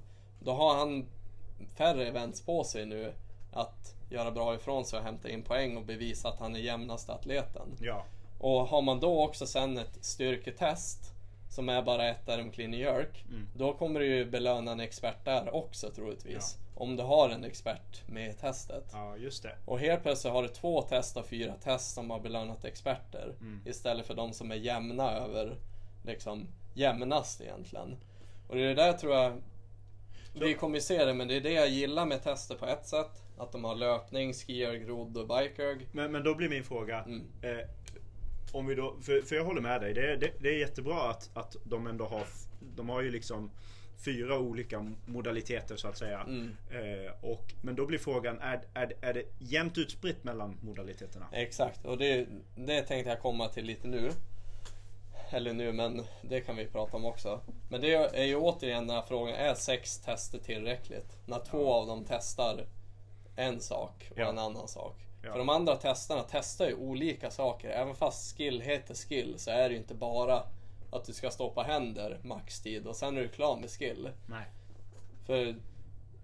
Då 0.49 0.55
har 0.55 0.75
han 0.75 1.07
färre 1.77 2.07
events 2.07 2.41
på 2.41 2.65
sig 2.65 2.87
nu 2.87 3.13
att 3.53 3.95
göra 4.11 4.31
bra 4.31 4.55
ifrån 4.55 4.85
sig 4.85 4.99
och 4.99 5.05
hämta 5.05 5.31
in 5.31 5.43
poäng 5.43 5.77
och 5.77 5.85
bevisa 5.85 6.29
att 6.29 6.39
han 6.39 6.57
är 6.57 6.61
jämnaste 6.61 7.13
atleten. 7.13 7.77
Ja. 7.81 8.05
Och 8.39 8.67
har 8.67 8.83
man 8.83 9.01
då 9.01 9.23
också 9.25 9.47
sen 9.47 9.79
ett 9.79 9.99
styrketest 10.01 11.13
som 11.51 11.69
är 11.69 11.83
bara 11.83 12.09
ett 12.09 12.29
RM 12.29 12.51
clean 12.51 12.73
and 12.73 12.81
jerk. 12.81 13.25
Mm. 13.29 13.49
Då 13.57 13.73
kommer 13.73 14.01
du 14.01 14.07
ju 14.07 14.25
belöna 14.31 14.73
en 14.73 14.81
expert 14.81 15.25
där 15.25 15.55
också 15.55 15.91
troligtvis. 15.91 16.57
Om 16.75 16.97
du 16.97 17.03
har 17.03 17.31
en 17.31 17.45
expert 17.45 18.03
med 18.07 18.31
i 18.31 18.33
testet. 18.33 18.91
ja, 18.93 19.17
just 19.17 19.43
det. 19.43 19.57
Och 19.65 19.81
helt 19.81 20.03
plötsligt 20.03 20.33
har 20.33 20.43
du 20.43 20.49
två 20.49 20.83
test 20.83 21.17
av 21.17 21.23
fyra 21.23 21.55
test 21.55 21.95
som 21.95 22.11
har 22.11 22.21
belönat 22.21 22.65
experter. 22.65 23.35
Mm. 23.41 23.63
Istället 23.67 24.07
för 24.07 24.15
de 24.15 24.33
som 24.33 24.51
är 24.51 24.57
jämna 24.57 25.11
över, 25.13 25.57
liksom 26.03 26.49
jämnast 26.75 27.41
egentligen. 27.41 27.97
Och 28.49 28.55
det 28.55 28.63
är 28.63 28.69
det 28.69 28.75
där 28.75 28.93
tror 28.93 29.15
jag, 29.15 29.33
vi 30.35 30.55
kommer 30.55 30.81
se 30.81 31.05
det, 31.05 31.15
men 31.15 31.29
det 31.29 31.37
är 31.37 31.41
det 31.41 31.53
jag 31.53 31.69
gillar 31.69 32.07
med 32.07 32.23
tester 32.23 32.55
på 32.55 32.67
ett 32.67 32.87
sätt. 32.87 33.23
Att 33.37 33.53
de 33.53 33.65
har 33.65 33.75
löpning, 33.75 34.35
skierg, 34.35 34.85
rodd 34.85 35.17
och 35.17 35.29
bikerg. 35.29 35.87
Men, 35.93 36.13
men 36.13 36.25
då 36.25 36.35
blir 36.35 36.49
min 36.49 36.65
fråga. 36.65 37.03
Mm. 37.03 37.27
Eh, 37.43 37.67
om 38.53 38.67
vi 38.67 38.75
då, 38.75 38.97
för, 39.03 39.23
för 39.23 39.37
jag 39.37 39.45
håller 39.45 39.61
med 39.61 39.81
dig. 39.81 39.95
Det 39.95 40.13
är, 40.13 40.17
det, 40.17 40.31
det 40.41 40.49
är 40.49 40.59
jättebra 40.59 41.11
att, 41.11 41.31
att 41.35 41.57
de 41.65 41.87
ändå 41.87 42.05
har, 42.05 42.27
de 42.77 42.89
har 42.89 43.03
ju 43.03 43.11
liksom 43.11 43.51
fyra 44.05 44.39
olika 44.39 44.93
modaliteter 45.07 45.77
så 45.77 45.89
att 45.89 45.99
säga. 45.99 46.21
Mm. 46.21 46.57
Eh, 46.71 47.13
och, 47.21 47.55
men 47.63 47.75
då 47.75 47.87
blir 47.87 47.99
frågan, 47.99 48.39
är, 48.41 48.61
är, 48.75 48.93
är 49.01 49.15
det 49.15 49.25
jämnt 49.39 49.79
utspritt 49.79 50.25
mellan 50.25 50.59
modaliteterna? 50.63 51.27
Exakt, 51.33 51.87
och 51.87 51.99
det, 51.99 52.27
det 52.57 52.83
tänkte 52.83 53.11
jag 53.11 53.21
komma 53.21 53.49
till 53.49 53.65
lite 53.65 53.89
nu. 53.89 54.11
Eller 55.31 55.53
nu, 55.53 55.73
men 55.73 56.03
det 56.23 56.41
kan 56.41 56.57
vi 56.57 56.67
prata 56.67 56.97
om 56.97 57.05
också. 57.05 57.41
Men 57.71 57.81
det 57.81 57.95
är 57.95 58.25
ju 58.25 58.37
återigen 58.37 58.87
den 58.87 58.97
här 58.97 59.03
frågan, 59.03 59.35
är 59.35 59.55
sex 59.55 59.99
tester 59.99 60.39
tillräckligt? 60.39 61.17
När 61.27 61.39
två 61.39 61.73
av 61.73 61.87
dem 61.87 62.05
testar 62.09 62.67
en 63.37 63.61
sak 63.61 64.09
och 64.11 64.19
Ja. 64.19 64.29
en 64.29 64.39
annan 64.39 64.69
sak. 64.69 64.97
Ja. 65.23 65.31
För 65.33 65.39
de 65.39 65.49
andra 65.49 65.77
testerna 65.77 66.25
testar 66.31 66.67
ju 66.69 66.75
olika 66.75 67.31
saker. 67.31 67.71
Även 67.71 67.95
fast 67.95 68.37
skill 68.37 68.61
heter 68.61 68.95
skill 68.95 69.35
så 69.39 69.51
är 69.51 69.69
det 69.69 69.73
ju 69.75 69.81
inte 69.81 69.95
bara 69.95 70.43
att 70.91 71.05
du 71.05 71.13
ska 71.13 71.31
stå 71.31 71.51
på 71.51 71.63
händer 71.63 72.21
maxtid 72.23 72.87
och 72.87 72.97
sen 72.97 73.17
är 73.17 73.21
du 73.21 73.29
klar 73.29 73.57
med 73.57 73.71
skill. 73.71 74.11
Nej. 74.27 74.45
För 75.27 75.57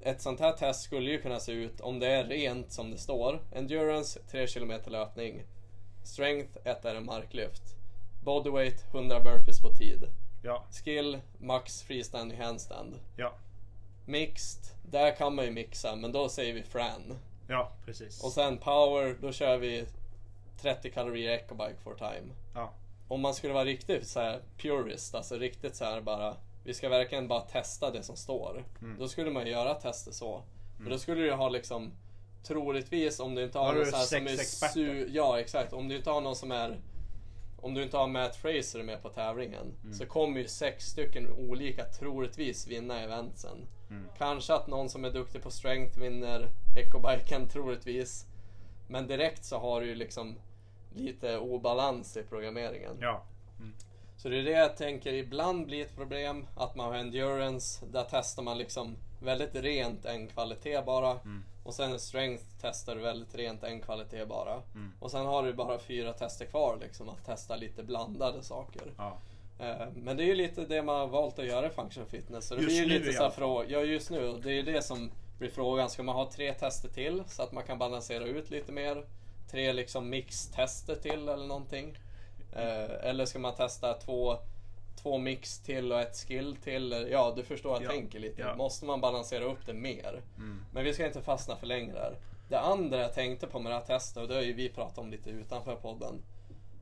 ett 0.01 0.23
sånt 0.23 0.41
här 0.41 0.53
test 0.53 0.83
skulle 0.83 1.11
ju 1.11 1.21
kunna 1.23 1.41
se 1.41 1.53
ut 1.53 1.81
om 1.81 1.99
det 1.99 2.07
är 2.07 2.25
rent 2.25 2.73
som 2.73 2.91
det 2.91 2.99
står. 2.99 3.41
Endurance 3.55 4.21
3 4.31 4.47
km 4.47 4.73
löpning. 4.87 5.43
Strength 6.05 6.59
1 6.65 6.85
är 6.85 6.95
en 6.95 7.05
marklyft. 7.05 7.74
Bodyweight 8.25 8.85
100 8.95 9.21
burpees 9.21 9.61
på 9.63 9.69
tid. 9.71 10.09
Ja, 10.43 10.65
Skill 10.71 11.19
max 11.39 11.83
freestanding 11.83 12.41
handstand. 12.41 12.99
ja, 13.17 13.35
Mixed, 14.07 14.61
där 14.91 15.17
kan 15.17 15.35
man 15.35 15.45
ju 15.45 15.51
mixa 15.51 15.97
men 15.97 16.13
då 16.13 16.29
säger 16.29 16.55
vi 16.55 16.63
fran. 16.63 17.19
ja, 17.49 17.73
precis. 17.85 18.25
Och 18.25 18.33
sen 18.33 18.59
power, 18.59 19.17
då 19.21 19.33
kör 19.33 19.57
vi 19.59 19.85
30 20.61 20.91
kalorier 20.91 21.33
ecobike 21.33 21.77
for 21.85 21.95
time. 21.95 22.33
Ja, 22.55 22.73
Om 23.09 23.21
man 23.21 23.35
skulle 23.35 23.53
vara 23.53 23.65
riktigt 23.65 24.09
så 24.09 24.21
här 24.21 24.41
purist, 24.59 25.15
alltså 25.15 25.37
riktigt 25.37 25.77
så 25.77 25.85
här 25.85 26.01
bara 26.01 26.37
vi 26.65 26.75
ska 26.75 26.89
verkligen 26.89 27.29
bara 27.29 27.41
testa 27.41 27.91
det 27.91 28.03
som 28.03 28.17
står. 28.17 28.65
Mm. 28.81 28.99
Då 28.99 29.09
skulle 29.09 29.31
man 29.31 29.47
göra 29.47 29.75
tester 29.75 30.13
så. 30.13 30.43
Men 30.79 30.91
då 30.91 30.99
skulle 30.99 31.21
du 31.23 31.33
ha 31.33 31.49
liksom 31.49 31.93
troligtvis 32.43 33.21
om 33.21 33.35
du 33.35 33.45
inte 33.45 33.59
har 33.59 33.67
Har 33.67 33.73
någon 33.75 33.85
du 33.85 33.91
så 33.91 33.97
här 33.97 34.05
som 34.05 34.27
är 34.27 34.33
experter? 34.33 34.81
su- 34.81 35.09
Ja 35.13 35.41
exakt, 35.41 35.73
om 35.73 35.89
du 35.89 35.97
inte 35.97 36.11
har 36.11 36.21
någon 36.21 36.37
som 36.37 36.51
är 36.53 36.79
om 37.65 37.75
du 37.75 37.83
inte 37.83 37.97
har 37.97 38.07
Matt 38.07 38.37
Fraser 38.37 38.83
med 38.83 39.03
på 39.03 39.09
tävlingen 39.09 39.75
Mm. 39.83 39.95
så 39.95 40.07
kommer 40.07 40.41
ju 40.41 40.49
sex 40.49 40.85
stycken 40.87 41.33
olika 41.33 41.85
troligtvis 41.85 42.67
vinna 42.67 43.01
eventsen. 43.01 43.67
Mm. 43.91 44.05
Kanske 44.19 44.55
att 44.55 44.67
någon 44.67 44.89
som 44.89 45.05
är 45.05 45.11
duktig 45.11 45.43
på 45.43 45.51
strength 45.51 45.99
vinner 46.01 46.49
ecobiken 46.77 47.49
troligtvis. 47.49 48.27
Men 48.89 49.07
direkt 49.07 49.45
så 49.45 49.59
har 49.59 49.81
du 49.81 49.87
ju 49.87 49.95
liksom 49.95 50.37
lite 50.95 51.39
obalans 51.39 52.17
i 52.17 52.23
programmeringen. 52.23 52.97
ja, 53.01 53.23
Så 54.17 54.29
det 54.29 54.39
är 54.39 54.43
det 54.43 54.51
jag 54.51 54.77
tänker 54.77 55.13
ibland 55.13 55.67
blir 55.67 55.83
ett 55.83 55.97
problem. 55.97 56.47
Att 56.57 56.77
man 56.77 56.87
har 56.87 56.95
endurance. 56.95 57.87
Där 57.93 58.07
testar 58.11 58.43
man 58.43 58.59
liksom 58.59 58.97
väldigt 59.21 59.55
rent 59.55 60.05
en 60.05 60.29
kvalitet 60.29 60.83
bara. 60.87 61.11
Mm. 61.11 61.45
Och 61.65 61.75
sen 61.75 61.99
strength 62.01 62.45
testar 62.61 62.95
du 62.95 63.01
väldigt 63.01 63.35
rent 63.35 63.63
en 63.63 63.81
kvalitet 63.81 64.25
bara. 64.27 64.53
Mm. 64.75 64.93
Och 65.01 65.11
sen 65.11 65.27
har 65.27 65.43
du 65.43 65.53
bara 65.53 65.79
fyra 65.79 66.13
tester 66.13 66.45
kvar 66.47 66.79
liksom 66.81 67.09
att 67.09 67.25
testa 67.27 67.57
lite 67.57 67.83
blandade 67.83 68.43
saker. 68.43 68.83
ja. 68.99 69.19
Eh, 69.59 69.87
Men 69.95 70.17
det 70.17 70.23
är 70.23 70.27
ju 70.27 70.35
lite 70.35 70.65
det 70.65 70.83
man 70.83 71.01
har 71.01 71.07
valt 71.07 71.39
att 71.39 71.47
göra 71.47 71.67
i 71.67 71.71
functional 71.71 72.09
fitness. 72.09 72.47
Så 72.49 72.55
det 72.55 72.63
Just 72.63 72.69
blir 72.77 72.83
ju 72.93 72.99
lite 72.99 73.13
så 73.13 73.31
fråga. 73.31 73.69
Ja 73.69 73.81
just 73.81 74.11
nu. 74.11 74.29
Och 74.29 74.41
Det 74.41 74.51
är 74.51 74.55
ju 74.55 74.63
det 74.63 74.83
som 74.83 75.11
blir 75.39 75.51
frågan. 75.51 75.91
Ska 75.91 76.03
man 76.03 76.15
ha 76.15 76.31
tre 76.31 76.55
tester 76.55 76.89
till 76.89 77.23
så 77.27 77.43
att 77.43 77.53
man 77.53 77.65
kan 77.65 77.79
balansera 77.79 78.25
ut 78.25 78.51
lite 78.51 78.73
mer? 78.73 79.05
Tre 79.51 79.73
liksom 79.73 80.11
mix-tester 80.11 80.95
till 80.95 81.29
eller 81.29 81.47
någonting? 81.47 81.99
Eh, 82.53 83.09
Eller 83.09 83.25
ska 83.27 83.39
man 83.39 83.55
testa 83.55 83.95
två, 83.95 84.37
två 85.05 85.19
mix 85.19 85.59
till 85.61 85.93
och 85.93 86.01
ett 86.01 86.17
skill 86.17 86.57
till? 86.57 87.09
Ja 87.11 87.33
du 87.37 87.43
förstår 87.45 87.73
jag 87.73 87.83
Ja, 87.83 87.91
tänker 87.91 88.19
lite. 88.21 88.41
ja. 88.43 88.55
Måste 88.57 88.85
man 88.85 89.01
balansera 89.01 89.45
upp 89.45 89.67
det 89.67 89.75
mer? 89.75 90.23
Mm. 90.37 90.65
Men 90.73 90.85
vi 90.85 90.95
ska 90.95 91.07
inte 91.07 91.23
fastna 91.23 91.57
för 91.57 91.67
länge 91.67 91.93
där. 91.93 92.17
Det 92.49 92.61
andra 92.61 92.99
jag 92.99 93.15
tänkte 93.15 93.47
på 93.47 93.59
med 93.59 93.73
det 93.73 93.77
här 93.77 93.85
testet, 93.85 94.23
och 94.23 94.29
det 94.29 94.35
har 94.35 94.43
ju 94.43 94.53
vi 94.53 94.69
pratat 94.69 94.99
om 94.99 95.11
lite 95.11 95.31
utanför 95.31 95.77
podden, 95.77 96.23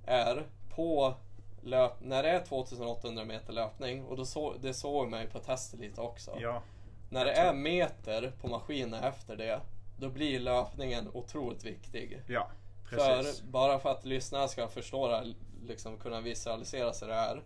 är 0.06 0.42
på 0.74 1.14
löp, 1.62 1.92
när 2.00 2.22
det 2.22 2.28
är 2.30 2.44
2800 2.44 3.24
meter 3.24 3.52
löpning, 3.52 4.04
och 4.04 4.16
då 4.16 4.24
så, 4.24 4.54
det 4.60 4.74
såg 4.74 5.08
man 5.10 5.20
ju 5.20 5.26
på 5.26 5.38
testet 5.38 5.80
lite 5.80 6.00
också. 6.00 6.30
ja. 6.40 6.62
När 7.10 7.24
det 7.24 7.32
är 7.32 7.54
meter 7.54 8.32
på 8.40 8.48
maskinen 8.48 9.04
efter 9.04 9.36
det, 9.36 9.60
då 9.98 10.08
blir 10.08 10.40
löpningen 10.40 11.08
otroligt 11.14 11.64
viktig. 11.64 12.22
ja. 12.28 12.48
Precis. 12.90 13.40
För, 13.40 13.46
bara 13.46 13.78
för 13.78 13.90
att 13.90 14.04
lyssnarna 14.04 14.48
ska 14.48 14.68
förstå 14.68 15.08
det 15.08 15.16
här, 15.16 15.34
liksom 15.66 15.98
kunna 15.98 16.20
visualisera 16.20 16.92
sig 16.92 17.08
det 17.08 17.14
här. 17.14 17.42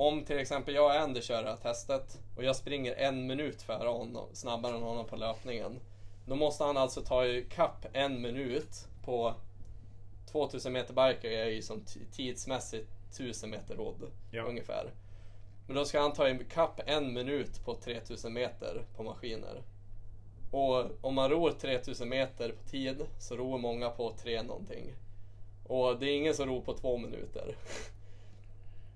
Om 0.00 0.24
till 0.24 0.38
exempel 0.38 0.74
jag 0.74 0.84
och 0.84 1.00
Andy 1.00 1.22
kör 1.22 1.42
det 1.42 1.48
här 1.48 1.56
testet 1.56 2.20
och 2.36 2.44
jag 2.44 2.56
springer 2.56 2.94
en 2.94 3.26
minut 3.26 3.62
före 3.62 3.88
honom, 3.88 4.28
snabbare 4.32 4.76
än 4.76 4.82
honom 4.82 5.06
på 5.06 5.16
löpningen. 5.16 5.80
Då 6.26 6.36
måste 6.36 6.64
han 6.64 6.76
alltså 6.76 7.00
ta 7.00 7.26
i 7.26 7.46
kapp 7.50 7.86
en 7.92 8.22
minut 8.22 8.88
på 9.04 9.34
2000 10.32 10.72
meter 10.72 10.94
biker 10.94 11.30
är 11.30 11.46
ju 11.46 11.62
som 11.62 11.84
tidsmässigt 12.12 12.88
1000 13.10 13.50
meter 13.50 13.74
rodd 13.74 14.10
Ja. 14.30 14.42
ungefär. 14.42 14.90
Men 15.66 15.76
då 15.76 15.84
ska 15.84 16.00
han 16.00 16.12
ta 16.12 16.28
i 16.28 16.38
kapp 16.50 16.80
en 16.86 17.14
minut 17.14 17.64
på 17.64 17.74
3000 17.74 18.32
meter 18.32 18.84
på 18.96 19.02
maskiner. 19.02 19.62
Och 20.50 20.84
om 21.00 21.14
man 21.14 21.30
ror 21.30 21.50
3000 21.50 22.08
meter 22.08 22.52
på 22.52 22.68
tid 22.68 23.06
så 23.18 23.36
ror 23.36 23.58
många 23.58 23.90
på 23.90 24.14
3 24.22 24.42
någonting. 24.42 24.94
Och 25.66 25.98
det 25.98 26.06
är 26.06 26.16
ingen 26.16 26.34
som 26.34 26.48
ror 26.48 26.60
på 26.60 26.74
två 26.74 26.98
minuter. 26.98 27.54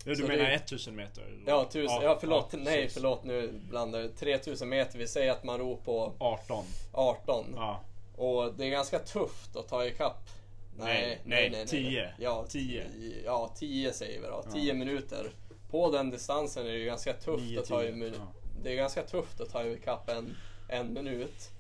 Ja, 0.05 0.11
du 0.11 0.17
så 0.17 0.23
menar 0.23 0.45
det- 0.45 0.55
1000 0.55 0.97
meter? 0.97 1.43
Ja, 1.47 1.65
tusen, 1.65 2.03
ja, 2.03 2.17
förlåt, 2.21 2.49
ja, 2.53 2.59
nej 2.63 2.89
förlåt 2.89 3.25
nu 3.25 3.53
blandar 3.71 4.01
jag. 4.01 4.17
3000 4.17 4.69
meter, 4.69 4.99
vi 4.99 5.07
säger 5.07 5.33
att 5.33 5.45
man 5.45 5.59
ror 5.59 5.77
på 5.77 6.13
18. 6.19 6.65
18. 6.93 7.45
Ja. 7.57 7.81
Och 8.17 8.55
det 8.55 8.65
är 8.65 8.71
ganska 8.71 8.99
tufft 8.99 9.57
att 9.57 9.69
ta 9.69 9.85
i 9.85 9.91
kapp. 9.91 10.31
Nej, 10.79 11.21
nej, 11.25 11.67
10. 11.67 12.15
Ja, 12.19 12.45
10. 12.49 12.87
Ja, 13.25 13.51
10 13.57 13.93
säger 13.93 14.21
vi 14.21 14.27
då. 14.27 14.43
Ja. 14.47 14.51
10 14.53 14.75
minuter. 14.75 15.31
På 15.71 15.91
den 15.91 16.11
distansen 16.11 16.67
är 16.67 16.71
det 16.71 16.79
ju 16.79 16.85
ganska 16.85 17.13
tufft 17.13 17.45
Nio, 17.45 17.61
att 17.61 17.67
ta 17.67 17.85
i 17.85 18.13
ja. 18.19 18.33
Det 18.63 18.73
är 18.73 18.77
ganska 18.77 19.03
tufft 19.03 19.41
att 19.41 19.51
ta 19.51 19.65
i 19.65 19.81
kapp 19.85 20.09
en, 20.09 20.37
en 20.69 20.93
minut. 20.93 21.51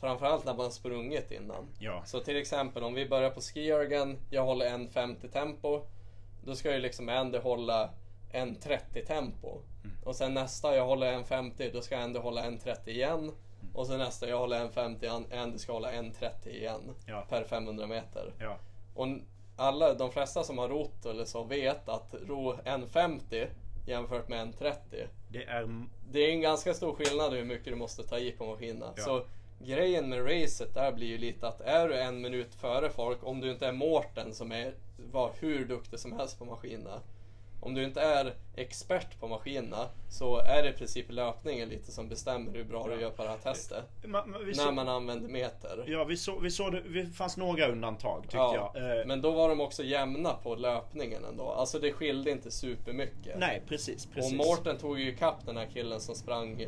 Framförallt 0.00 0.44
när 0.44 0.54
man 0.54 0.72
sprungit 0.72 1.30
innan. 1.30 1.68
Ja. 1.78 2.02
Så 2.06 2.20
till 2.20 2.36
exempel 2.36 2.82
om 2.82 2.94
vi 2.94 3.08
börjar 3.08 3.30
på 3.30 3.40
skijörgen, 3.40 4.18
jag 4.30 4.44
håller 4.44 4.66
en 4.66 4.88
50 4.88 5.28
tempo. 5.28 5.80
Då 6.44 6.54
ska 6.54 6.72
ju 6.72 6.78
liksom 6.78 7.08
Andy 7.08 7.38
hålla 7.38 7.90
en 8.30 8.54
30 8.54 9.04
tempo. 9.04 9.60
Mm. 9.84 9.96
Och 10.04 10.16
sen 10.16 10.34
nästa 10.34 10.76
jag 10.76 10.86
håller 10.86 11.12
en 11.12 11.24
50, 11.24 11.70
då 11.72 11.80
ska 11.80 11.98
Andy 11.98 12.18
hålla 12.18 12.44
en 12.44 12.58
30 12.58 12.90
igen. 12.90 13.18
Mm. 13.18 13.34
Och 13.74 13.86
sen 13.86 13.98
nästa 13.98 14.28
jag 14.28 14.38
håller 14.38 14.60
en 14.60 14.72
50, 14.72 15.06
Andy 15.32 15.58
ska 15.58 15.72
hålla 15.72 15.92
en 15.92 16.12
30 16.12 16.50
igen. 16.50 16.94
Ja. 17.06 17.26
Per 17.28 17.44
500 17.44 17.86
meter. 17.86 18.32
Ja. 18.40 18.58
Och 18.94 19.06
alla, 19.56 19.94
de 19.94 20.12
flesta 20.12 20.44
som 20.44 20.58
har 20.58 20.68
rott 20.68 21.06
eller 21.06 21.24
så 21.24 21.44
vet 21.44 21.88
att 21.88 22.14
ro 22.28 22.54
en 22.64 22.88
50 22.88 23.46
jämfört 23.86 24.28
med 24.28 24.40
en 24.40 24.52
30. 24.52 25.06
Det 25.28 25.44
är... 25.44 25.86
Det 26.10 26.18
är 26.18 26.30
en 26.30 26.40
ganska 26.40 26.74
stor 26.74 26.94
skillnad 26.94 27.32
hur 27.32 27.44
mycket 27.44 27.64
du 27.64 27.74
måste 27.74 28.02
ta 28.02 28.18
i 28.18 28.32
på 28.32 28.46
maskinerna. 28.46 28.92
Ja. 28.96 29.04
Så 29.04 29.24
grejen 29.58 30.08
med 30.08 30.26
racet 30.26 30.74
där 30.74 30.92
blir 30.92 31.06
ju 31.06 31.18
lite 31.18 31.48
att 31.48 31.60
är 31.60 31.88
du 31.88 31.94
en 32.00 32.20
minut 32.20 32.54
före 32.54 32.90
folk, 32.90 33.18
om 33.22 33.40
du 33.40 33.50
inte 33.50 33.66
är 33.66 33.72
Mårten 33.72 34.34
som 34.34 34.52
är, 34.52 34.74
var 35.12 35.32
hur 35.40 35.64
duktig 35.64 35.98
som 35.98 36.12
helst 36.12 36.38
på 36.38 36.44
maskinerna. 36.44 37.00
Om 37.60 37.74
du 37.74 37.84
inte 37.84 38.00
är 38.00 38.34
expert 38.56 39.20
på 39.20 39.28
maskinerna 39.28 39.88
så 40.10 40.38
är 40.38 40.62
det 40.62 40.68
i 40.68 40.72
princip 40.72 41.06
löpningen 41.08 41.68
lite 41.68 41.92
som 41.92 42.08
bestämmer 42.08 42.52
hur 42.52 42.64
bra 42.64 42.88
du 42.88 43.00
gör 43.00 43.10
på 43.10 43.22
det 43.22 43.28
här 43.28 43.38
testet. 43.38 43.84
Man, 44.04 44.30
man, 44.30 44.40
När 44.56 44.72
man 44.72 44.88
använder 44.88 45.28
meter. 45.28 45.84
ja, 45.86 46.04
vi 46.04 46.16
såg 46.16 46.42
vi 46.42 46.50
så 46.50 46.70
det, 46.70 46.80
det 46.80 47.06
fanns 47.06 47.36
några 47.36 47.68
undantag 47.68 48.22
tyckte 48.22 48.36
Ja, 48.36 48.72
jag. 48.74 48.98
Eh, 49.00 49.06
Men 49.06 49.20
då 49.22 49.30
var 49.30 49.48
de 49.48 49.60
också 49.60 49.82
jämna 49.84 50.32
på 50.34 50.54
löpningen 50.54 51.24
ändå. 51.24 51.50
Alltså 51.50 51.78
det 51.78 51.92
skilde 51.92 52.30
inte 52.30 52.50
supermycket. 52.50 53.38
nej, 53.38 53.62
precis. 53.68 54.06
precis. 54.06 54.32
Och 54.32 54.36
Mårten 54.46 54.76
tog 54.78 55.00
ju 55.00 55.08
ikapp 55.08 55.46
den 55.46 55.56
här 55.56 55.66
killen 55.72 56.00
som 56.00 56.14
sprang 56.14 56.66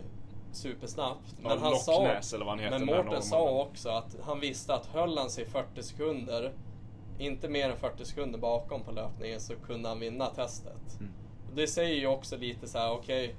supersnabbt. 0.52 1.34
Ja, 1.42 1.54
Locknäs 1.54 2.32
eller 2.32 2.44
vad 2.44 2.54
han 2.54 2.64
heter, 2.64 2.78
Men 2.78 2.86
Mårten 2.86 3.22
sa 3.22 3.62
också 3.62 3.88
att 3.88 4.16
han 4.22 4.40
visste 4.40 4.74
att 4.74 4.86
höll 4.86 5.18
han 5.18 5.30
sig 5.30 5.46
40 5.46 5.82
sekunder, 5.82 6.52
inte 7.18 7.48
mer 7.48 7.70
än 7.70 7.76
40 7.76 8.04
sekunder 8.04 8.38
bakom 8.38 8.82
på 8.82 8.92
löpningen 8.92 9.40
så 9.40 9.54
kunde 9.56 9.88
han 9.88 10.00
vinna 10.00 10.26
testet. 10.26 11.00
Mm. 11.00 11.12
Och 11.50 11.56
det 11.56 11.66
säger 11.66 11.94
ju 11.94 12.06
också 12.06 12.36
lite 12.36 12.68
så 12.68 12.78
här: 12.78 12.92
okej, 12.92 13.34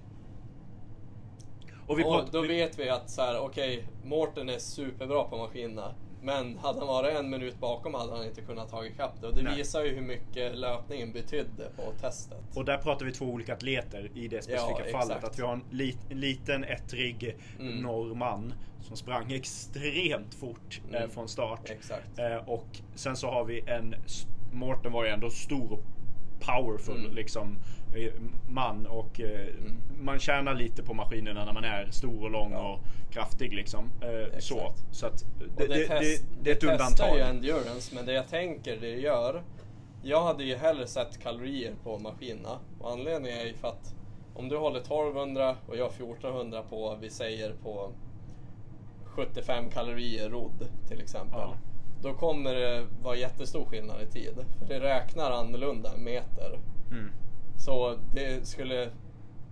och 1.87 1.99
vi 1.99 2.03
och 2.03 2.07
prat, 2.07 2.31
då 2.31 2.41
vi, 2.41 2.47
vet 2.47 2.79
vi 2.79 2.89
att 2.89 3.09
så 3.09 3.21
här, 3.21 3.39
okej, 3.39 3.87
Mårten 4.03 4.49
är 4.49 4.59
superbra 4.59 5.23
på 5.23 5.37
maskinerna. 5.37 5.93
Men 6.23 6.57
hade 6.57 6.79
han 6.79 6.87
varit 6.87 7.15
en 7.17 7.29
minut 7.29 7.59
bakom 7.59 7.93
hade 7.93 8.11
han 8.15 8.25
inte 8.25 8.41
kunnat 8.41 8.69
ta 8.69 8.85
ikapp 8.85 9.21
det. 9.21 9.27
Och 9.27 9.35
det 9.35 9.41
Nej. 9.41 9.55
visar 9.57 9.83
ju 9.83 9.95
hur 9.95 10.01
mycket 10.01 10.55
löpningen 10.57 11.11
betydde 11.11 11.69
på 11.75 11.91
testet. 12.01 12.37
Och 12.55 12.65
där 12.65 12.77
pratar 12.77 13.05
vi 13.05 13.11
två 13.11 13.25
olika 13.25 13.53
atleter 13.53 14.11
i 14.15 14.27
det 14.27 14.41
specifika 14.41 14.83
Ja, 14.91 14.99
fallet. 14.99 15.23
Att 15.23 15.39
vi 15.39 15.43
har 15.43 15.53
en, 15.53 15.63
lit, 15.71 15.97
en 16.09 16.19
liten 16.19 16.63
ettrig 16.63 17.37
Mm. 17.59 17.77
norrman 17.81 18.53
som 18.81 18.97
sprang 18.97 19.31
extremt 19.33 20.33
fort 20.33 20.81
eh, 20.91 20.97
Mm. 20.97 21.09
från 21.09 21.27
start. 21.27 21.71
Eh, 22.17 22.49
och 22.49 22.67
sen 22.95 23.15
så 23.15 23.27
har 23.31 23.45
vi 23.45 23.63
en, 23.67 23.95
Mårten 24.53 24.91
var 24.91 25.03
ju 25.05 25.09
ändå 25.11 25.29
stor 25.29 25.71
och 25.73 25.83
powerful 26.39 26.99
Mm. 27.05 27.15
liksom 27.15 27.47
eh, 27.51 27.55
man 28.49 28.85
och 28.85 29.19
eh, 29.21 29.47
man 29.99 30.19
tjänar 30.19 30.53
lite 30.53 30.83
på 30.83 30.93
maskinerna 30.93 31.45
när 31.45 31.53
man 31.53 31.63
är 31.63 31.87
stor 31.91 32.23
och 32.23 32.31
lång 32.31 32.51
Ja. 32.51 32.73
och 32.73 33.13
kraftig 33.13 33.53
liksom. 33.53 33.89
Eh, 34.01 34.39
så 34.39 34.55
Exakt. 34.59 34.83
så 34.91 35.05
att 35.05 35.25
det, 35.57 35.67
det, 35.67 35.73
det, 35.73 35.87
test- 35.87 36.25
det 36.41 36.49
är 36.49 36.53
ett 36.55 36.59
testar 36.61 36.73
undantag. 36.73 37.15
ju 37.17 37.21
endurance, 37.23 37.95
men 37.95 38.05
det 38.05 38.13
jag 38.13 38.27
tänker 38.27 38.77
det 38.77 38.95
gör. 38.95 39.43
Jag 40.03 40.23
hade 40.23 40.43
ju 40.43 40.55
hellre 40.55 40.87
sett 40.87 41.19
kalorier 41.23 41.73
på 41.83 41.99
maskinerna. 41.99 42.59
Och 42.79 42.91
anledningen 42.91 43.39
är 43.39 43.45
ju 43.45 43.53
för 43.53 43.67
att 43.67 43.95
om 44.33 44.49
du 44.49 44.57
håller 44.57 44.79
1200 44.79 45.55
och 45.67 45.77
jag 45.77 45.87
1400 45.87 46.63
på, 46.69 46.97
vi 47.01 47.09
säger 47.09 47.53
på 47.63 47.91
75 49.05 49.69
kalorier 49.69 50.29
rodd 50.29 50.67
till 50.87 51.01
exempel. 51.01 51.39
Ja. 51.39 51.53
Då 52.01 52.13
kommer 52.13 52.53
det 52.55 52.85
vara 53.03 53.15
jättestor 53.15 53.65
skillnad 53.65 54.01
i 54.01 54.05
tid. 54.11 54.33
För 54.59 54.67
det 54.67 54.79
räknar 54.79 55.31
annorlunda 55.31 55.97
meter. 55.97 56.59
Mm. 56.91 57.11
Så 57.65 57.97
det 58.13 58.47
skulle... 58.47 58.89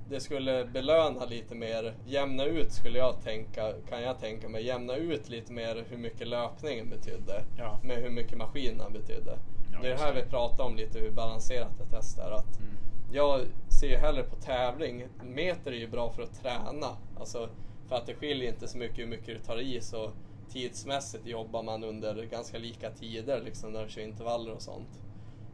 det 0.10 0.20
skulle 0.20 0.66
belöna 0.66 1.26
lite 1.26 1.56
mer, 1.56 1.94
jämna 2.06 2.46
ut 2.46 2.72
skulle 2.72 2.98
jag 2.98 3.22
tänka, 3.22 3.74
kan 3.90 4.02
jag 4.02 4.20
tänka 4.20 4.50
mig, 4.50 4.66
jämna 4.66 4.96
ut 4.96 5.30
lite 5.30 5.54
mer 5.54 5.86
hur 5.90 5.98
mycket 5.98 6.28
löpningen 6.28 6.90
betydde. 6.90 7.44
Ja. 7.58 7.80
Med 7.84 7.98
hur 7.98 8.10
mycket 8.10 8.38
maskinerna 8.38 8.90
betydde. 8.90 9.38
Ja, 9.74 9.80
det 9.82 9.92
är 9.92 9.98
här 9.98 10.14
det. 10.14 10.22
vi 10.22 10.30
pratar 10.30 10.64
om 10.64 10.76
lite 10.76 11.00
hur 11.00 11.12
balanserat 11.12 11.80
ett 11.80 11.90
test 11.92 12.18
är. 12.18 12.32
Att 12.32 12.60
Mm. 12.60 12.70
Jag 13.12 13.42
ser 13.80 13.88
ju 13.88 13.96
hellre 13.96 14.24
på 14.24 14.36
tävling, 14.36 15.08
meter 15.24 15.72
är 15.72 15.76
ju 15.76 15.88
bra 15.88 16.10
för 16.12 16.24
att 16.24 16.42
träna. 16.42 16.88
Alltså 17.20 17.50
för 17.88 17.96
att 17.96 18.06
det 18.06 18.16
skiljer 18.16 18.50
inte 18.50 18.68
så 18.68 18.78
mycket 18.78 18.98
hur 18.98 19.08
mycket 19.08 19.28
du 19.28 19.40
tar 19.40 19.62
i 19.62 19.82
så 19.82 20.12
tidsmässigt 20.50 21.26
jobbar 21.26 21.64
man 21.64 21.84
under 21.84 22.24
ganska 22.24 22.58
lika 22.58 22.92
tider 22.92 23.42
liksom 23.42 23.72
när 23.72 23.84
du 23.84 23.90
kör 23.90 24.02
intervaller 24.02 24.54
och 24.54 24.62
sånt. 24.62 25.02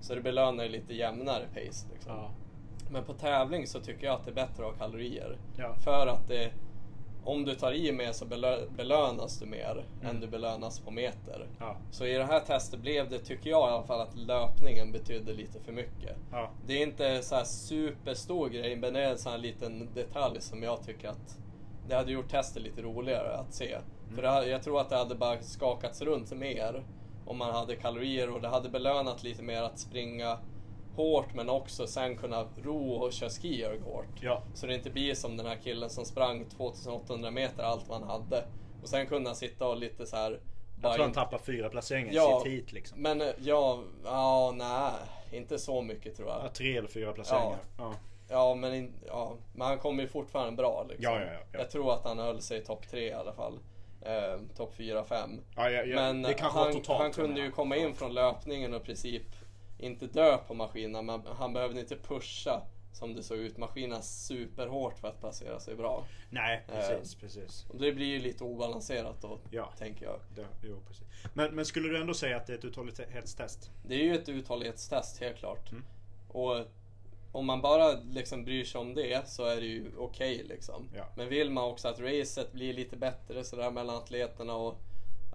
Så 0.02 0.15
det 0.15 0.22
belönar 0.22 0.64
ju 0.64 0.69
lite 0.69 0.94
jämnare 0.94 1.45
pace. 1.48 1.88
Liksom. 1.94 2.11
Ja. 2.11 2.32
Men 2.90 3.03
på 3.03 3.14
tävling 3.14 3.68
så 3.68 3.80
tycker 3.80 4.06
jag 4.07 4.16
att 4.16 4.26
det 4.26 4.32
är 4.32 4.36
bättre 4.36 4.66
att 4.68 4.72
ha 4.72 4.86
kalorier. 4.86 5.38
Ja. 5.57 5.76
För 5.84 6.07
att 6.07 6.28
det, 6.28 6.52
om 7.24 7.45
du 7.45 7.56
tar 7.56 7.72
i 7.74 7.91
mer 7.91 8.12
så 8.12 8.26
belö, 8.26 8.57
belönas 8.78 9.40
du 9.40 9.45
mer 9.45 9.86
Mm. 10.02 10.16
än 10.16 10.22
du 10.22 10.28
belönas 10.28 10.80
på 10.80 10.91
meter. 10.91 11.48
Ja. 11.60 11.78
Så 11.91 12.06
i 12.06 12.14
det 12.14 12.24
här 12.26 12.40
testet 12.40 12.80
blev 12.80 13.10
det, 13.10 13.20
tycker 13.20 13.49
jag 13.49 13.70
i 13.70 13.74
alla 13.74 13.84
fall, 13.84 14.02
att 14.02 14.16
löpningen 14.16 14.91
betydde 14.91 15.34
lite 15.34 15.60
för 15.60 15.72
mycket. 15.72 16.18
Ja. 16.32 16.49
Det 16.68 16.74
är 16.74 16.84
inte 16.84 17.22
så 17.22 17.36
här 17.36 17.44
superstor 17.44 18.49
grej, 18.49 18.76
men 18.76 18.94
det 18.94 19.02
är 19.03 19.12
en 19.12 19.18
sån 19.18 19.32
här 19.32 19.40
liten 19.40 19.90
detalj 19.94 20.41
som 20.41 20.64
jag 20.64 20.84
tycker 20.84 21.10
att 21.10 21.38
det 21.88 21.95
hade 21.95 22.12
gjort 22.12 22.30
testet 22.30 22.64
lite 22.64 22.82
roligare 22.82 23.38
att 23.38 23.53
se. 23.53 23.78
För 24.16 24.22
det, 24.22 24.48
jag 24.48 24.64
tror 24.64 24.82
att 24.82 24.90
det 24.90 24.95
hade 24.98 25.16
bara 25.16 25.41
skakats 25.41 26.02
runt 26.02 26.32
mer 26.32 26.84
om 27.26 27.38
man 27.38 27.52
hade 27.53 27.76
kalorier 27.76 28.30
och 28.30 28.41
det 28.41 28.48
hade 28.48 28.70
belönat 28.70 29.24
lite 29.24 29.44
mer 29.44 29.62
att 29.64 29.80
springa 29.80 30.38
hårt 30.96 31.34
men 31.34 31.50
också 31.50 31.88
sen 31.88 32.18
kunna 32.18 32.48
ro 32.64 32.92
och 32.92 33.14
köra 33.14 33.30
skierg 33.30 33.80
hårt. 33.80 34.22
Ja. 34.22 34.44
Så 34.54 34.68
det 34.68 34.76
inte 34.76 34.90
blir 34.90 35.16
som 35.16 35.38
den 35.38 35.46
här 35.46 35.58
killen 35.64 35.90
som 35.90 36.06
sprang 36.06 36.46
2800 36.46 37.32
meter 37.32 37.64
allt 37.64 37.90
han 37.90 38.04
hade. 38.04 38.46
Och 38.82 38.90
sen 38.90 39.08
kunna 39.08 39.36
sitta 39.36 39.68
och 39.68 39.78
lite 39.78 40.06
så 40.06 40.16
här. 40.16 40.40
Jag 40.82 40.94
tror 40.94 41.04
han 41.04 41.14
tappar 41.14 41.38
fyra 41.38 41.70
placeringar 41.70 42.14
Ja, 42.14 42.42
sitt 42.44 42.54
heat 42.54 42.72
liksom. 42.72 43.02
Men 43.02 43.22
eh, 43.22 43.28
ja, 43.38 43.80
ja, 44.04 44.54
nej, 44.56 44.92
inte 45.32 45.60
så 45.60 45.82
mycket 45.82 46.18
tror 46.18 46.30
jag. 46.30 46.42
Ja, 46.44 46.50
tre 46.50 46.78
eller 46.78 46.90
fyra 46.90 47.14
placeringar. 47.14 47.60
Ja. 47.78 47.94
Ja, 48.30 48.56
men, 48.56 48.74
in, 48.74 48.94
ja, 49.08 49.38
men 49.54 49.68
han 49.68 49.78
kommer 49.78 50.04
ju 50.04 50.10
fortfarande 50.10 50.52
bra 50.52 50.86
liksom. 50.90 51.14
Ja, 51.14 51.20
ja, 51.20 51.26
ja, 51.26 51.40
ja. 51.52 51.60
Jag 51.60 51.70
tror 51.70 51.94
att 51.94 52.04
han 52.04 52.20
höll 52.20 52.42
sig 52.42 52.58
i 52.58 52.62
topp 52.62 52.88
tre 52.88 53.10
i 53.10 53.14
alla 53.14 53.34
fall. 53.34 53.60
Eh, 54.02 54.40
topp 54.56 54.74
fyra, 54.78 55.04
fem. 55.04 55.42
Ja, 55.56 55.70
ja, 55.70 55.84
ja, 55.84 55.96
men 55.96 56.22
det 56.22 56.34
kanske 56.34 56.58
var 56.58 56.66
han, 56.66 56.74
totalt, 56.74 57.02
han 57.02 57.12
kunde 57.12 57.42
ju 57.42 57.52
komma 57.52 57.76
in 57.76 57.96
från 57.96 58.14
löpningen 58.14 58.74
och 58.74 58.82
i 58.82 58.84
princip 58.86 59.24
inte 59.86 60.07
dö 60.07 60.38
på 60.38 60.53
maskinen. 60.53 61.06
Men 61.06 61.22
han 61.38 61.53
behövde 61.53 61.80
inte 61.80 61.95
pusha 61.95 62.62
som 62.94 63.14
det 63.16 63.24
såg 63.24 63.38
ut. 63.38 63.57
Maskinen 63.57 64.03
superhårt 64.03 64.99
för 64.99 65.07
att 65.07 65.20
placera 65.20 65.60
sig 65.60 65.76
bra. 65.76 66.06
Nej, 66.30 66.64
precis, 66.68 67.16
Eh. 67.16 67.20
precis. 67.20 67.66
Och 67.70 67.80
det 67.80 67.91
blir 67.91 68.06
ju 68.06 68.20
lite 68.20 68.44
obalanserat 68.44 69.22
då, 69.22 69.40
Ja. 69.52 69.72
tänker 69.78 70.06
jag. 70.06 70.20
Det, 70.36 70.45
jo, 70.64 70.80
precis. 70.88 71.03
Men, 71.34 71.56
men 71.56 71.66
skulle 71.66 71.90
du 71.90 72.02
ändå 72.02 72.14
säga 72.14 72.38
att 72.38 72.48
det 72.48 72.53
är 72.53 72.57
ett 72.57 72.66
uthållighetstest? 72.66 73.72
Det 73.88 73.95
är 73.95 74.03
ju 74.03 74.16
ett 74.16 74.30
uthållighetstest 74.30 75.20
helt 75.22 75.38
klart. 75.38 75.72
Mm. 75.72 75.84
Och 76.28 76.66
om 77.32 77.45
man 77.45 77.62
bara 77.62 77.91
liksom 77.91 78.44
bryr 78.44 78.64
sig 78.66 78.82
om 78.82 78.94
det 78.94 79.30
så 79.30 79.45
är 79.45 79.56
det 79.56 79.66
ju 79.68 79.91
okej 79.98 80.44
liksom. 80.49 80.90
Ja. 80.95 81.06
Men 81.16 81.30
vill 81.30 81.49
man 81.52 81.64
också 81.64 81.88
att 81.88 81.99
racet 81.99 82.52
blir 82.52 82.74
lite 82.74 82.98
bättre 82.98 83.44
sådär 83.44 83.72
mellan 83.72 83.95
atleterna 83.95 84.56
och 84.56 84.78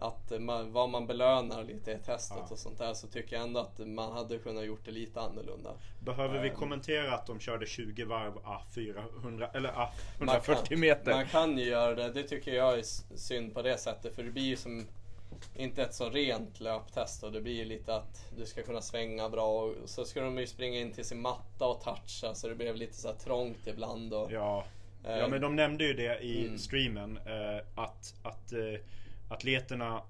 att 0.00 0.40
man, 0.40 0.72
vad 0.72 0.88
man 0.90 1.06
belönar 1.06 1.64
lite 1.64 1.90
i 1.92 1.98
testet 1.98 2.36
Ja. 2.40 2.48
och 2.50 2.58
sånt 2.58 2.78
där 2.78 2.94
så 2.94 3.06
tycker 3.06 3.36
jag 3.36 3.44
ändå 3.46 3.60
att 3.60 3.78
man 3.78 4.12
hade 4.12 4.38
kunnat 4.38 4.64
gjort 4.64 4.84
det 4.84 4.90
lite 4.90 5.20
annorlunda. 5.20 5.70
Behöver 6.00 6.42
vi 6.42 6.48
Ehm. 6.48 6.54
kommentera 6.56 7.14
att 7.14 7.26
de 7.26 7.40
körde 7.40 7.66
20 7.66 8.04
varv 8.04 8.32
a 8.44 8.60
400 8.74 9.50
eller 9.54 9.68
a 9.68 9.88
Man 10.18 10.28
140 10.28 10.66
kan, 10.68 10.80
meter? 10.80 11.12
Man 11.12 11.26
kan 11.26 11.58
ju 11.58 11.64
göra 11.64 11.94
det, 11.94 12.12
det 12.12 12.22
tycker 12.22 12.52
jag 12.54 12.78
är 12.78 12.82
synd 13.16 13.54
på 13.54 13.62
det 13.62 13.78
sättet 13.78 14.14
för 14.14 14.22
det 14.22 14.30
blir 14.30 14.42
ju 14.44 14.56
som 14.56 14.86
inte 15.56 15.82
ett 15.82 15.94
så 15.94 16.10
rent 16.10 16.60
löptest 16.60 17.22
och 17.22 17.32
det 17.32 17.40
blir 17.40 17.64
lite 17.64 17.94
att 17.94 18.30
du 18.36 18.46
ska 18.46 18.62
kunna 18.62 18.80
svänga 18.82 19.28
bra 19.28 19.48
och 19.62 19.74
så 19.84 20.04
ska 20.04 20.20
de 20.20 20.38
ju 20.38 20.46
springa 20.46 20.78
in 20.80 20.92
till 20.92 21.04
sin 21.04 21.20
matta 21.20 21.66
och 21.66 21.80
toucha 21.80 22.34
så 22.34 22.48
det 22.48 22.54
blev 22.54 22.76
lite 22.76 22.94
så 22.96 23.08
här 23.08 23.14
trångt 23.14 23.66
ibland. 23.66 24.14
Och, 24.14 24.32
Ja. 24.32 24.64
ja, 25.04 25.10
Eh, 25.10 25.28
men 25.28 25.40
de 25.40 25.56
nämnde 25.56 25.84
ju 25.84 25.92
det 25.94 26.18
i 26.20 26.46
mm. 26.46 26.58
streamen. 26.58 27.16
Eh, 27.16 27.82
att 27.82 28.14
att 28.22 28.52
eh, 28.52 28.58
atleterna 29.30 30.02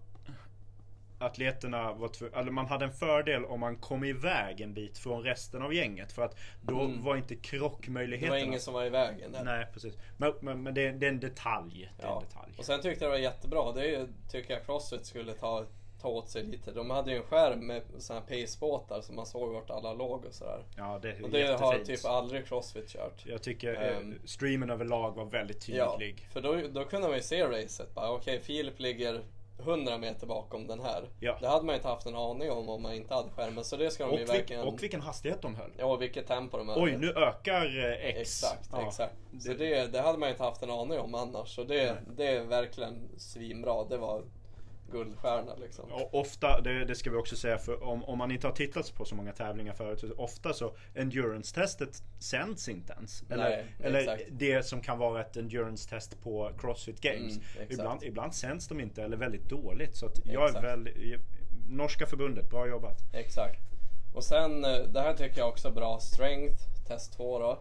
Atleterna 1.23 1.93
var 1.93 2.09
tv- 2.09 2.39
eller 2.39 2.51
man 2.51 2.67
hade 2.67 2.85
en 2.85 2.93
fördel 2.93 3.45
om 3.45 3.61
man 3.61 3.77
kom 3.77 4.05
iväg 4.05 4.61
en 4.61 4.75
bit 4.75 4.99
från 4.99 5.23
resten 5.23 5.63
av 5.63 5.75
gänget. 5.75 6.13
För 6.13 6.23
att 6.23 6.37
då 6.63 6.81
Mm. 6.81 7.03
var 7.03 7.17
inte 7.17 7.35
Det 7.35 7.41
krockmöjligheterna. 7.41 8.33
var 8.33 8.39
ingen 8.45 8.61
som 8.61 8.75
var 8.75 8.85
i 8.85 8.91
vägen 8.91 9.33
där. 9.33 9.45
Nej 9.45 9.67
precis. 9.73 9.95
Men, 10.17 10.33
men, 10.41 10.63
men 10.63 10.75
det, 10.75 10.93
det 10.93 11.07
är 11.07 11.11
en 11.11 11.21
detalj. 11.21 11.93
Det 11.99 12.07
är 12.07 12.13
en 12.17 12.21
detalj. 12.23 12.53
Och 12.59 12.65
sen 12.65 12.81
tyckte 12.83 13.05
jag 13.05 13.13
det 13.13 13.17
var 13.19 13.23
jättebra, 13.23 13.73
det 13.73 13.81
är 13.81 13.99
ju- 14.01 14.09
tycker 14.31 14.55
jag 14.55 14.67
Crossfit 14.67 15.07
skulle 15.07 15.33
ta, 15.33 15.65
ta 16.01 16.09
åt 16.09 16.29
sig 16.29 16.43
lite. 16.43 16.71
De 16.73 16.91
hade 16.91 17.11
ju 17.11 17.17
en 17.17 17.23
skärm 17.23 17.67
med 17.67 17.83
såna 17.99 18.21
här 18.21 18.43
pacebåtar 18.43 19.01
så 19.01 19.13
man 19.13 19.27
såg 19.27 19.53
vart 19.53 19.71
alla 19.71 19.93
låg 19.93 20.25
och 20.25 20.35
sådär. 20.35 20.65
Ja 20.77 20.99
det 21.03 21.09
är 21.11 21.25
Och 21.25 21.31
det 21.31 21.43
har 21.47 21.73
jättefint. 21.73 21.87
typ 22.01 22.05
aldrig 22.11 22.47
Crossfit 22.47 22.89
kört. 22.89 23.27
Jag 23.27 23.43
tycker 23.43 23.75
Ehm. 23.75 24.19
streamen 24.25 24.71
överlag 24.71 25.13
var 25.17 25.25
väldigt 25.25 25.67
tydlig. 25.67 26.29
för 26.33 26.41
då, 26.41 26.61
då 26.71 26.85
kunde 26.85 27.09
man 27.09 27.17
ju 27.17 27.23
se 27.23 27.45
racet. 27.45 27.91
Okej, 27.95 28.41
Filip 28.41 28.81
ligger 28.81 29.21
100 29.59 29.99
meter 29.99 30.27
bakom 30.27 30.67
den 30.67 30.81
här. 30.81 31.09
Ja. 31.21 31.37
Det 31.41 31.49
hade 31.49 31.65
man 31.65 31.73
ju 31.73 31.77
inte 31.77 31.89
haft 31.89 32.07
en 32.07 32.15
aning 32.17 32.51
om 32.51 32.69
om 32.69 32.83
man 32.83 32.93
inte 32.95 33.15
hade 33.15 33.31
skärmen. 33.31 33.65
Så 33.65 33.77
det 33.77 33.91
ska 33.91 34.07
de 34.07 34.13
Och, 34.13 34.19
ju 34.19 34.25
verkligen... 34.25 34.63
och 34.63 34.83
vilken 34.83 35.01
hastighet 35.01 35.43
de 35.43 35.55
höll. 35.55 35.71
Ja, 35.79 35.85
och 35.85 36.03
vilket 36.03 36.27
tempo 36.27 36.59
de 36.59 36.69
hade. 36.69 36.81
Oj, 36.81 36.97
nu 36.97 37.11
ökar 37.13 37.79
eh, 37.79 38.07
X. 38.09 38.21
Exakt, 38.21 38.69
Ja. 38.73 38.87
exakt. 38.87 39.15
Så 39.41 39.49
Det- 39.49 39.55
det, 39.55 39.87
det 39.93 40.01
hade 40.01 40.19
man 40.19 40.29
ju 40.29 40.33
inte 40.33 40.43
haft 40.45 40.63
en 40.63 40.71
aning 40.71 40.99
om 40.99 41.15
annars. 41.15 41.55
Så 41.55 41.65
det, 41.65 41.97
det 42.17 42.27
är 42.27 42.45
verkligen 42.45 43.09
svinbra. 43.19 43.85
Det 43.85 43.97
var 43.97 44.23
guldstjärna 44.91 45.55
liksom. 45.55 45.93
Och 45.93 46.15
ofta, 46.15 46.61
det, 46.61 46.85
det 46.85 46.95
ska 46.95 47.11
vi 47.11 47.17
också 47.17 47.37
säga, 47.37 47.59
för 47.59 47.83
om, 47.83 48.05
om 48.05 48.19
man 48.19 48.31
inte 48.31 48.47
har 48.47 48.55
tittat 48.55 48.95
på 48.95 49.05
så 49.05 49.15
många 49.15 49.33
tävlingar 49.33 49.73
förut, 49.73 50.01
så 50.01 50.13
ofta 50.17 50.53
så 50.53 50.75
endurance-testet 50.95 52.03
sänds 52.19 52.69
inte 52.69 52.93
ens. 52.93 53.23
Eller, 53.31 53.51
Nej, 53.51 53.67
eller 53.81 54.21
det 54.31 54.67
som 54.67 54.81
kan 54.81 54.99
vara 54.99 55.21
ett 55.21 55.37
endurance-test 55.37 56.23
på 56.23 56.51
Crossfit 56.59 57.01
Games. 57.01 57.37
Mm, 57.37 57.67
ibland, 57.69 58.03
ibland 58.03 58.35
sänds 58.35 58.69
de 58.69 58.81
inte 58.81 59.03
eller 59.03 59.17
väldigt 59.17 59.49
dåligt. 59.49 59.97
Så 59.97 60.07
att 60.07 60.27
jag 60.27 60.43
är 60.43 60.47
Exakt. 60.47 60.65
väl, 60.65 60.89
Norska 61.69 62.07
förbundet, 62.07 62.51
bra 62.51 62.69
jobbat. 62.69 62.99
Exakt. 63.13 63.61
Och 64.15 64.25
sen, 64.25 64.65
eh, 64.65 64.79
det 64.79 65.01
här 65.01 65.15
tycker 65.15 65.39
jag 65.39 65.49
också 65.49 65.69
är 65.69 65.73
bra. 65.73 65.99
Strength, 66.01 66.65
test 66.87 67.13
2 67.13 67.39
då. 67.39 67.59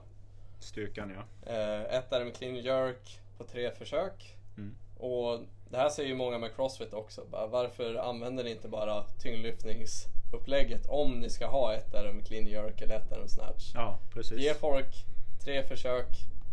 Styrkan 0.59 1.09
ja. 1.15 1.51
Eh, 1.53 1.95
ett 1.97 2.13
är 2.13 2.25
med 2.25 2.35
clean 2.35 2.55
jerk 2.55 3.19
på 3.37 3.43
tre 3.43 3.71
försök. 3.71 4.35
Mm. 4.57 4.75
Och 4.97 5.39
det 5.69 5.77
här 5.77 5.89
säger 5.89 6.09
ju 6.09 6.15
många 6.15 6.37
med 6.37 6.55
crossfit 6.55 6.93
också. 6.93 7.25
Bara, 7.31 7.47
varför 7.47 7.95
använder 7.95 8.43
ni 8.43 8.51
inte 8.51 8.67
bara 8.67 9.03
tyngdlyftningsupplägget 9.19 10.85
om 10.89 11.19
ni 11.19 11.29
ska 11.29 11.47
ha 11.47 11.73
ett 11.73 11.93
RM 11.93 12.23
clean 12.23 12.47
jerk 12.47 12.81
eller 12.81 12.95
ett 12.95 13.11
RM 13.11 13.27
snatch? 13.27 13.71
Ja, 13.73 13.99
precis. 14.13 14.39
Ge 14.39 14.53
folk 14.53 15.05
tre 15.43 15.63
försök, 15.63 16.07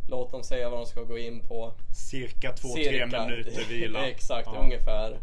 låt 0.09 0.31
dem 0.31 0.43
säga 0.43 0.71
vad 0.71 0.79
de 0.79 0.87
ska 0.87 1.03
gå 1.03 1.19
in 1.19 1.41
på. 1.49 1.73
Cirka 2.11 2.53
2-3 2.53 2.57
Cirka. 2.75 3.25
minuter 3.27 3.65
vila. 3.69 4.07
Exakt, 4.09 4.49
Ja. 4.55 4.61
ungefär. 4.63 5.19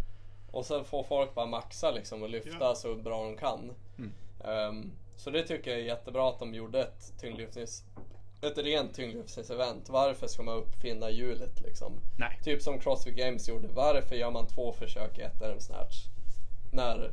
Och 0.51 0.65
sen 0.65 0.83
får 0.85 1.03
folk 1.03 1.35
bara 1.35 1.45
maxa 1.45 1.91
liksom 1.91 2.23
och 2.23 2.29
lyfta 2.29 2.57
Ja. 2.59 2.75
så 2.75 2.95
bra 2.95 3.23
de 3.23 3.37
kan. 3.37 3.71
Mm. 3.97 4.13
Ehm, 4.45 4.91
så 5.15 5.29
det 5.29 5.43
tycker 5.43 5.71
jag 5.71 5.79
är 5.79 5.83
jättebra 5.83 6.29
att 6.29 6.39
de 6.39 6.53
gjorde 6.53 6.81
ett 6.81 7.13
tyngdlyftnings... 7.21 7.83
Ett 8.43 8.57
rent 8.57 8.93
tyngdlyftningsevent. 8.95 9.89
Varför 9.89 10.27
ska 10.27 10.43
man 10.43 10.57
uppfinna 10.57 11.09
hjulet 11.09 11.61
liksom? 11.61 11.99
Nej. 12.19 12.39
Typ 12.43 12.61
som 12.61 12.79
Crossfit 12.79 13.15
Games 13.15 13.49
gjorde. 13.49 13.67
Varför 13.67 14.15
gör 14.15 14.31
man 14.31 14.47
två 14.47 14.73
försök 14.73 15.17
i 15.19 15.21
ett 15.21 15.41
RM 15.41 15.59
snatch? 15.59 15.95
När... 16.71 17.11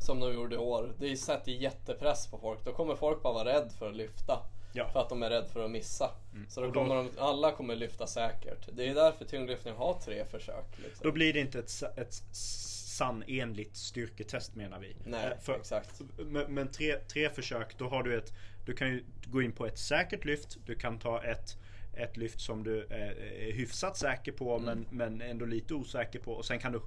Som 0.00 0.20
de 0.20 0.34
gjorde 0.34 0.54
i 0.54 0.58
år. 0.58 0.92
Det 0.98 1.16
sätter 1.16 1.52
jättepress 1.52 2.26
på 2.26 2.38
folk. 2.38 2.64
Då 2.64 2.72
kommer 2.72 2.94
folk 2.94 3.22
bara 3.22 3.32
vara 3.32 3.48
rädd 3.54 3.72
för 3.78 3.88
att 3.88 3.96
lyfta. 3.96 4.38
Ja. 4.72 4.88
För 4.92 5.00
att 5.00 5.08
de 5.08 5.22
är 5.22 5.30
rädda 5.30 5.46
för 5.46 5.64
att 5.64 5.70
missa. 5.70 6.10
Så 6.48 6.60
då 6.60 6.66
Och 6.66 6.72
då- 6.72 6.80
kommer 6.80 6.94
de, 6.96 7.10
alla 7.18 7.52
kommer 7.52 7.76
lyfta 7.76 8.06
säkert. 8.06 8.68
Det 8.72 8.88
är 8.88 8.94
därför 8.94 9.24
tyngdlyftning 9.24 9.74
har 9.74 9.94
tre 9.94 10.24
försök. 10.24 10.64
Liksom. 10.76 11.00
Då 11.02 11.12
blir 11.12 11.32
det 11.32 11.40
inte 11.40 11.58
ett, 11.58 11.82
ett 11.98 12.14
sannenligt 12.98 13.76
styrketest 13.76 14.54
menar 14.54 14.78
vi. 14.78 14.96
Nej, 15.04 15.26
Eh, 15.26 15.38
för, 15.40 15.56
exakt. 15.56 16.00
Men, 16.18 16.54
men 16.54 16.68
tre, 16.70 16.96
tre 16.96 17.28
försök, 17.30 17.78
då 17.78 17.88
har 17.88 18.02
du 18.02 18.18
ett... 18.18 18.32
Du 18.66 18.74
kan 18.74 18.88
ju 18.88 19.04
gå 19.26 19.42
in 19.42 19.52
på 19.52 19.66
ett 19.66 19.78
säkert 19.78 20.24
lyft. 20.24 20.56
Du 20.66 20.74
kan 20.74 20.98
ta 20.98 21.22
ett, 21.22 21.56
ett 21.96 22.16
lyft 22.16 22.40
som 22.40 22.64
du 22.64 22.84
är, 22.84 23.10
är 23.48 23.52
hyfsat 23.52 23.96
säker 23.96 24.32
på 24.32 24.56
Mm. 24.56 24.64
men, 24.64 24.86
men 25.18 25.30
ändå 25.30 25.44
lite 25.46 25.74
osäker 25.74 26.18
på. 26.18 26.32
Och 26.32 26.44
sen 26.44 26.58
kan 26.58 26.72
du 26.72 26.80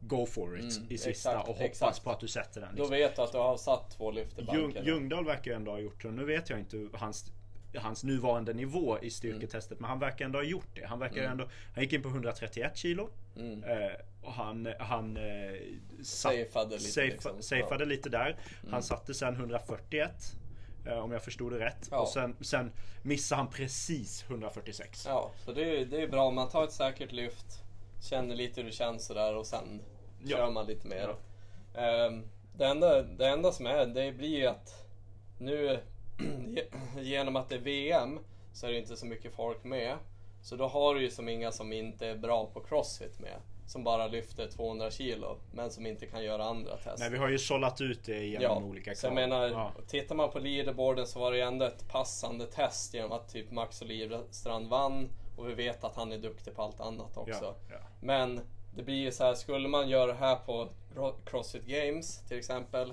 go 0.00 0.26
for 0.26 0.58
it 0.58 0.76
Mm, 0.76 0.86
i 0.92 0.98
sista 0.98 1.10
exakt, 1.10 1.48
och 1.48 1.54
hoppas 1.56 1.60
exakt. 1.70 2.04
på 2.04 2.10
att 2.10 2.20
du 2.20 2.28
sätter 2.28 2.60
den. 2.60 2.70
Då 2.76 2.82
Liksom. 2.82 2.90
vet 2.96 3.16
du 3.16 3.22
att 3.22 3.32
du 3.32 3.38
har 3.38 3.56
satt 3.56 3.90
två 3.90 4.10
lyft 4.10 4.38
i 4.38 4.42
Ljung, 4.42 4.46
banken. 4.62 4.84
Ljungdahl 4.84 5.24
verkar 5.24 5.50
ju 5.50 5.56
ändå 5.56 5.70
ha 5.70 5.78
gjort 5.78 6.02
det. 6.02 6.10
Nu 6.10 6.24
vet 6.24 6.50
jag 6.50 6.58
inte 6.58 6.88
hans, 6.92 7.32
hans 7.78 8.04
nuvarande 8.04 8.52
nivå 8.52 8.98
i 9.02 9.10
styrketestet. 9.10 9.80
Men 9.80 9.90
han 9.90 9.98
verkar 9.98 10.24
ändå 10.24 10.38
ha 10.38 10.44
gjort 10.44 10.68
det. 10.74 10.84
Han 10.86 10.98
verkar 10.98 11.18
Mm. 11.20 11.30
ändå... 11.30 11.48
Han 11.74 11.84
gick 11.84 11.92
in 11.92 12.02
på 12.02 12.08
131 12.08 12.76
kilo. 12.76 13.10
Mm. 13.36 13.64
Eh, 13.64 13.92
och 14.22 14.32
han, 14.32 14.68
han 14.78 15.16
eh, 15.16 15.22
Safeade 16.02 16.70
lite, 16.76 17.00
safe- 17.00 17.04
liksom. 17.10 17.42
safeade 17.42 17.84
Ja. 17.84 17.88
lite 17.88 18.08
där. 18.08 18.36
Mm. 18.62 18.72
Han 18.72 18.82
satte 18.82 19.14
sen 19.14 19.34
141. 19.34 20.10
eh, 20.86 20.92
Om 20.98 21.12
jag 21.12 21.22
förstod 21.24 21.52
det 21.52 21.58
rätt. 21.58 21.88
Ja. 21.90 21.98
Och 22.00 22.08
sen, 22.08 22.36
sen 22.40 22.72
missar 23.02 23.36
han 23.36 23.50
precis 23.50 24.24
146. 24.28 25.04
Ja, 25.06 25.30
så 25.44 25.52
det 25.52 25.80
är, 25.80 25.84
det 25.86 26.02
är 26.02 26.08
bra. 26.08 26.30
Man 26.30 26.48
tar 26.48 26.64
ett 26.64 26.72
säkert 26.72 27.12
lyft, 27.12 27.62
känner 28.02 28.34
lite 28.34 28.60
hur 28.60 28.68
det 28.68 28.74
känns 28.74 29.06
sådär 29.06 29.36
och 29.36 29.46
sen 29.46 29.82
Ja. 30.24 30.36
kör 30.36 30.50
man 30.50 30.66
lite 30.66 30.86
mer. 30.88 31.14
Ehm, 31.74 32.22
det, 32.56 32.66
enda, 32.66 33.02
det 33.02 33.28
enda 33.28 33.52
som 33.52 33.66
är, 33.66 33.86
det 33.86 34.12
blir 34.12 34.38
ju 34.38 34.46
att 34.46 34.86
nu 35.38 35.78
genom 37.00 37.36
att 37.36 37.48
det 37.48 37.54
är 37.54 37.58
VM 37.60 38.18
så 38.52 38.66
är 38.66 38.70
det 38.72 38.78
inte 38.78 38.96
så 38.96 39.06
mycket 39.06 39.34
folk 39.34 39.64
med. 39.64 39.96
Så 40.42 40.56
då 40.56 40.66
har 40.66 40.94
du 40.94 41.02
ju 41.02 41.10
som 41.10 41.28
inga 41.28 41.52
som 41.52 41.72
inte 41.72 42.06
är 42.06 42.16
bra 42.16 42.46
på 42.46 42.60
crossfit 42.60 43.18
med. 43.20 43.36
Som 43.66 43.84
bara 43.84 44.06
lyfter 44.06 44.46
200 44.48 44.90
kilo 44.90 45.36
men 45.52 45.70
som 45.70 45.86
inte 45.86 46.06
kan 46.06 46.24
göra 46.24 46.44
andra 46.44 46.76
test. 46.76 46.98
Nej, 46.98 47.10
vi 47.10 47.18
har 47.18 47.28
ju 47.28 47.38
sållat 47.38 47.80
ut 47.80 48.04
det 48.04 48.24
genom 48.26 48.64
olika 48.64 48.94
så 48.94 49.06
jag 49.06 49.12
krav. 49.16 49.28
menar, 49.28 49.48
Ja. 49.48 49.72
tittar 49.88 50.14
man 50.14 50.30
på 50.30 50.38
leaderboarden 50.38 51.06
så 51.06 51.18
var 51.20 51.32
det 51.32 51.40
ändå 51.40 51.64
ett 51.64 51.88
passande 51.88 52.46
test 52.46 52.94
genom 52.94 53.12
att 53.12 53.28
typ 53.32 53.50
Max 53.50 53.82
Olivstrand 53.82 54.68
vann 54.68 55.08
och 55.36 55.48
vi 55.48 55.54
vet 55.54 55.84
att 55.84 55.94
han 55.96 56.12
är 56.12 56.18
duktig 56.18 56.54
på 56.54 56.62
allt 56.62 56.80
annat 56.80 57.16
också. 57.16 57.44
Ja, 57.44 57.54
ja. 57.70 57.78
Men 58.00 58.40
det 58.76 58.82
blir 58.82 58.94
ju 58.96 59.12
så 59.12 59.24
här, 59.24 59.34
skulle 59.34 59.68
man 59.68 59.88
göra 59.88 60.06
det 60.06 60.18
här 60.18 60.36
på 60.36 60.68
Cro- 60.94 61.14
Crossfit 61.24 61.64
Games 61.66 62.22
till 62.28 62.38
exempel 62.38 62.92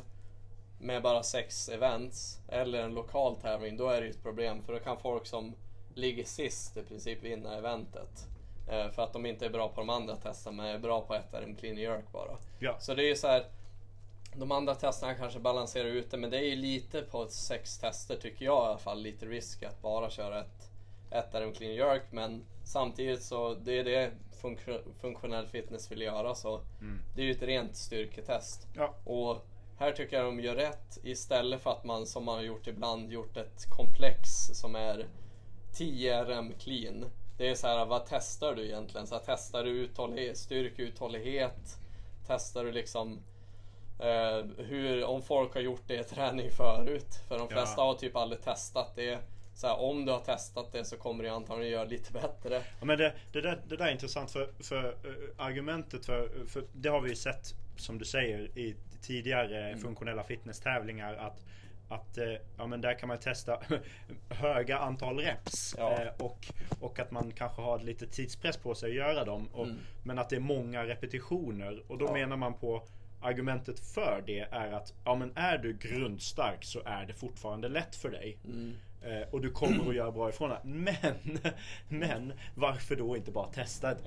med 0.80 1.02
bara 1.02 1.24
sex 1.24 1.70
events 1.70 2.40
eller 2.48 2.84
en 2.84 2.94
lokal 2.94 3.36
tävling, 3.36 3.78
då 3.78 3.90
är 3.90 4.02
det 4.02 4.08
ju 4.08 4.12
ett 4.12 4.24
problem 4.24 4.64
för 4.64 4.74
då 4.74 4.80
kan 4.80 4.98
folk 5.00 5.26
som 5.26 5.54
ligger 5.94 6.24
sist 6.24 6.78
i 6.78 6.82
princip 6.82 7.24
vinna 7.24 7.56
eventet. 7.58 8.28
Eh, 8.70 8.90
för 8.90 9.02
att 9.02 9.14
de 9.14 9.26
inte 9.26 9.46
är 9.46 9.50
bra 9.50 9.70
på 9.70 9.82
de 9.82 9.90
andra 9.90 10.16
testen 10.16 10.56
men 10.56 10.66
är 10.66 10.80
bra 10.80 11.02
på 11.02 11.14
ett 11.14 11.34
RM 11.34 11.56
clean 11.56 11.78
jerk 11.78 12.12
bara. 12.12 12.38
Ja. 12.60 12.80
Så 12.80 12.94
det 12.94 13.04
är 13.04 13.08
ju 13.08 13.16
så 13.16 13.28
här. 13.28 13.46
De 14.36 14.52
andra 14.52 14.76
testerna 14.76 15.16
kanske 15.16 15.40
balanserar 15.40 15.88
ut 15.88 16.12
det 16.12 16.18
men 16.18 16.30
det 16.30 16.38
är 16.38 16.46
ju 16.46 16.56
lite 16.56 17.02
på 17.02 17.28
sex 17.28 17.78
tester 17.78 18.16
tycker 18.16 18.46
jag 18.46 18.64
i 18.64 18.68
alla 18.68 18.78
fall 18.78 19.02
lite 19.02 19.26
risk 19.26 19.64
att 19.64 19.82
bara 19.82 20.10
köra 20.10 20.40
ett, 20.40 20.70
ett 21.12 21.34
RM 21.36 21.54
clean 21.54 21.74
jerk 21.76 22.04
men 22.12 22.46
samtidigt 22.64 23.24
så 23.24 23.54
det 23.54 23.80
är 23.80 23.84
det 23.84 24.12
funk- 24.42 24.84
funktionell 25.02 25.48
fitness 25.48 25.92
vill 25.92 26.02
göra 26.02 26.36
så 26.36 26.62
det 27.16 27.22
är 27.22 27.26
ju 27.26 27.32
ett 27.32 27.42
rent 27.42 27.76
styrketest. 27.76 28.68
Ja. 28.76 28.94
Och 29.06 29.46
här 29.78 29.92
tycker 29.92 30.18
jag 30.18 30.26
de 30.26 30.40
gör 30.40 30.56
rätt 30.56 30.98
istället 31.04 31.62
för 31.62 31.72
att 31.72 31.84
man 31.84 32.06
som 32.08 32.24
man 32.26 32.36
har 32.36 32.44
gjort 32.44 32.68
ibland 32.68 33.12
gjort 33.12 33.38
ett 33.38 33.70
komplex 33.70 34.30
som 34.54 34.76
är 34.76 35.06
10 35.74 36.24
RM 36.24 36.54
clean. 36.60 37.06
Det 37.38 37.50
är 37.50 37.56
så 37.56 37.68
här, 37.68 37.86
vad 37.86 38.06
testar 38.10 38.56
du 38.56 38.66
egentligen? 38.66 39.08
Så 39.08 39.16
här, 39.16 39.22
testar 39.26 39.64
du 39.64 39.70
uthållighet, 39.70 40.38
styrkeuthållighet? 40.38 41.78
Testar 42.28 42.64
du 42.64 42.72
liksom 42.72 43.20
eh, 44.00 44.46
hur, 44.66 45.04
om 45.06 45.22
folk 45.22 45.54
har 45.54 45.62
gjort 45.62 45.84
det 45.88 46.00
i 46.00 46.04
träning 46.04 46.52
förut? 46.52 47.20
För 47.28 47.38
de 47.38 47.48
Ja. 47.50 47.56
flesta 47.56 47.82
har 47.82 47.94
typ 47.96 48.16
aldrig 48.16 48.42
testat 48.42 48.96
det. 48.96 49.20
Så 49.56 49.68
här, 49.68 49.80
om 49.80 50.06
du 50.06 50.12
har 50.12 50.20
testat 50.20 50.72
det 50.72 50.86
så 50.86 50.98
kommer 50.98 51.24
du 51.24 51.30
antagligen 51.30 51.72
göra 51.74 51.84
lite 51.84 52.12
bättre. 52.14 52.62
Ja, 52.80 52.86
men 52.86 52.98
det, 52.98 53.14
det, 53.32 53.42
där, 53.42 53.62
det 53.70 53.78
där 53.78 53.86
är 53.86 53.92
intressant 53.92 54.32
för, 54.32 54.50
för 54.60 54.86
eh, 54.88 55.46
argumentet 55.46 56.06
för, 56.06 56.46
för 56.48 56.64
det 56.74 56.90
har 56.90 57.02
vi 57.02 57.10
ju 57.10 57.16
sett 57.16 57.56
som 57.78 57.98
du 58.00 58.06
säger 58.06 58.58
i 58.58 58.76
tidigare 59.08 59.68
Mm. 59.68 59.80
funktionella 59.80 60.24
fitnesstävlingar 60.24 61.14
att 61.16 61.46
att 61.90 62.18
eh, 62.18 62.34
ja, 62.58 62.68
men 62.68 62.82
där 62.82 62.94
kan 63.00 63.08
man 63.08 63.18
testa 63.18 63.60
höga 64.30 64.78
antal 64.80 65.20
reps 65.20 65.76
Ja. 65.78 65.92
eh, 66.02 66.08
och, 66.26 66.48
och 66.80 67.00
att 67.00 67.12
man 67.12 67.32
kanske 67.32 67.62
har 67.62 67.80
lite 67.80 68.08
tidspress 68.08 68.58
på 68.58 68.76
sig 68.76 68.90
att 68.90 68.96
göra 68.96 69.26
dem. 69.26 69.48
Och, 69.54 69.66
Mm. 69.66 69.78
Men 70.04 70.20
att 70.20 70.30
det 70.30 70.36
är 70.36 70.40
många 70.40 70.86
repetitioner 70.86 71.84
och 71.88 71.98
då 71.98 72.06
Ja. 72.06 72.14
menar 72.14 72.38
man 72.38 72.54
på 72.54 72.84
argumentet 73.22 73.80
för 73.80 74.24
det 74.26 74.40
är 74.40 74.72
att 74.72 74.94
ja, 75.06 75.16
men 75.16 75.32
är 75.36 75.58
du 75.58 75.74
grundstark 75.74 76.64
så 76.64 76.82
är 76.86 77.06
det 77.06 77.14
fortfarande 77.14 77.70
lätt 77.70 77.96
för 77.96 78.10
dig. 78.10 78.38
Mm. 78.46 78.74
Eh, 79.02 79.34
och 79.34 79.42
du 79.42 79.52
kommer 79.52 79.90
att 79.90 79.96
göra 79.96 80.12
bra 80.12 80.30
ifrån 80.30 80.50
det. 80.50 80.60
Men, 80.64 81.40
men 82.00 82.34
varför 82.56 82.96
då 82.96 83.18
inte 83.18 83.32
bara 83.32 83.48
testa 83.48 83.92
ett 83.92 84.04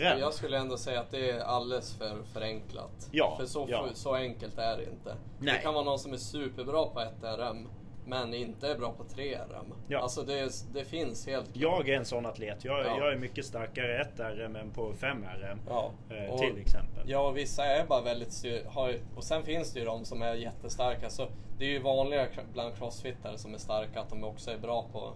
jag, 0.00 0.18
jag 0.18 0.34
skulle 0.34 0.58
ändå 0.58 0.76
säga 0.76 1.00
att 1.00 1.10
det 1.10 1.30
är 1.30 1.40
alldeles 1.40 1.94
för 1.94 2.22
förenklat. 2.32 3.08
Ja, 3.10 3.36
för 3.38 3.46
så, 3.46 3.66
ja. 3.70 3.88
så 3.94 4.14
enkelt 4.14 4.58
är 4.58 4.76
det 4.76 4.82
inte. 4.82 5.16
Nej. 5.38 5.54
Det 5.54 5.62
kan 5.62 5.74
vara 5.74 5.84
någon 5.84 5.98
som 5.98 6.12
är 6.12 6.16
superbra 6.16 6.86
på 6.86 7.00
ett 7.00 7.38
RM 7.38 7.68
men 8.06 8.34
inte 8.34 8.68
är 8.70 8.78
bra 8.78 8.92
på 8.92 9.04
tre 9.04 9.34
RM. 9.36 9.74
Ja. 9.88 9.98
Alltså 10.00 10.22
det, 10.22 10.50
det 10.72 10.84
finns 10.84 11.26
helt 11.26 11.44
klart. 11.52 11.56
Jag 11.62 11.88
är 11.88 11.96
en 11.96 12.04
sån 12.04 12.26
atlet. 12.26 12.64
Jag, 12.64 12.80
Ja. 12.86 12.96
jag 12.98 13.12
är 13.12 13.16
mycket 13.18 13.44
starkare 13.44 13.96
i 13.96 14.00
ett 14.00 14.20
RM 14.38 14.56
än 14.56 14.70
på 14.70 14.92
5 14.92 15.24
RM. 15.24 15.60
Ja. 15.68 15.90
Eh, 16.10 16.38
till 16.38 16.58
exempel. 16.58 17.04
Ja, 17.10 17.28
och 17.28 17.36
vissa 17.36 17.64
är 17.64 17.86
bara 17.86 18.00
väldigt 18.02 18.32
styr... 18.32 18.62
har, 18.68 18.94
Och 19.16 19.24
sen 19.24 19.42
finns 19.42 19.72
det 19.72 19.78
ju 19.80 19.84
de 19.86 20.04
som 20.04 20.22
är 20.22 20.34
jättestarka. 20.34 21.10
Så 21.10 21.28
det 21.58 21.64
är 21.64 21.68
ju 21.68 21.78
vanligare 21.78 22.28
bland 22.52 22.76
crossfittare 22.76 23.38
som 23.38 23.54
är 23.54 23.58
starka 23.58 24.00
att 24.00 24.10
de 24.10 24.24
också 24.24 24.50
är 24.50 24.58
bra 24.58 24.84
på 24.92 25.12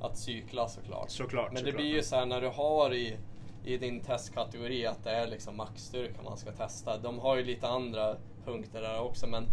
att 0.00 0.16
cykla 0.18 0.68
såklart. 0.68 1.10
Såklart, 1.10 1.46
Men 1.52 1.54
det 1.54 1.58
såklart. 1.70 1.76
blir 1.76 1.94
ju 1.94 2.02
så 2.02 2.16
här 2.16 2.26
när 2.26 2.40
du 2.40 2.48
har 2.48 2.94
i, 2.94 3.16
i 3.64 3.76
din 3.78 4.00
testkategori 4.00 4.86
att 4.86 5.04
det 5.04 5.10
är 5.10 5.26
liksom 5.26 5.56
maxstyrka 5.56 6.22
man 6.24 6.36
ska 6.36 6.52
testa. 6.52 6.98
De 6.98 7.18
har 7.18 7.36
ju 7.36 7.44
lite 7.44 7.68
andra 7.68 8.16
punkter 8.44 8.82
där 8.82 9.00
också 9.00 9.26
men 9.26 9.46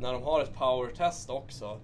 när 0.00 0.12
de 0.12 0.22
har 0.22 0.40
ett 0.42 0.54
powertest 0.54 1.30
också 1.30 1.80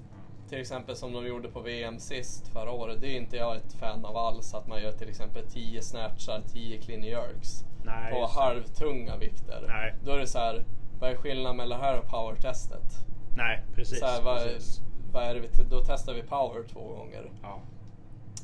till 0.48 0.60
exempel 0.60 0.96
som 0.96 1.12
de 1.12 1.26
gjorde 1.26 1.48
på 1.48 1.60
VM 1.60 1.98
sist 1.98 2.48
förra 2.48 2.70
året. 2.70 3.00
Det 3.00 3.06
är 3.06 3.16
inte 3.16 3.36
jag 3.36 3.56
ett 3.56 3.72
fan 3.72 4.04
av 4.04 4.16
alls 4.16 4.54
att 4.54 4.66
man 4.66 4.82
gör 4.82 4.92
till 4.92 5.08
exempel 5.08 5.42
10 5.50 5.82
snatchar, 5.82 6.42
10 6.52 6.80
clean 6.80 7.02
jerks 7.02 7.64
Nej, 7.84 8.12
på 8.12 8.26
halvtunga 8.26 9.16
vikter. 9.16 9.64
Nej. 9.68 9.94
Då 10.04 10.12
är 10.12 10.18
det 10.18 10.26
så 10.26 10.38
här, 10.38 10.64
vad 11.00 11.10
är 11.10 11.16
skillnaden 11.16 11.56
mellan 11.56 11.80
det 11.80 11.86
här 11.86 11.98
och 11.98 12.06
powertestet? 12.06 13.06
Nej, 13.36 13.62
precis. 13.74 13.98
Så 13.98 14.06
här, 14.06 14.22
vad, 14.22 14.42
precis. 14.42 14.80
vad 15.12 15.22
är 15.22 15.34
vi, 15.34 15.48
då 15.70 15.84
testar 15.86 16.14
vi 16.14 16.22
power 16.22 16.62
två 16.72 16.88
gånger. 16.88 17.30
Ja. 17.42 17.60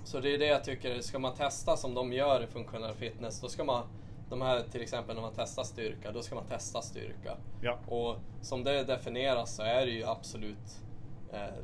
Så 0.05 0.20
det 0.20 0.35
är 0.35 0.39
det 0.39 0.47
jag 0.47 0.64
tycker, 0.64 1.01
ska 1.01 1.18
man 1.18 1.35
testa 1.35 1.77
som 1.77 1.94
de 1.94 2.12
gör 2.12 2.43
i 2.43 2.47
funktionell 2.47 2.94
fitness, 2.94 3.40
då 3.40 3.48
ska 3.48 3.64
man, 3.64 3.82
de 4.28 4.43
här 4.43 4.62
till 4.72 4.82
exempel 4.82 5.14
när 5.14 5.22
man 5.22 5.32
testar 5.36 5.62
styrka, 5.62 6.12
då 6.12 6.22
ska 6.22 6.35
man 6.35 6.47
testa 6.47 6.82
styrka. 6.82 7.36
Ja. 7.60 7.78
Och 7.86 8.16
som 8.43 8.64
det 8.64 8.85
definieras 8.85 9.56
så 9.56 9.62
är 9.62 9.86
det 9.86 9.93
ju 9.93 10.05
absolut 10.05 10.81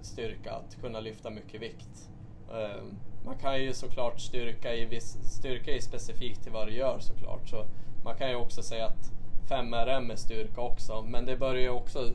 styrka 0.03 0.53
att 0.53 0.81
kunna 0.81 1.01
lyfta 1.01 1.31
mycket 1.31 1.63
vikt. 1.63 2.11
Eh, 2.51 2.83
man 3.25 3.39
kan 3.39 3.63
ju 3.63 3.73
såklart 3.73 4.21
styrka 4.21 4.75
i, 4.75 4.85
viss, 4.85 5.17
styrka 5.39 5.71
i 5.71 5.81
specifikt 5.81 6.43
till 6.43 6.53
vad 6.53 6.67
det 6.67 6.73
gör 6.73 6.99
såklart. 7.01 7.49
Så 7.49 7.67
man 8.05 8.17
kan 8.17 8.31
ju 8.31 8.37
också 8.37 8.63
säga 8.63 8.87
att 8.87 9.13
5RM 9.51 10.13
är 10.13 10.17
styrka 10.17 10.61
också, 10.61 11.03
men 11.03 11.25
det 11.27 11.37
börjar 11.37 11.63
ju 11.63 11.69
också 11.69 12.13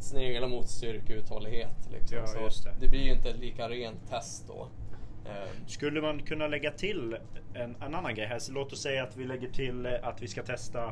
snegla 0.00 0.48
mot 0.48 0.68
styrkeuthållighet. 0.68 1.88
Liksom. 1.92 2.18
Ja, 2.18 2.50
så 2.50 2.68
det. 2.68 2.74
det 2.80 2.88
blir 2.88 3.02
ju 3.02 3.12
inte 3.12 3.30
ett 3.30 3.38
lika 3.38 3.68
rent 3.68 4.08
test 4.10 4.44
då. 4.48 4.68
Eh, 5.24 5.66
Skulle 5.66 6.00
man 6.00 6.22
kunna 6.22 6.46
lägga 6.46 6.70
till 6.70 7.16
en, 7.54 7.76
en 7.80 7.94
annan 7.94 8.14
grej 8.14 8.26
här? 8.26 8.38
Så 8.38 8.52
låt 8.52 8.72
oss 8.72 8.82
säga 8.82 9.02
att 9.02 9.16
vi 9.16 9.24
lägger 9.24 9.48
till 9.48 9.86
eh, 9.86 9.92
att 10.02 10.22
vi 10.22 10.28
ska 10.28 10.42
testa 10.42 10.84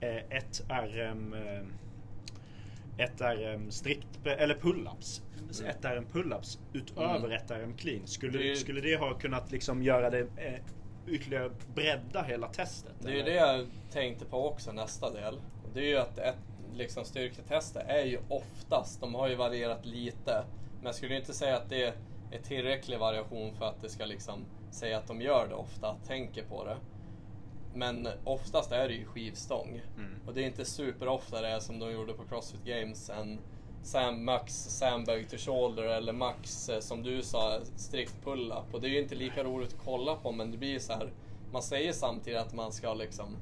eh, 0.00 0.16
ett 0.16 0.62
RM 0.68 1.34
eh, 1.34 1.62
ett 3.00 3.20
RM 3.20 3.70
strikt, 3.70 4.26
eller 4.26 4.54
pull-ups. 4.54 5.22
Ett 5.60 5.84
RM 5.84 6.06
pull-ups 6.12 6.58
utöver 6.72 7.16
Mm. 7.18 7.32
ett 7.32 7.50
RM 7.50 7.74
clean. 7.76 8.06
Skulle 8.06 8.38
Det 8.38 8.50
är 8.50 8.54
skulle 8.54 8.80
det 8.80 8.96
ha 8.96 9.14
kunnat 9.14 9.52
liksom 9.52 9.82
göra 9.82 10.10
det 10.10 10.20
eh, 10.36 10.54
ytterligare 11.06 11.50
bredda 11.74 12.22
hela 12.22 12.48
testet? 12.48 12.92
Det 13.00 13.08
är 13.08 13.14
eller? 13.14 13.24
det 13.24 13.34
jag 13.34 13.66
tänkte 13.92 14.24
på 14.24 14.48
också 14.48 14.72
nästa 14.72 15.10
del. 15.10 15.40
Det 15.74 15.80
är 15.80 15.88
ju 15.88 15.96
att 15.96 16.18
ett 16.18 16.36
liksom, 16.74 17.04
styrketester 17.04 17.80
är 17.88 18.04
ju 18.04 18.18
oftast, 18.28 19.00
de 19.00 19.14
har 19.14 19.28
ju 19.28 19.34
varierat 19.34 19.86
lite. 19.86 20.44
Men 20.76 20.86
jag 20.86 20.94
skulle 20.94 21.16
inte 21.16 21.32
säga 21.32 21.56
att 21.56 21.68
det 21.70 21.84
är 22.30 22.38
tillräcklig 22.42 22.98
variation 22.98 23.54
för 23.54 23.64
att 23.64 23.82
det 23.82 23.88
ska 23.88 24.04
liksom 24.04 24.44
säga 24.70 24.98
att 24.98 25.06
de 25.06 25.20
gör 25.20 25.48
det 25.48 25.54
ofta, 25.54 25.96
tänker 26.06 26.44
på 26.44 26.64
det. 26.64 26.76
Men 27.74 28.08
oftast 28.24 28.72
är 28.72 28.88
det 28.88 28.94
ju 28.94 29.04
skivstång. 29.04 29.82
Mm. 29.96 30.14
Och 30.26 30.34
det 30.34 30.42
är 30.42 30.46
inte 30.46 30.64
superofta 30.64 31.40
det 31.40 31.48
är 31.48 31.60
som 31.60 31.78
de 31.78 31.92
gjorde 31.92 32.12
på 32.12 32.24
Crossfit 32.24 32.64
Games. 32.64 33.10
En 33.10 33.38
Sam, 33.82 34.24
max 34.24 34.52
sandbag 34.54 35.28
to 35.30 35.36
shoulder 35.36 35.82
eller 35.82 36.12
max 36.12 36.68
eh, 36.68 36.80
som 36.80 37.02
du 37.02 37.22
sa 37.22 37.60
strikt 37.76 38.24
pull-up. 38.24 38.74
Och 38.74 38.80
det 38.80 38.86
är 38.86 38.90
ju 38.90 39.02
inte 39.02 39.14
lika 39.14 39.44
roligt 39.44 39.68
att 39.68 39.84
kolla 39.84 40.16
på 40.16 40.32
men 40.32 40.50
det 40.50 40.56
blir 40.56 40.68
ju 40.68 40.80
så 40.80 40.92
här. 40.92 41.12
Man 41.52 41.62
säger 41.62 41.92
samtidigt 41.92 42.40
att 42.40 42.54
man 42.54 42.72
ska 42.72 42.94
liksom 42.94 43.36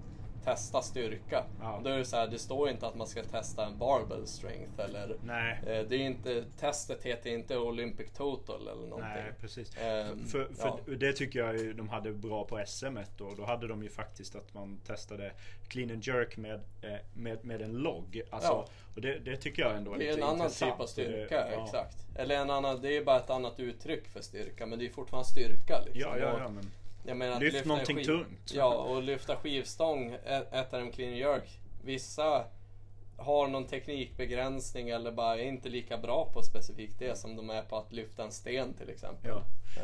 testa 0.45 0.83
styrka. 0.83 1.45
Ja. 1.61 1.81
Då 1.85 1.91
är 1.91 1.99
det 1.99 2.05
så 2.05 2.17
här, 2.17 2.27
det 2.29 2.39
står 2.39 2.69
inte 2.71 2.87
att 2.87 2.95
man 2.95 3.07
ska 3.07 3.23
testa 3.25 3.67
en 3.67 3.79
barbell 3.79 4.27
strength 4.27 4.81
eller 4.81 5.17
Nej. 5.23 5.59
eh, 5.67 5.85
det 5.89 5.97
är 5.97 6.01
inte, 6.01 6.45
testet 6.61 7.03
heter 7.03 7.31
inte 7.31 7.59
Olympic 7.59 8.11
total 8.13 8.69
eller 8.69 8.87
någonting. 8.87 9.09
Nej, 9.15 9.33
precis. 9.41 9.77
Ehm, 9.77 10.25
för 10.27 10.45
för 10.55 10.69
ja. 10.87 10.95
det 10.97 11.13
tycker 11.13 11.39
jag 11.39 11.59
ju 11.59 11.73
de 11.73 11.89
hade 11.89 12.13
bra 12.13 12.45
på 12.45 12.63
SM 12.67 12.99
då. 13.17 13.35
Då 13.37 13.45
hade 13.45 13.67
de 13.69 13.83
ju 13.83 13.89
faktiskt 13.91 14.37
att 14.37 14.55
man 14.55 14.81
testade 14.87 15.33
clean 15.69 15.91
and 15.91 16.07
jerk 16.07 16.37
med, 16.37 16.61
eh, 16.83 16.91
med, 17.15 17.45
med 17.45 17.63
en 17.63 17.73
logg. 17.73 18.23
Alltså, 18.31 18.49
Ja. 18.49 18.67
Och 18.95 19.01
det, 19.01 19.19
det 19.19 19.37
tycker 19.37 19.63
jag 19.63 19.77
ändå 19.77 19.95
är 19.95 19.99
Det 19.99 20.05
är 20.05 20.09
lite 20.09 20.19
en 20.23 20.29
annan 20.29 20.41
intressant. 20.41 20.73
typ 20.73 20.81
av 20.81 20.87
styrka, 20.87 21.45
Det- 21.45 21.63
exakt. 21.65 21.97
Eller 22.17 22.37
en 22.37 22.51
annan, 22.51 22.83
det 22.83 22.97
är 22.97 23.05
bara 23.05 23.17
ett 23.17 23.31
annat 23.31 23.61
uttryck 23.61 24.09
för 24.09 24.21
styrka, 24.21 24.67
men 24.67 24.79
det 24.79 24.87
är 24.87 24.91
fortfarande 24.91 25.29
styrka. 25.29 25.81
Liksom. 25.85 26.01
Ja, 26.01 26.19
ja, 26.19 26.39
ja, 26.39 26.49
men 26.49 26.71
jag 27.09 27.17
menar, 27.17 27.41
lyft 27.41 27.65
någonting 27.65 28.05
tungt. 28.05 28.53
Ja, 28.55 28.75
och 28.75 29.03
lyfta 29.03 29.37
skivstång, 29.37 30.17
äta 30.53 30.81
en 30.81 30.93
clean 30.93 31.17
jerk. 31.17 31.61
Vissa 31.85 32.45
har 33.17 33.49
någon 33.49 33.67
teknikbegränsning 33.67 34.89
eller 34.89 35.13
bara 35.13 35.39
är 35.39 35.43
inte 35.43 35.69
lika 35.69 35.99
bra 35.99 36.31
på 36.33 36.43
specifikt 36.43 36.99
det 36.99 37.19
som 37.19 37.37
de 37.37 37.51
är 37.51 37.63
på 37.63 37.77
att 37.77 37.93
lyfta 37.93 38.23
en 38.23 38.33
sten 38.33 38.75
till 38.75 38.91
exempel. 38.91 39.31
Ja. 39.31 39.43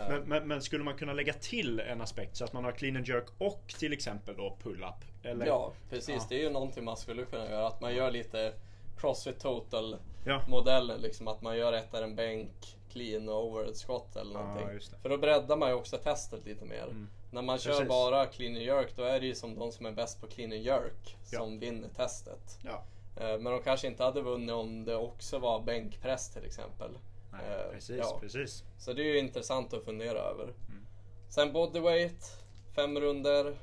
Men, 0.08 0.22
men, 0.22 0.48
men 0.48 0.62
skulle 0.62 0.84
man 0.84 0.96
kunna 0.96 1.12
lägga 1.12 1.32
till 1.32 1.80
en 1.80 2.00
aspekt 2.00 2.36
så 2.36 2.44
att 2.44 2.52
man 2.52 2.64
har 2.64 2.72
clean 2.72 2.96
and 2.96 3.08
jerk 3.08 3.26
och 3.38 3.74
till 3.78 3.92
exempel 3.92 4.36
då 4.36 4.56
pull-up? 4.62 5.04
Eller? 5.22 5.46
Ja, 5.46 5.72
precis. 5.90 6.08
Ja. 6.08 6.26
Det 6.28 6.34
är 6.34 6.42
ju 6.42 6.50
någonting 6.50 6.84
man 6.84 6.96
skulle 6.96 7.24
kunna 7.24 7.50
göra. 7.50 7.66
Att 7.66 7.80
man 7.80 7.94
gör 7.94 8.10
lite 8.10 8.52
Crossfit 9.00 9.40
Total 9.40 9.96
Ja. 10.24 10.42
modellen. 10.48 11.00
Liksom 11.00 11.28
att 11.28 11.42
man 11.42 11.56
gör 11.56 11.72
ett 11.72 11.94
en 11.94 12.16
bänk, 12.16 12.76
clean 12.94 13.28
och 13.28 13.44
overhead 13.46 13.74
squat 13.86 14.16
eller 14.16 14.34
någonting. 14.34 14.66
det. 14.66 14.96
För 15.02 15.08
då 15.08 15.16
breddar 15.18 15.56
man 15.56 15.68
ju 15.68 15.74
också 15.74 15.96
testet 15.98 16.44
lite 16.46 16.64
mer. 16.64 16.94
När 17.30 17.42
man 17.42 17.58
kör 17.58 17.70
Precis. 17.70 17.88
bara 17.88 18.26
clean 18.26 18.54
and 18.56 18.62
jerk 18.64 18.96
då 18.96 19.02
är 19.02 19.20
det 19.20 19.26
ju 19.26 19.34
som 19.34 19.58
de 19.58 19.72
som 19.72 19.86
är 19.86 19.92
bäst 19.92 20.20
på 20.20 20.26
clean 20.26 20.52
and 20.52 20.60
jerk 20.62 21.16
Ja. 21.30 21.38
som 21.38 21.58
vinner 21.58 21.88
testet. 21.88 22.58
Ja. 22.64 22.82
Eh, 23.16 23.38
Men 23.38 23.44
de 23.52 23.62
kanske 23.62 23.86
inte 23.86 24.02
hade 24.04 24.20
vunnit 24.22 24.50
om 24.50 24.84
det 24.84 24.96
också 24.96 25.38
var 25.38 25.60
bänkpress 25.62 26.30
till 26.30 26.44
exempel. 26.44 26.90
Nej, 27.32 27.40
Eh, 27.50 27.72
precis, 27.72 27.96
ja. 27.98 28.18
precis. 28.20 28.64
Så 28.78 28.92
det 28.92 29.02
är 29.02 29.06
ju 29.12 29.18
intressant 29.18 29.74
att 29.74 29.84
fundera 29.84 30.18
över. 30.18 30.44
Mm. 30.44 30.86
Sen 31.28 31.52
bodyweight, 31.52 32.38
fem 32.74 33.00
runder 33.00 33.56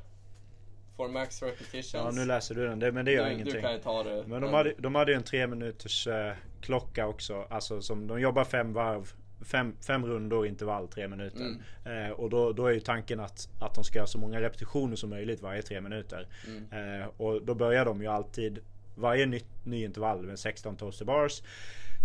for 0.98 1.08
max 1.08 1.42
repetitions. 1.42 1.94
Ja, 1.94 2.12
nu 2.12 2.26
läser 2.26 2.56
du 2.56 2.68
den, 2.68 2.80
det, 2.80 2.92
men 2.92 3.06
det 3.06 3.12
gör 3.12 3.26
du, 3.26 3.32
ingenting. 3.34 3.54
Du 3.56 3.62
kan 3.62 3.74
ju 3.74 3.80
ta 3.80 4.04
det. 4.04 4.24
Men 4.28 4.42
de 4.42 4.54
hade, 4.54 4.74
de 4.78 4.96
hade 4.96 5.12
ju 5.12 5.16
en 5.18 5.24
tre 5.24 5.48
minuters 5.48 6.08
eh, 6.08 6.34
klocka 6.62 7.08
också. 7.08 7.46
Alltså 7.50 7.82
som 7.82 8.08
de 8.08 8.22
jobbar 8.22 8.44
fem 8.44 8.74
varv. 8.74 9.14
Fem, 9.46 9.76
fem 9.82 10.06
rundor 10.06 10.48
intervall, 10.48 10.88
tre 10.88 11.08
minuter. 11.08 11.56
Mm. 11.86 12.06
Eh, 12.06 12.12
och 12.12 12.30
då, 12.30 12.52
då 12.54 12.66
är 12.68 12.72
ju 12.74 12.80
tanken 12.80 13.20
att, 13.20 13.50
att 13.60 13.76
de 13.76 13.84
ska 13.84 13.98
göra 14.00 14.08
så 14.08 14.18
många 14.18 14.42
repetitioner 14.42 14.96
som 14.96 15.10
möjligt 15.10 15.42
varje 15.42 15.62
tre 15.62 15.82
minuter. 15.82 16.28
Mm. 16.48 17.02
Eh, 17.02 17.08
och 17.18 17.42
då 17.46 17.54
börjar 17.56 17.86
de 17.86 18.02
ju 18.02 18.08
alltid 18.08 18.60
varje 18.96 19.26
ny, 19.26 19.42
ny 19.64 19.84
intervall 19.84 20.22
med 20.22 20.40
16 20.40 20.76
toaster 20.76 21.06
bars, 21.06 21.42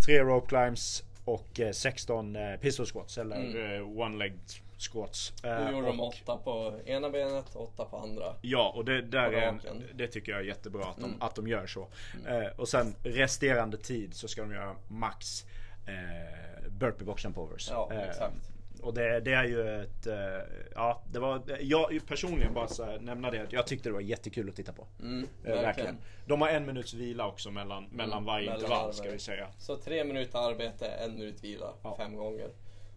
tre 0.06 0.20
rope 0.20 0.46
climbs 0.48 1.02
och 1.24 1.60
eh, 1.60 1.72
16 1.72 2.36
eh, 2.36 2.56
pistol 2.56 2.86
squats 2.86 3.18
eller 3.18 3.74
eh, 3.76 3.98
one 4.00 4.16
leg 4.18 4.32
squats. 4.78 5.32
Nu 5.42 5.48
Eh, 5.48 5.56
Mm. 5.60 5.74
gjorde 5.74 5.86
de 5.86 6.00
och- 6.00 6.08
åtta 6.14 6.36
på 6.36 6.80
ena 6.86 7.10
benet, 7.10 7.56
åtta 7.56 7.84
på 7.84 7.96
andra. 7.96 8.24
Ja, 8.42 8.72
och 8.76 8.84
det, 8.84 9.02
där 9.02 9.32
är 9.32 9.58
det 9.94 10.06
tycker 10.06 10.32
jag 10.32 10.40
är 10.40 10.44
jättebra 10.44 10.84
att 10.84 10.96
de, 10.96 11.04
Mm. 11.04 11.16
att 11.22 11.34
de 11.34 11.48
gör 11.48 11.66
så. 11.66 11.88
Eh, 12.26 12.60
och 12.60 12.68
sen 12.68 12.94
resterande 13.02 13.76
tid 13.76 14.14
så 14.14 14.28
ska 14.28 14.42
de 14.42 14.52
göra 14.52 14.76
max 14.88 15.44
eh, 15.86 16.68
burpee 16.70 17.04
box 17.04 17.24
and 17.26 17.34
povers. 17.34 17.68
Ja, 17.70 17.88
Eh, 17.92 18.02
exakt. 18.08 18.36
Och 18.82 18.94
det, 18.94 19.20
det 19.20 19.32
är 19.32 19.44
ju 19.44 19.82
ett... 19.82 20.06
Eh, 20.06 20.14
ja, 20.74 21.02
det 21.12 21.18
var... 21.18 21.42
Jag 21.60 22.00
personligen 22.06 22.54
bara 22.54 22.68
så 22.68 22.84
här, 22.84 22.98
nämna 22.98 23.30
det. 23.30 23.46
Jag 23.50 23.66
tyckte 23.66 23.88
det 23.88 23.92
var 23.92 24.00
jättekul 24.00 24.48
att 24.48 24.56
titta 24.56 24.72
på. 24.72 24.86
Mm, 25.00 25.22
Eh, 25.22 25.26
verkligen. 25.44 25.62
verkligen. 25.64 25.98
De 26.26 26.40
har 26.40 26.48
en 26.48 26.66
minuts 26.66 26.94
vila 26.94 27.26
också 27.26 27.50
mellan, 27.50 27.84
mellan 27.84 28.24
varje 28.24 28.44
mellan 28.46 28.56
intervall 28.60 28.78
varven. 28.80 28.94
ska 28.94 29.10
vi 29.10 29.18
säga. 29.18 29.48
Så 29.58 29.76
tre 29.76 30.04
minuter 30.04 30.38
arbete, 30.38 30.86
en 30.88 31.14
minut 31.14 31.44
vila, 31.44 31.72
Ja. 31.82 31.96
fem 31.98 32.16
gånger. 32.16 32.48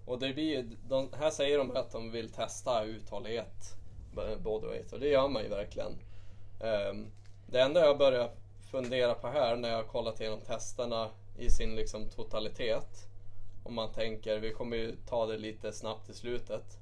Och 0.06 0.20
det 0.20 0.34
blir, 0.34 0.66
de, 0.90 1.10
här 1.20 1.30
säger 1.30 1.58
de 1.58 1.72
att 1.72 1.92
de 1.92 2.12
vill 2.12 2.32
testa 2.32 2.84
uthållighet, 2.84 3.74
b- 4.16 4.36
bodyweight, 4.40 4.94
och 4.94 5.00
det 5.00 5.08
gör 5.08 5.28
man 5.28 5.44
ju 5.44 5.50
verkligen. 5.50 5.92
Ehm, 6.64 7.08
det 7.48 7.60
enda 7.62 7.86
jag 7.86 7.98
börjar 7.98 8.30
fundera 8.72 9.14
på 9.14 9.28
här 9.28 9.56
när 9.56 9.70
jag 9.70 9.76
har 9.78 9.84
kollat 9.84 10.22
igenom 10.22 10.42
testerna 10.42 11.10
i 11.40 11.50
sin 11.50 11.76
liksom 11.76 12.10
totalitet, 12.10 13.08
om 13.64 13.74
man 13.74 13.92
tänker, 13.92 14.40
vi 14.40 14.54
kommer 14.54 14.78
ju 14.78 14.96
ta 15.10 15.26
det 15.26 15.38
lite 15.38 15.74
snabbt 15.74 16.10
i 16.10 16.14
slutet, 16.14 16.78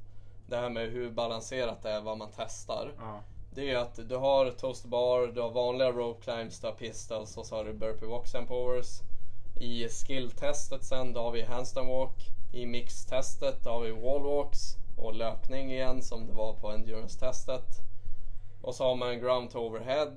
det 0.48 0.58
här 0.58 0.70
med 0.70 0.90
hur 0.90 1.12
balanserat 1.12 1.84
det 1.84 1.90
är 1.90 2.02
vad 2.02 2.18
man 2.18 2.30
testar. 2.36 2.92
Ja. 2.98 3.22
Det 3.56 3.72
är 3.72 3.78
att 3.78 4.10
du 4.10 4.16
har 4.16 4.52
toast 4.52 4.86
bar, 4.86 5.28
du 5.28 5.42
har 5.42 5.50
vanliga 5.50 5.92
rope 5.92 6.24
climbs, 6.24 6.60
du 6.60 6.68
har 6.68 6.74
pistols 6.74 7.38
och 7.38 7.46
så 7.46 7.56
har 7.56 7.66
du 7.66 7.74
burpee 7.74 8.08
walks 8.08 8.36
and 8.36 8.48
powers. 8.48 9.02
I 9.60 9.88
skill-testet 9.90 10.86
sen 10.86 11.14
då 11.14 11.22
har 11.22 11.32
vi 11.32 11.42
handstand 11.42 11.90
walk. 11.90 12.30
I 12.54 12.66
mix-testet 12.66 13.64
då 13.64 13.70
har 13.70 13.82
vi 13.82 13.92
wall 13.92 14.24
walks 14.24 14.78
och 14.98 15.16
löpning 15.16 15.72
igen 15.72 16.02
som 16.02 16.28
det 16.28 16.34
var 16.34 16.54
på 16.54 16.72
endurance-testet. 16.72 17.82
Och 18.62 18.76
så 18.76 18.84
har 18.84 18.96
man 18.96 19.20
ground 19.20 19.52
to 19.52 19.60
overhead. 19.60 20.16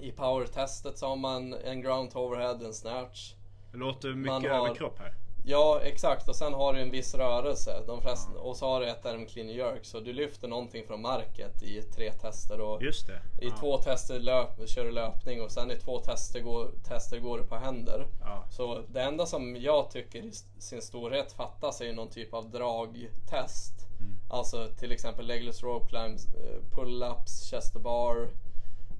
I 0.00 0.12
power-testet 0.12 0.98
så 0.98 1.06
har 1.06 1.16
man 1.16 1.54
en 1.54 1.80
ground 1.80 2.10
overhead, 2.16 2.58
en 2.64 2.74
snatch. 2.74 3.34
Det 3.72 3.78
låter 3.78 4.08
mycket 4.14 4.50
har- 4.50 4.66
överkropp 4.66 4.98
här. 4.98 5.14
Ja, 5.44 5.80
exakt. 5.84 6.28
Och 6.28 6.36
sen 6.36 6.54
har 6.54 6.72
du 6.72 6.80
en 6.80 6.90
viss 6.90 7.14
rörelse. 7.14 7.82
De 7.86 8.00
flesta, 8.02 8.30
Och 8.32 8.56
så 8.56 8.66
har 8.66 8.80
du 8.80 8.88
ett 8.88 9.06
arm 9.06 9.26
clean 9.26 9.48
jerk. 9.48 9.84
Så 9.84 10.00
du 10.00 10.12
lyfter 10.12 10.48
någonting 10.48 10.86
från 10.86 11.02
market 11.02 11.62
i 11.62 11.82
tre 11.82 12.12
tester. 12.12 12.60
Och 12.60 12.82
Just 12.82 13.06
det. 13.06 13.44
I 13.44 13.48
ja. 13.48 13.56
två 13.60 13.78
tester 13.78 14.18
löp, 14.18 14.68
kör 14.68 14.84
du 14.84 14.90
löpning 14.90 15.42
och 15.42 15.50
sen 15.50 15.70
i 15.70 15.76
två 15.76 15.98
tester 16.00 16.40
går, 16.40 16.70
tester 16.84 17.18
går 17.18 17.38
du 17.38 17.44
på 17.44 17.56
händer. 17.56 18.06
Ja. 18.20 18.44
Så 18.50 18.82
det 18.88 19.02
enda 19.02 19.26
som 19.26 19.56
jag 19.56 19.90
tycker 19.90 20.18
i 20.18 20.32
sin 20.58 20.82
storhet 20.82 21.32
fattas 21.32 21.80
är 21.80 21.84
ju 21.84 21.92
någon 21.92 22.10
typ 22.10 22.34
av 22.34 22.50
dragtest. 22.50 23.86
Mm. 24.00 24.18
Alltså 24.30 24.68
till 24.78 24.92
exempel 24.92 25.26
legless 25.26 25.62
rope 25.62 25.88
climbs, 25.88 26.26
eh, 26.34 26.60
pull-ups, 26.76 27.50
chest 27.50 27.74
bar, 27.74 28.28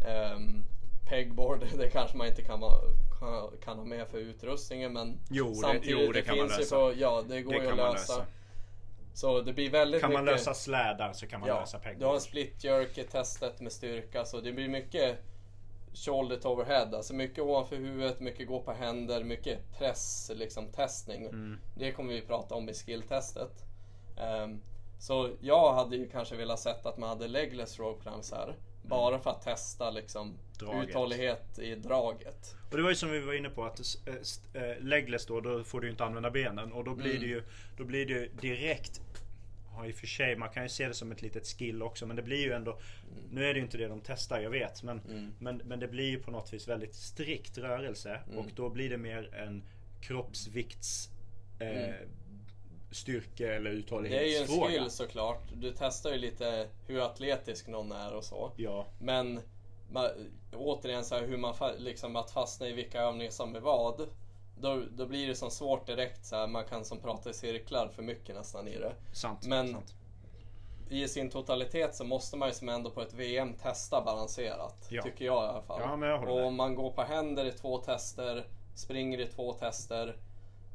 ehm, 0.07 0.65
pegboard. 1.11 1.67
Det 1.79 1.91
kanske 1.91 2.17
man 2.17 2.27
inte 2.27 2.43
kan, 2.43 2.63
ha- 2.63 2.83
kan, 3.19 3.51
kan 3.65 3.79
ha 3.79 3.85
med 3.85 4.09
för 4.09 4.19
utrustningen 4.19 4.93
men 4.93 5.19
Jo, 5.31 5.49
det- 5.49 5.55
samtidigt 5.55 6.01
jo, 6.07 6.13
det 6.13 6.23
kan 6.23 6.37
man 6.39 6.47
finns 6.49 6.59
ju 6.59 6.63
lösa. 6.63 6.77
På, 6.77 6.93
ja, 6.97 7.23
det 7.29 7.43
går 7.43 7.53
Det 7.53 7.59
ju 7.59 7.63
kan 7.65 7.73
att 7.73 7.79
man 7.79 7.93
lösa. 7.93 8.17
lösa. 8.19 8.27
Så 9.15 9.41
det 9.41 9.53
blir 9.53 9.71
väldigt 9.71 10.01
Kan 10.01 10.13
man 10.13 10.25
mycket... 10.25 10.39
lösa 10.39 10.55
slädar 10.55 11.13
så 11.13 11.27
kan 11.27 11.41
man 11.41 11.49
lösa 11.49 11.81
Du 11.99 12.05
har 12.05 12.19
split 12.19 12.65
jerk 12.65 12.99
i 12.99 13.05
testet 13.05 13.61
med 13.61 13.73
styrka 13.73 14.25
så 14.25 14.41
det 14.41 14.53
blir 14.53 14.69
mycket 14.69 15.19
shoulder 15.95 16.37
to 16.37 16.49
overhead. 16.49 16.89
Alltså 16.97 17.15
mycket 17.15 17.45
ovanför 17.45 17.77
huvudet, 17.77 18.21
mycket 18.21 18.49
gå 18.49 18.61
på 18.61 18.73
händer, 18.73 19.25
mycket 19.25 19.59
press, 19.79 20.31
liksom 20.35 20.67
testning. 20.67 21.25
Mm. 21.27 21.59
Det 21.75 21.93
kommer 21.93 22.13
vi 22.15 22.21
prata 22.21 22.55
om 22.55 22.69
i 22.69 22.75
skilltestet. 22.75 23.65
Ehm, 24.19 24.61
så 24.99 25.31
jag 25.41 25.73
hade 25.75 25.97
ju 25.97 26.09
kanske 26.09 26.37
velat 26.37 26.61
sett 26.61 26.87
att 26.87 26.99
man 26.99 27.09
hade 27.09 27.29
legless 27.29 27.79
rope 27.79 28.03
climbs 28.03 28.33
här. 28.33 28.55
Bara 28.91 29.19
för 29.19 29.31
att 29.31 29.43
testa 29.43 29.91
liksom 29.91 30.39
Draget. 30.59 30.89
uthållighet 30.89 31.59
i 31.59 31.75
draget. 31.75 32.55
Och 32.71 32.77
det 32.77 32.83
var 32.83 32.91
ju 32.91 32.97
som 32.97 33.11
vi 33.11 33.21
var 33.21 33.33
inne 33.35 33.51
på 33.51 33.65
att 33.65 33.81
äh, 33.81 34.15
st- 34.21 34.59
äh, 34.59 34.81
legless 34.81 35.27
då, 35.27 35.41
då 35.41 35.65
får 35.65 35.81
du 35.81 35.87
ju 35.87 35.91
inte 35.91 36.05
använda 36.05 36.31
benen 36.31 36.73
och 36.73 36.85
då 36.85 36.95
blir 36.95 37.11
Mm. 37.11 37.21
det 37.23 37.27
ju 37.29 37.43
då 37.77 37.85
blir 37.85 38.07
det 38.07 38.41
direkt 38.41 39.01
Ja 39.77 39.87
i 39.87 39.91
och 39.93 39.95
för 39.97 40.07
sig, 40.07 40.37
man 40.37 40.49
kan 40.51 40.63
ju 40.63 40.69
se 40.69 40.89
det 40.89 40.95
som 40.95 41.13
ett 41.13 41.23
litet 41.23 41.47
skill 41.47 41.83
också 41.83 42.07
men 42.07 42.17
det 42.17 42.23
blir 42.23 42.43
ju 42.45 42.53
ändå 42.53 42.79
Nu 43.31 43.45
är 43.45 43.55
det 43.55 43.59
ju 43.59 43.65
inte 43.65 43.79
det 43.79 43.89
de 43.89 44.01
testar, 44.01 44.41
jag 44.41 44.51
vet 44.51 44.83
men, 44.83 45.01
Mm. 45.01 45.33
men, 45.39 45.57
men 45.57 45.81
det 45.81 45.89
blir 45.89 46.11
ju 46.11 46.19
på 46.23 46.31
något 46.31 46.53
vis 46.53 46.69
väldigt 46.69 46.95
strikt 46.95 47.59
rörelse 47.59 48.21
Mm. 48.27 48.39
och 48.39 48.47
då 48.55 48.69
blir 48.71 48.91
det 48.91 48.97
mer 48.99 49.35
en 49.35 49.63
kroppsvikts 50.01 51.09
eh, 51.61 51.69
Mm. 51.85 52.09
Styrke 52.91 53.55
eller 53.55 53.71
Det 53.71 53.71
är 53.71 53.73
ju 53.73 53.77
en 53.77 53.79
uthållighetsfråga. 53.79 54.69
skill 54.71 54.91
såklart. 54.91 55.43
Du 55.55 55.75
testar 55.79 56.11
ju 56.11 56.19
lite 56.19 56.69
hur 56.87 57.01
atletisk 57.01 57.67
någon 57.67 57.93
är 57.93 58.15
och 58.15 58.25
så. 58.25 58.53
Ja, 58.57 58.87
Men 59.01 59.41
ma, 59.91 60.09
återigen 60.57 61.05
så 61.05 61.15
här, 61.15 61.27
hur 61.27 61.37
man 61.37 61.55
liksom 61.79 62.17
att 62.17 62.31
fastna 62.31 62.69
i 62.69 62.73
vilka 62.73 63.01
övningar 63.01 63.31
som 63.31 63.57
är 63.57 63.61
vad. 63.61 64.09
Då, 64.61 64.83
då 64.91 65.07
blir 65.07 65.27
det 65.29 65.35
som 65.35 65.51
svårt 65.51 65.87
direkt 65.87 66.25
så 66.27 66.37
här, 66.37 66.47
man 66.47 66.65
kan 66.65 66.85
som 66.85 66.99
prata 67.01 67.31
i 67.31 67.35
cirklar 67.35 67.89
för 67.89 68.03
mycket 68.03 68.35
nästan 68.37 68.69
i 68.69 68.79
det. 68.79 68.93
sant. 69.13 69.47
Men- 69.47 69.73
sant. 69.73 69.95
I 70.93 71.09
sin 71.09 71.31
totalitet 71.31 71.95
så 71.95 72.05
måste 72.05 72.37
man 72.37 72.49
ju 72.49 72.55
som 72.55 72.69
ändå 72.69 72.91
på 72.91 73.03
ett 73.03 73.15
VM 73.15 73.55
testa 73.55 74.03
balanserat. 74.05 74.87
Ja. 74.91 75.03
Tycker 75.03 75.25
jag 75.25 75.45
i 75.45 75.49
alla 75.49 75.63
fall. 75.63 75.81
Ja, 76.03 76.19
och 76.19 76.47
om 76.47 76.55
man 76.57 76.75
går 76.75 76.91
på 76.91 77.03
händer 77.03 77.45
i 77.45 77.53
två 77.53 77.79
tester, 77.79 78.47
springer 78.75 79.21
i 79.21 79.27
två 79.27 79.53
tester, 79.53 80.17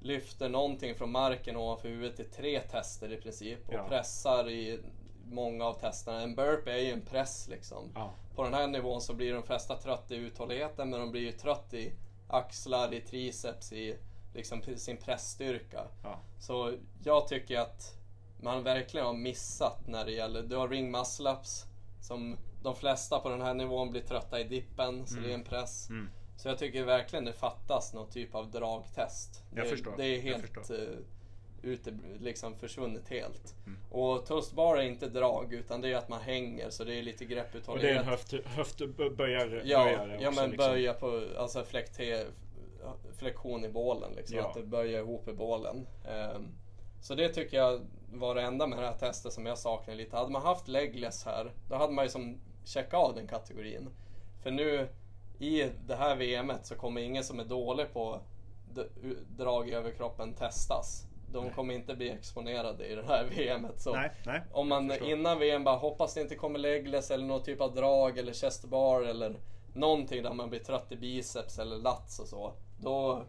lyfter 0.05 0.49
någonting 0.49 0.95
från 0.95 1.11
marken 1.11 1.55
ovanför 1.57 1.89
huvudet 1.89 2.19
i 2.19 2.23
tre 2.23 2.59
tester 2.59 3.11
i 3.13 3.17
princip 3.17 3.67
och 3.67 3.73
Ja. 3.73 3.87
pressar 3.87 4.49
i 4.49 4.79
många 5.25 5.65
av 5.65 5.73
testerna. 5.73 6.21
En 6.21 6.35
burp 6.35 6.67
är 6.67 6.77
ju 6.77 6.91
en 6.91 7.01
press 7.01 7.47
liksom. 7.47 7.91
Ja. 7.95 8.11
På 8.35 8.43
den 8.43 8.53
här 8.53 8.67
nivån 8.67 9.01
så 9.01 9.13
blir 9.13 9.33
de 9.33 9.43
flesta 9.43 9.75
trött 9.75 10.11
i 10.11 10.15
uthålligheten 10.15 10.89
men 10.89 10.99
de 10.99 11.11
blir 11.11 11.21
ju 11.21 11.31
trött 11.31 11.73
i 11.73 11.93
axlar, 12.27 12.93
i 12.93 13.01
triceps, 13.01 13.73
i 13.73 13.97
liksom 14.33 14.61
sin 14.77 14.97
pressstyrka. 14.97 15.83
Ja. 16.03 16.19
Så 16.39 16.73
jag 17.03 17.27
tycker 17.27 17.59
att 17.59 17.97
man 18.41 18.63
verkligen 18.63 19.05
har 19.05 19.13
missat 19.13 19.87
när 19.87 20.05
det 20.05 20.11
gäller, 20.11 20.41
du 20.43 20.55
har 20.55 20.67
ring 20.69 20.91
muscle 20.91 21.31
ups 21.31 21.65
som 22.01 22.37
de 22.63 22.75
flesta 22.75 23.19
på 23.19 23.29
den 23.29 23.41
här 23.41 23.53
nivån 23.53 23.91
blir 23.91 24.01
trötta 24.01 24.39
i 24.39 24.43
dippen, 24.43 25.07
så 25.07 25.15
det 25.15 25.29
är 25.29 25.33
en 25.33 25.43
press. 25.43 25.89
Mm. 25.89 26.09
Så 26.35 26.47
jag 26.47 26.57
tycker 26.57 26.83
verkligen 26.83 27.25
det 27.25 27.33
fattas 27.33 27.93
någon 27.93 28.09
typ 28.09 28.35
av 28.35 28.51
dragtest. 28.51 29.43
Jag 29.55 29.65
det, 29.65 29.69
förstår, 29.69 29.93
det 29.97 30.05
är 30.05 30.21
helt 30.21 30.71
uh, 30.71 30.77
ute, 31.61 31.97
liksom 32.19 32.55
försvunnit 32.55 33.09
helt. 33.09 33.55
Mm. 33.65 33.79
Och 33.91 34.25
toast 34.25 34.53
bar 34.53 34.77
är 34.77 34.81
inte 34.81 35.09
drag 35.09 35.53
utan 35.53 35.81
det 35.81 35.91
är 35.91 35.95
att 35.95 36.09
man 36.09 36.21
hänger 36.21 36.69
så 36.69 36.83
det 36.83 36.95
är 36.95 37.03
lite 37.03 37.23
Och 37.23 37.29
det 37.29 37.35
är 37.35 37.43
grepputhållighet. 37.43 37.97
en 38.01 38.05
höft, 38.05 38.33
höftböjare 38.45 39.61
Ja, 39.65 39.83
böjare 39.83 40.17
ja 40.21 40.31
men 40.31 40.49
liksom. 40.49 40.71
böja 40.71 40.93
på, 40.93 41.23
alltså 41.37 41.63
flekte, 41.63 42.25
flexion 43.17 43.65
i 43.65 43.69
bålen 43.69 44.13
liksom. 44.15 44.37
Ja. 44.37 44.47
Att 44.47 44.53
det 44.53 44.63
böjer 44.63 44.99
ihop 44.99 45.27
i 45.27 45.33
bålen. 45.33 45.87
Ehm, 46.07 46.47
så 47.01 47.15
det 47.15 47.29
tycker 47.29 47.57
jag 47.57 47.81
var 48.11 48.35
det 48.35 48.41
enda 48.41 48.67
med 48.67 48.79
det 48.79 48.85
här 48.85 48.97
testet 48.97 49.33
som 49.33 49.45
jag 49.45 49.57
saknar 49.57 49.95
lite. 49.95 50.17
Hade 50.17 50.31
man 50.31 50.41
haft 50.41 50.67
legless 50.67 51.25
här, 51.25 51.51
då 51.69 51.75
hade 51.75 51.93
man 51.93 52.05
ju 52.05 52.09
som 52.09 52.39
checkat 52.65 52.93
av 52.93 53.15
den 53.15 53.27
kategorin. 53.27 53.89
För 54.43 54.51
nu, 54.51 54.87
i 55.39 55.69
det 55.87 55.95
här 55.95 56.15
VMet 56.15 56.65
så 56.65 56.75
kommer 56.75 57.01
ingen 57.01 57.23
som 57.23 57.39
är 57.39 57.45
dålig 57.45 57.93
på 57.93 58.21
drag 59.37 59.69
i 59.69 59.73
överkroppen 59.73 60.33
testas. 60.33 61.05
De 61.31 61.49
kommer 61.49 61.73
inte 61.73 61.95
bli 61.95 62.09
exponerade 62.09 62.85
i 62.85 62.95
det 62.95 63.05
här 63.07 63.25
VMet. 63.25 63.81
Så 63.81 63.93
Nej, 63.93 64.11
nej, 64.25 64.41
om 64.51 64.67
man 64.67 64.91
innan 65.03 65.39
VM 65.39 65.63
bara 65.63 65.75
hoppas 65.75 66.13
det 66.13 66.21
inte 66.21 66.35
kommer 66.35 66.59
legless 66.59 67.11
eller 67.11 67.25
någon 67.25 67.43
typ 67.43 67.61
av 67.61 67.75
drag 67.75 68.17
eller 68.17 68.33
chest 68.33 68.65
bar 68.65 69.01
eller 69.01 69.35
någonting 69.73 70.23
där 70.23 70.33
man 70.33 70.49
blir 70.49 70.59
trött 70.59 70.91
i 70.91 70.95
biceps 70.95 71.59
eller 71.59 71.77
lats 71.77 72.19
och 72.19 72.27
så. 72.27 72.53
Då 72.79 73.23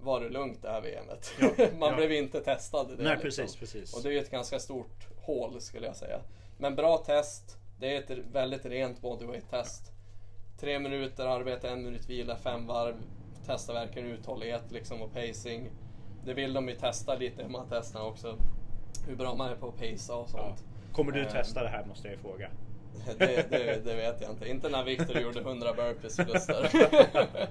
var 0.00 0.20
det 0.20 0.28
lugnt 0.28 0.62
det 0.62 0.68
här 0.68 0.80
VMet. 0.80 1.32
man 1.78 1.90
ja. 1.90 1.96
blev 1.96 2.12
inte 2.12 2.40
testad 2.40 2.90
i 2.90 2.96
det. 2.96 3.02
Nej, 3.02 3.18
liksom. 3.22 3.44
precis, 3.44 3.56
precis. 3.56 3.96
Och 3.96 4.02
det 4.02 4.08
är 4.08 4.12
ju 4.12 4.18
ett 4.18 4.30
ganska 4.30 4.58
stort 4.58 5.06
hål 5.20 5.60
skulle 5.60 5.86
jag 5.86 5.96
säga. 5.96 6.20
Men 6.58 6.74
bra 6.74 6.98
test. 6.98 7.56
Det 7.78 7.96
är 7.96 8.02
ett 8.02 8.18
väldigt 8.32 8.66
rent 8.66 9.00
bodyweight-test. 9.00 9.92
Tre 10.60 10.78
minuter 10.78 11.26
arbete, 11.26 11.68
en 11.68 11.82
minut 11.84 12.08
vila, 12.10 12.36
fem 12.36 12.66
varv. 12.66 12.94
Testa 13.46 13.72
verkligen 13.72 14.08
uthållighet 14.08 14.62
liksom 14.72 15.02
och 15.02 15.12
pacing. 15.14 15.70
Det 16.24 16.34
vill 16.34 16.52
de 16.52 16.68
ju 16.68 16.74
testa 16.74 17.14
lite 17.14 17.42
hur 17.42 17.48
man 17.50 17.66
testar 17.70 18.00
också. 18.06 18.36
Hur 19.08 19.16
bra 19.16 19.34
man 19.34 19.50
är 19.50 19.54
på 19.56 19.68
att 19.68 19.74
pacea 19.74 20.16
och 20.16 20.28
Ja. 20.32 20.38
sånt. 20.38 20.64
Kommer 20.92 21.12
du 21.12 21.20
Eh, 21.22 21.28
testa 21.32 21.62
det 21.62 21.68
här 21.68 21.84
måste 21.84 22.08
jag 22.08 22.12
ju 22.16 22.20
fråga. 22.22 22.48
Det, 23.18 23.50
det, 23.50 23.84
det 23.84 23.94
vet 23.96 24.20
jag 24.20 24.30
inte. 24.30 24.48
Inte 24.48 24.68
när 24.68 24.84
Viktor 24.84 25.18
gjorde 25.18 25.40
100 25.40 25.72
burpees 25.76 26.16
plus 26.16 26.46
där. 26.46 26.70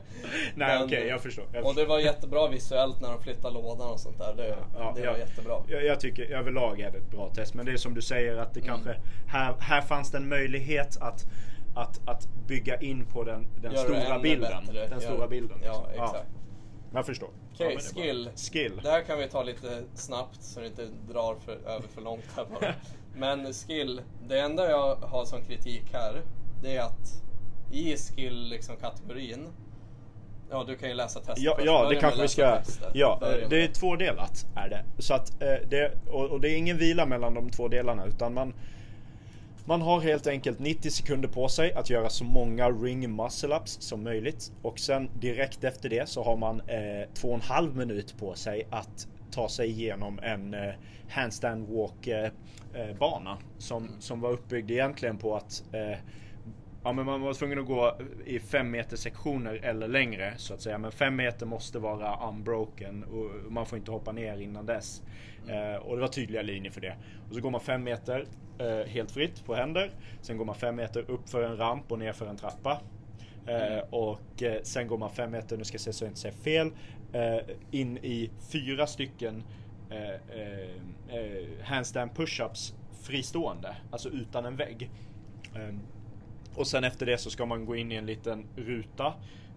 Nej 0.55 0.83
okej, 0.83 1.07
jag 1.07 1.21
förstår. 1.21 1.45
Jag 1.53 1.65
Och 1.65 1.75
det 1.75 1.85
var 1.85 1.99
jättebra 1.99 2.47
visuellt 2.47 3.01
när 3.01 3.09
de 3.11 3.23
flyttade 3.23 3.53
lådan 3.53 3.89
och 3.91 3.99
sånt 3.99 4.17
där. 4.17 4.33
Det, 4.37 4.47
Ja, 4.77 4.93
det 4.95 5.01
var 5.01 5.07
ja. 5.13 5.17
jättebra. 5.17 5.61
Jag, 5.67 5.85
jag 5.85 5.99
tycker 5.99 6.31
överlag 6.31 6.79
är 6.79 6.91
det 6.91 6.97
ett 6.97 7.11
bra 7.11 7.29
test. 7.29 7.53
Men 7.53 7.65
det 7.65 7.71
är 7.71 7.77
som 7.77 7.93
du 7.93 8.01
säger 8.01 8.37
att 8.37 8.53
det 8.53 8.59
Mm. 8.59 8.71
kanske... 8.73 8.95
Här, 9.27 9.55
här 9.59 9.81
fanns 9.81 10.11
det 10.11 10.17
en 10.17 10.29
möjlighet 10.29 10.97
att, 11.01 11.25
att, 11.75 12.07
att 12.07 12.27
bygga 12.47 12.79
in 12.81 13.05
på 13.05 13.23
den, 13.23 13.47
den 13.61 13.71
det 13.73 13.77
stora 13.79 14.19
bilden. 14.19 14.63
bättre. 14.65 14.87
Den 14.87 14.99
Gör- 15.01 15.11
stora 15.11 15.27
bilden. 15.27 15.57
Ja, 15.63 15.85
liksom. 15.87 16.03
exakt. 16.05 16.29
jag 16.93 17.05
förstår. 17.05 17.29
Okej, 17.53 17.57
Ja, 17.57 17.65
det 17.67 17.73
är 17.73 17.93
bra. 17.93 18.03
skill. 18.03 18.29
Skill. 18.35 18.79
Det 18.83 18.89
här 18.89 19.01
kan 19.01 19.17
vi 19.17 19.27
ta 19.27 19.43
lite 19.43 19.83
snabbt 19.93 20.43
så 20.43 20.59
det 20.59 20.67
inte 20.67 20.87
drar 21.07 21.35
för, 21.45 21.51
över 21.51 21.87
för 21.87 22.01
långt 22.01 22.25
här 22.35 22.45
bara. 22.45 22.73
Men 23.15 23.53
skill, 23.53 24.01
det 24.27 24.39
enda 24.39 24.69
jag 24.69 24.95
har 24.95 25.25
som 25.25 25.41
kritik 25.41 25.83
här, 25.93 26.21
det 26.61 26.75
är 26.77 26.81
att 26.81 27.23
i 27.71 27.97
skill 27.97 28.49
liksom 28.49 28.75
Ja, 30.49 30.63
du 30.67 30.75
kan 30.77 30.89
ju 30.89 30.95
läsa 30.95 31.19
testet 31.19 31.43
Ja, 31.43 31.55
först. 31.55 31.65
ja 31.65 31.89
det 31.89 31.95
kanske 31.95 32.21
vi 32.21 32.27
ska 32.27 32.55
testet. 32.57 32.91
Ja, 32.93 33.17
Börja 33.21 33.47
det 33.47 33.63
är 33.63 33.67
tvådelat 33.67 34.45
är 34.55 34.69
det. 34.69 34.85
Så 35.01 35.13
att, 35.13 35.41
eh, 35.41 35.53
det 35.69 35.91
och, 36.07 36.25
och 36.25 36.41
det 36.41 36.49
är 36.49 36.57
ingen 36.57 36.77
vila 36.77 37.05
mellan 37.05 37.33
de 37.33 37.49
två 37.49 37.67
delarna 37.67 38.05
utan 38.05 38.33
man 38.33 38.53
man 39.65 39.81
har 39.81 39.99
helt 40.01 40.27
enkelt 40.27 40.59
90 40.59 40.89
sekunder 40.89 41.29
på 41.29 41.47
sig 41.47 41.73
att 41.73 41.89
göra 41.89 42.09
så 42.09 42.23
många 42.23 42.69
ring 42.69 43.15
muscle 43.15 43.55
ups 43.55 43.81
som 43.81 44.03
möjligt 44.03 44.51
och 44.61 44.79
sen 44.79 45.09
direkt 45.19 45.63
efter 45.63 45.89
det 45.89 46.09
så 46.09 46.23
har 46.23 46.37
man 46.37 46.59
eh, 46.59 47.09
två 47.13 47.27
och 47.27 47.35
en 47.35 47.41
halv 47.41 47.77
minut 47.77 48.17
på 48.19 48.33
sig 48.33 48.67
att 48.69 49.07
ta 49.31 49.49
sig 49.49 49.69
igenom 49.69 50.19
en 50.19 50.53
eh, 50.53 50.73
handstand 51.09 51.67
walk 51.69 52.07
eh, 52.07 52.31
eh, 52.73 52.97
bana 52.99 53.37
som, 53.57 53.89
som 53.99 54.21
var 54.21 54.31
uppbyggd 54.31 54.71
egentligen 54.71 55.17
på 55.17 55.35
att 55.35 55.63
eh, 55.71 55.97
Ja 56.85 56.93
men 56.93 57.05
man 57.05 57.21
var 57.21 57.33
tvungen 57.33 57.59
att 57.59 57.65
gå 57.65 57.97
i 58.25 58.39
fem 58.39 58.71
meter 58.71 58.97
sektioner 58.97 59.53
eller 59.63 59.87
längre 59.87 60.33
så 60.37 60.53
att 60.53 60.61
säga. 60.61 60.77
Men 60.77 60.91
fem 60.91 61.15
meter 61.15 61.45
måste 61.45 61.79
vara 61.79 62.29
unbroken 62.29 63.03
och 63.03 63.51
man 63.51 63.65
får 63.65 63.77
inte 63.77 63.91
hoppa 63.91 64.11
ner 64.11 64.37
innan 64.37 64.65
dess. 64.65 65.01
Eh, 65.47 65.75
och 65.75 65.95
det 65.95 66.01
var 66.01 66.07
tydliga 66.07 66.41
linjer 66.41 66.71
för 66.71 66.81
det. 66.81 66.95
Och 67.29 67.35
så 67.35 67.41
går 67.41 67.51
man 67.51 67.61
fem 67.61 67.83
meter 67.83 68.25
eh, 68.57 68.87
helt 68.87 69.11
fritt 69.11 69.45
på 69.45 69.55
händer. 69.55 69.91
Sen 70.21 70.37
går 70.37 70.45
man 70.45 70.55
fem 70.55 70.75
meter 70.75 71.11
upp 71.11 71.29
för 71.29 71.43
en 71.43 71.57
ramp 71.57 71.91
och 71.91 71.99
ner 71.99 72.13
för 72.13 72.25
en 72.25 72.37
trappa. 72.37 72.81
Eh, 73.47 73.83
och 73.89 74.43
eh, 74.43 74.61
sen 74.63 74.87
går 74.87 74.97
man 74.97 75.09
fem 75.09 75.31
meter, 75.31 75.57
nu 75.57 75.63
ska 75.63 75.75
jag 75.75 75.81
se 75.81 75.93
så 75.93 76.03
jag 76.03 76.09
inte 76.09 76.19
säger 76.19 76.35
fel, 76.35 76.71
eh, 77.13 77.55
in 77.71 77.97
i 77.97 78.29
fyra 78.51 78.87
stycken 78.87 79.43
eh, 79.89 80.39
eh, 80.39 80.69
eh 81.09 81.63
handstand 81.63 82.11
push-ups 82.11 82.73
fristående, 83.01 83.75
alltså 83.91 84.09
utan 84.09 84.45
en 84.45 84.55
vägg. 84.55 84.89
Ehm, 85.55 85.79
och 86.55 86.67
sen 86.67 86.83
efter 86.83 87.05
det 87.05 87.17
så 87.17 87.29
ska 87.29 87.45
man 87.45 87.65
gå 87.65 87.75
in 87.75 87.91
i 87.91 87.95
en 87.95 88.05
liten 88.05 88.45
ruta. 88.55 89.13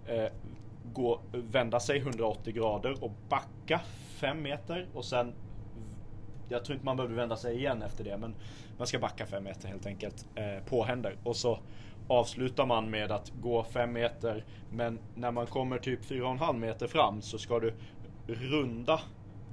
Eh, 0.07 0.27
gå, 0.93 1.21
vända 1.33 1.81
sig 1.81 1.99
180 1.99 2.53
grader 2.53 3.05
och 3.05 3.13
backa 3.29 3.81
5 4.17 4.43
meter. 4.43 4.87
Och 4.95 5.05
sen... 5.05 5.33
Jag 6.49 6.65
tror 6.65 6.75
inte 6.75 6.85
man 6.87 6.97
behöver 6.97 7.15
vända 7.15 7.37
sig 7.37 7.57
igen 7.57 7.83
efter 7.83 8.05
det. 8.05 8.17
Men 8.17 8.35
man 8.79 8.87
ska 8.87 8.99
backa 8.99 9.27
5 9.27 9.45
meter 9.45 9.69
helt 9.69 9.87
enkelt. 9.87 10.27
Eh, 10.35 10.65
på 10.69 10.85
händer. 10.85 11.17
Och 11.25 11.37
så 11.37 11.59
avslutar 12.09 12.67
man 12.67 12.91
med 12.91 13.11
att 13.13 13.33
gå 13.41 13.65
5 13.65 13.93
meter. 13.93 14.45
Men 14.71 14.99
när 15.15 15.31
man 15.31 15.47
kommer 15.47 15.79
typ 15.79 16.05
4,5 16.05 16.59
meter 16.59 16.87
fram 16.87 17.23
så 17.23 17.39
ska 17.39 17.61
du 17.61 17.75
runda 18.27 19.01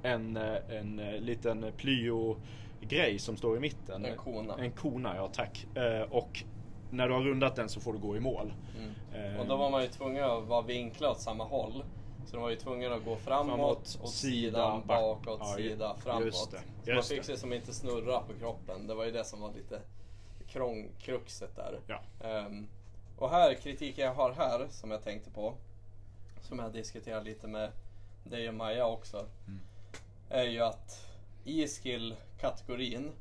en, 0.02 0.36
eh, 0.36 0.56
en 0.68 0.98
eh, 1.00 1.20
liten 1.20 1.66
plyo 1.76 2.36
grej 2.80 3.18
som 3.18 3.36
står 3.36 3.56
i 3.56 3.60
mitten. 3.60 4.04
En 4.04 4.16
kona. 4.16 4.54
En 4.58 4.70
kona, 4.70 5.16
ja 5.16 5.28
tack. 5.32 5.66
Eh, 5.74 6.02
och 6.10 6.44
när 6.90 7.08
du 7.08 7.14
har 7.14 7.20
rundat 7.20 7.56
den 7.56 7.68
så 7.68 7.80
får 7.80 7.92
du 7.92 7.98
gå 7.98 8.16
i 8.16 8.20
mål. 8.20 8.52
Mm. 8.78 9.34
Eh, 9.34 9.40
Och 9.40 9.46
då 9.46 9.56
var 9.56 9.70
man 9.70 9.82
ju 9.82 9.88
tvungen 9.88 10.24
att 10.24 10.44
vara 10.44 10.62
vinklad 10.62 11.10
åt 11.10 11.20
samma 11.20 11.44
håll. 11.44 11.84
Så 12.26 12.36
de 12.36 12.42
var 12.42 12.50
ju 12.50 12.56
tvungna 12.56 12.94
att 12.94 13.04
gå 13.04 13.16
framåt, 13.16 13.48
Framåt, 13.56 13.98
åt 14.02 14.10
sida, 14.12 14.12
sidan, 14.12 14.82
back- 14.86 15.00
bakåt, 15.00 15.38
ja, 15.40 15.54
sida, 15.56 15.90
just 15.94 16.02
framåt. 16.04 16.50
det, 16.50 16.58
Så 16.84 16.90
man 16.90 16.96
just 16.96 17.08
fick 17.08 17.18
det. 17.18 17.24
sig 17.24 17.36
som 17.36 17.52
inte 17.52 17.74
snurra 17.74 18.20
på 18.20 18.32
kroppen. 18.38 18.86
Det 18.86 18.94
var 18.94 19.04
ju 19.04 19.10
det 19.10 19.24
som 19.24 19.40
var 19.40 19.52
lite 19.52 19.80
krångkruxet 20.48 21.56
där. 21.56 21.80
Ja. 21.86 22.00
Ehm, 22.28 22.66
och 23.18 23.30
här, 23.30 23.54
kritiken 23.54 24.04
jag 24.04 24.14
har 24.14 24.32
här, 24.32 24.66
som 24.70 24.90
jag 24.90 25.02
tänkte 25.02 25.30
på, 25.30 25.54
som 26.42 26.58
jag 26.58 26.72
diskuterar 26.72 27.22
lite 27.24 27.46
med 27.46 27.70
dig 28.24 28.48
och 28.48 28.54
Maja 28.54 28.86
också, 28.86 29.16
Mm. 29.46 29.60
är 30.30 30.44
ju 30.44 30.60
att 30.60 31.06
i 31.44 31.66
skill-kategorin 31.68 33.12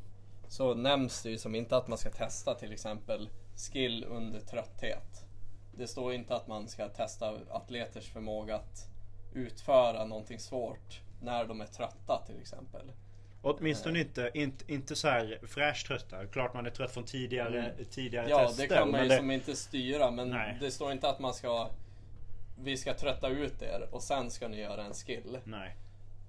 så 0.47 0.73
nämns 0.73 1.23
det 1.23 1.29
ju 1.29 1.37
som 1.37 1.55
inte 1.55 1.77
att 1.77 1.87
man 1.87 1.97
ska 1.97 2.09
testa 2.09 2.55
till 2.55 2.73
exempel 2.73 3.29
skill 3.57 4.03
under 4.09 4.39
trötthet. 4.39 5.25
Det 5.77 5.87
står 5.87 6.13
inte 6.13 6.35
att 6.35 6.47
man 6.47 6.67
ska 6.67 6.87
testa 6.89 7.33
atleters 7.49 8.09
förmåga 8.09 8.55
att 8.55 8.87
utföra 9.35 10.05
någonting 10.05 10.39
svårt 10.39 11.01
när 11.21 11.45
de 11.45 11.61
är 11.61 11.65
trötta 11.65 12.21
till 12.25 12.39
exempel. 12.41 12.91
Åtminstone 13.41 13.99
inte, 13.99 14.31
inte, 14.33 14.71
inte 14.73 14.95
så 14.95 15.07
här 15.07 15.39
fräscht 15.47 15.87
trötta. 15.87 16.25
Klart 16.25 16.53
man 16.53 16.65
är 16.65 16.69
trött 16.69 16.91
från 16.91 17.03
tidigare, 17.03 17.73
tidigare 17.91 18.25
Mm. 18.25 18.37
Ja, 18.39 18.47
tester. 18.47 18.67
det 18.67 18.75
kan 18.75 18.91
man 18.91 19.03
ju 19.03 19.09
det- 19.09 19.17
som 19.17 19.31
inte 19.31 19.55
styra 19.55 20.11
men 20.11 20.29
Nej. 20.29 20.57
det 20.61 20.71
står 20.71 20.91
inte 20.91 21.09
att 21.09 21.19
man 21.19 21.33
ska 21.33 21.69
vi 22.59 22.77
ska 22.77 22.93
trötta 22.93 23.27
ut 23.29 23.61
er 23.61 23.87
och 23.91 24.03
sen 24.03 24.31
ska 24.31 24.47
ni 24.47 24.59
göra 24.59 24.83
en 24.83 24.93
skill. 24.93 25.37
Nej. 25.43 25.75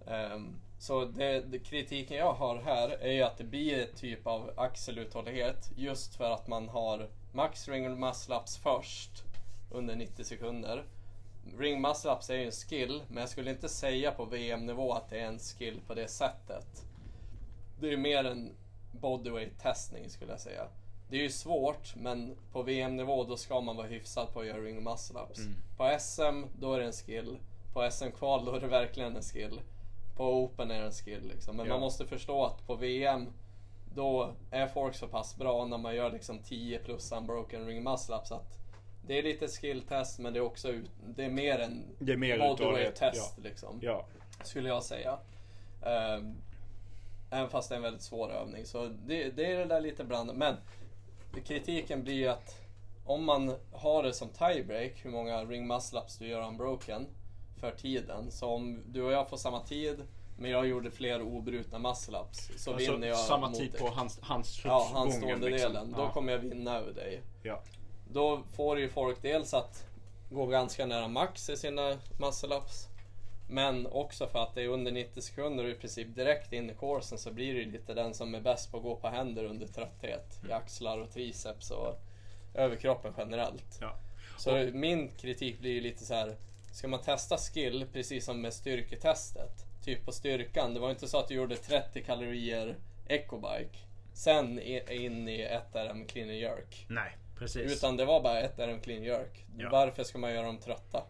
Ehm, 0.07 0.57
så 0.79 1.05
det, 1.05 1.41
det, 1.41 1.59
kritiken 1.59 2.17
jag 2.17 2.33
har 2.35 2.63
här 2.63 2.89
är 2.89 3.13
ju 3.13 3.23
att 3.23 3.39
det 3.39 3.45
blir 3.45 3.79
ett 3.79 3.97
typ 3.97 4.27
av 4.27 4.51
axeluthållighet 4.57 5.71
just 5.77 6.17
för 6.17 6.31
att 6.31 6.49
man 6.49 6.69
har 6.69 7.09
max 7.33 7.69
ring 7.69 8.01
muscle 8.01 8.37
ups 8.37 8.57
först 8.57 9.11
under 9.71 9.97
90 9.97 10.25
sekunder. 10.25 10.85
Ring 11.59 11.81
muscle 11.81 12.11
ups 12.13 12.31
är 12.31 12.35
ju 12.35 12.45
en 12.47 12.53
skill, 12.53 13.03
men 13.09 13.17
jag 13.21 13.29
skulle 13.29 13.51
inte 13.51 13.69
säga 13.69 14.13
på 14.13 14.25
VM-nivå 14.25 14.93
att 14.93 15.11
det 15.11 15.21
är 15.21 15.27
en 15.27 15.39
skill 15.39 15.81
på 15.87 15.95
det 15.95 16.09
sättet. 16.09 16.85
Det 17.81 17.87
är 17.87 17.91
ju 17.91 17.97
mer 17.97 18.25
en 18.25 18.53
bodyweight 18.93 19.59
testning 19.63 20.11
skulle 20.11 20.33
jag 20.33 20.41
säga. 20.41 20.67
Det 21.11 21.17
är 21.17 21.21
ju 21.21 21.31
svårt, 21.31 21.97
men 21.97 22.37
på 22.53 22.63
VM-nivå 22.63 23.25
då 23.25 23.37
ska 23.37 23.61
man 23.61 23.77
vara 23.77 23.87
hyfsad 23.87 24.33
på 24.33 24.41
att 24.41 24.47
göra 24.47 24.59
ring 24.61 24.85
muscle 24.85 25.21
ups. 25.21 25.41
På 25.77 25.97
SM, 26.01 26.45
då 26.61 26.73
är 26.75 26.79
det 26.81 26.87
en 26.87 26.93
skill. 26.93 27.39
På 27.73 27.91
SM-kval, 27.91 28.45
då 28.45 28.53
är 28.55 28.61
det 28.61 28.67
verkligen 28.67 29.17
en 29.17 29.23
skill. 29.23 29.61
På 30.17 30.25
Open 30.45 30.71
är 30.71 30.81
det 30.81 30.87
en 30.87 30.93
skill 30.93 31.29
liksom. 31.35 31.57
Men 31.57 31.67
Ja. 31.67 31.73
man 31.73 31.81
måste 31.81 32.07
förstå 32.07 32.45
att 32.45 32.67
på 32.67 32.75
VM, 32.75 33.27
då 33.95 34.31
är 34.51 34.67
folk 34.67 34.95
så 34.95 35.09
pass 35.09 35.37
bra 35.37 35.65
när 35.65 35.79
man 35.79 35.95
gör 35.95 36.13
liksom 36.13 36.39
10 36.39 36.79
plus 36.79 37.13
unbroken 37.13 37.67
ring 37.67 37.85
muscle 37.85 38.17
ups 38.17 38.33
att 38.33 38.59
det 39.07 39.19
är 39.19 39.23
lite 39.23 39.49
skilltest 39.49 40.19
men 40.19 40.33
det 40.33 40.39
är 40.39 40.43
också 40.43 40.69
ut, 40.69 40.91
det 41.17 41.25
är 41.25 41.31
mer 41.31 41.59
en 41.59 41.85
Det 41.99 42.13
är 42.13 42.17
mer 42.17 42.39
bodyweight 42.39 42.95
test 42.97 43.35
ja. 43.37 43.43
liksom. 43.43 43.79
Ja. 43.83 44.07
Skulle 44.45 44.69
jag 44.69 44.83
säga. 44.83 45.19
Ehm, 45.83 46.35
även 47.31 47.49
fast 47.51 47.69
det 47.69 47.75
är 47.75 47.77
en 47.77 47.83
väldigt 47.83 48.03
svår 48.03 48.33
övning. 48.33 48.67
Så 48.67 48.87
det, 49.07 49.31
det 49.31 49.53
är 49.53 49.59
det 49.59 49.65
där 49.65 49.81
lite 49.81 50.05
blandat. 50.05 50.37
Men 50.37 50.57
kritiken 51.45 52.03
blir 52.03 52.15
ju 52.15 52.29
att 52.29 52.61
om 53.05 53.25
man 53.25 53.55
har 53.73 54.03
det 54.03 54.13
som 54.13 54.29
tiebreak, 54.29 54.93
hur 55.05 55.11
många 55.11 55.45
ring 55.45 55.67
muscle 55.67 56.01
ups 56.01 56.19
du 56.19 56.29
gör 56.29 56.49
unbroken 56.49 57.07
för 57.61 57.71
tiden. 57.71 58.31
Så 58.31 58.47
om 58.49 58.83
du 58.87 59.03
och 59.03 59.13
jag 59.13 59.29
får 59.31 59.37
samma 59.37 59.61
tid, 59.61 60.03
men 60.39 60.51
jag 60.51 60.67
gjorde 60.67 60.91
fler 60.91 61.23
obrutna 61.23 61.79
muscle 61.79 62.19
ups, 62.19 62.51
så 62.57 62.73
Alltså, 62.73 62.93
vinner 62.93 63.09
jag 63.09 63.19
samma 63.19 63.49
mot 63.49 63.59
tid 63.59 63.73
dig. 63.73 63.81
på 63.81 63.87
hans, 63.89 64.19
hans 64.23 64.65
Ja, 64.65 64.79
gången, 64.79 64.95
handstående 64.97 65.49
liksom. 65.51 65.73
delen. 65.73 65.93
Då 65.97 66.03
Ja. 66.03 66.13
kommer 66.13 66.33
jag 66.33 66.39
vinna 66.39 66.77
över 66.77 66.93
dig. 66.93 67.21
Ja. 67.43 67.63
Då 68.13 68.43
får 68.57 68.79
ju 68.79 68.89
folk 68.89 69.23
dels 69.23 69.55
att 69.55 69.87
gå 70.31 70.47
ganska 70.47 70.87
nära 70.87 71.09
max 71.09 71.51
i 71.51 71.57
sina 71.57 71.99
muscle 72.19 72.57
ups. 72.57 72.89
Men 73.49 73.87
också 73.87 74.27
för 74.27 74.43
att 74.43 74.55
det 74.55 74.63
är 74.63 74.69
under 74.69 74.93
90 74.93 75.21
sekunder 75.21 75.65
och 75.65 75.71
i 75.71 75.75
princip 75.75 76.15
direkt 76.15 76.53
in 76.53 76.71
i 76.71 76.75
coursen 76.75 77.19
så 77.19 77.33
blir 77.33 77.55
det 77.55 77.71
lite 77.71 77.95
den 77.95 78.15
som 78.15 78.35
är 78.35 78.41
bäst 78.41 78.71
på 78.71 78.77
att 78.77 78.83
gå 78.83 78.97
på 78.97 79.09
händer 79.09 79.45
under 79.45 79.67
trötthet. 79.67 80.41
I 80.49 80.53
axlar 80.53 80.99
och 80.99 81.11
triceps 81.11 81.71
och 81.71 82.01
överkroppen 82.55 83.13
generellt. 83.19 83.79
Ja. 83.81 83.97
Så 84.39 84.71
min 84.73 85.09
kritik 85.09 85.61
blir 85.61 85.73
ju 85.73 85.81
lite 85.81 86.05
så 86.05 86.15
här. 86.15 86.37
Ska 86.73 86.89
man 86.89 87.03
testa 87.03 87.37
skill 87.37 87.87
precis 87.93 88.25
som 88.25 88.41
med 88.41 88.53
styrketestet? 88.53 89.67
Typ 89.85 90.05
på 90.05 90.13
styrkan. 90.13 90.75
Det 90.75 90.81
var 90.81 90.91
inte 90.91 91.09
så 91.09 91.19
att 91.19 91.29
du 91.29 91.35
gjorde 91.35 91.57
30 91.57 92.03
kalorier 92.03 92.77
ecobike. 93.09 93.79
Sen 94.15 94.61
in 94.91 95.29
i 95.29 95.41
ett 95.41 95.75
RM 95.75 96.07
clean 96.07 96.29
and 96.29 96.39
jerk. 96.39 96.87
Nej, 96.89 97.17
precis. 97.39 97.73
Utan 97.73 97.97
det 97.97 98.05
var 98.05 98.21
bara 98.21 98.41
ett 98.41 98.59
RM 98.59 98.81
clean 98.81 99.03
jerk. 99.03 99.47
Ja. 99.59 99.69
Varför 99.73 100.05
ska 100.05 100.19
man 100.19 100.35
göra 100.35 100.47
dem 100.47 100.59
trötta 100.59 101.03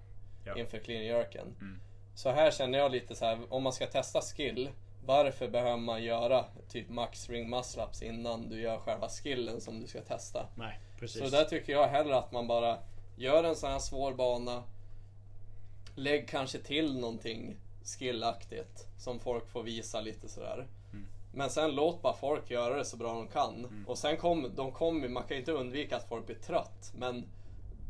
Ja. 0.45 0.59
inför 0.59 0.79
clean 0.79 1.05
jerken? 1.05 1.47
Mm. 1.61 1.81
Så 2.15 2.31
här 2.31 2.51
känner 2.51 2.79
jag 2.79 2.93
lite 2.93 3.15
så 3.15 3.25
här, 3.25 3.39
om 3.49 3.63
man 3.63 3.73
ska 3.73 3.87
testa 3.87 4.21
skill, 4.21 4.71
varför 5.05 5.49
behöver 5.49 5.77
man 5.77 6.03
göra 6.05 6.45
typ 6.69 6.89
max 6.89 7.31
ring 7.31 7.51
muscle 7.51 7.83
ups 7.85 8.03
innan 8.03 8.49
du 8.49 8.61
gör 8.61 8.79
själva 8.79 9.09
skillen 9.09 9.61
som 9.61 9.81
du 9.81 9.87
ska 9.87 10.01
testa? 10.01 10.47
Nej, 10.55 10.81
precis. 10.99 11.23
Så 11.23 11.29
där 11.29 11.45
tycker 11.45 11.73
jag 11.73 11.87
hellre 11.89 12.17
att 12.17 12.33
man 12.33 12.47
bara 12.47 12.79
gör 13.17 13.45
en 13.45 13.57
sån 13.57 13.71
här 13.71 13.79
svår 13.79 14.15
bana. 14.15 14.63
Lägg 15.95 16.29
kanske 16.29 16.59
till 16.59 16.99
någonting 16.99 17.57
skillaktigt 17.99 18.87
som 18.99 19.21
folk 19.21 19.49
får 19.49 19.63
visa 19.63 20.01
lite 20.01 20.29
sådär. 20.29 20.67
Mm. 21.37 21.45
Men 21.45 21.51
sen 21.51 21.75
låt 21.75 22.03
bara 22.03 22.17
folk 22.17 22.51
göra 22.51 22.77
det 22.77 22.85
så 22.85 22.97
bra 22.97 23.15
de 23.15 23.29
kan. 23.29 23.85
Och 23.87 23.99
sen 23.99 24.17
kommer 24.17 24.49
de 24.49 24.73
kommer, 24.73 25.09
man 25.09 25.23
kan 25.23 25.37
ju 25.37 25.39
inte 25.39 25.53
undvika 25.53 25.97
att 25.97 26.09
folk 26.09 26.27
blir 26.27 26.37
trött. 26.37 26.93
Men 26.95 27.25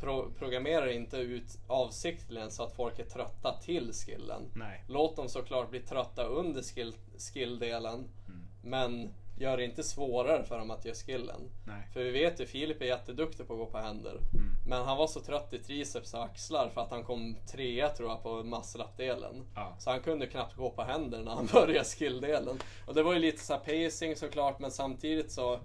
pro, 0.01 0.31
programmera 0.39 0.93
inte 0.93 1.17
ut 1.17 1.59
avsiktligen 1.67 2.51
så 2.51 2.63
att 2.63 2.77
folk 2.77 2.99
är 2.99 3.05
trötta 3.05 3.53
till 3.63 3.93
skillen. 3.93 4.43
Nej. 4.55 4.85
Låt 4.89 5.17
dem 5.17 5.29
såklart 5.29 5.71
bli 5.71 5.81
trötta 5.81 6.25
under 6.25 6.63
skill, 6.63 6.95
skilldelen. 7.33 8.09
Mm. 8.29 8.47
Men 8.63 9.13
gör 9.39 9.57
det 9.57 9.65
inte 9.65 9.83
svårare 9.83 10.45
för 10.45 10.59
dem 10.59 10.71
att 10.71 10.85
göra 10.85 10.95
skillen. 10.95 11.41
Nej. 11.65 11.89
För 11.93 12.01
vi 12.01 12.11
vet 12.11 12.41
ju, 12.41 12.47
Filip 12.47 12.83
är 12.83 12.87
jätteduktig 12.87 13.47
på 13.47 13.53
att 13.53 13.59
gå 13.59 13.67
på 13.67 13.79
händer. 13.79 14.11
Mm. 14.11 14.51
Men 14.67 14.85
han 14.85 14.97
var 14.97 15.07
så 15.07 15.21
trött 15.21 15.53
i 15.53 15.59
triceps 15.59 16.15
och 16.15 16.25
axlar 16.25 16.69
för 16.69 16.81
att 16.81 16.91
han 16.91 17.05
kom 17.05 17.37
trea 17.53 17.89
tror 17.89 18.09
jag 18.11 18.23
på 18.23 18.43
muscle-up-delen. 18.43 19.47
Ja. 19.55 19.77
Så 19.79 19.91
han 19.91 20.01
kunde 20.01 20.27
knappt 20.27 20.57
gå 20.57 20.71
på 20.71 20.83
händer 20.83 21.23
när 21.23 21.33
han 21.33 21.47
började 21.53 21.85
skill-delen. 21.85 22.59
Och 22.87 22.95
det 22.95 23.03
var 23.03 23.13
ju 23.13 23.19
lite 23.19 23.45
så 23.45 23.53
här 23.53 23.61
pacing 23.61 24.17
såklart, 24.17 24.59
men 24.59 24.71
samtidigt 24.71 25.33
så 25.33 25.61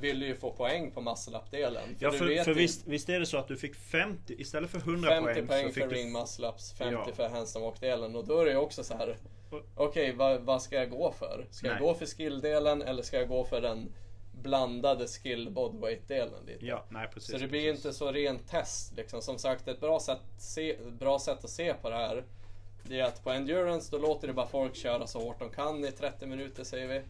vill 0.00 0.20
du 0.20 0.26
ju 0.26 0.36
få 0.36 0.52
poäng 0.52 0.90
på 0.90 1.00
muscle-up-delen. 1.00 1.96
Ja, 1.98 2.10
för, 2.10 2.26
vet 2.26 2.44
för 2.44 2.52
ju- 2.52 2.58
visst, 2.58 2.86
visst 2.86 3.08
är 3.08 3.20
det 3.20 3.26
så 3.26 3.36
att 3.36 3.48
du 3.48 3.56
fick 3.56 3.74
50, 3.74 4.34
istället 4.38 4.70
för 4.70 4.78
100 4.78 5.10
50 5.10 5.24
poäng, 5.34 5.46
poäng, 5.46 5.68
så 5.68 5.72
fick 5.74 5.84
för 5.84 5.90
ring 5.90 6.16
muscle-ups, 6.16 6.74
50 6.76 7.02
Ja. 7.06 7.14
för 7.14 7.28
handstand 7.28 7.64
walk-delen. 7.64 8.16
Och 8.16 8.26
då 8.26 8.38
är 8.38 8.44
det 8.44 8.50
ju 8.50 8.56
också 8.56 8.84
så 8.84 8.94
här. 8.94 9.16
Okej, 9.74 10.12
vad, 10.12 10.40
vad 10.40 10.62
ska 10.62 10.76
jag 10.76 10.90
gå 10.90 11.12
för? 11.12 11.46
Ska 11.50 11.66
jag 11.66 11.74
Nej. 11.74 11.82
gå 11.82 11.94
för 11.94 12.06
skill-delen 12.06 12.82
eller 12.82 13.02
ska 13.02 13.16
jag 13.16 13.28
gå 13.28 13.44
för 13.44 13.60
den 13.60 13.92
blandade 14.32 15.06
skill 15.06 15.50
bodyweight-delen 15.50 16.46
lite? 16.46 16.66
Ja, 16.66 16.84
nej 16.88 17.08
precis. 17.14 17.30
Så 17.30 17.38
det 17.38 17.48
blir 17.48 17.70
precis. 17.72 17.84
inte 17.86 17.98
så 17.98 18.12
rent 18.12 18.48
test. 18.48 18.96
Liksom. 18.96 19.22
Som 19.22 19.38
sagt, 19.38 19.68
ett 19.68 19.80
bra 19.80 20.00
sätt, 20.00 20.20
se, 20.38 20.76
bra 20.98 21.18
sätt 21.18 21.44
att 21.44 21.50
se 21.50 21.74
på 21.74 21.90
det 21.90 21.96
här 21.96 22.24
det 22.82 23.00
är 23.00 23.04
att 23.04 23.24
på 23.24 23.30
endurance 23.30 23.88
då 23.90 23.98
låter 23.98 24.26
det 24.28 24.32
bara 24.34 24.46
folk 24.46 24.76
köra 24.76 25.06
så 25.06 25.20
hårt 25.20 25.38
de 25.38 25.50
kan 25.50 25.84
i 25.84 25.92
30 25.92 26.26
minuter 26.26 26.64
säger 26.64 26.88
vi. 26.88 27.02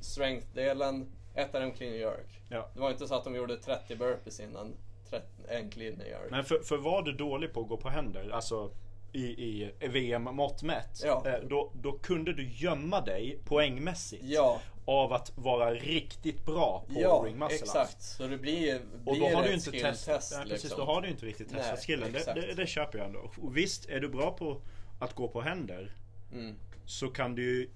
Strength-delen, 0.00 1.06
ett 1.34 1.54
av 1.54 1.60
dem 1.60 1.72
clean 1.72 1.94
jerk. 1.94 2.40
Ja. 2.48 2.68
Det 2.74 2.80
var 2.80 2.90
inte 2.90 3.08
så 3.08 3.14
att 3.14 3.24
de 3.24 3.34
gjorde 3.34 3.56
30 3.56 3.96
burpees 3.96 4.40
innan 4.40 4.76
30, 5.10 5.26
en 5.48 5.70
clean 5.70 5.98
jerk. 5.98 6.30
Men 6.30 6.44
för, 6.44 6.58
för 6.58 6.76
var 6.76 7.02
du 7.02 7.12
dålig 7.12 7.52
på 7.52 7.60
att 7.60 7.68
gå 7.68 7.76
på 7.76 7.88
händer, 7.88 8.30
alltså 8.30 8.70
i, 9.12 9.20
i 9.22 9.72
VM-mått 9.88 10.62
mätt, 10.62 11.00
Ja. 11.04 11.22
eh, 11.26 11.40
då, 11.48 11.70
då 11.74 11.92
kunde 11.92 12.32
du 12.32 12.48
gömma 12.48 13.00
dig 13.00 13.38
poängmässigt 13.44 14.24
Ja, 14.24 14.60
av 14.84 15.12
att 15.12 15.32
vara 15.36 15.74
riktigt 15.74 16.44
bra 16.44 16.84
på 16.94 17.00
ja 17.00 17.22
ring 17.26 17.38
muscle 17.38 17.56
exakt. 17.56 18.02
Så 18.02 18.26
det 18.26 18.38
blir, 18.38 18.80
Och 19.06 19.12
blir 19.12 19.30
då 19.30 19.36
har 19.36 19.42
du 19.42 19.52
inte 19.54 19.70
testat, 19.70 20.28
ja, 20.32 20.38
precis, 20.42 20.62
liksom. 20.64 20.78
då 20.78 20.84
har 20.92 21.02
du 21.02 21.08
inte 21.08 21.26
riktigt 21.26 21.48
testat 21.48 21.74
Nej, 21.74 21.82
skillen. 21.86 22.12
Det, 22.12 22.32
det, 22.34 22.54
det 22.54 22.66
köper 22.66 22.98
jag 22.98 23.06
ändå. 23.06 23.30
Och 23.42 23.56
visst, 23.56 23.88
är 23.88 24.00
du 24.00 24.08
bra 24.08 24.32
på 24.32 24.60
att 25.00 25.14
gå 25.14 25.28
på 25.28 25.40
händer 25.40 25.92
Mm. 26.32 26.54
så 26.86 27.08
kan 27.08 27.34
du 27.34 27.42
ju 27.42 27.70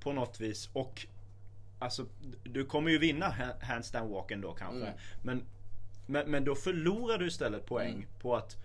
på 0.00 0.12
något 0.12 0.40
vis 0.40 0.70
och 0.72 1.06
Alltså 1.80 2.06
du 2.44 2.64
kommer 2.66 2.90
ju 2.90 2.98
vinna 2.98 3.28
ha- 3.28 3.66
handstand 3.66 4.10
walken 4.10 4.40
då 4.40 4.52
kanske. 4.52 4.86
Mm. 4.86 4.98
Men, 5.22 5.44
men, 6.06 6.30
men 6.30 6.44
då 6.44 6.54
förlorar 6.54 7.18
du 7.18 7.26
istället 7.26 7.66
poäng 7.66 7.92
Mm. 7.94 8.06
på 8.22 8.36
att 8.36 8.56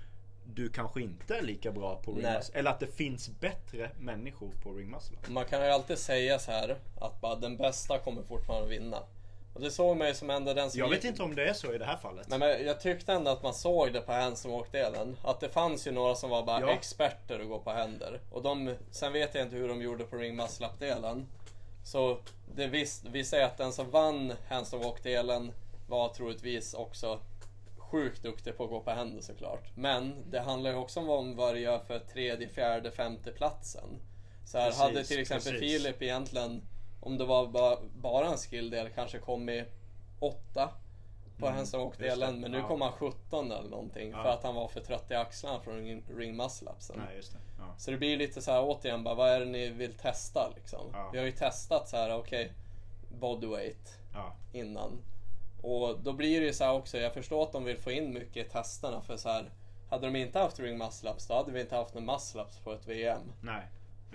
du 0.54 0.70
kanske 0.70 1.02
inte 1.02 1.36
är 1.38 1.42
lika 1.42 1.72
bra 1.72 1.96
på 2.06 2.12
ring 2.14 2.22
Nej. 2.24 2.38
muscle. 2.38 2.60
Eller 2.60 2.72
att 2.72 2.80
det 2.80 2.88
finns 2.96 3.30
bättre 3.40 3.92
människor 4.00 4.52
på 4.64 4.74
ring 4.74 4.90
muscle. 4.90 5.18
Man 5.28 5.46
kan 5.46 5.62
ju 5.66 5.68
alltid 5.72 5.98
säga 5.98 6.40
så 6.40 6.52
här 6.52 6.78
att 7.02 7.22
bara 7.22 7.36
den 7.36 7.58
bästa 7.58 8.00
kommer 8.00 8.24
fortfarande 8.24 8.70
vinna. 8.70 8.98
Och 9.54 9.62
det 9.62 9.72
såg 9.72 9.98
man 9.98 10.08
ju 10.08 10.14
som 10.14 10.30
ändå 10.30 10.54
den 10.54 10.72
som 10.72 10.80
Jag 10.80 10.88
gick- 10.90 10.98
vet 10.98 11.04
inte 11.04 11.24
om 11.24 11.36
det 11.36 11.50
är 11.50 11.54
så 11.54 11.74
i 11.74 11.78
det 11.78 11.86
här 11.86 11.98
fallet. 11.98 12.28
Nej, 12.30 12.40
men 12.40 12.66
jag 12.66 12.80
tyckte 12.82 13.14
ändå 13.14 13.32
att 13.32 13.44
man 13.44 13.54
såg 13.54 13.94
det 13.94 14.02
på 14.02 14.12
hands 14.12 14.46
delen 14.72 15.16
Att 15.24 15.40
det 15.40 15.50
fanns 15.50 15.88
ju 15.88 15.92
några 15.92 16.16
som 16.16 16.30
var 16.30 16.44
bara 16.46 16.62
Ja. 16.62 16.70
experter 16.72 17.40
att 17.40 17.48
gå 17.48 17.60
på 17.60 17.72
händer. 17.72 18.20
Och 18.32 18.42
de, 18.44 18.76
sen 18.92 19.14
vet 19.14 19.36
jag 19.36 19.44
inte 19.44 19.56
hur 19.56 19.68
de 19.68 19.82
gjorde 19.82 20.04
på 20.04 20.16
ring 20.18 20.36
muscle 20.36 20.70
delen 20.80 21.26
Så 21.86 22.18
det 22.56 22.68
visst, 22.68 23.06
vi 23.06 23.24
säger 23.24 23.46
att 23.46 23.58
den 23.58 23.74
som 23.74 23.90
vann 23.90 24.34
hands 24.50 24.74
delen 25.04 25.52
var 25.88 26.10
troligtvis 26.10 26.74
också 26.74 27.20
sjukt 27.78 28.24
duktig 28.24 28.58
på 28.58 28.64
att 28.64 28.70
gå 28.70 28.80
på 28.80 28.92
händer 28.92 29.22
såklart. 29.22 29.72
Men 29.76 30.32
det 30.32 30.40
handlar 30.40 30.72
ju 30.72 30.78
också 30.78 31.00
om 31.00 31.36
vad 31.36 31.56
det 31.56 31.60
gör 31.60 31.80
för 31.80 32.00
tredje, 32.00 32.50
fjärde, 32.50 32.92
femte 32.92 33.32
platsen. 33.32 33.90
Så 34.46 34.58
här, 34.58 34.66
Precis, 34.66 34.82
hade 34.82 35.04
till 35.04 35.20
exempel 35.20 35.52
precis. 35.52 35.60
Filip 35.60 36.02
egentligen, 36.02 36.62
om 37.02 37.18
det 37.18 37.26
var 37.26 37.48
bara, 37.48 37.78
bara 37.96 38.28
en 38.28 38.38
skilldel, 38.38 38.90
kanske 38.96 39.20
kommit 39.20 39.66
åtta 40.20 40.72
på 41.40 41.46
Mm, 41.46 41.56
handstand 41.58 41.84
just 41.84 42.00
det. 42.00 42.06
walk-delen. 42.10 42.40
Men 42.42 42.52
nu 42.52 42.58
Ja. 42.58 42.68
kom 42.68 42.82
han 42.82 42.92
17 42.92 43.52
eller 43.52 43.70
någonting 43.70 44.12
Ja. 44.12 44.24
för 44.24 44.30
att 44.30 44.44
han 44.44 44.56
var 44.56 44.68
för 44.68 44.82
trött 44.82 45.12
i 45.12 45.16
axlarna 45.16 45.60
från 45.60 45.76
ring, 45.76 46.04
ring 46.18 46.36
muscle 46.38 46.70
upsen. 46.72 47.02
Nej, 47.08 47.16
just 47.16 47.32
det. 47.32 47.38
Ja. 47.60 47.76
Så 47.78 47.92
det 47.92 47.98
blir 47.98 48.18
lite 48.18 48.42
så 48.42 48.52
här 48.52 48.64
återigen 48.64 49.04
bara, 49.04 49.16
vad 49.16 49.30
är 49.30 49.40
det 49.40 49.46
ni 49.46 49.70
vill 49.70 49.94
testa 49.94 50.52
liksom? 50.56 50.96
Vi 51.12 51.18
har 51.18 51.26
ju 51.26 51.32
testat 51.32 51.90
så 51.90 51.98
här, 51.98 52.16
okej, 52.18 52.52
bodyweight 53.20 53.98
Ja. 54.14 54.36
innan. 54.54 55.02
Och 55.62 56.00
då 56.00 56.14
blir 56.14 56.40
det 56.40 56.46
ju 56.46 56.54
så 56.54 56.64
här 56.64 56.74
också, 56.74 56.98
jag 56.98 57.14
förstår 57.14 57.44
att 57.44 57.52
de 57.52 57.64
vill 57.64 57.78
få 57.78 57.92
in 57.92 58.14
mycket 58.14 58.48
i 58.48 58.50
testerna 58.50 59.02
för 59.02 59.18
så 59.18 59.30
här, 59.30 59.50
hade 59.90 60.08
de 60.08 60.16
inte 60.16 60.40
haft 60.40 60.60
ring 60.60 60.78
muscle 60.78 61.12
ups 61.12 61.28
då 61.28 61.34
hade 61.34 61.52
vi 61.52 61.62
inte 61.62 61.76
haft 61.76 61.94
några 61.94 62.14
muscle 62.14 62.42
ups 62.42 62.58
på 62.60 62.72
ett 62.74 62.88
VM. 62.88 63.22
Nej. 63.42 63.62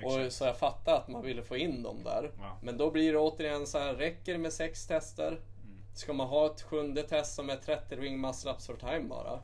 Och 0.04 0.32
så 0.32 0.44
jag 0.44 0.56
fattar 0.56 0.94
att 0.96 1.08
man 1.08 1.22
ville 1.22 1.42
få 1.42 1.56
in 1.56 1.82
dem 1.82 1.96
där. 2.04 2.30
Ja. 2.38 2.56
Men 2.62 2.76
då 2.76 2.90
blir 2.90 3.12
det 3.12 3.18
återigen 3.18 3.66
så 3.66 3.78
här, 3.78 3.94
räcker 3.94 4.32
det 4.32 4.38
med 4.38 4.52
sex 4.52 4.86
tester? 4.86 5.40
Ska 6.00 6.12
man 6.12 6.26
ha 6.28 6.46
ett 6.46 6.62
sjunde 6.62 7.02
test 7.02 7.34
som 7.34 7.50
är 7.50 7.56
30 7.56 7.96
ring 7.96 8.20
muscle 8.20 8.50
ups 8.50 8.66
for 8.66 8.76
time 8.76 9.00
bara? 9.08 9.40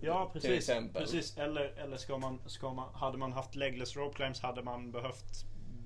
Ja 0.00 0.30
precis. 0.32 0.70
precis. 0.94 1.38
Eller, 1.38 1.64
eller 1.76 1.96
ska 1.96 2.18
man, 2.18 2.38
ska 2.46 2.72
man, 2.72 2.94
hade 2.94 3.18
man 3.18 3.32
haft 3.32 3.54
legless 3.54 3.96
rope 3.96 4.16
climbs 4.16 4.40
hade 4.40 4.62
man 4.62 4.90
behövt 4.90 5.44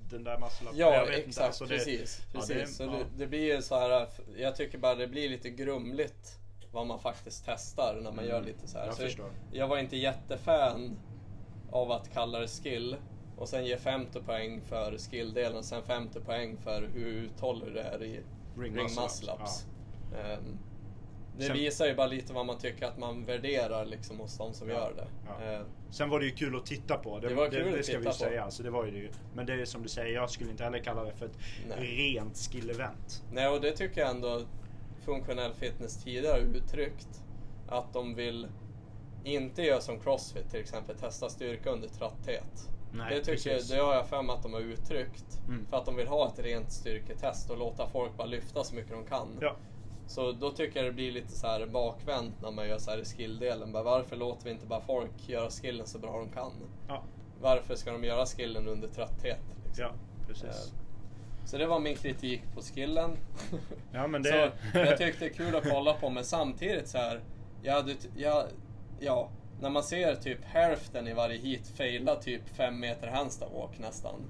den 0.09 0.23
där 0.23 0.39
muscle. 0.39 0.67
Ja, 0.73 0.93
Jag 0.93 1.05
vet 1.05 1.27
exakt. 1.27 1.47
alltså 1.47 1.65
det- 1.65 1.75
precis. 1.77 2.21
ja, 2.33 2.41
det- 2.47 2.67
så 2.67 2.83
ja. 2.83 2.89
det, 2.89 3.05
det 3.17 3.27
blir 3.27 3.55
ju 3.55 3.61
så 3.61 3.75
här, 3.79 4.07
jag 4.37 4.55
tycker 4.55 4.77
bara 4.77 4.95
det 4.95 5.07
blir 5.07 5.29
lite 5.29 5.49
grumligt 5.49 6.39
vad 6.71 6.87
man 6.87 6.99
faktiskt 6.99 7.43
testar 7.45 7.93
när 7.95 8.11
man 8.11 8.13
Mm, 8.25 8.29
gör 8.29 8.41
lite 8.41 8.67
så 8.67 8.77
här. 8.77 8.85
jag 8.85 8.95
så 8.95 9.01
förstår. 9.01 9.29
jag 9.51 9.67
var 9.67 9.77
inte 9.77 9.97
jättefan 9.97 10.99
av 11.71 11.91
att 11.91 12.13
kalla 12.13 12.39
det 12.39 12.47
skill 12.47 12.95
och 13.37 13.49
sen 13.49 13.65
ge 13.65 13.77
50 13.77 14.19
poäng 14.21 14.61
för 14.61 14.97
skill-delen 14.97 15.57
och 15.57 15.65
sen 15.65 15.83
50 15.83 16.19
poäng 16.19 16.57
för 16.57 16.81
hur 16.93 17.07
uthållig 17.07 17.73
du 17.73 17.79
är 17.79 18.03
i 18.03 18.21
Ring 18.57 18.75
ring 18.75 18.83
muscle 18.83 19.01
muscle 19.03 19.31
ups, 19.33 19.41
ups. 19.43 19.65
Ehm, 20.19 20.57
det 21.37 21.43
Sen- 21.45 21.53
visar 21.57 21.85
ju 21.85 21.95
bara 21.95 22.07
lite 22.07 22.33
vad 22.33 22.45
man 22.45 22.57
tycker 22.57 22.85
att 22.85 22.97
man 22.97 23.25
värderar 23.25 23.85
liksom 23.85 24.19
hos 24.19 24.37
de 24.37 24.53
som 24.53 24.69
Ja, 24.69 24.75
gör 24.75 24.93
det. 24.95 25.07
ja. 25.27 25.45
Ehm, 25.45 25.65
Sen 25.91 26.09
var 26.09 26.19
det 26.19 26.25
ju 26.25 26.31
kul 26.31 26.55
att 26.55 26.65
titta 26.65 26.97
på. 26.97 27.19
Det, 27.19 27.27
Det 27.27 27.35
var 27.35 27.49
det, 27.49 27.51
kul 27.63 27.71
det 27.71 27.79
att 27.79 27.85
ska 27.85 27.93
vi 27.97 27.99
titta 28.03 28.11
på. 28.11 28.17
säga. 28.17 28.43
Alltså, 28.43 28.63
det 28.63 28.69
var 28.69 28.85
ju 28.85 29.07
det. 29.07 29.13
Men 29.35 29.45
det 29.45 29.53
är 29.53 29.65
som 29.65 29.83
du 29.83 29.89
säger, 29.89 30.15
jag 30.15 30.29
skulle 30.29 30.51
inte 30.51 30.63
heller 30.63 30.79
kalla 30.79 31.03
det 31.03 31.13
för 31.13 31.25
ett 31.25 31.37
Nej. 31.69 31.79
rent 31.79 32.35
skill-event. 32.35 33.23
Nej, 33.31 33.47
och 33.47 33.61
det 33.61 33.71
tycker 33.71 34.01
jag 34.01 34.09
ändå 34.09 34.41
funktionell 35.05 35.53
fitness 35.53 36.03
tidigare 36.03 36.39
uttryckt. 36.41 37.23
Att 37.67 37.93
de 37.93 38.15
vill 38.15 38.47
inte 39.23 39.61
göra 39.61 39.81
som 39.81 39.99
crossfit 39.99 40.49
till 40.51 40.59
exempel, 40.59 40.95
testa 40.95 41.29
styrka 41.29 41.69
under 41.69 41.87
trötthet. 41.87 42.69
Nej, 42.91 43.15
det, 43.15 43.19
tycker 43.19 43.49
jag, 43.49 43.57
precis. 43.57 43.71
det 43.71 43.77
har 43.81 43.93
jag 43.95 44.07
för 44.07 44.21
mig 44.21 44.35
att 44.35 44.43
de 44.43 44.53
har 44.53 44.59
uttryckt. 44.61 45.39
Mm. 45.47 45.65
För 45.69 45.77
att 45.77 45.85
de 45.85 45.95
vill 45.95 46.07
ha 46.07 46.27
ett 46.27 46.39
rent 46.39 46.71
styrketest 46.71 47.49
och 47.49 47.57
låta 47.57 47.87
folk 47.87 48.17
bara 48.17 48.27
lyfta 48.27 48.63
så 48.63 48.75
mycket 48.75 48.91
de 48.91 49.05
kan. 49.05 49.27
Ja. 49.41 49.55
Så 50.07 50.31
då 50.31 50.51
tycker 50.51 50.79
jag 50.79 50.85
det 50.85 50.93
blir 50.93 51.11
lite 51.11 51.31
så 51.31 51.47
här 51.47 51.65
bakvänt 51.65 52.41
när 52.41 52.51
man 52.51 52.67
gör 52.67 52.77
så 52.77 52.91
här 52.91 52.97
i 52.97 53.05
skilldelen. 53.05 53.71
Bara, 53.71 53.83
varför 53.83 54.15
låter 54.15 54.45
vi 54.45 54.51
inte 54.51 54.65
bara 54.65 54.81
folk 54.81 55.29
göra 55.29 55.49
skillen 55.49 55.87
så 55.87 55.99
bra 55.99 56.17
de 56.19 56.29
kan? 56.29 56.51
Ja, 56.87 57.03
Varför 57.41 57.75
ska 57.75 57.91
de 57.91 58.03
göra 58.03 58.25
skillen 58.25 58.67
under 58.67 58.87
trötthet? 58.87 59.39
Liksom? 59.65 59.83
ja 59.83 59.91
precis. 60.27 60.43
Eh, 60.43 60.73
Så 61.45 61.57
det 61.57 61.67
var 61.67 61.79
min 61.79 61.95
kritik 61.95 62.41
på 62.55 62.61
skillen. 62.61 63.17
Ja, 63.91 64.07
men 64.07 64.23
det... 64.23 64.51
Så 64.73 64.77
jag 64.77 64.97
tyckte 64.97 65.25
det 65.25 65.31
är 65.31 65.33
kul 65.33 65.55
att 65.55 65.69
kolla 65.69 65.93
på 65.93 66.09
men 66.09 66.23
samtidigt 66.25 66.87
så 66.87 66.97
här, 66.97 67.21
jag 67.61 67.73
hade, 67.73 67.95
jag, 68.15 68.43
ja, 68.99 69.29
när 69.61 69.69
man 69.69 69.83
ser 69.83 70.15
typ 70.15 70.45
hälften 70.45 71.07
i 71.07 71.13
varje 71.13 71.37
heat 71.37 71.67
faila 71.67 72.15
typ 72.15 72.49
fem 72.49 72.79
meter 72.79 73.07
handstand 73.07 73.53
walk 73.53 73.79
nästan. 73.79 74.21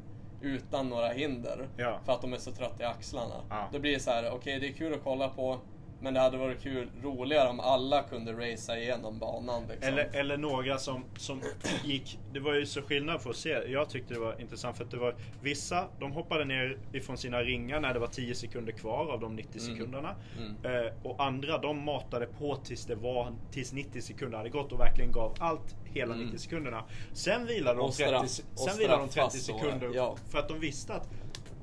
Utan 0.41 0.89
några 0.89 1.07
hinder. 1.07 1.67
Ja. 1.77 1.99
För 2.05 2.13
att 2.13 2.21
de 2.21 2.33
är 2.33 2.37
så 2.37 2.51
trötta 2.51 2.83
i 2.83 2.85
axlarna. 2.85 3.35
Ja. 3.49 3.69
Då 3.73 3.79
blir 3.79 3.93
det 3.93 3.99
så 3.99 4.11
här, 4.11 4.31
okej 4.31 4.59
det 4.59 4.67
är 4.67 4.73
kul 4.73 4.93
att 4.93 5.03
kolla 5.03 5.29
på. 5.29 5.59
Men 6.01 6.13
det 6.13 6.19
hade 6.19 6.37
varit 6.37 6.61
kul, 6.63 6.89
roligare 7.03 7.49
om 7.49 7.59
alla 7.59 8.03
kunde 8.03 8.33
racea 8.33 8.77
igenom 8.79 9.19
banan 9.19 9.63
liksom. 9.69 9.87
Eller, 9.93 10.09
eller 10.15 10.37
några 10.37 10.77
som, 10.77 11.03
som 11.17 11.41
gick, 11.85 12.19
det 12.33 12.39
var 12.39 12.53
ju 12.53 12.65
så 12.65 12.81
skillnad 12.81 13.23
på 13.23 13.29
att 13.29 13.35
se. 13.35 13.49
Jag 13.49 13.89
tyckte 13.89 14.13
det 14.13 14.19
var 14.19 14.41
intressant 14.41 14.77
för 14.77 14.83
att 14.83 14.91
det 14.91 14.97
var 14.97 15.15
vissa, 15.41 15.87
de 15.99 16.11
hoppade 16.11 16.45
ner 16.45 16.77
ifrån 16.93 17.17
sina 17.17 17.41
ringar 17.41 17.79
när 17.79 17.93
det 17.93 17.99
var 17.99 18.07
10 18.07 18.35
sekunder 18.35 18.71
kvar 18.73 19.11
av 19.13 19.19
de 19.19 19.35
90 19.35 19.61
Mm. 19.61 19.75
sekunderna. 19.75 20.15
Eh, 20.63 20.93
och 21.03 21.23
andra 21.25 21.57
de 21.57 21.83
matade 21.85 22.25
på 22.25 22.55
tills 22.55 22.85
det 22.85 22.95
var, 22.95 23.33
tills 23.51 23.73
90 23.73 24.01
sekunder 24.01 24.37
hade 24.37 24.49
gått 24.49 24.71
och 24.71 24.79
verkligen 24.79 25.11
gav 25.11 25.35
allt 25.39 25.75
hela 25.85 26.15
90 26.15 26.37
sekunderna. 26.37 26.83
Sen 27.13 27.45
vilade 27.45 27.77
de 27.77 27.79
Mm. 27.79 27.89
Och 27.89 27.93
30, 27.93 28.11
straff- 28.13 28.27
se- 28.27 28.43
och 28.53 28.59
sen 28.59 28.77
vilade 28.77 29.01
de 29.01 29.09
30 29.09 29.13
straffas 29.13 29.47
då, 29.47 29.53
sekunder 29.59 29.91
ja. 29.95 30.15
för 30.29 30.39
att 30.39 30.47
de 30.47 30.59
visste 30.59 30.93
att 30.93 31.09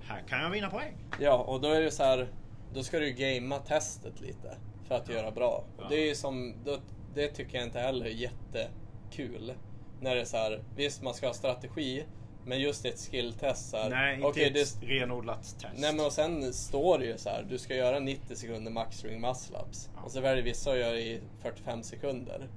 här 0.07 0.23
kan 0.29 0.41
jag 0.43 0.51
vinna 0.51 0.71
poäng. 0.71 0.97
Ja, 1.21 1.37
och 1.37 1.61
då 1.61 1.69
är 1.69 1.81
det 1.81 1.91
så 1.91 2.03
här, 2.03 2.29
då 2.75 2.83
ska 2.83 2.99
du 2.99 3.07
ju 3.07 3.13
gamea 3.13 3.59
testet 3.59 4.21
lite 4.21 4.57
för 4.89 4.95
att 4.95 5.09
göra 5.09 5.31
bra. 5.31 5.65
Ja. 5.79 5.87
Det 5.89 5.97
är 5.97 6.07
ju 6.07 6.15
som, 6.15 6.55
då, 6.65 6.79
det 7.15 7.29
tycker 7.29 7.59
jag 7.59 7.67
inte 7.67 7.79
heller 7.79 8.07
är 8.07 8.11
jättekul. 8.11 9.55
När 10.01 10.15
det 10.15 10.21
är 10.21 10.25
så 10.25 10.37
här, 10.37 10.65
visst 10.77 11.03
man 11.03 11.15
ska 11.15 11.27
ha 11.27 11.35
strategi, 11.35 12.05
men 12.47 12.61
just 12.61 12.85
ett 12.85 13.09
skilltest 13.11 13.71
så 13.71 13.77
här. 13.77 13.91
Nej, 13.91 14.15
inte 14.15 14.27
okej, 14.27 14.61
ett 14.61 14.81
det, 14.81 14.87
renodlat 14.87 15.43
test. 15.43 15.75
Nej 15.77 15.95
men 15.95 16.07
och 16.07 16.13
sen 16.13 16.53
står 16.53 16.99
det 16.99 17.07
ju 17.07 17.19
så 17.19 17.29
här, 17.29 17.47
du 17.51 17.59
ska 17.59 17.75
göra 17.75 17.99
90 17.99 18.37
sekunder 18.37 18.73
max 18.73 18.99
string 18.99 19.21
muscle 19.21 19.59
ups. 19.59 19.91
Ja. 19.97 20.03
Och 20.03 20.11
så 20.11 20.21
väljer 20.21 20.45
vissa 20.45 20.71
att 20.71 20.79
göra 20.79 20.99
i 20.99 21.21
45 21.43 21.83
sekunder. 21.83 22.37
Mm. 22.37 22.49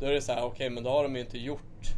Då 0.00 0.06
är 0.06 0.12
det 0.12 0.20
så 0.20 0.32
här, 0.32 0.44
okej 0.44 0.70
men 0.70 0.84
då 0.84 0.90
har 0.90 1.02
de 1.02 1.14
ju 1.14 1.20
inte 1.20 1.38
gjort 1.38 1.94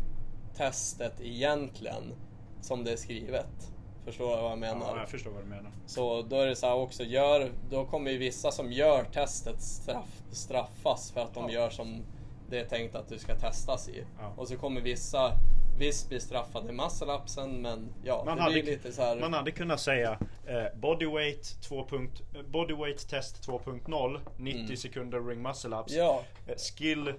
testet 0.56 1.20
egentligen 1.20 2.14
som 2.60 2.84
det 2.84 2.92
är 2.92 2.96
skrivet. 2.96 3.72
Förstår 4.08 4.36
du 4.36 4.42
vad 4.42 4.50
jag 4.50 4.58
menar? 4.58 4.86
Ja, 4.94 4.98
jag 4.98 5.08
förstår 5.08 5.30
vad 5.30 5.42
du 5.42 5.46
menar. 5.48 5.70
Så 5.86 6.22
då 6.22 6.36
är 6.36 6.46
det 6.46 6.56
så 6.56 6.66
här 6.66 6.74
också, 6.74 7.04
gör, 7.04 7.52
då 7.70 7.84
kommer 7.84 8.10
ju 8.10 8.18
vissa 8.18 8.50
som 8.50 8.72
gör 8.72 9.04
testet 9.04 9.62
straff, 9.62 10.22
straffas 10.32 11.10
för 11.12 11.20
att 11.20 11.34
de 11.34 11.44
Ja. 11.44 11.50
gör 11.54 11.70
som 11.70 12.02
det 12.50 12.58
är 12.60 12.64
tänkt 12.64 12.94
att 12.94 13.08
du 13.08 13.18
ska 13.18 13.34
testas 13.34 13.88
i. 13.88 14.04
Ja. 14.18 14.32
Och 14.36 14.48
så 14.48 14.56
kommer 14.56 14.80
vissa 14.80 15.32
visst 15.78 16.08
bli 16.08 16.20
straffade 16.20 16.68
i 16.68 16.72
muscle-upsen 16.72 17.48
men 17.62 17.88
ja, 18.04 18.22
Man 18.26 18.38
hade, 18.38 18.62
lite 18.62 18.92
så 18.92 19.02
här. 19.02 19.16
man 19.20 19.32
hade 19.34 19.50
kunnat 19.50 19.80
säga 19.80 20.18
eh, 20.46 20.64
bodyweight, 20.80 21.62
2 21.62 21.84
punkt, 21.88 22.22
eh, 22.34 22.42
bodyweight 22.42 23.08
test 23.08 23.46
2.0, 23.48 24.20
90 24.36 24.76
sekunder 24.76 25.20
ring 25.20 25.42
muscle 25.42 25.76
ups. 25.76 25.92
Mm. 25.92 26.04
Ja, 26.04 26.22
Eh, 26.46 26.54
skill 26.56 27.12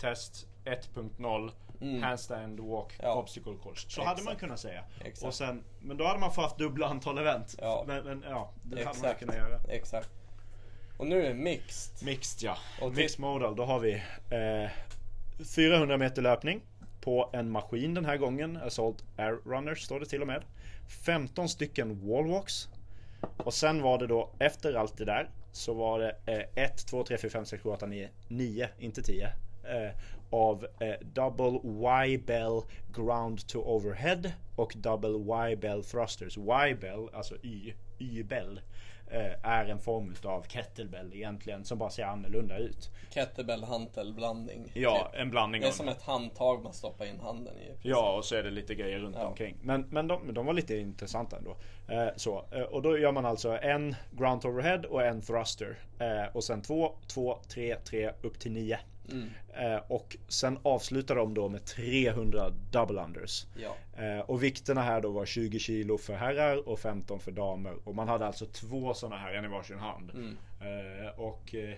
test 0.00 0.46
1.0, 0.64 1.50
Mm. 1.80 2.02
handstand 2.02 2.60
walk, 2.60 2.92
Ja. 3.02 3.14
obstacle 3.14 3.54
course. 3.62 3.80
Så 3.80 3.86
Exakt. 4.00 4.06
hade 4.06 4.22
man 4.22 4.36
kunnat 4.36 4.60
säga. 4.60 4.84
Exakt. 5.04 5.22
Och 5.26 5.34
sen, 5.34 5.64
men 5.80 5.96
då 5.96 6.06
hade 6.06 6.18
man 6.20 6.32
fått 6.32 6.44
haft 6.44 6.58
dubbla 6.58 6.86
antal 6.86 7.18
event. 7.18 7.54
Ja. 7.58 7.84
Men, 7.86 8.04
men 8.04 8.24
ja, 8.28 8.52
det 8.62 8.76
hade 8.76 8.84
man 8.84 8.90
exakt. 8.94 9.18
kunnat 9.20 9.36
göra. 9.36 9.60
Exakt. 9.68 10.10
Och 10.96 11.06
nu 11.06 11.26
är 11.26 11.34
mixed. 11.34 12.06
Mixed 12.06 12.42
ja. 12.48 12.56
Och 12.82 12.94
Mixed 12.94 13.20
modal, 13.20 13.56
då 13.56 13.64
har 13.64 13.78
vi 13.78 13.92
eh, 14.30 14.70
400 15.56 15.96
meter 15.96 16.22
löpning 16.22 16.60
på 17.00 17.30
en 17.32 17.50
maskin 17.50 17.94
den 17.94 18.04
här 18.04 18.16
gången. 18.16 18.56
Assault 18.56 19.04
Air 19.16 19.38
Runners 19.44 19.82
står 19.82 20.00
det 20.00 20.06
till 20.06 20.20
och 20.20 20.26
med. 20.26 20.44
15 21.04 21.48
stycken 21.48 22.08
wallwalks. 22.08 22.68
Och 23.36 23.54
sen 23.54 23.82
var 23.82 23.98
det 23.98 24.06
då 24.06 24.30
efter 24.38 24.74
allt 24.74 24.98
det 24.98 25.04
där 25.04 25.30
så 25.52 25.74
var 25.74 25.98
det 25.98 26.16
1, 26.54 26.86
2, 26.86 27.04
3, 27.04 27.18
4, 27.18 27.30
5, 27.30 27.44
6, 27.46 27.62
7, 27.62 27.68
8, 27.68 27.86
9, 27.86 28.08
9, 28.28 28.68
inte 28.78 29.02
10. 29.02 29.24
Eh, 29.64 29.90
av 30.30 30.66
eh, 30.80 30.94
double 31.00 31.60
Y-bell 32.06 32.62
ground 32.92 33.48
to 33.48 33.58
overhead 33.58 34.32
och 34.56 34.72
double 34.76 35.50
Y-bell 35.52 35.84
thrusters. 35.84 36.38
Y-bell, 36.38 37.08
alltså 37.12 37.34
Y, 37.42 37.72
Y-bell, 37.98 38.60
eh, 39.10 39.32
är 39.50 39.64
en 39.64 39.78
form 39.78 40.14
av 40.24 40.42
kettlebell 40.48 41.12
egentligen 41.14 41.64
som 41.64 41.78
bara 41.78 41.90
ser 41.90 42.04
annorlunda 42.04 42.58
ut. 42.58 42.90
Kettlebell 43.10 43.64
hantel 43.64 44.14
blandning. 44.14 44.70
Ja, 44.74 45.10
typ. 45.12 45.20
en 45.20 45.30
blandning 45.30 45.60
Det 45.62 45.68
är 45.68 45.72
som 45.72 45.88
ett 45.88 46.02
handtag 46.02 46.62
man 46.62 46.72
stoppar 46.72 47.04
in 47.04 47.20
handen 47.20 47.54
i. 47.58 47.72
Ja, 47.82 48.16
och 48.16 48.24
så 48.24 48.34
är 48.36 48.42
det 48.42 48.50
lite 48.50 48.74
grejer 48.74 48.98
runt 48.98 49.16
Ja. 49.20 49.26
omkring. 49.26 49.56
Men, 49.62 49.86
men 49.90 50.06
de, 50.08 50.34
de 50.34 50.46
var 50.46 50.52
lite 50.52 50.76
intressanta 50.76 51.36
ändå. 51.36 51.56
Eh, 51.88 52.08
så, 52.16 52.44
eh, 52.52 52.62
och 52.62 52.82
då 52.82 52.98
gör 52.98 53.12
man 53.12 53.26
alltså 53.26 53.58
en 53.58 53.94
ground 54.10 54.44
overhead 54.44 54.82
och 54.88 55.02
en 55.02 55.20
thruster. 55.20 55.78
Eh, 55.98 56.36
och 56.36 56.44
sen 56.44 56.62
två, 56.62 56.92
två, 57.06 57.38
tre, 57.48 57.76
tre, 57.84 58.10
upp 58.22 58.38
till 58.40 58.52
nio. 58.52 58.78
Mm. 59.12 59.30
Eh, 59.54 59.82
och 59.88 60.16
sen 60.28 60.58
avslutar 60.62 61.14
de 61.14 61.34
då 61.34 61.48
med 61.48 61.64
300 61.64 62.50
double 62.70 63.02
unders. 63.02 63.46
Ja. 63.56 64.02
Eh, 64.04 64.20
och 64.20 64.42
vikterna 64.42 64.82
här 64.82 65.00
då 65.00 65.10
var 65.10 65.26
20 65.26 65.58
kilo 65.58 65.98
för 65.98 66.14
herrar 66.14 66.68
och 66.68 66.78
15 66.78 67.20
för 67.20 67.32
damer. 67.32 67.74
Och 67.84 67.94
man 67.94 68.08
hade 68.08 68.26
alltså 68.26 68.46
två 68.46 68.94
sådana 68.94 69.16
här, 69.16 69.34
en 69.34 69.44
i 69.44 69.48
varsin 69.48 69.78
hand. 69.78 70.10
Mm. 70.10 70.36
Eh, 70.60 71.20
och 71.20 71.54
eh, 71.54 71.74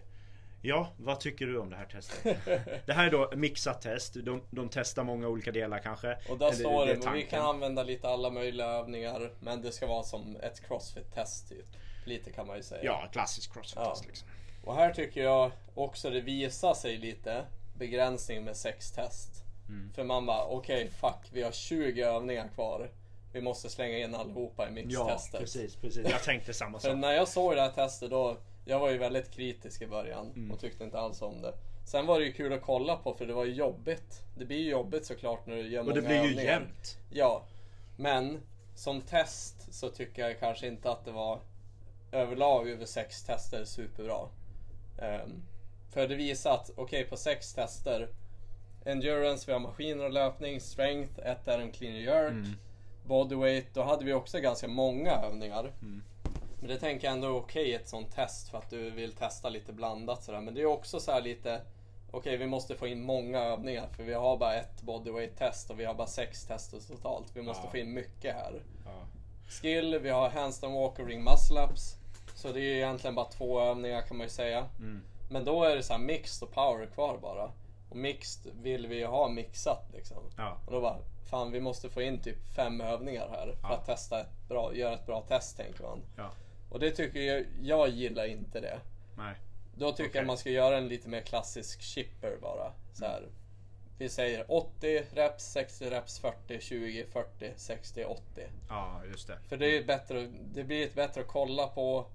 ja, 0.62 0.88
vad 0.96 1.20
tycker 1.20 1.46
du 1.46 1.58
om 1.58 1.70
det 1.70 1.76
här 1.76 1.86
testet? 1.86 2.38
det 2.86 2.92
här 2.92 3.06
är 3.06 3.10
då 3.10 3.30
mixat 3.36 3.82
test. 3.82 4.14
De, 4.24 4.42
de 4.50 4.68
testar 4.68 5.04
många 5.04 5.28
olika 5.28 5.52
delar 5.52 5.78
kanske. 5.78 6.18
Och 6.28 6.38
där 6.38 6.46
Eller 6.46 6.56
står 6.56 6.86
det, 6.86 7.04
men 7.04 7.12
vi 7.14 7.22
kan 7.22 7.46
använda 7.46 7.82
lite 7.82 8.08
alla 8.08 8.30
möjliga 8.30 8.66
övningar. 8.66 9.30
Men 9.40 9.62
det 9.62 9.72
ska 9.72 9.86
vara 9.86 10.02
som 10.02 10.36
ett 10.36 10.62
crossfit-test 10.68 11.48
typ. 11.48 11.66
Lite 12.04 12.32
kan 12.32 12.46
man 12.46 12.56
ju 12.56 12.62
säga. 12.62 12.84
Ja, 12.84 13.08
klassisk 13.12 13.52
crossfit-test 13.52 14.02
Ja. 14.02 14.08
liksom. 14.08 14.28
Och 14.64 14.74
här 14.74 14.92
tycker 14.92 15.22
jag 15.22 15.50
också 15.74 16.10
det 16.10 16.20
visar 16.20 16.74
sig 16.74 16.96
lite 16.96 17.44
begränsning 17.78 18.44
med 18.44 18.56
sex 18.56 18.92
test. 18.92 19.44
Mm. 19.68 19.92
För 19.94 20.04
man 20.04 20.26
bara, 20.26 20.44
okej 20.44 20.88
fuck, 21.00 21.28
vi 21.32 21.42
har 21.42 21.52
20 21.52 22.02
övningar 22.02 22.48
kvar. 22.54 22.90
Vi 23.32 23.40
måste 23.40 23.70
slänga 23.70 23.98
in 23.98 24.14
allihopa 24.14 24.64
i 24.64 24.66
Ja, 24.68 24.72
mixtestet. 24.72 25.40
precis, 25.40 25.76
precis. 25.76 26.10
Jag 26.10 26.22
tänkte 26.22 26.54
samma 26.54 26.78
För 26.78 26.88
sak. 26.88 26.98
när 26.98 27.12
jag 27.12 27.28
såg 27.28 27.54
det 27.56 27.60
här 27.62 27.70
testet 27.70 28.10
då, 28.10 28.36
jag 28.64 28.78
var 28.80 28.90
ju 28.90 28.98
väldigt 28.98 29.30
kritisk 29.30 29.82
i 29.82 29.86
början 29.86 30.32
Mm. 30.36 30.50
och 30.50 30.60
tyckte 30.60 30.84
inte 30.84 30.98
alls 30.98 31.22
om 31.22 31.42
det. 31.42 31.54
Sen 31.86 32.06
var 32.06 32.18
det 32.20 32.24
ju 32.26 32.32
kul 32.32 32.52
att 32.52 32.62
kolla 32.62 32.96
på 32.96 33.14
för 33.14 33.26
det 33.26 33.32
var 33.34 33.44
ju 33.44 33.52
jobbigt. 33.54 34.22
Det 34.38 34.44
blir 34.44 34.58
ju 34.58 34.70
jobbigt 34.70 35.06
såklart 35.06 35.46
när 35.46 35.56
du 35.56 35.68
gör 35.68 35.80
Och 35.80 35.86
många 35.86 36.00
det 36.00 36.06
blir 36.06 36.16
ju 36.16 36.22
övningar. 36.22 36.42
jämnt. 36.52 36.98
Ja, 37.10 37.42
men 37.96 38.40
som 38.74 39.00
test 39.00 39.74
så 39.74 39.88
tycker 39.88 40.22
jag 40.28 40.38
kanske 40.40 40.66
inte 40.66 40.90
att 40.90 41.04
det 41.04 41.10
var 41.12 41.40
överlag 42.12 42.68
över 42.70 42.84
sex 42.84 43.22
tester 43.24 43.64
superbra. 43.64 44.28
Um, 44.98 45.42
för 45.90 46.08
det 46.08 46.14
visar 46.14 46.50
att, 46.54 46.70
okej 46.76 47.04
på 47.04 47.16
sex 47.16 47.54
tester 47.54 48.08
Endurance, 48.84 49.44
vi 49.46 49.52
har 49.52 49.60
maskiner 49.60 50.04
och 50.04 50.12
löpning, 50.12 50.60
Strength, 50.60 51.20
ett 51.26 51.48
är 51.48 51.58
en 51.58 51.72
clean 51.72 51.96
jerk, 51.96 52.30
Mm. 52.30 52.56
Bodyweight, 53.04 53.74
då 53.74 53.82
hade 53.82 54.04
vi 54.04 54.12
också 54.12 54.40
ganska 54.40 54.68
många 54.68 55.12
övningar. 55.12 55.72
Mm. 55.82 56.02
Men 56.60 56.68
det 56.68 56.78
tänker 56.78 57.06
jag 57.06 57.14
ändå 57.14 57.26
är 57.28 57.36
okej 57.36 57.74
ett 57.74 57.88
sånt 57.88 58.14
test 58.14 58.48
för 58.48 58.58
att 58.58 58.70
du 58.70 58.90
vill 58.90 59.12
testa 59.12 59.48
lite 59.48 59.72
blandat 59.72 60.24
sådär. 60.24 60.40
Men 60.40 60.54
det 60.54 60.60
är 60.62 60.66
också 60.66 61.00
så 61.00 61.12
här 61.12 61.22
lite 61.22 61.60
Okej, 62.12 62.36
vi 62.36 62.46
måste 62.46 62.74
få 62.74 62.86
in 62.86 63.02
många 63.02 63.38
övningar 63.40 63.88
för 63.96 64.02
vi 64.02 64.14
har 64.14 64.36
bara 64.36 64.54
ett 64.54 64.82
bodyweight 64.82 65.36
test 65.36 65.70
och 65.70 65.80
vi 65.80 65.84
har 65.84 65.94
bara 65.94 66.06
sex 66.06 66.44
tester 66.44 66.78
totalt. 66.80 67.26
Vi 67.34 67.42
måste 67.42 67.62
Ja. 67.66 67.70
få 67.70 67.76
in 67.76 67.94
mycket 67.94 68.34
här. 68.34 68.62
Ja. 68.84 69.06
Skill, 69.48 69.98
vi 69.98 70.08
har 70.10 70.30
handstand 70.30 70.74
walk 70.74 70.98
och 70.98 71.06
ring 71.06 71.24
muscle 71.24 71.60
ups. 71.70 71.96
Så 72.40 72.52
det 72.52 72.60
är 72.60 72.74
egentligen 72.76 73.14
bara 73.14 73.26
två 73.26 73.60
övningar 73.60 74.02
kan 74.02 74.16
man 74.16 74.26
ju 74.26 74.30
säga. 74.30 74.68
Mm. 74.78 75.02
Men 75.30 75.44
då 75.44 75.64
är 75.64 75.76
det 75.76 75.82
så 75.82 75.92
här 75.92 76.00
mixed 76.00 76.48
och 76.48 76.54
power 76.54 76.86
kvar 76.86 77.18
bara. 77.18 77.52
Och 77.88 77.96
mixed 77.96 78.52
vill 78.62 78.86
vi 78.86 78.96
ju 78.98 79.06
ha 79.06 79.28
mixat 79.28 79.90
liksom. 79.94 80.16
Ja. 80.36 80.56
Och 80.66 80.72
då 80.72 80.80
bara, 80.80 80.98
fan 81.30 81.52
vi 81.52 81.60
måste 81.60 81.88
få 81.88 82.02
in 82.02 82.18
typ 82.22 82.54
fem 82.56 82.80
övningar 82.80 83.28
här 83.28 83.46
för 83.46 83.68
Ja. 83.68 83.74
att 83.74 83.86
testa 83.86 84.20
ett 84.20 84.48
bra, 84.48 84.74
göra 84.74 84.94
ett 84.94 85.06
bra 85.06 85.20
test 85.20 85.56
tänker 85.56 85.82
man. 85.82 86.02
Ja. 86.16 86.30
Och 86.70 86.80
det 86.80 86.90
tycker 86.90 87.20
jag, 87.20 87.44
jag 87.62 87.88
gillar 87.88 88.24
inte 88.26 88.60
det. 88.60 88.78
Nej. 89.16 89.34
Då 89.74 89.92
tycker 89.92 90.10
Okej. 90.10 90.18
jag 90.18 90.26
man 90.26 90.38
ska 90.38 90.50
göra 90.50 90.76
en 90.76 90.88
lite 90.88 91.08
mer 91.08 91.20
klassisk 91.20 91.82
chipper 91.82 92.36
bara. 92.42 92.72
Så 92.92 93.04
här. 93.04 93.22
Vi 93.98 94.08
säger 94.08 94.44
80 94.52 95.02
reps, 95.14 95.44
60 95.52 95.90
reps, 95.90 96.18
40, 96.18 96.60
20, 96.60 97.06
40, 97.12 97.52
60, 97.56 98.04
80. 98.04 98.22
Ja, 98.68 99.00
just 99.10 99.26
det. 99.26 99.38
För 99.48 99.56
det, 99.56 99.76
är 99.78 99.84
bättre, 99.84 100.28
det 100.54 100.64
blir 100.64 100.86
ett 100.86 100.94
bättre 100.94 101.20
att 101.20 101.26
kolla 101.26 101.66
på 101.66 102.06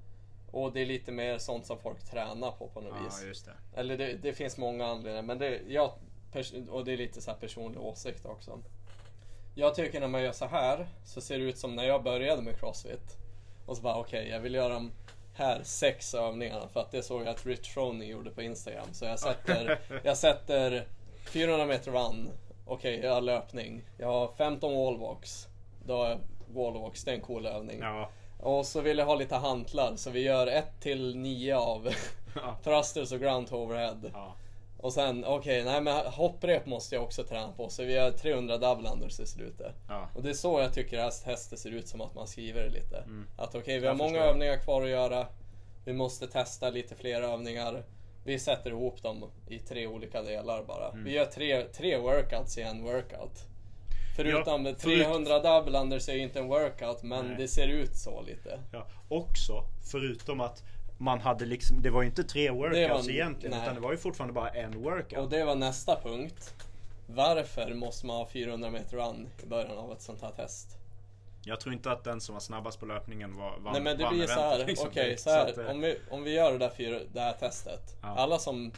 och 0.52 0.74
det 0.74 0.82
är 0.82 0.86
lite 0.86 1.12
mer 1.12 1.38
sånt 1.38 1.66
som 1.66 1.78
folk 1.80 2.04
tränar 2.04 2.52
på 2.52 2.68
på 2.68 2.82
något 2.82 3.06
vis. 3.06 3.20
Ja, 3.22 3.28
just 3.28 3.46
det. 3.46 3.80
Eller 3.80 3.98
det, 3.98 4.14
det 4.14 4.34
finns 4.34 4.58
många 4.58 4.86
anledningar 4.86 5.22
men 5.22 5.38
det, 5.38 5.62
jag, 5.68 5.92
och 6.70 6.86
det 6.86 6.94
är 6.94 6.98
lite 6.98 7.22
så 7.22 7.32
här 7.32 7.38
personlig 7.38 7.82
åsikt 7.82 8.26
också. 8.26 8.60
Jag 9.56 9.76
tycker 9.76 10.00
när 10.00 10.08
man 10.08 10.24
gör 10.24 10.32
så 10.32 10.46
här 10.46 10.88
så 11.06 11.22
ser 11.22 11.38
det 11.38 11.44
ut 11.44 11.58
som 11.58 11.76
när 11.76 11.84
jag 11.84 12.04
började 12.04 12.42
med 12.42 12.60
Crossfit. 12.60 13.18
Och 13.66 13.78
så 13.78 13.84
bara 13.84 13.96
okej, 13.96 14.30
jag 14.30 14.40
vill 14.40 14.54
göra 14.54 14.74
de 14.74 14.92
här 15.34 15.64
sex 15.64 16.14
övningarna 16.14 16.68
för 16.68 16.80
att 16.80 16.92
det 16.92 17.04
såg 17.04 17.22
jag 17.22 17.28
att 17.28 17.46
Rich 17.46 17.74
Froning 17.74 18.10
gjorde 18.10 18.32
på 18.32 18.42
Instagram. 18.42 18.88
Så 18.92 19.06
jag 19.06 19.20
sätter, 19.20 19.80
jag 20.04 20.18
sätter 20.18 20.88
400 21.26 21.66
meter 21.66 21.92
run. 21.92 22.30
Okej, 22.66 23.00
jag 23.04 23.14
har 23.14 23.22
löpning. 23.22 23.82
Jag 23.98 24.08
har 24.08 24.32
15 24.38 24.76
wallwalks. 24.76 25.48
Då 25.86 25.98
har 25.98 26.10
jag 26.10 26.20
wallwalks, 26.48 27.04
det 27.04 27.12
är 27.12 27.16
en 27.16 27.22
cool 27.22 27.46
övning. 27.46 27.80
Ja. 27.80 28.10
Och 28.46 28.66
så 28.66 28.82
vill 28.82 28.98
jag 28.98 29.06
ha 29.06 29.16
lite 29.16 29.36
hantlar 29.36 29.96
så 29.96 30.10
vi 30.10 30.20
gör 30.20 30.48
1 30.48 30.66
till 30.80 31.16
9 31.18 31.56
av 31.56 31.88
Ja. 32.36 32.58
thrusters 32.64 33.12
och 33.12 33.20
ground 33.20 33.48
overhead. 33.54 34.00
Ja. 34.14 34.36
Och 34.78 34.94
sen, 34.94 35.26
okej, 35.26 35.64
nej 35.64 35.82
men 35.82 36.06
hopprep 36.06 36.66
måste 36.66 36.96
jag 36.96 37.04
också 37.04 37.24
träna 37.24 37.52
på 37.52 37.70
så 37.70 37.84
vi 37.84 37.94
gör 37.94 38.12
300 38.12 38.58
double 38.58 38.90
unders 38.90 39.20
i 39.20 39.26
slutet. 39.26 39.76
Ja. 39.90 40.10
Och 40.16 40.24
det 40.24 40.30
är 40.30 40.34
så 40.34 40.60
jag 40.60 40.74
tycker 40.74 40.98
det 40.98 41.04
här 41.04 41.12
testet 41.24 41.60
ser 41.60 41.70
ut 41.72 41.88
som 41.88 42.02
att 42.02 42.16
man 42.16 42.28
skriver 42.28 42.64
det 42.64 42.70
lite. 42.70 43.04
Att 43.38 43.56
okej, 43.56 43.62
vi 43.66 43.74
Mm. 43.74 43.84
Jag 43.84 43.92
har 43.92 43.98
många 44.12 44.20
övningar 44.24 44.58
kvar 44.58 44.84
att 44.84 44.90
göra. 44.90 45.28
Vi 45.86 45.94
måste 45.94 46.28
testa 46.28 46.70
lite 46.70 46.96
fler 46.96 47.22
övningar. 47.22 47.84
Vi 48.24 48.40
sätter 48.40 48.70
ihop 48.70 49.04
dem 49.04 49.32
i 49.48 49.60
tre 49.60 49.88
olika 49.88 50.22
delar 50.22 50.64
bara. 50.64 50.90
Mm. 50.90 51.04
Vi 51.04 51.12
gör 51.12 51.26
tre, 51.26 51.64
tre 51.64 51.98
workouts 51.98 52.58
i 52.58 52.62
en 52.62 52.84
workout. 52.84 53.44
Förutom 54.16 54.66
Ja, 54.66 54.74
förut- 54.76 54.80
300 55.04 55.40
double 55.40 55.80
unders 55.80 56.10
är 56.10 56.14
ju 56.14 56.20
inte 56.22 56.40
en 56.40 56.48
workout 56.48 57.04
men 57.04 57.26
Nej. 57.28 57.36
det 57.38 57.48
ser 57.48 57.68
ut 57.68 57.96
så 57.96 58.22
lite. 58.22 58.60
Ja, 58.72 58.88
också, 59.10 59.64
förutom 59.92 60.42
att 60.42 60.64
man 60.98 61.20
hade 61.20 61.46
liksom, 61.46 61.82
det 61.82 61.90
var 61.90 62.02
ju 62.02 62.08
inte 62.08 62.24
tre 62.24 62.52
workouts 62.52 63.08
var- 63.08 63.14
egentligen 63.14 63.52
nej. 63.52 63.64
utan 63.64 63.76
det 63.76 63.82
var 63.82 63.92
ju 63.92 63.98
fortfarande 63.98 64.34
bara 64.34 64.50
en 64.50 64.84
workout. 64.84 65.20
Och 65.24 65.30
det 65.30 65.44
var 65.44 65.56
nästa 65.56 65.96
punkt. 66.02 66.54
Varför 67.08 67.74
måste 67.74 68.06
man 68.06 68.16
ha 68.16 68.28
400 68.28 68.70
meter 68.72 68.98
run 68.98 69.28
i 69.44 69.46
början 69.46 69.78
av 69.78 69.92
ett 69.92 70.02
sånt 70.02 70.22
här 70.22 70.32
test? 70.32 70.78
Jag 71.48 71.60
tror 71.60 71.74
inte 71.74 71.92
att 71.92 72.04
den 72.04 72.22
som 72.22 72.34
var 72.34 72.40
snabbast 72.40 72.80
på 72.80 72.86
löpningen 72.86 73.38
var 73.38 73.58
vann, 73.60 73.74
Nej 73.74 73.82
men 73.82 73.98
det 73.98 74.04
vann 74.04 74.14
blir 74.14 74.28
så 74.28 74.34
eventet, 74.34 74.60
här. 74.60 74.68
liksom, 74.68 74.88
okej 74.90 75.18
så 75.18 75.30
här. 75.30 75.46
att, 75.50 75.58
eh, 75.58 75.66
om, 75.70 75.82
vi, 75.82 75.98
om 76.10 76.24
vi 76.24 76.34
gör 76.34 76.52
det, 76.52 76.58
där 76.58 76.70
fyra, 76.70 77.00
det 77.14 77.20
här 77.20 77.34
testet. 77.34 77.96
Ja. 78.02 78.08
Alla 78.08 78.40
som 78.40 78.72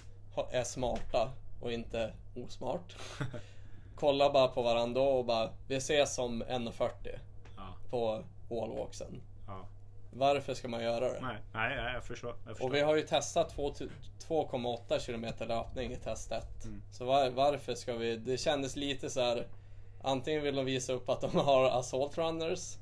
är 0.51 0.63
smarta 0.63 1.29
och 1.61 1.71
inte 1.71 2.11
osmart. 2.35 2.95
kolla 3.99 4.29
bara 4.31 4.47
på 4.47 4.61
varandra 4.61 5.01
och 5.01 5.25
bara, 5.25 5.49
vi 5.67 5.75
ses 5.75 6.17
om 6.19 6.43
1.40 6.43 6.91
ja, 7.57 7.73
på 7.89 8.23
wallwalksen. 8.49 9.21
ja. 9.47 9.67
Varför 10.11 10.53
ska 10.53 10.67
man 10.67 10.83
göra 10.83 10.99
det? 11.13 11.19
Nej, 11.21 11.37
nej, 11.53 11.75
nej, 11.75 11.93
jag 11.93 12.03
förstår. 12.03 12.35
Jag 12.45 12.47
förstår. 12.49 12.65
Och 12.65 12.75
vi 12.75 12.81
har 12.81 12.95
ju 12.95 13.01
testat 13.01 13.49
två- 13.49 13.73
2,8 14.27 14.99
km 15.05 15.25
löpning 15.49 15.91
i 15.91 15.95
test 15.95 16.31
1. 16.31 16.65
Mm. 16.65 16.81
Så 16.91 17.05
var, 17.05 17.29
varför 17.29 17.75
ska 17.75 17.93
vi... 17.93 18.17
Det 18.17 18.37
kändes 18.37 18.75
lite 18.75 19.09
så 19.09 19.21
här. 19.21 19.47
Antingen 20.03 20.43
vill 20.43 20.55
de 20.55 20.65
visa 20.65 20.93
upp 20.93 21.09
att 21.09 21.21
de 21.21 21.35
har 21.35 21.65
assault 21.79 22.17
runners. 22.17 22.77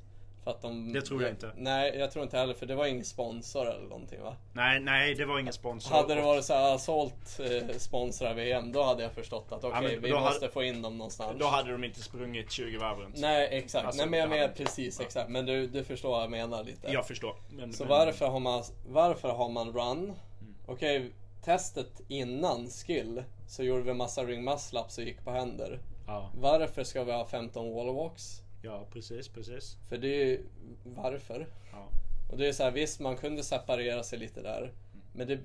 För 0.46 0.50
att 0.50 0.62
de, 0.62 0.92
Det 0.92 1.02
tror 1.02 1.22
jag 1.22 1.30
inte. 1.30 1.50
Nej, 1.56 1.96
jag 1.98 2.10
tror 2.10 2.22
inte 2.24 2.38
heller 2.38 2.54
för 2.54 2.66
det 2.66 2.74
var 2.74 2.86
ingen 2.86 3.04
sponsor 3.04 3.68
eller 3.70 3.88
någonting 3.88 4.22
va? 4.22 4.36
Nej, 4.52 4.80
nej, 4.80 5.14
det 5.14 5.24
var 5.24 5.38
ingen 5.38 5.52
sponsor. 5.52 5.94
Hade 5.94 6.14
det 6.14 6.22
varit 6.22 6.44
så 6.44 6.54
här 6.54 6.74
assault 6.74 7.40
eh, 7.40 7.76
sponsrar 7.78 8.34
VM 8.34 8.72
då 8.72 8.82
hade 8.82 9.02
jag 9.02 9.12
förstått 9.12 9.46
att 9.52 9.64
okej 9.64 9.82
men 9.92 10.02
vi 10.02 10.10
då 10.10 10.20
måste 10.20 10.44
hade- 10.44 10.52
få 10.52 10.62
in 10.62 10.82
dem 10.82 10.98
någonstans. 10.98 11.36
Då 11.40 11.46
hade 11.46 11.72
de 11.72 11.84
inte 11.84 12.02
sprungit 12.02 12.52
20 12.52 12.78
varv 12.78 12.98
runt. 12.98 13.16
Nej 13.18 13.48
exakt, 13.52 13.86
Alltså, 13.86 14.00
nej 14.02 14.10
men 14.10 14.20
jag 14.20 14.28
menar 14.28 14.48
precis 14.48 14.98
ja. 15.00 15.06
exakt. 15.06 15.30
Men 15.30 15.46
du, 15.46 15.66
du 15.66 15.84
förstår 15.84 16.10
vad 16.10 16.22
jag 16.22 16.30
menar 16.30 16.64
lite. 16.64 16.92
Jag 16.92 17.06
förstår. 17.06 17.36
Men, 17.50 17.72
Så 17.72 17.82
men- 17.84 17.90
varför 17.90 18.26
har 18.26 18.40
man, 18.40 18.62
varför 18.88 19.28
har 19.28 19.48
man 19.48 19.72
run? 19.72 19.98
Mm. 20.40 20.54
Okej, 20.66 21.12
testet 21.44 22.00
innan 22.08 22.66
skill 22.70 23.22
så 23.48 23.62
gjorde 23.62 23.82
vi 23.82 23.94
massa 23.94 24.24
ring 24.24 24.44
muscle 24.44 24.80
ups 24.80 24.98
och 24.98 25.04
gick 25.04 25.24
på 25.24 25.30
händer. 25.30 25.78
Ja, 26.06 26.30
Varför 26.40 26.84
ska 26.84 27.04
vi 27.04 27.12
ha 27.12 27.26
15 27.26 27.74
wallwalks? 27.74 28.42
Ja, 28.66 28.86
precis, 28.92 29.28
precis. 29.28 29.76
För 29.88 29.98
det 29.98 30.08
är 30.08 30.26
ju 30.26 30.46
varför. 30.84 31.46
Ja. 31.72 31.88
Och 32.30 32.38
det 32.38 32.48
är 32.48 32.52
så 32.52 32.62
här, 32.62 32.70
visst 32.70 33.00
man 33.00 33.16
kunde 33.16 33.42
separera 33.42 34.02
sig 34.02 34.18
lite 34.18 34.42
där. 34.42 34.72
Men 35.12 35.26
det, 35.26 35.38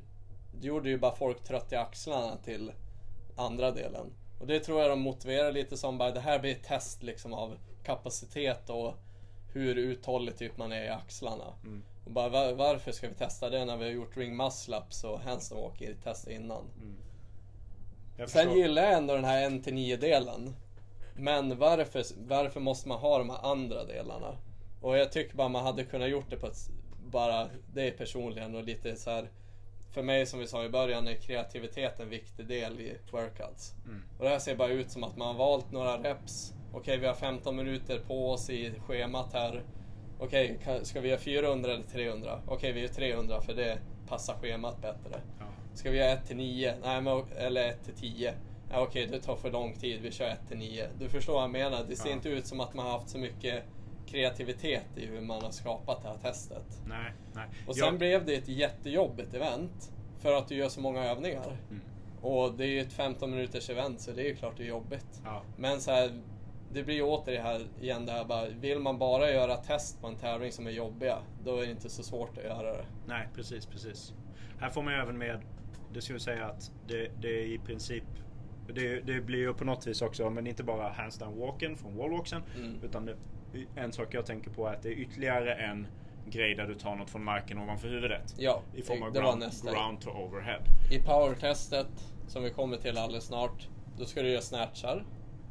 det 0.60 0.68
gjorde 0.68 0.90
ju 0.90 0.98
bara 0.98 1.16
folk 1.16 1.44
trött 1.44 1.72
i 1.72 1.76
axlarna 1.76 2.38
till 2.38 2.72
andra 3.36 3.72
delen. 3.72 4.14
Och 4.40 4.48
det 4.48 4.60
tror 4.60 4.82
jag 4.82 4.90
de 4.90 5.02
motiverar 5.02 5.52
lite 5.52 5.78
som 5.78 5.98
bara 5.98 6.12
det 6.12 6.20
här 6.20 6.40
blir 6.40 6.52
ett 6.52 6.64
test 6.64 7.04
liksom 7.04 7.34
av 7.34 7.58
kapacitet 7.84 8.70
och 8.70 8.94
hur 9.54 9.76
uthållig 9.76 10.38
typ 10.38 10.58
man 10.58 10.72
är 10.72 10.84
i 10.84 10.90
axlarna. 10.90 11.54
Mm. 11.64 11.84
Och 12.06 12.12
bara, 12.12 12.30
var, 12.30 12.54
varför 12.54 12.92
ska 12.92 13.08
vi 13.08 13.14
testa 13.16 13.50
det 13.50 13.66
när 13.66 13.78
vi 13.78 13.84
har 13.84 13.92
gjort 13.92 14.18
ring 14.18 14.38
muscle 14.38 14.78
ups 14.78 15.04
och 15.04 15.20
handstand 15.20 15.62
walk 15.62 15.82
i 15.82 15.96
test 16.04 16.28
innan? 16.28 16.64
Jag 18.18 18.30
Sen 18.30 18.58
gillar 18.58 18.84
jag 18.84 18.94
ändå 18.94 19.16
den 19.16 19.26
här 19.26 19.50
1-9 19.50 19.98
delen. 19.98 20.56
Men 21.16 21.58
varför, 21.58 22.04
varför 22.28 22.60
måste 22.60 22.88
man 22.88 23.00
ha 23.00 23.18
de 23.18 23.30
här 23.30 23.52
andra 23.52 23.84
delarna? 23.84 24.38
Och 24.82 24.98
jag 24.98 25.12
tycker 25.12 25.36
bara 25.36 25.50
man 25.50 25.64
hade 25.64 25.84
kunnat 25.84 26.10
gjort 26.10 26.30
det 26.30 26.38
på 26.38 26.48
ett, 26.48 26.70
bara, 27.06 27.50
det 27.74 27.92
personligen 27.92 28.56
och 28.56 28.64
lite 28.64 28.96
så 28.96 29.10
här. 29.10 29.30
För 29.92 30.04
mig 30.04 30.26
som 30.26 30.40
vi 30.40 30.48
sa 30.48 30.64
i 30.64 30.70
början 30.70 31.08
är 31.08 31.14
kreativitet 31.14 32.00
en 32.00 32.10
viktig 32.10 32.48
del 32.48 32.82
i 32.82 32.98
workouts. 33.12 33.74
Mm. 33.86 34.04
Och 34.18 34.24
det 34.24 34.30
här 34.30 34.40
ser 34.40 34.56
bara 34.56 34.70
ut 34.70 34.92
som 34.92 35.04
att 35.04 35.18
man 35.18 35.28
har 35.28 35.34
valt 35.34 35.72
några 35.72 35.98
reps. 35.98 36.54
Okej, 36.74 36.98
vi 36.98 37.08
har 37.08 37.14
15 37.14 37.56
minuter 37.56 38.00
på 38.00 38.32
oss 38.32 38.50
i 38.50 38.74
schemat 38.88 39.34
här. 39.34 39.64
Okej, 40.20 40.60
ska 40.84 41.02
vi 41.02 41.10
göra 41.10 41.20
400 41.20 41.74
eller 41.74 41.84
300? 41.84 42.40
Okej, 42.48 42.72
vi 42.72 42.82
gör 42.82 42.88
300 42.88 43.42
för 43.42 43.54
det 43.54 43.78
passar 44.08 44.34
schemat 44.34 44.82
bättre. 44.82 45.22
Ja. 45.40 45.46
Ska 45.74 45.92
vi 45.92 45.98
göra 45.98 46.12
1 46.12 46.28
till 46.28 46.38
9? 46.38 46.74
Nej, 46.84 47.02
men, 47.02 47.24
eller 47.38 47.70
1 47.70 47.84
till 47.84 47.94
10? 47.94 48.34
Ja, 48.72 48.82
okej, 48.82 49.08
det 49.08 49.20
tar 49.20 49.36
för 49.36 49.52
lång 49.52 49.74
tid. 49.74 50.02
Vi 50.02 50.12
kör 50.12 50.28
1 50.30 50.40
till 50.48 50.58
9. 50.58 50.88
Du 51.00 51.10
förstår 51.10 51.34
vad 51.34 51.44
jag 51.44 51.52
menar? 51.52 51.86
Det 51.90 51.96
ser 51.96 52.10
Ja. 52.10 52.16
inte 52.16 52.30
ut 52.30 52.48
som 52.48 52.60
att 52.60 52.74
man 52.74 52.86
har 52.86 52.92
haft 52.94 53.10
så 53.10 53.18
mycket 53.18 53.64
kreativitet 54.08 54.86
i 54.98 55.06
hur 55.06 55.22
man 55.22 55.44
har 55.44 55.52
skapat 55.52 56.02
det 56.02 56.08
här 56.10 56.18
testet. 56.18 56.82
Nej, 56.88 57.12
nej. 57.34 57.46
Och 57.68 57.78
Jag- 57.78 57.86
sen 57.88 57.98
blev 57.98 58.26
det 58.26 58.36
ett 58.36 58.48
jättejobbigt 58.48 59.34
event. 59.34 59.92
För 60.20 60.34
att 60.34 60.48
du 60.48 60.56
gör 60.56 60.70
så 60.70 60.82
många 60.82 61.06
övningar. 61.06 61.58
Mm. 61.70 61.82
Och 62.22 62.54
det 62.54 62.64
är 62.64 62.68
ju 62.68 62.80
ett 62.82 62.94
15 62.94 63.32
minuters 63.32 63.70
event 63.70 64.02
så 64.02 64.12
det 64.12 64.22
är 64.22 64.26
ju 64.26 64.36
klart 64.36 64.58
det 64.58 64.64
är 64.64 64.68
jobbigt. 64.68 65.22
Ja. 65.26 65.42
Men 65.58 65.82
så 65.82 65.92
här, 65.92 66.22
det 66.74 66.84
blir 66.84 67.02
åter 67.04 67.32
det 67.32 67.42
här, 67.42 67.68
igen 67.82 68.06
det 68.06 68.12
här 68.12 68.26
bara, 68.26 68.46
vill 68.50 68.80
man 68.80 68.98
bara 68.98 69.32
göra 69.32 69.56
test 69.58 70.02
på 70.02 70.08
en 70.08 70.16
tävling 70.16 70.52
som 70.52 70.68
är 70.68 70.72
jobbiga, 70.72 71.18
då 71.44 71.58
är 71.58 71.66
det 71.66 71.72
inte 71.72 71.90
så 71.90 72.04
svårt 72.04 72.38
att 72.38 72.44
göra 72.44 72.74
det. 72.78 72.86
Nej, 73.08 73.28
precis, 73.36 73.66
precis. 73.66 74.14
Här 74.60 74.70
får 74.70 74.82
man 74.82 74.94
ju 74.94 75.00
även 75.00 75.18
med, 75.18 75.42
det 75.94 76.02
skulle 76.02 76.16
jag 76.16 76.22
säga 76.22 76.46
att 76.46 76.72
det, 76.88 77.12
det 77.22 77.28
är 77.28 77.46
i 77.46 77.60
princip 77.66 78.04
det, 78.68 79.00
det 79.00 79.22
blir 79.22 79.40
ju 79.40 79.54
på 79.54 79.66
något 79.66 79.88
vis 79.88 80.02
också, 80.02 80.30
men 80.30 80.48
inte 80.48 80.64
bara 80.64 80.90
handstand 80.90 81.38
walken 81.38 81.78
från 81.78 81.98
wallwalksen. 81.98 82.42
Mm. 82.58 82.80
Utan 82.84 83.06
det, 83.06 83.16
en 83.76 83.92
sak 83.94 84.14
jag 84.14 84.26
tänker 84.26 84.50
på 84.52 84.68
är 84.68 84.74
att 84.74 84.82
det 84.84 84.90
är 84.90 84.94
ytterligare 84.94 85.56
en 85.56 85.88
grej 86.30 86.56
där 86.56 86.68
du 86.68 86.76
tar 86.76 86.96
något 86.96 87.10
från 87.10 87.24
marken 87.24 87.58
ovanför 87.58 87.88
huvudet. 87.88 88.36
Ja, 88.38 88.62
I 88.76 88.82
form 88.82 89.04
av 89.04 89.14
det 89.14 89.20
var 89.20 89.28
ground, 89.28 89.40
nästa. 89.40 89.72
ground 89.72 90.02
to 90.02 90.10
overhead. 90.10 90.62
I 90.92 91.00
powertestet, 91.00 91.88
som 92.28 92.44
vi 92.44 92.50
kommer 92.50 92.78
till 92.78 92.98
alldeles 92.98 93.24
snart, 93.26 93.68
då 93.98 94.06
ska 94.06 94.22
du 94.22 94.30
göra 94.30 94.42
snatchar 94.42 95.04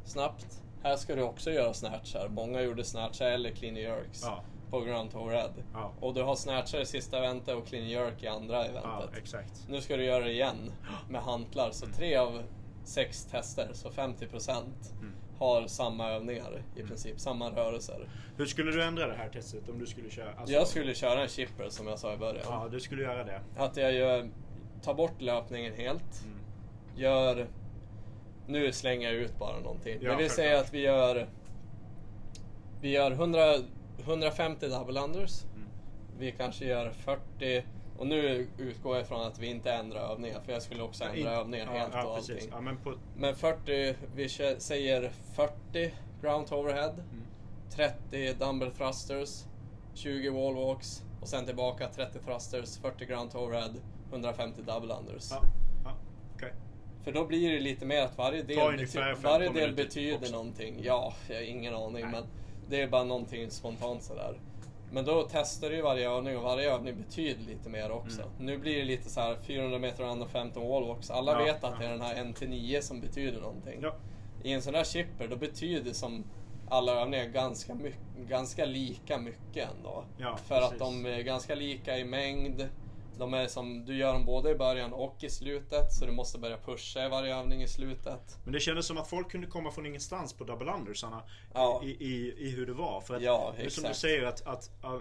snabbt. 0.05 0.63
Här 0.83 0.97
ska 0.97 1.15
du 1.15 1.23
också 1.23 1.51
göra 1.51 1.75
snatchar. 1.75 2.29
Många 2.29 2.61
gjorde 2.63 2.85
snatchar 2.85 3.27
eller 3.27 3.51
clean 3.51 3.77
jerks 3.77 4.23
Ja. 4.25 4.43
på 4.71 4.81
ground 4.81 5.11
to 5.11 5.19
overhead. 5.19 5.51
Ja. 5.73 5.93
Och 6.01 6.15
du 6.15 6.23
har 6.23 6.35
snatchar 6.35 6.81
i 6.81 6.87
sista 6.87 7.19
eventet 7.19 7.55
och 7.57 7.67
clean 7.67 7.89
jerk 7.89 8.23
i 8.23 8.27
andra 8.27 8.57
Ja, 8.57 8.65
eventet. 8.65 9.19
exakt. 9.19 9.67
Nu 9.69 9.81
ska 9.81 9.97
du 9.97 10.05
göra 10.05 10.25
det 10.25 10.33
igen 10.33 10.73
med 11.09 11.21
hantlar. 11.23 11.71
Så 11.71 11.87
tre 11.87 12.17
av 12.17 12.43
sex 12.85 13.25
tester, 13.25 13.69
så 13.73 13.91
50% 13.91 14.51
Mm. 15.01 15.13
har 15.39 15.67
samma 15.67 16.11
övningar 16.11 16.63
i 16.77 16.83
princip, 16.83 17.21
samma 17.21 17.51
rörelser. 17.51 18.09
Hur 18.37 18.47
skulle 18.47 18.71
du 18.73 18.83
ändra 18.83 19.07
det 19.07 19.15
här 19.15 19.29
testet 19.29 19.69
om 19.69 19.79
du 19.79 19.87
skulle 19.87 20.11
köra? 20.11 20.33
alltså- 20.35 20.53
Jag 20.55 20.67
skulle 20.67 20.95
köra 20.95 21.23
en 21.23 21.29
chipper 21.29 21.69
som 21.69 21.87
jag 21.87 21.99
sa 21.99 22.15
i 22.15 22.17
början. 22.17 22.45
Ja, 22.49 22.69
du 22.71 22.81
skulle 22.81 23.03
göra 23.03 23.25
det. 23.25 23.41
Att 23.57 23.77
jag 23.77 23.93
gör, 23.93 24.31
tar 24.83 24.95
bort 24.95 25.21
löpningen 25.21 25.75
helt. 25.75 26.25
Mm. 26.25 26.39
Gör... 26.97 27.47
Nu 28.47 28.73
slänger 28.73 29.13
jag 29.13 29.15
ut 29.23 29.39
bara 29.39 29.61
någonting. 29.61 29.99
Ja, 30.01 30.09
Men 30.09 30.19
vi 30.19 30.29
säger 30.29 30.57
att 30.61 30.75
vi 30.75 30.81
gör... 30.81 31.29
Vi 32.81 32.91
gör 32.91 33.11
100, 33.11 33.55
150 34.05 34.69
double 34.69 35.01
unders. 35.01 35.45
Mm. 35.57 35.69
Vi 36.19 36.33
kanske 36.33 36.65
gör 36.65 36.91
40... 36.91 37.65
Och 38.01 38.07
nu 38.07 38.49
utgår 38.59 38.97
jag 38.97 39.07
från 39.09 39.21
att 39.27 39.39
vi 39.39 39.47
inte 39.47 39.73
ändrar 39.73 40.13
övningar. 40.13 40.41
För 40.41 40.53
jag 40.53 40.63
skulle 40.63 40.83
också 40.83 41.05
ändra 41.05 41.19
In- 41.19 41.27
övningar 41.27 41.67
ja, 41.67 41.81
helt 41.81 41.95
ja, 41.95 42.05
och 42.05 42.17
allting. 42.17 42.49
Ja, 42.51 42.61
men 42.61 42.77
på, 42.77 42.95
Men 43.17 43.37
40, 43.37 43.95
vi 44.15 44.29
säger 44.59 45.11
40 45.35 45.95
ground 46.23 46.53
overhead. 46.53 46.93
Mm. 46.93 47.25
30 47.71 48.33
dumbbell 48.33 48.71
thrusters. 48.71 49.45
20 49.95 50.31
wall 50.31 50.55
walks. 50.55 51.03
Och 51.21 51.29
sen 51.29 51.47
tillbaka 51.47 51.89
30 51.89 52.19
thrusters, 52.19 52.79
40 52.79 53.05
ground 53.05 53.35
overhead, 53.35 53.75
150 54.11 54.63
double 54.63 54.95
unders. 54.95 55.33
okej. 56.35 56.53
För 57.05 57.13
då 57.13 57.27
blir 57.27 57.53
det 57.53 57.61
lite 57.61 57.85
mer 57.87 58.03
att 58.03 58.19
varje 58.19 58.43
del, 58.43 58.59
bety- 58.59 58.87
15 58.87 59.23
varje 59.23 59.49
del 59.53 59.75
betyder 59.75 60.17
också. 60.17 60.33
någonting. 60.33 60.81
Ja, 60.83 61.15
jag 61.29 61.37
har 61.37 61.43
ingen 61.43 61.75
aning 61.75 62.03
Nej. 62.03 62.13
men 62.13 62.25
det 62.69 62.83
är 62.83 62.89
bara 62.89 63.05
någonting 63.05 63.51
spontant 63.51 64.03
sådär. 64.03 64.41
Men 64.93 65.05
då 65.05 65.29
testar 65.31 65.71
du 65.71 65.77
ju 65.77 65.83
varje 65.83 66.11
övning 66.11 66.37
och 66.37 66.43
varje 66.43 66.75
övning 66.75 66.97
betyder 66.97 67.45
lite 67.45 67.69
mer 67.69 67.91
också. 67.91 68.21
Mm. 68.23 68.33
Nu 68.39 68.59
blir 68.59 68.77
det 68.77 68.85
lite 68.85 69.11
så 69.11 69.21
här 69.21 69.37
400 69.47 69.79
meter 69.79 70.23
och 70.23 70.31
15 70.31 70.69
wallwalks. 70.69 71.11
Alla 71.11 71.33
Ja, 71.33 71.45
vet 71.45 71.65
att 71.65 71.73
ja. 71.73 71.77
det 71.81 71.87
är 71.87 71.91
den 71.91 72.01
här 72.01 72.15
1-9 72.15 72.81
som 72.81 73.01
betyder 73.01 73.41
någonting. 73.41 73.79
Ja. 73.83 73.95
I 74.43 74.53
en 74.53 74.63
sån 74.63 74.73
där 74.73 74.85
chipper 74.85 75.29
då 75.29 75.37
betyder 75.37 75.93
som 75.93 76.25
alla 76.69 76.93
övningar 76.93 77.25
ganska, 77.25 77.77
ganska 78.29 78.65
lika 78.65 79.19
mycket 79.19 79.69
ändå. 79.77 80.05
För 80.37 80.55
att 80.55 80.63
precis. 80.63 80.79
de 80.79 81.07
är 81.07 81.21
ganska 81.21 81.55
lika 81.55 81.99
i 81.99 82.05
mängd. 82.05 82.69
De 83.21 83.35
är 83.35 83.47
som, 83.47 83.85
du 83.85 83.97
gör 83.97 84.13
dem 84.13 84.25
både 84.25 84.51
i 84.51 84.55
början 84.55 84.93
och 84.93 85.17
i 85.25 85.31
slutet 85.31 85.93
så 85.93 86.07
du 86.07 86.13
måste 86.13 86.39
börja 86.39 86.57
pusha 86.57 87.07
i 87.07 87.09
varje 87.09 87.37
övning 87.37 87.63
i 87.63 87.69
slutet. 87.69 88.39
Men 88.45 88.53
det 88.53 88.61
kändes 88.61 88.87
som 88.87 88.99
att 88.99 89.09
folk 89.09 89.31
kunde 89.31 89.47
komma 89.47 89.71
från 89.71 89.87
ingenstans 89.87 90.33
på 90.33 90.45
double 90.45 90.73
undersarna 90.73 91.23
Ja. 91.55 91.81
i, 91.85 91.89
i, 91.91 92.35
i 92.39 92.51
hur 92.51 92.67
det 92.67 92.73
var. 92.73 93.01
För 93.01 93.15
att, 93.17 93.23
Ja, 93.23 93.55
är 93.59 93.69
som 93.69 93.83
du 93.83 93.89
exakt. 93.89 93.97
säger 93.97 94.23
att, 94.25 94.47
att 94.47 94.71
ja, 94.83 95.01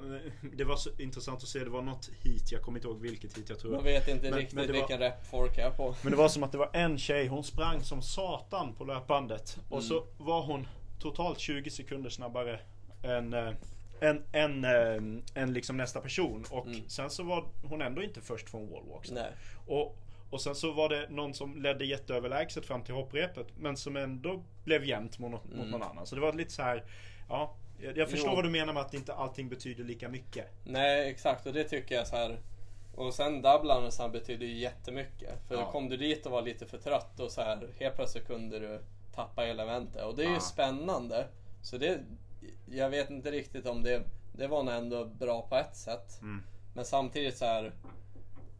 det 0.54 0.64
var 0.64 0.76
så 0.76 0.90
intressant 1.00 1.44
att 1.44 1.50
se, 1.50 1.60
det 1.60 1.70
var 1.70 1.82
något 1.82 2.10
hit, 2.24 2.52
jag 2.52 2.62
kommer 2.62 2.78
inte 2.80 2.88
ihåg 2.88 3.02
vilket 3.02 3.38
hit 3.38 3.50
jag 3.50 3.60
tror. 3.60 3.72
Man 3.72 3.84
vet 3.84 4.08
inte 4.08 4.30
Men- 4.30 4.40
riktigt 4.40 4.56
men 4.56 4.68
var- 4.68 4.74
vilken 4.74 5.00
rep 5.00 5.26
folk 5.32 5.58
är 5.58 5.72
på. 5.72 5.96
Men 6.02 6.12
det 6.12 6.18
var 6.18 6.28
som 6.30 6.44
att 6.44 6.52
det 6.52 6.58
var 6.58 6.70
en 6.74 6.98
tjej, 6.98 7.28
hon 7.28 7.44
sprang 7.44 7.84
som 7.84 8.02
satan 8.02 8.74
på 8.74 8.84
löpbandet. 8.84 9.58
Och 9.70 9.78
Mm. 9.78 9.90
så 9.90 10.04
var 10.18 10.42
hon 10.42 10.68
totalt 11.00 11.40
20 11.40 11.70
sekunder 11.70 12.10
snabbare 12.10 12.60
än, 13.04 13.34
eh, 13.34 13.52
en, 14.02 14.24
en, 14.32 14.64
en, 14.66 15.24
en 15.34 15.54
liksom 15.54 15.78
nästa 15.78 16.02
person 16.02 16.46
och 16.52 16.66
Mm. 16.68 16.90
sen 16.90 17.10
så 17.10 17.24
var 17.24 17.46
hon 17.64 17.82
ändå 17.82 18.04
inte 18.04 18.22
först 18.22 18.50
från 18.50 18.70
wallwalks. 18.72 19.12
Och, 19.68 19.98
och 20.30 20.42
sen 20.42 20.56
så 20.56 20.72
var 20.72 20.90
det 20.90 21.10
någon 21.10 21.34
som 21.34 21.62
ledde 21.62 21.86
jätteöverlägset 21.86 22.66
fram 22.66 22.84
till 22.84 22.94
hopprepet 22.94 23.48
men 23.58 23.78
som 23.78 23.96
ändå 23.98 24.44
blev 24.64 24.84
jämnt 24.86 25.20
mot, 25.20 25.32
mot 25.32 25.46
Mm. 25.54 25.70
någon 25.70 25.84
annan. 25.84 26.06
Så 26.06 26.16
det 26.16 26.22
var 26.22 26.34
lite 26.34 26.52
så 26.52 26.62
här, 26.62 26.84
ja. 27.30 27.56
Jag, 27.82 27.98
jag 27.98 28.10
förstår 28.10 28.30
Jo. 28.30 28.36
vad 28.36 28.46
du 28.46 28.50
menar 28.50 28.74
med 28.74 28.82
att 28.82 28.94
inte 28.94 29.14
allting 29.14 29.50
betyder 29.50 29.84
lika 29.84 30.10
mycket. 30.10 30.46
Nej, 30.64 31.10
exakt. 31.10 31.46
Och 31.46 31.54
det 31.54 31.64
tycker 31.64 31.96
jag 31.96 32.08
så 32.08 32.16
här. 32.16 32.40
Och 32.96 33.14
sen 33.14 33.42
Dublin 33.42 33.92
så 33.92 34.02
här 34.02 34.10
betyder 34.10 34.46
ju 34.46 34.54
jättemycket. 34.58 35.48
För 35.48 35.56
Ja. 35.56 35.72
kom 35.72 35.90
du 35.90 35.98
dit 35.98 36.26
och 36.26 36.32
var 36.32 36.42
lite 36.42 36.66
för 36.66 36.78
trött 36.78 37.20
och 37.20 37.32
så 37.32 37.42
här 37.42 37.68
helt 37.80 37.96
plötsligt 37.96 38.28
kunde 38.28 38.60
du 38.60 38.82
tappa 39.16 39.42
hela 39.42 39.64
eventet. 39.64 40.04
Och 40.04 40.16
det 40.16 40.24
är 40.24 40.28
ju 40.28 40.34
Ja. 40.34 40.40
spännande. 40.40 41.28
Så 41.62 41.78
det, 41.78 42.00
jag 42.66 42.90
vet 42.90 43.10
inte 43.10 43.32
riktigt 43.32 43.66
om 43.66 43.84
det, 43.84 44.04
det 44.34 44.48
var 44.48 44.64
nog 44.64 44.74
ändå 44.74 45.06
bra 45.06 45.42
på 45.42 45.56
ett 45.56 45.76
sätt. 45.76 46.22
Mm. 46.22 46.44
Men 46.74 46.86
samtidigt 46.86 47.38
så 47.38 47.46
här. 47.46 47.72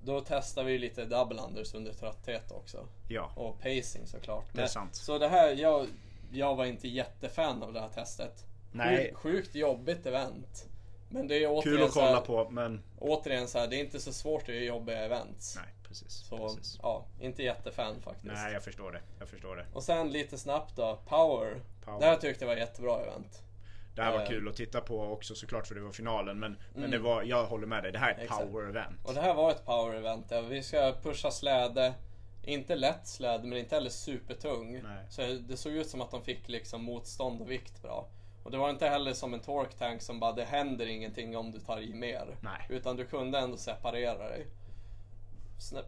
Då 0.04 0.22
testar 0.28 0.64
vi 0.64 0.78
lite 0.80 1.06
double 1.06 1.42
unders 1.42 1.74
under 1.74 1.94
trötthet 1.94 2.52
också. 2.52 2.88
Ja. 3.08 3.32
Och 3.36 3.60
pacing 3.60 4.08
såklart. 4.08 4.46
Det 4.54 4.62
är 4.62 4.68
sant. 4.68 4.96
Så 4.96 5.18
det 5.18 5.28
här, 5.28 5.56
jag, 5.56 5.88
jag 6.32 6.56
var 6.56 6.66
inte 6.66 6.88
jättefan 6.88 7.64
av 7.64 7.74
det 7.74 7.80
här 7.80 7.90
testet. 7.90 8.46
Nej. 8.72 9.14
Sjukt, 9.16 9.56
jobbigt 9.56 10.06
event. 10.06 10.66
Men 11.10 11.28
det 11.28 11.44
är 11.44 11.48
återigen 11.50 11.78
Kul 11.78 11.84
att 11.84 11.94
så 11.94 12.00
här- 12.02 12.08
kolla 12.08 12.22
på 12.22 12.50
men 12.50 12.84
Återigen 13.00 13.48
så 13.48 13.60
här, 13.60 13.68
det 13.68 13.76
är 13.76 13.80
inte 13.80 14.00
så 14.00 14.14
svårt 14.14 14.42
att 14.42 14.50
göra 14.50 14.64
jobbiga 14.64 15.06
events. 15.06 15.56
nej 15.56 15.74
precis. 15.88 16.14
Så 16.14 16.38
precis. 16.38 16.80
ja, 16.82 17.06
inte 17.20 17.44
jättefan 17.44 18.02
faktiskt. 18.02 18.34
Nej 18.34 18.54
jag 18.54 18.64
förstår 18.64 18.92
det. 18.92 19.02
Jag 19.20 19.30
förstår 19.30 19.56
det. 19.56 19.66
Och 19.74 19.84
sen 19.84 20.12
lite 20.12 20.38
snabbt 20.38 20.76
då, 20.76 21.00
Power. 21.06 21.62
Power. 21.86 22.00
Det 22.00 22.06
här 22.06 22.16
tyckte 22.18 22.46
jag 22.46 22.50
var 22.50 22.58
jättebra 22.58 23.02
event. 23.02 23.44
Det 24.00 24.06
här 24.06 24.12
var 24.12 24.22
Eh. 24.22 24.28
kul 24.28 24.48
att 24.48 24.56
titta 24.56 24.82
på 24.82 25.02
också 25.02 25.36
såklart 25.36 25.68
för 25.68 25.76
det 25.76 25.82
var 25.82 25.92
finalen 25.92 26.40
men, 26.40 26.58
men 26.74 26.78
Mm. 26.84 26.92
det 26.92 27.00
var, 27.00 27.24
jag 27.24 27.46
håller 27.46 27.68
med 27.68 27.84
dig, 27.84 27.92
det 27.92 28.00
här 28.00 28.10
är 28.10 28.16
ett 28.16 28.22
Exakt. 28.24 28.42
power 28.52 28.70
event. 28.70 29.00
Och 29.08 29.14
det 29.14 29.22
här 29.22 29.34
var 29.34 29.52
ett 29.52 29.66
power 29.66 29.96
event. 29.96 30.30
där 30.30 30.42
Vi 30.42 30.64
ska 30.64 30.94
pusha 31.04 31.32
släde. 31.32 31.94
Inte 32.44 32.76
lätt 32.76 33.08
släde 33.08 33.48
men 33.48 33.58
inte 33.58 33.76
heller 33.76 33.90
supertung. 33.90 34.74
Nej. 34.84 35.06
Så 35.10 35.22
det 35.48 35.58
såg 35.58 35.74
ut 35.74 35.90
som 35.90 36.02
att 36.02 36.12
de 36.12 36.22
fick 36.24 36.50
liksom 36.50 36.84
motstånd 36.84 37.42
och 37.42 37.52
vikt 37.52 37.82
bra. 37.82 38.08
Och 38.44 38.52
det 38.52 38.58
var 38.58 38.70
inte 38.70 38.88
heller 38.88 39.14
som 39.14 39.34
en 39.34 39.40
torque 39.40 39.78
tank 39.78 40.02
som 40.02 40.20
bara 40.20 40.32
det 40.32 40.44
händer 40.44 40.86
ingenting 40.86 41.38
om 41.38 41.52
du 41.52 41.60
tar 41.60 41.82
i 41.82 41.94
mer. 41.94 42.36
Nej. 42.42 42.66
Utan 42.70 42.96
du 42.96 43.06
kunde 43.06 43.40
ändå 43.40 43.58
separera 43.58 44.30
dig. 44.30 44.48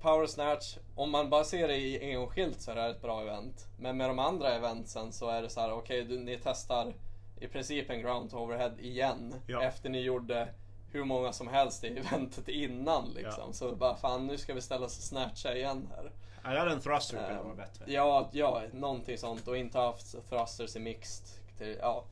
Power 0.02 0.28
Snatch, 0.28 0.78
om 0.96 1.12
man 1.12 1.30
bara 1.30 1.44
ser 1.44 1.68
det 1.68 1.78
i 1.78 2.12
enskilt 2.14 2.62
så 2.62 2.72
är 2.72 2.76
det 2.76 2.82
här 2.82 2.90
ett 2.90 3.02
bra 3.02 3.22
event. 3.22 3.68
Men 3.80 3.98
med 3.98 4.10
de 4.10 4.20
andra 4.20 4.54
eventsen 4.56 5.12
så 5.12 5.30
är 5.30 5.42
det 5.42 5.50
så 5.50 5.62
här, 5.62 5.72
okej 5.72 6.04
du- 6.06 6.20
ni 6.20 6.40
testar 6.44 6.94
i 7.42 7.48
princip 7.48 7.90
en 7.90 8.02
ground 8.02 8.32
to 8.32 8.38
overhead 8.38 8.74
igen. 8.80 9.36
Ja. 9.48 9.64
Efter 9.64 9.90
ni 9.90 10.02
gjorde 10.02 10.48
hur 10.92 11.04
många 11.04 11.34
som 11.34 11.48
helst 11.48 11.84
i 11.84 11.88
eventet 11.98 12.48
innan 12.48 13.10
liksom. 13.10 13.44
Ja. 13.48 13.54
Så 13.54 13.76
bara 13.76 13.96
fan 13.96 14.28
nu 14.28 14.38
ska 14.38 14.54
vi 14.54 14.62
ställa 14.62 14.86
oss 14.86 14.98
och 14.98 15.04
snatcha 15.04 15.56
igen 15.56 15.90
här. 15.96 16.12
Jag 16.44 16.60
hade 16.60 16.72
en 16.72 16.82
thruster 16.82 17.18
kunnat 17.18 17.32
Ehm, 17.32 17.44
vara 17.44 17.56
bättre. 17.56 17.86
Ja, 17.88 18.30
ja, 18.32 18.62
någonting 18.74 19.18
sånt 19.18 19.48
och 19.48 19.58
inte 19.58 19.80
haft 19.80 20.30
thrusters 20.30 20.76
i 20.76 20.80
mixed. 20.80 21.28
Till, 21.58 21.78
ja. 21.82 22.04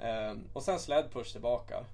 Ehm, 0.00 0.48
och 0.52 0.62
sen 0.62 0.78
sled 0.78 1.12
push 1.12 1.32
tillbaka. 1.32 1.84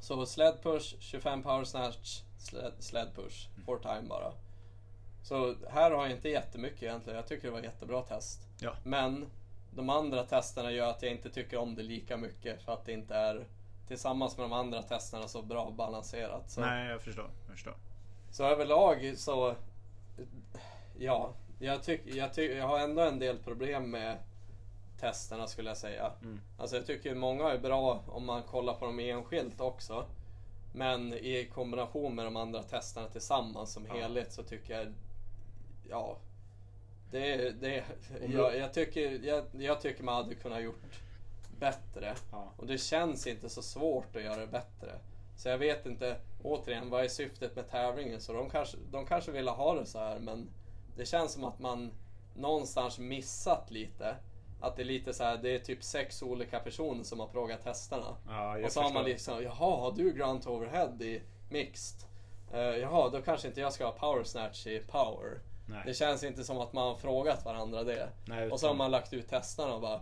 Så 0.00 0.26
sled 0.26 0.62
push, 0.62 0.94
25 0.98 1.42
power 1.42 1.64
snatch, 1.64 2.20
sled, 2.38 2.72
sled 2.78 3.08
push, 3.14 3.48
four 3.66 3.78
time 3.78 4.08
bara. 4.08 4.32
Så 5.22 5.54
här 5.70 5.90
har 5.90 6.02
jag 6.02 6.10
inte 6.10 6.28
jättemycket 6.28 6.82
egentligen. 6.82 7.16
Jag 7.16 7.26
tycker 7.26 7.48
det 7.48 7.52
var 7.52 7.60
jättebra 7.60 8.02
test. 8.02 8.40
Ja. 8.58 8.72
Men 8.82 9.26
de 9.76 9.90
andra 9.90 10.24
testerna 10.24 10.70
gör 10.70 10.90
att 10.90 11.02
jag 11.02 11.12
inte 11.12 11.30
tycker 11.30 11.56
om 11.58 11.74
det 11.74 11.82
lika 11.82 12.16
mycket 12.16 12.62
för 12.62 12.72
att 12.72 12.84
det 12.84 12.92
inte 12.92 13.14
är 13.14 13.46
tillsammans 13.88 14.36
med 14.36 14.44
de 14.44 14.52
andra 14.52 14.82
testerna 14.82 15.28
så 15.28 15.42
bra 15.42 15.70
balanserat. 15.70 16.50
Så. 16.50 16.60
Nej 16.60 16.90
jag 16.90 17.02
förstår. 17.02 17.30
Jag 17.46 17.54
förstår. 17.54 17.74
Så 18.30 18.44
överlag 18.44 19.14
så... 19.16 19.54
Ja, 20.98 21.32
jag, 21.58 21.82
tyck, 21.82 22.00
jag, 22.04 22.34
tyck, 22.34 22.56
jag 22.56 22.66
har 22.68 22.78
ändå 22.78 23.02
en 23.02 23.18
del 23.18 23.38
problem 23.38 23.90
med 23.90 24.18
testerna 25.00 25.46
skulle 25.46 25.70
jag 25.70 25.76
säga. 25.76 26.12
Mm. 26.22 26.40
Alltså 26.58 26.76
jag 26.76 26.86
tycker 26.86 27.14
många 27.14 27.50
är 27.50 27.58
bra 27.58 28.02
om 28.08 28.26
man 28.26 28.42
kollar 28.42 28.74
på 28.74 28.86
dem 28.86 28.98
enskilt 28.98 29.60
också. 29.60 30.06
Men 30.72 31.12
i 31.12 31.50
kombination 31.54 32.14
med 32.14 32.24
de 32.24 32.36
andra 32.36 32.62
testerna 32.62 33.08
tillsammans 33.08 33.72
som 33.72 33.86
Ja. 33.86 33.94
helhet 33.94 34.32
så 34.32 34.42
tycker 34.42 34.78
jag... 34.78 34.92
Ja. 35.90 36.16
Det, 37.10 37.50
det, 37.60 37.84
jag, 38.28 38.56
jag, 38.56 38.74
tycker, 38.74 39.26
jag, 39.26 39.44
jag 39.52 39.80
tycker 39.80 40.04
man 40.04 40.14
hade 40.14 40.34
kunnat 40.34 40.62
gjort 40.62 41.00
bättre. 41.58 42.14
Ja. 42.32 42.52
Och 42.56 42.66
det 42.66 42.78
känns 42.78 43.26
inte 43.26 43.48
så 43.48 43.62
svårt 43.62 44.16
att 44.16 44.22
göra 44.22 44.36
det 44.36 44.46
bättre. 44.46 44.92
Så 45.36 45.48
jag 45.48 45.58
vet 45.58 45.86
inte, 45.86 46.16
återigen, 46.42 46.90
vad 46.90 47.04
är 47.04 47.08
syftet 47.08 47.56
med 47.56 47.70
tävlingen? 47.70 48.20
Så 48.20 48.32
de 48.32 48.50
kanske, 48.50 48.76
de 48.90 49.06
kanske 49.06 49.30
ville 49.32 49.50
ha 49.50 49.74
det 49.74 49.86
så 49.86 49.98
här 49.98 50.18
men 50.18 50.48
det 50.96 51.06
känns 51.06 51.32
som 51.32 51.44
att 51.44 51.58
man 51.58 51.92
någonstans 52.34 52.98
missat 52.98 53.70
lite. 53.70 54.16
Att 54.60 54.76
det 54.76 54.82
är 54.82 54.86
lite 54.86 55.14
så 55.14 55.24
här, 55.24 55.36
det 55.36 55.54
är 55.54 55.58
typ 55.58 55.84
sex 55.84 56.22
olika 56.22 56.60
personer 56.60 57.04
som 57.04 57.20
har 57.20 57.26
frågat 57.26 57.64
testerna. 57.64 58.16
Ja, 58.28 58.64
och 58.64 58.72
så 58.72 58.80
har 58.80 58.92
man 58.92 59.04
liksom, 59.04 59.42
jaha, 59.42 59.76
har 59.76 59.92
du 59.92 60.12
Ground 60.12 60.42
to 60.42 60.50
Overhead 60.50 61.02
i 61.02 61.22
Mixed? 61.50 62.08
Uh, 62.54 62.60
jaha, 62.60 63.10
då 63.10 63.22
kanske 63.22 63.48
inte 63.48 63.60
jag 63.60 63.72
ska 63.72 63.84
ha 63.84 63.92
Power 63.92 64.24
Snatch 64.24 64.66
i 64.66 64.78
Power. 64.78 65.40
Nej. 65.66 65.82
Det 65.86 65.94
känns 65.94 66.24
inte 66.24 66.44
som 66.44 66.58
att 66.58 66.72
man 66.72 66.88
har 66.88 66.96
frågat 66.96 67.44
varandra 67.44 67.84
det. 67.84 68.08
Nej, 68.24 68.50
och 68.50 68.60
så 68.60 68.66
har 68.66 68.74
man 68.74 68.90
lagt 68.90 69.12
ut 69.12 69.28
testerna 69.28 69.74
och 69.74 69.80
bara 69.80 70.00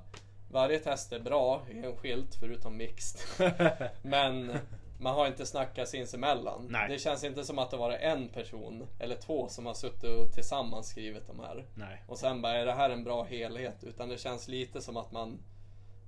Varje 0.55 0.78
test 0.78 1.12
är 1.12 1.20
bra 1.20 1.62
enskilt 1.70 2.35
förutom 2.41 2.77
mixed. 2.77 3.20
Men 4.03 4.59
man 4.99 5.15
har 5.15 5.27
inte 5.27 5.47
snackat 5.47 5.89
sinsemellan. 5.89 6.66
Nej. 6.70 6.89
Det 6.89 6.99
känns 6.99 7.24
inte 7.24 7.45
som 7.45 7.59
att 7.59 7.70
det 7.70 7.77
var 7.77 7.91
en 7.91 8.28
person 8.28 8.86
eller 8.99 9.16
två 9.16 9.49
som 9.49 9.66
har 9.66 9.74
suttit 9.74 10.05
och 10.05 10.32
tillsammans 10.32 10.89
skrivit 10.89 11.27
de 11.27 11.41
här. 11.41 11.65
Nej. 11.74 12.03
Och 12.09 12.19
sen 12.19 12.43
bara, 12.43 12.53
är 12.53 12.66
det 12.66 12.73
här 12.73 12.91
en 12.91 13.05
bra 13.05 13.23
helhet? 13.23 13.85
Utan 13.85 14.09
det 14.09 14.19
känns 14.19 14.49
lite 14.49 14.81
som 14.81 14.97
att 14.97 15.12
man 15.12 15.39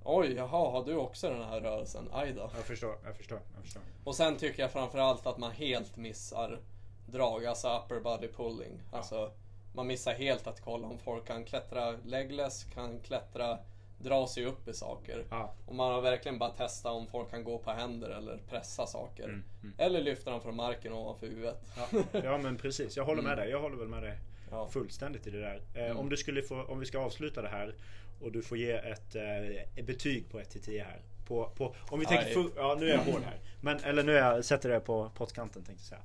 Oj, 0.03 0.33
jaha, 0.33 0.71
har 0.71 0.85
du 0.85 0.95
också 0.95 1.29
den 1.29 1.43
här 1.43 1.61
rörelsen? 1.61 2.09
Aj 2.13 2.33
då. 2.33 2.49
Jag 2.55 2.65
förstår, 2.65 2.97
jag 3.03 3.17
förstår, 3.17 3.39
jag 3.55 3.63
förstår. 3.63 3.81
Och 4.03 4.15
sen 4.15 4.37
tycker 4.37 4.61
jag 4.61 4.71
framförallt 4.71 5.27
att 5.27 5.37
man 5.37 5.51
helt 5.51 5.97
missar 5.97 6.59
drag, 7.05 7.45
alltså 7.45 7.77
upper 7.77 7.99
body 7.99 8.27
pulling. 8.27 8.81
Alltså, 8.91 9.31
man 9.77 9.87
missar 9.87 10.13
helt 10.13 10.47
att 10.47 10.61
kolla 10.61 10.87
om 10.87 10.97
folk 10.99 11.25
kan 11.27 11.45
klättra 11.45 11.91
legless, 12.05 12.63
kan 12.73 12.99
klättra, 12.99 13.59
dra 13.99 14.27
sig 14.27 14.45
upp 14.45 14.67
i 14.67 14.73
saker. 14.73 15.25
Ja. 15.29 15.53
Och 15.65 15.75
man 15.75 15.93
har 15.93 16.01
verkligen 16.01 16.39
bara 16.39 16.49
testat 16.49 16.91
om 16.93 17.07
folk 17.07 17.29
kan 17.31 17.43
gå 17.43 17.57
på 17.57 17.71
händer 17.71 18.09
eller 18.09 18.37
pressa 18.49 18.85
saker. 18.85 19.23
Mm, 19.23 19.43
mm. 19.63 19.73
Eller 19.77 20.01
lyfta 20.01 20.31
dem 20.31 20.41
från 20.41 20.55
marken 20.55 20.93
ovanför 20.93 21.27
huvudet. 21.27 21.61
Ja, 21.77 22.03
ja 22.23 22.37
men 22.37 22.57
precis, 22.57 22.97
jag 22.97 23.05
håller 23.05 23.21
med 23.21 23.31
Mm. 23.33 23.43
dig. 23.43 23.51
Jag 23.51 23.61
håller 23.61 23.77
väl 23.77 23.87
med 23.87 24.03
dig 24.03 24.17
Ja. 24.51 24.67
fullständigt 24.67 25.27
i 25.27 25.29
det 25.29 25.39
där. 25.39 25.61
Eh, 25.75 25.85
Mm. 25.85 25.97
om, 25.97 26.09
du 26.09 26.17
skulle 26.17 26.41
få, 26.41 26.63
om 26.63 26.79
vi 26.79 26.85
ska 26.85 26.99
avsluta 26.99 27.41
det 27.41 27.47
här 27.49 27.75
och 28.21 28.31
du 28.31 28.41
får 28.41 28.57
ge 28.57 28.71
ett, 28.71 29.15
eh, 29.15 29.83
betyg 29.85 30.29
på 30.31 30.39
1 30.39 30.49
till 30.49 30.61
10 30.61 30.83
här. 30.83 31.01
På, 31.27 31.49
på, 31.55 31.75
om 31.89 31.99
vi 31.99 32.05
Aj. 32.05 32.17
tänker, 32.17 32.33
fu- 32.39 32.51
ja 32.55 32.75
nu 32.79 32.89
är 32.89 32.93
jag 32.93 33.03
hård 33.03 33.21
här. 33.25 33.39
Men, 33.61 33.79
eller 33.79 34.03
nu 34.03 34.17
är 34.17 34.33
jag, 34.33 34.45
sätter 34.45 34.69
det 34.69 34.79
på 34.79 35.11
pottkanten 35.15 35.63
tänkte 35.63 35.83
jag 35.83 35.87
säga. 35.87 36.01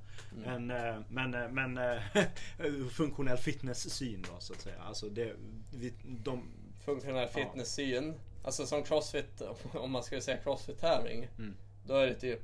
Mm. 0.46 0.66
Men, 0.66 0.86
eh, 0.94 1.00
men, 1.08 1.34
eh, 1.34 1.48
men 1.48 1.78
eh, 1.78 2.02
funktionell 2.90 3.36
fitness-syn 3.36 4.22
då 4.30 4.36
så 4.40 4.52
att 4.52 4.60
säga. 4.60 4.82
Alltså 4.82 5.06
det, 5.08 5.32
vi, 5.72 5.92
de, 6.04 6.48
Funktionell 6.84 7.28
fitness-syn. 7.28 8.14
Alltså 8.44 8.66
som 8.66 8.82
crossfit, 8.82 9.42
om 9.74 9.90
man 9.92 10.02
skulle 10.02 10.20
säga 10.20 10.36
crossfit-tävling. 10.44 11.28
Mm. 11.38 11.56
Då 11.86 11.94
är 11.94 12.06
det 12.06 12.14
typ 12.14 12.42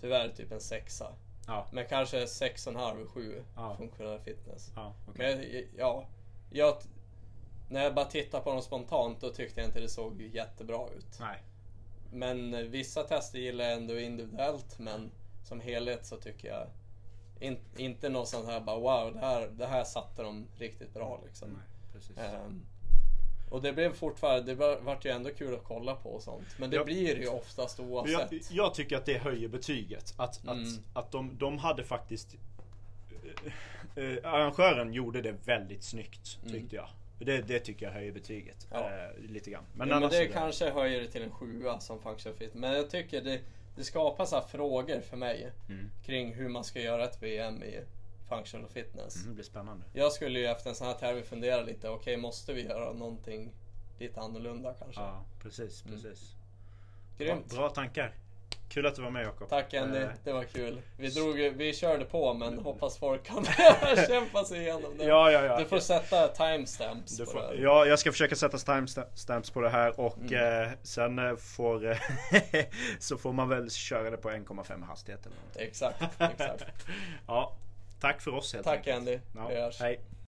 Tyvärr 0.00 0.28
typ 0.28 0.52
en 0.52 0.60
sexa. 0.60 1.12
ja, 1.46 1.66
Men 1.72 1.86
kanske 1.86 2.26
sex 2.26 2.66
och 2.66 2.72
en 2.72 2.78
halv, 2.78 3.06
sju 3.06 3.42
Ja. 3.56 3.76
funktionell 3.78 4.18
fitness. 4.20 4.72
ja, 4.76 4.94
okej. 5.08 5.36
Men 5.36 5.64
ja, 5.80 6.06
jag, 6.50 6.76
när 7.72 7.82
jag 7.84 7.94
bara 7.94 8.04
tittar 8.04 8.40
på 8.40 8.50
dem 8.52 8.62
spontant 8.62 9.20
då 9.20 9.30
tyckte 9.30 9.60
jag 9.60 9.68
inte 9.68 9.80
det 9.80 9.88
såg 9.88 10.22
jättebra 10.22 10.88
ut. 10.96 11.18
Nej. 11.20 11.38
Men 12.12 12.70
vissa 12.70 13.02
tester 13.02 13.38
gillar 13.38 13.64
jag 13.64 13.72
ändå 13.74 13.98
individuellt 14.00 14.78
men 14.78 15.10
som 15.44 15.60
helhet 15.60 16.06
så 16.06 16.16
tycker 16.16 16.48
jag 16.48 16.66
in, 17.40 17.58
inte 17.76 18.08
något 18.08 18.28
sånt 18.28 18.46
här 18.46 18.60
bara 18.60 18.78
wow, 18.78 19.12
det 19.12 19.18
här, 19.20 19.48
det 19.48 19.66
här 19.66 19.84
satte 19.84 20.22
de 20.22 20.46
riktigt 20.58 20.94
bra 20.94 21.20
liksom. 21.26 21.48
Nej, 21.48 21.60
precis. 21.92 22.18
Ehm, 22.18 22.62
och 23.50 23.62
det 23.62 23.72
blev 23.72 23.92
fortfarande, 23.94 24.42
det 24.42 24.54
var, 24.54 24.76
vart 24.80 25.04
ju 25.04 25.10
ändå 25.10 25.30
kul 25.30 25.54
att 25.54 25.64
kolla 25.64 25.94
på 25.94 26.10
och 26.10 26.22
sånt. 26.22 26.46
Men 26.58 26.70
det 26.70 26.76
Ja. 26.76 26.84
blir 26.84 27.14
det 27.14 27.20
ju 27.20 27.28
oftast 27.28 27.80
oavsett. 27.80 28.32
Jag, 28.32 28.40
jag 28.50 28.74
tycker 28.74 28.96
att 28.96 29.06
det 29.06 29.18
höjer 29.18 29.48
betyget. 29.48 30.14
Att, 30.16 30.42
Mm. 30.44 30.62
att, 30.62 31.04
att 31.04 31.12
de, 31.12 31.36
de 31.38 31.58
hade 31.58 31.84
faktiskt... 31.84 32.36
eh, 33.96 34.04
eh, 34.04 34.32
arrangören 34.32 34.92
gjorde 34.92 35.22
det 35.22 35.32
väldigt 35.44 35.82
snyggt 35.82 36.38
Mm. 36.42 36.52
tyckte 36.52 36.76
jag. 36.76 36.88
Det, 37.24 37.42
det 37.42 37.58
tycker 37.60 37.86
jag 37.86 37.92
höjer 37.92 38.12
betyget. 38.12 38.66
Ja. 38.70 38.90
Eh, 38.90 39.20
lite 39.30 39.50
grann. 39.50 39.64
Men 39.74 39.88
ja, 39.88 40.00
men 40.00 40.10
det 40.10 40.18
det, 40.18 40.26
kanske 40.26 40.70
höjer 40.70 41.00
det 41.00 41.06
till 41.08 41.22
en 41.22 41.30
sjua 41.30 41.80
som 41.80 42.00
function 42.02 42.34
fit. 42.34 42.54
Men 42.54 42.72
jag 42.72 42.90
tycker 42.90 43.20
det, 43.22 43.40
det 43.76 43.84
skapar 43.84 44.24
så 44.24 44.36
här 44.36 44.42
frågor 44.42 45.00
för 45.00 45.16
mig 45.16 45.52
Mm. 45.68 45.90
kring 46.04 46.34
hur 46.34 46.48
man 46.48 46.64
ska 46.64 46.80
göra 46.80 47.04
ett 47.04 47.22
VM 47.22 47.62
i 47.62 47.80
functional 48.28 48.68
fitness. 48.68 49.16
Mm, 49.16 49.28
det 49.28 49.34
blir 49.34 49.44
spännande. 49.44 49.84
Jag 49.92 50.12
skulle 50.12 50.38
ju 50.38 50.46
efter 50.46 50.70
en 50.70 50.76
sån 50.76 50.86
här 50.86 50.94
tävling 50.94 51.24
fundera 51.24 51.60
lite, 51.62 51.88
okej 51.88 52.16
måste 52.16 52.52
vi 52.52 52.62
göra 52.64 52.92
någonting 52.92 53.52
lite 53.98 54.20
annorlunda 54.20 54.74
kanske? 54.78 55.00
Ja, 55.00 55.24
precis, 55.42 55.84
Mm. 55.84 55.94
precis. 56.02 56.34
Grymt. 57.18 57.48
Bra, 57.50 57.56
bra 57.58 57.68
tankar. 57.70 58.14
Kul 58.72 58.86
att 58.86 58.94
du 58.96 59.02
var 59.02 59.10
med 59.10 59.24
Jakob. 59.24 59.48
Tack 59.48 59.74
Andy, 59.74 59.98
Eh, 59.98 60.08
det 60.24 60.32
var 60.32 60.44
kul. 60.44 60.80
Vi, 60.98 61.08
drog, 61.08 61.34
vi 61.36 61.74
körde 61.74 62.04
på 62.04 62.34
men 62.34 62.58
hoppas 62.58 62.98
folk 62.98 63.24
kan 63.24 63.44
kämpa 64.08 64.44
sig 64.44 64.60
igenom 64.60 64.98
det. 64.98 65.04
Ja, 65.04 65.30
ja, 65.30 65.44
ja. 65.44 65.58
Du 65.58 65.64
får 65.64 65.78
sätta 65.78 66.28
timestamps 66.28 67.16
Du 67.16 67.24
på 67.24 67.30
får, 67.30 67.40
det. 67.40 67.46
här. 67.46 67.54
ja, 67.54 67.86
jag 67.86 67.98
ska 67.98 68.12
försöka 68.12 68.36
sätta 68.36 68.58
timestamps 68.58 69.50
på 69.50 69.60
det 69.60 69.68
här 69.70 70.00
och 70.00 70.18
Mm. 70.18 70.62
eh, 70.62 70.68
sen 70.82 71.18
eh, 71.18 71.36
får 71.36 71.90
eh, 71.90 71.96
så 72.98 73.16
får 73.18 73.32
man 73.32 73.48
väl 73.48 73.70
köra 73.70 74.10
det 74.10 74.16
på 74.16 74.30
1,5 74.30 74.84
hastighet 74.84 75.26
eller 75.26 75.36
något. 75.36 75.56
Exakt, 75.56 76.02
exakt. 76.20 76.64
Ja, 77.26 77.52
tack 78.00 78.20
för 78.20 78.34
oss 78.34 78.52
helt 78.52 78.64
Tack 78.64 78.76
enkelt. 78.76 78.96
Andy, 78.96 79.18
Ja, 79.36 79.48
vi 79.48 79.54
hörs. 79.60 79.80
hej. 79.80 80.00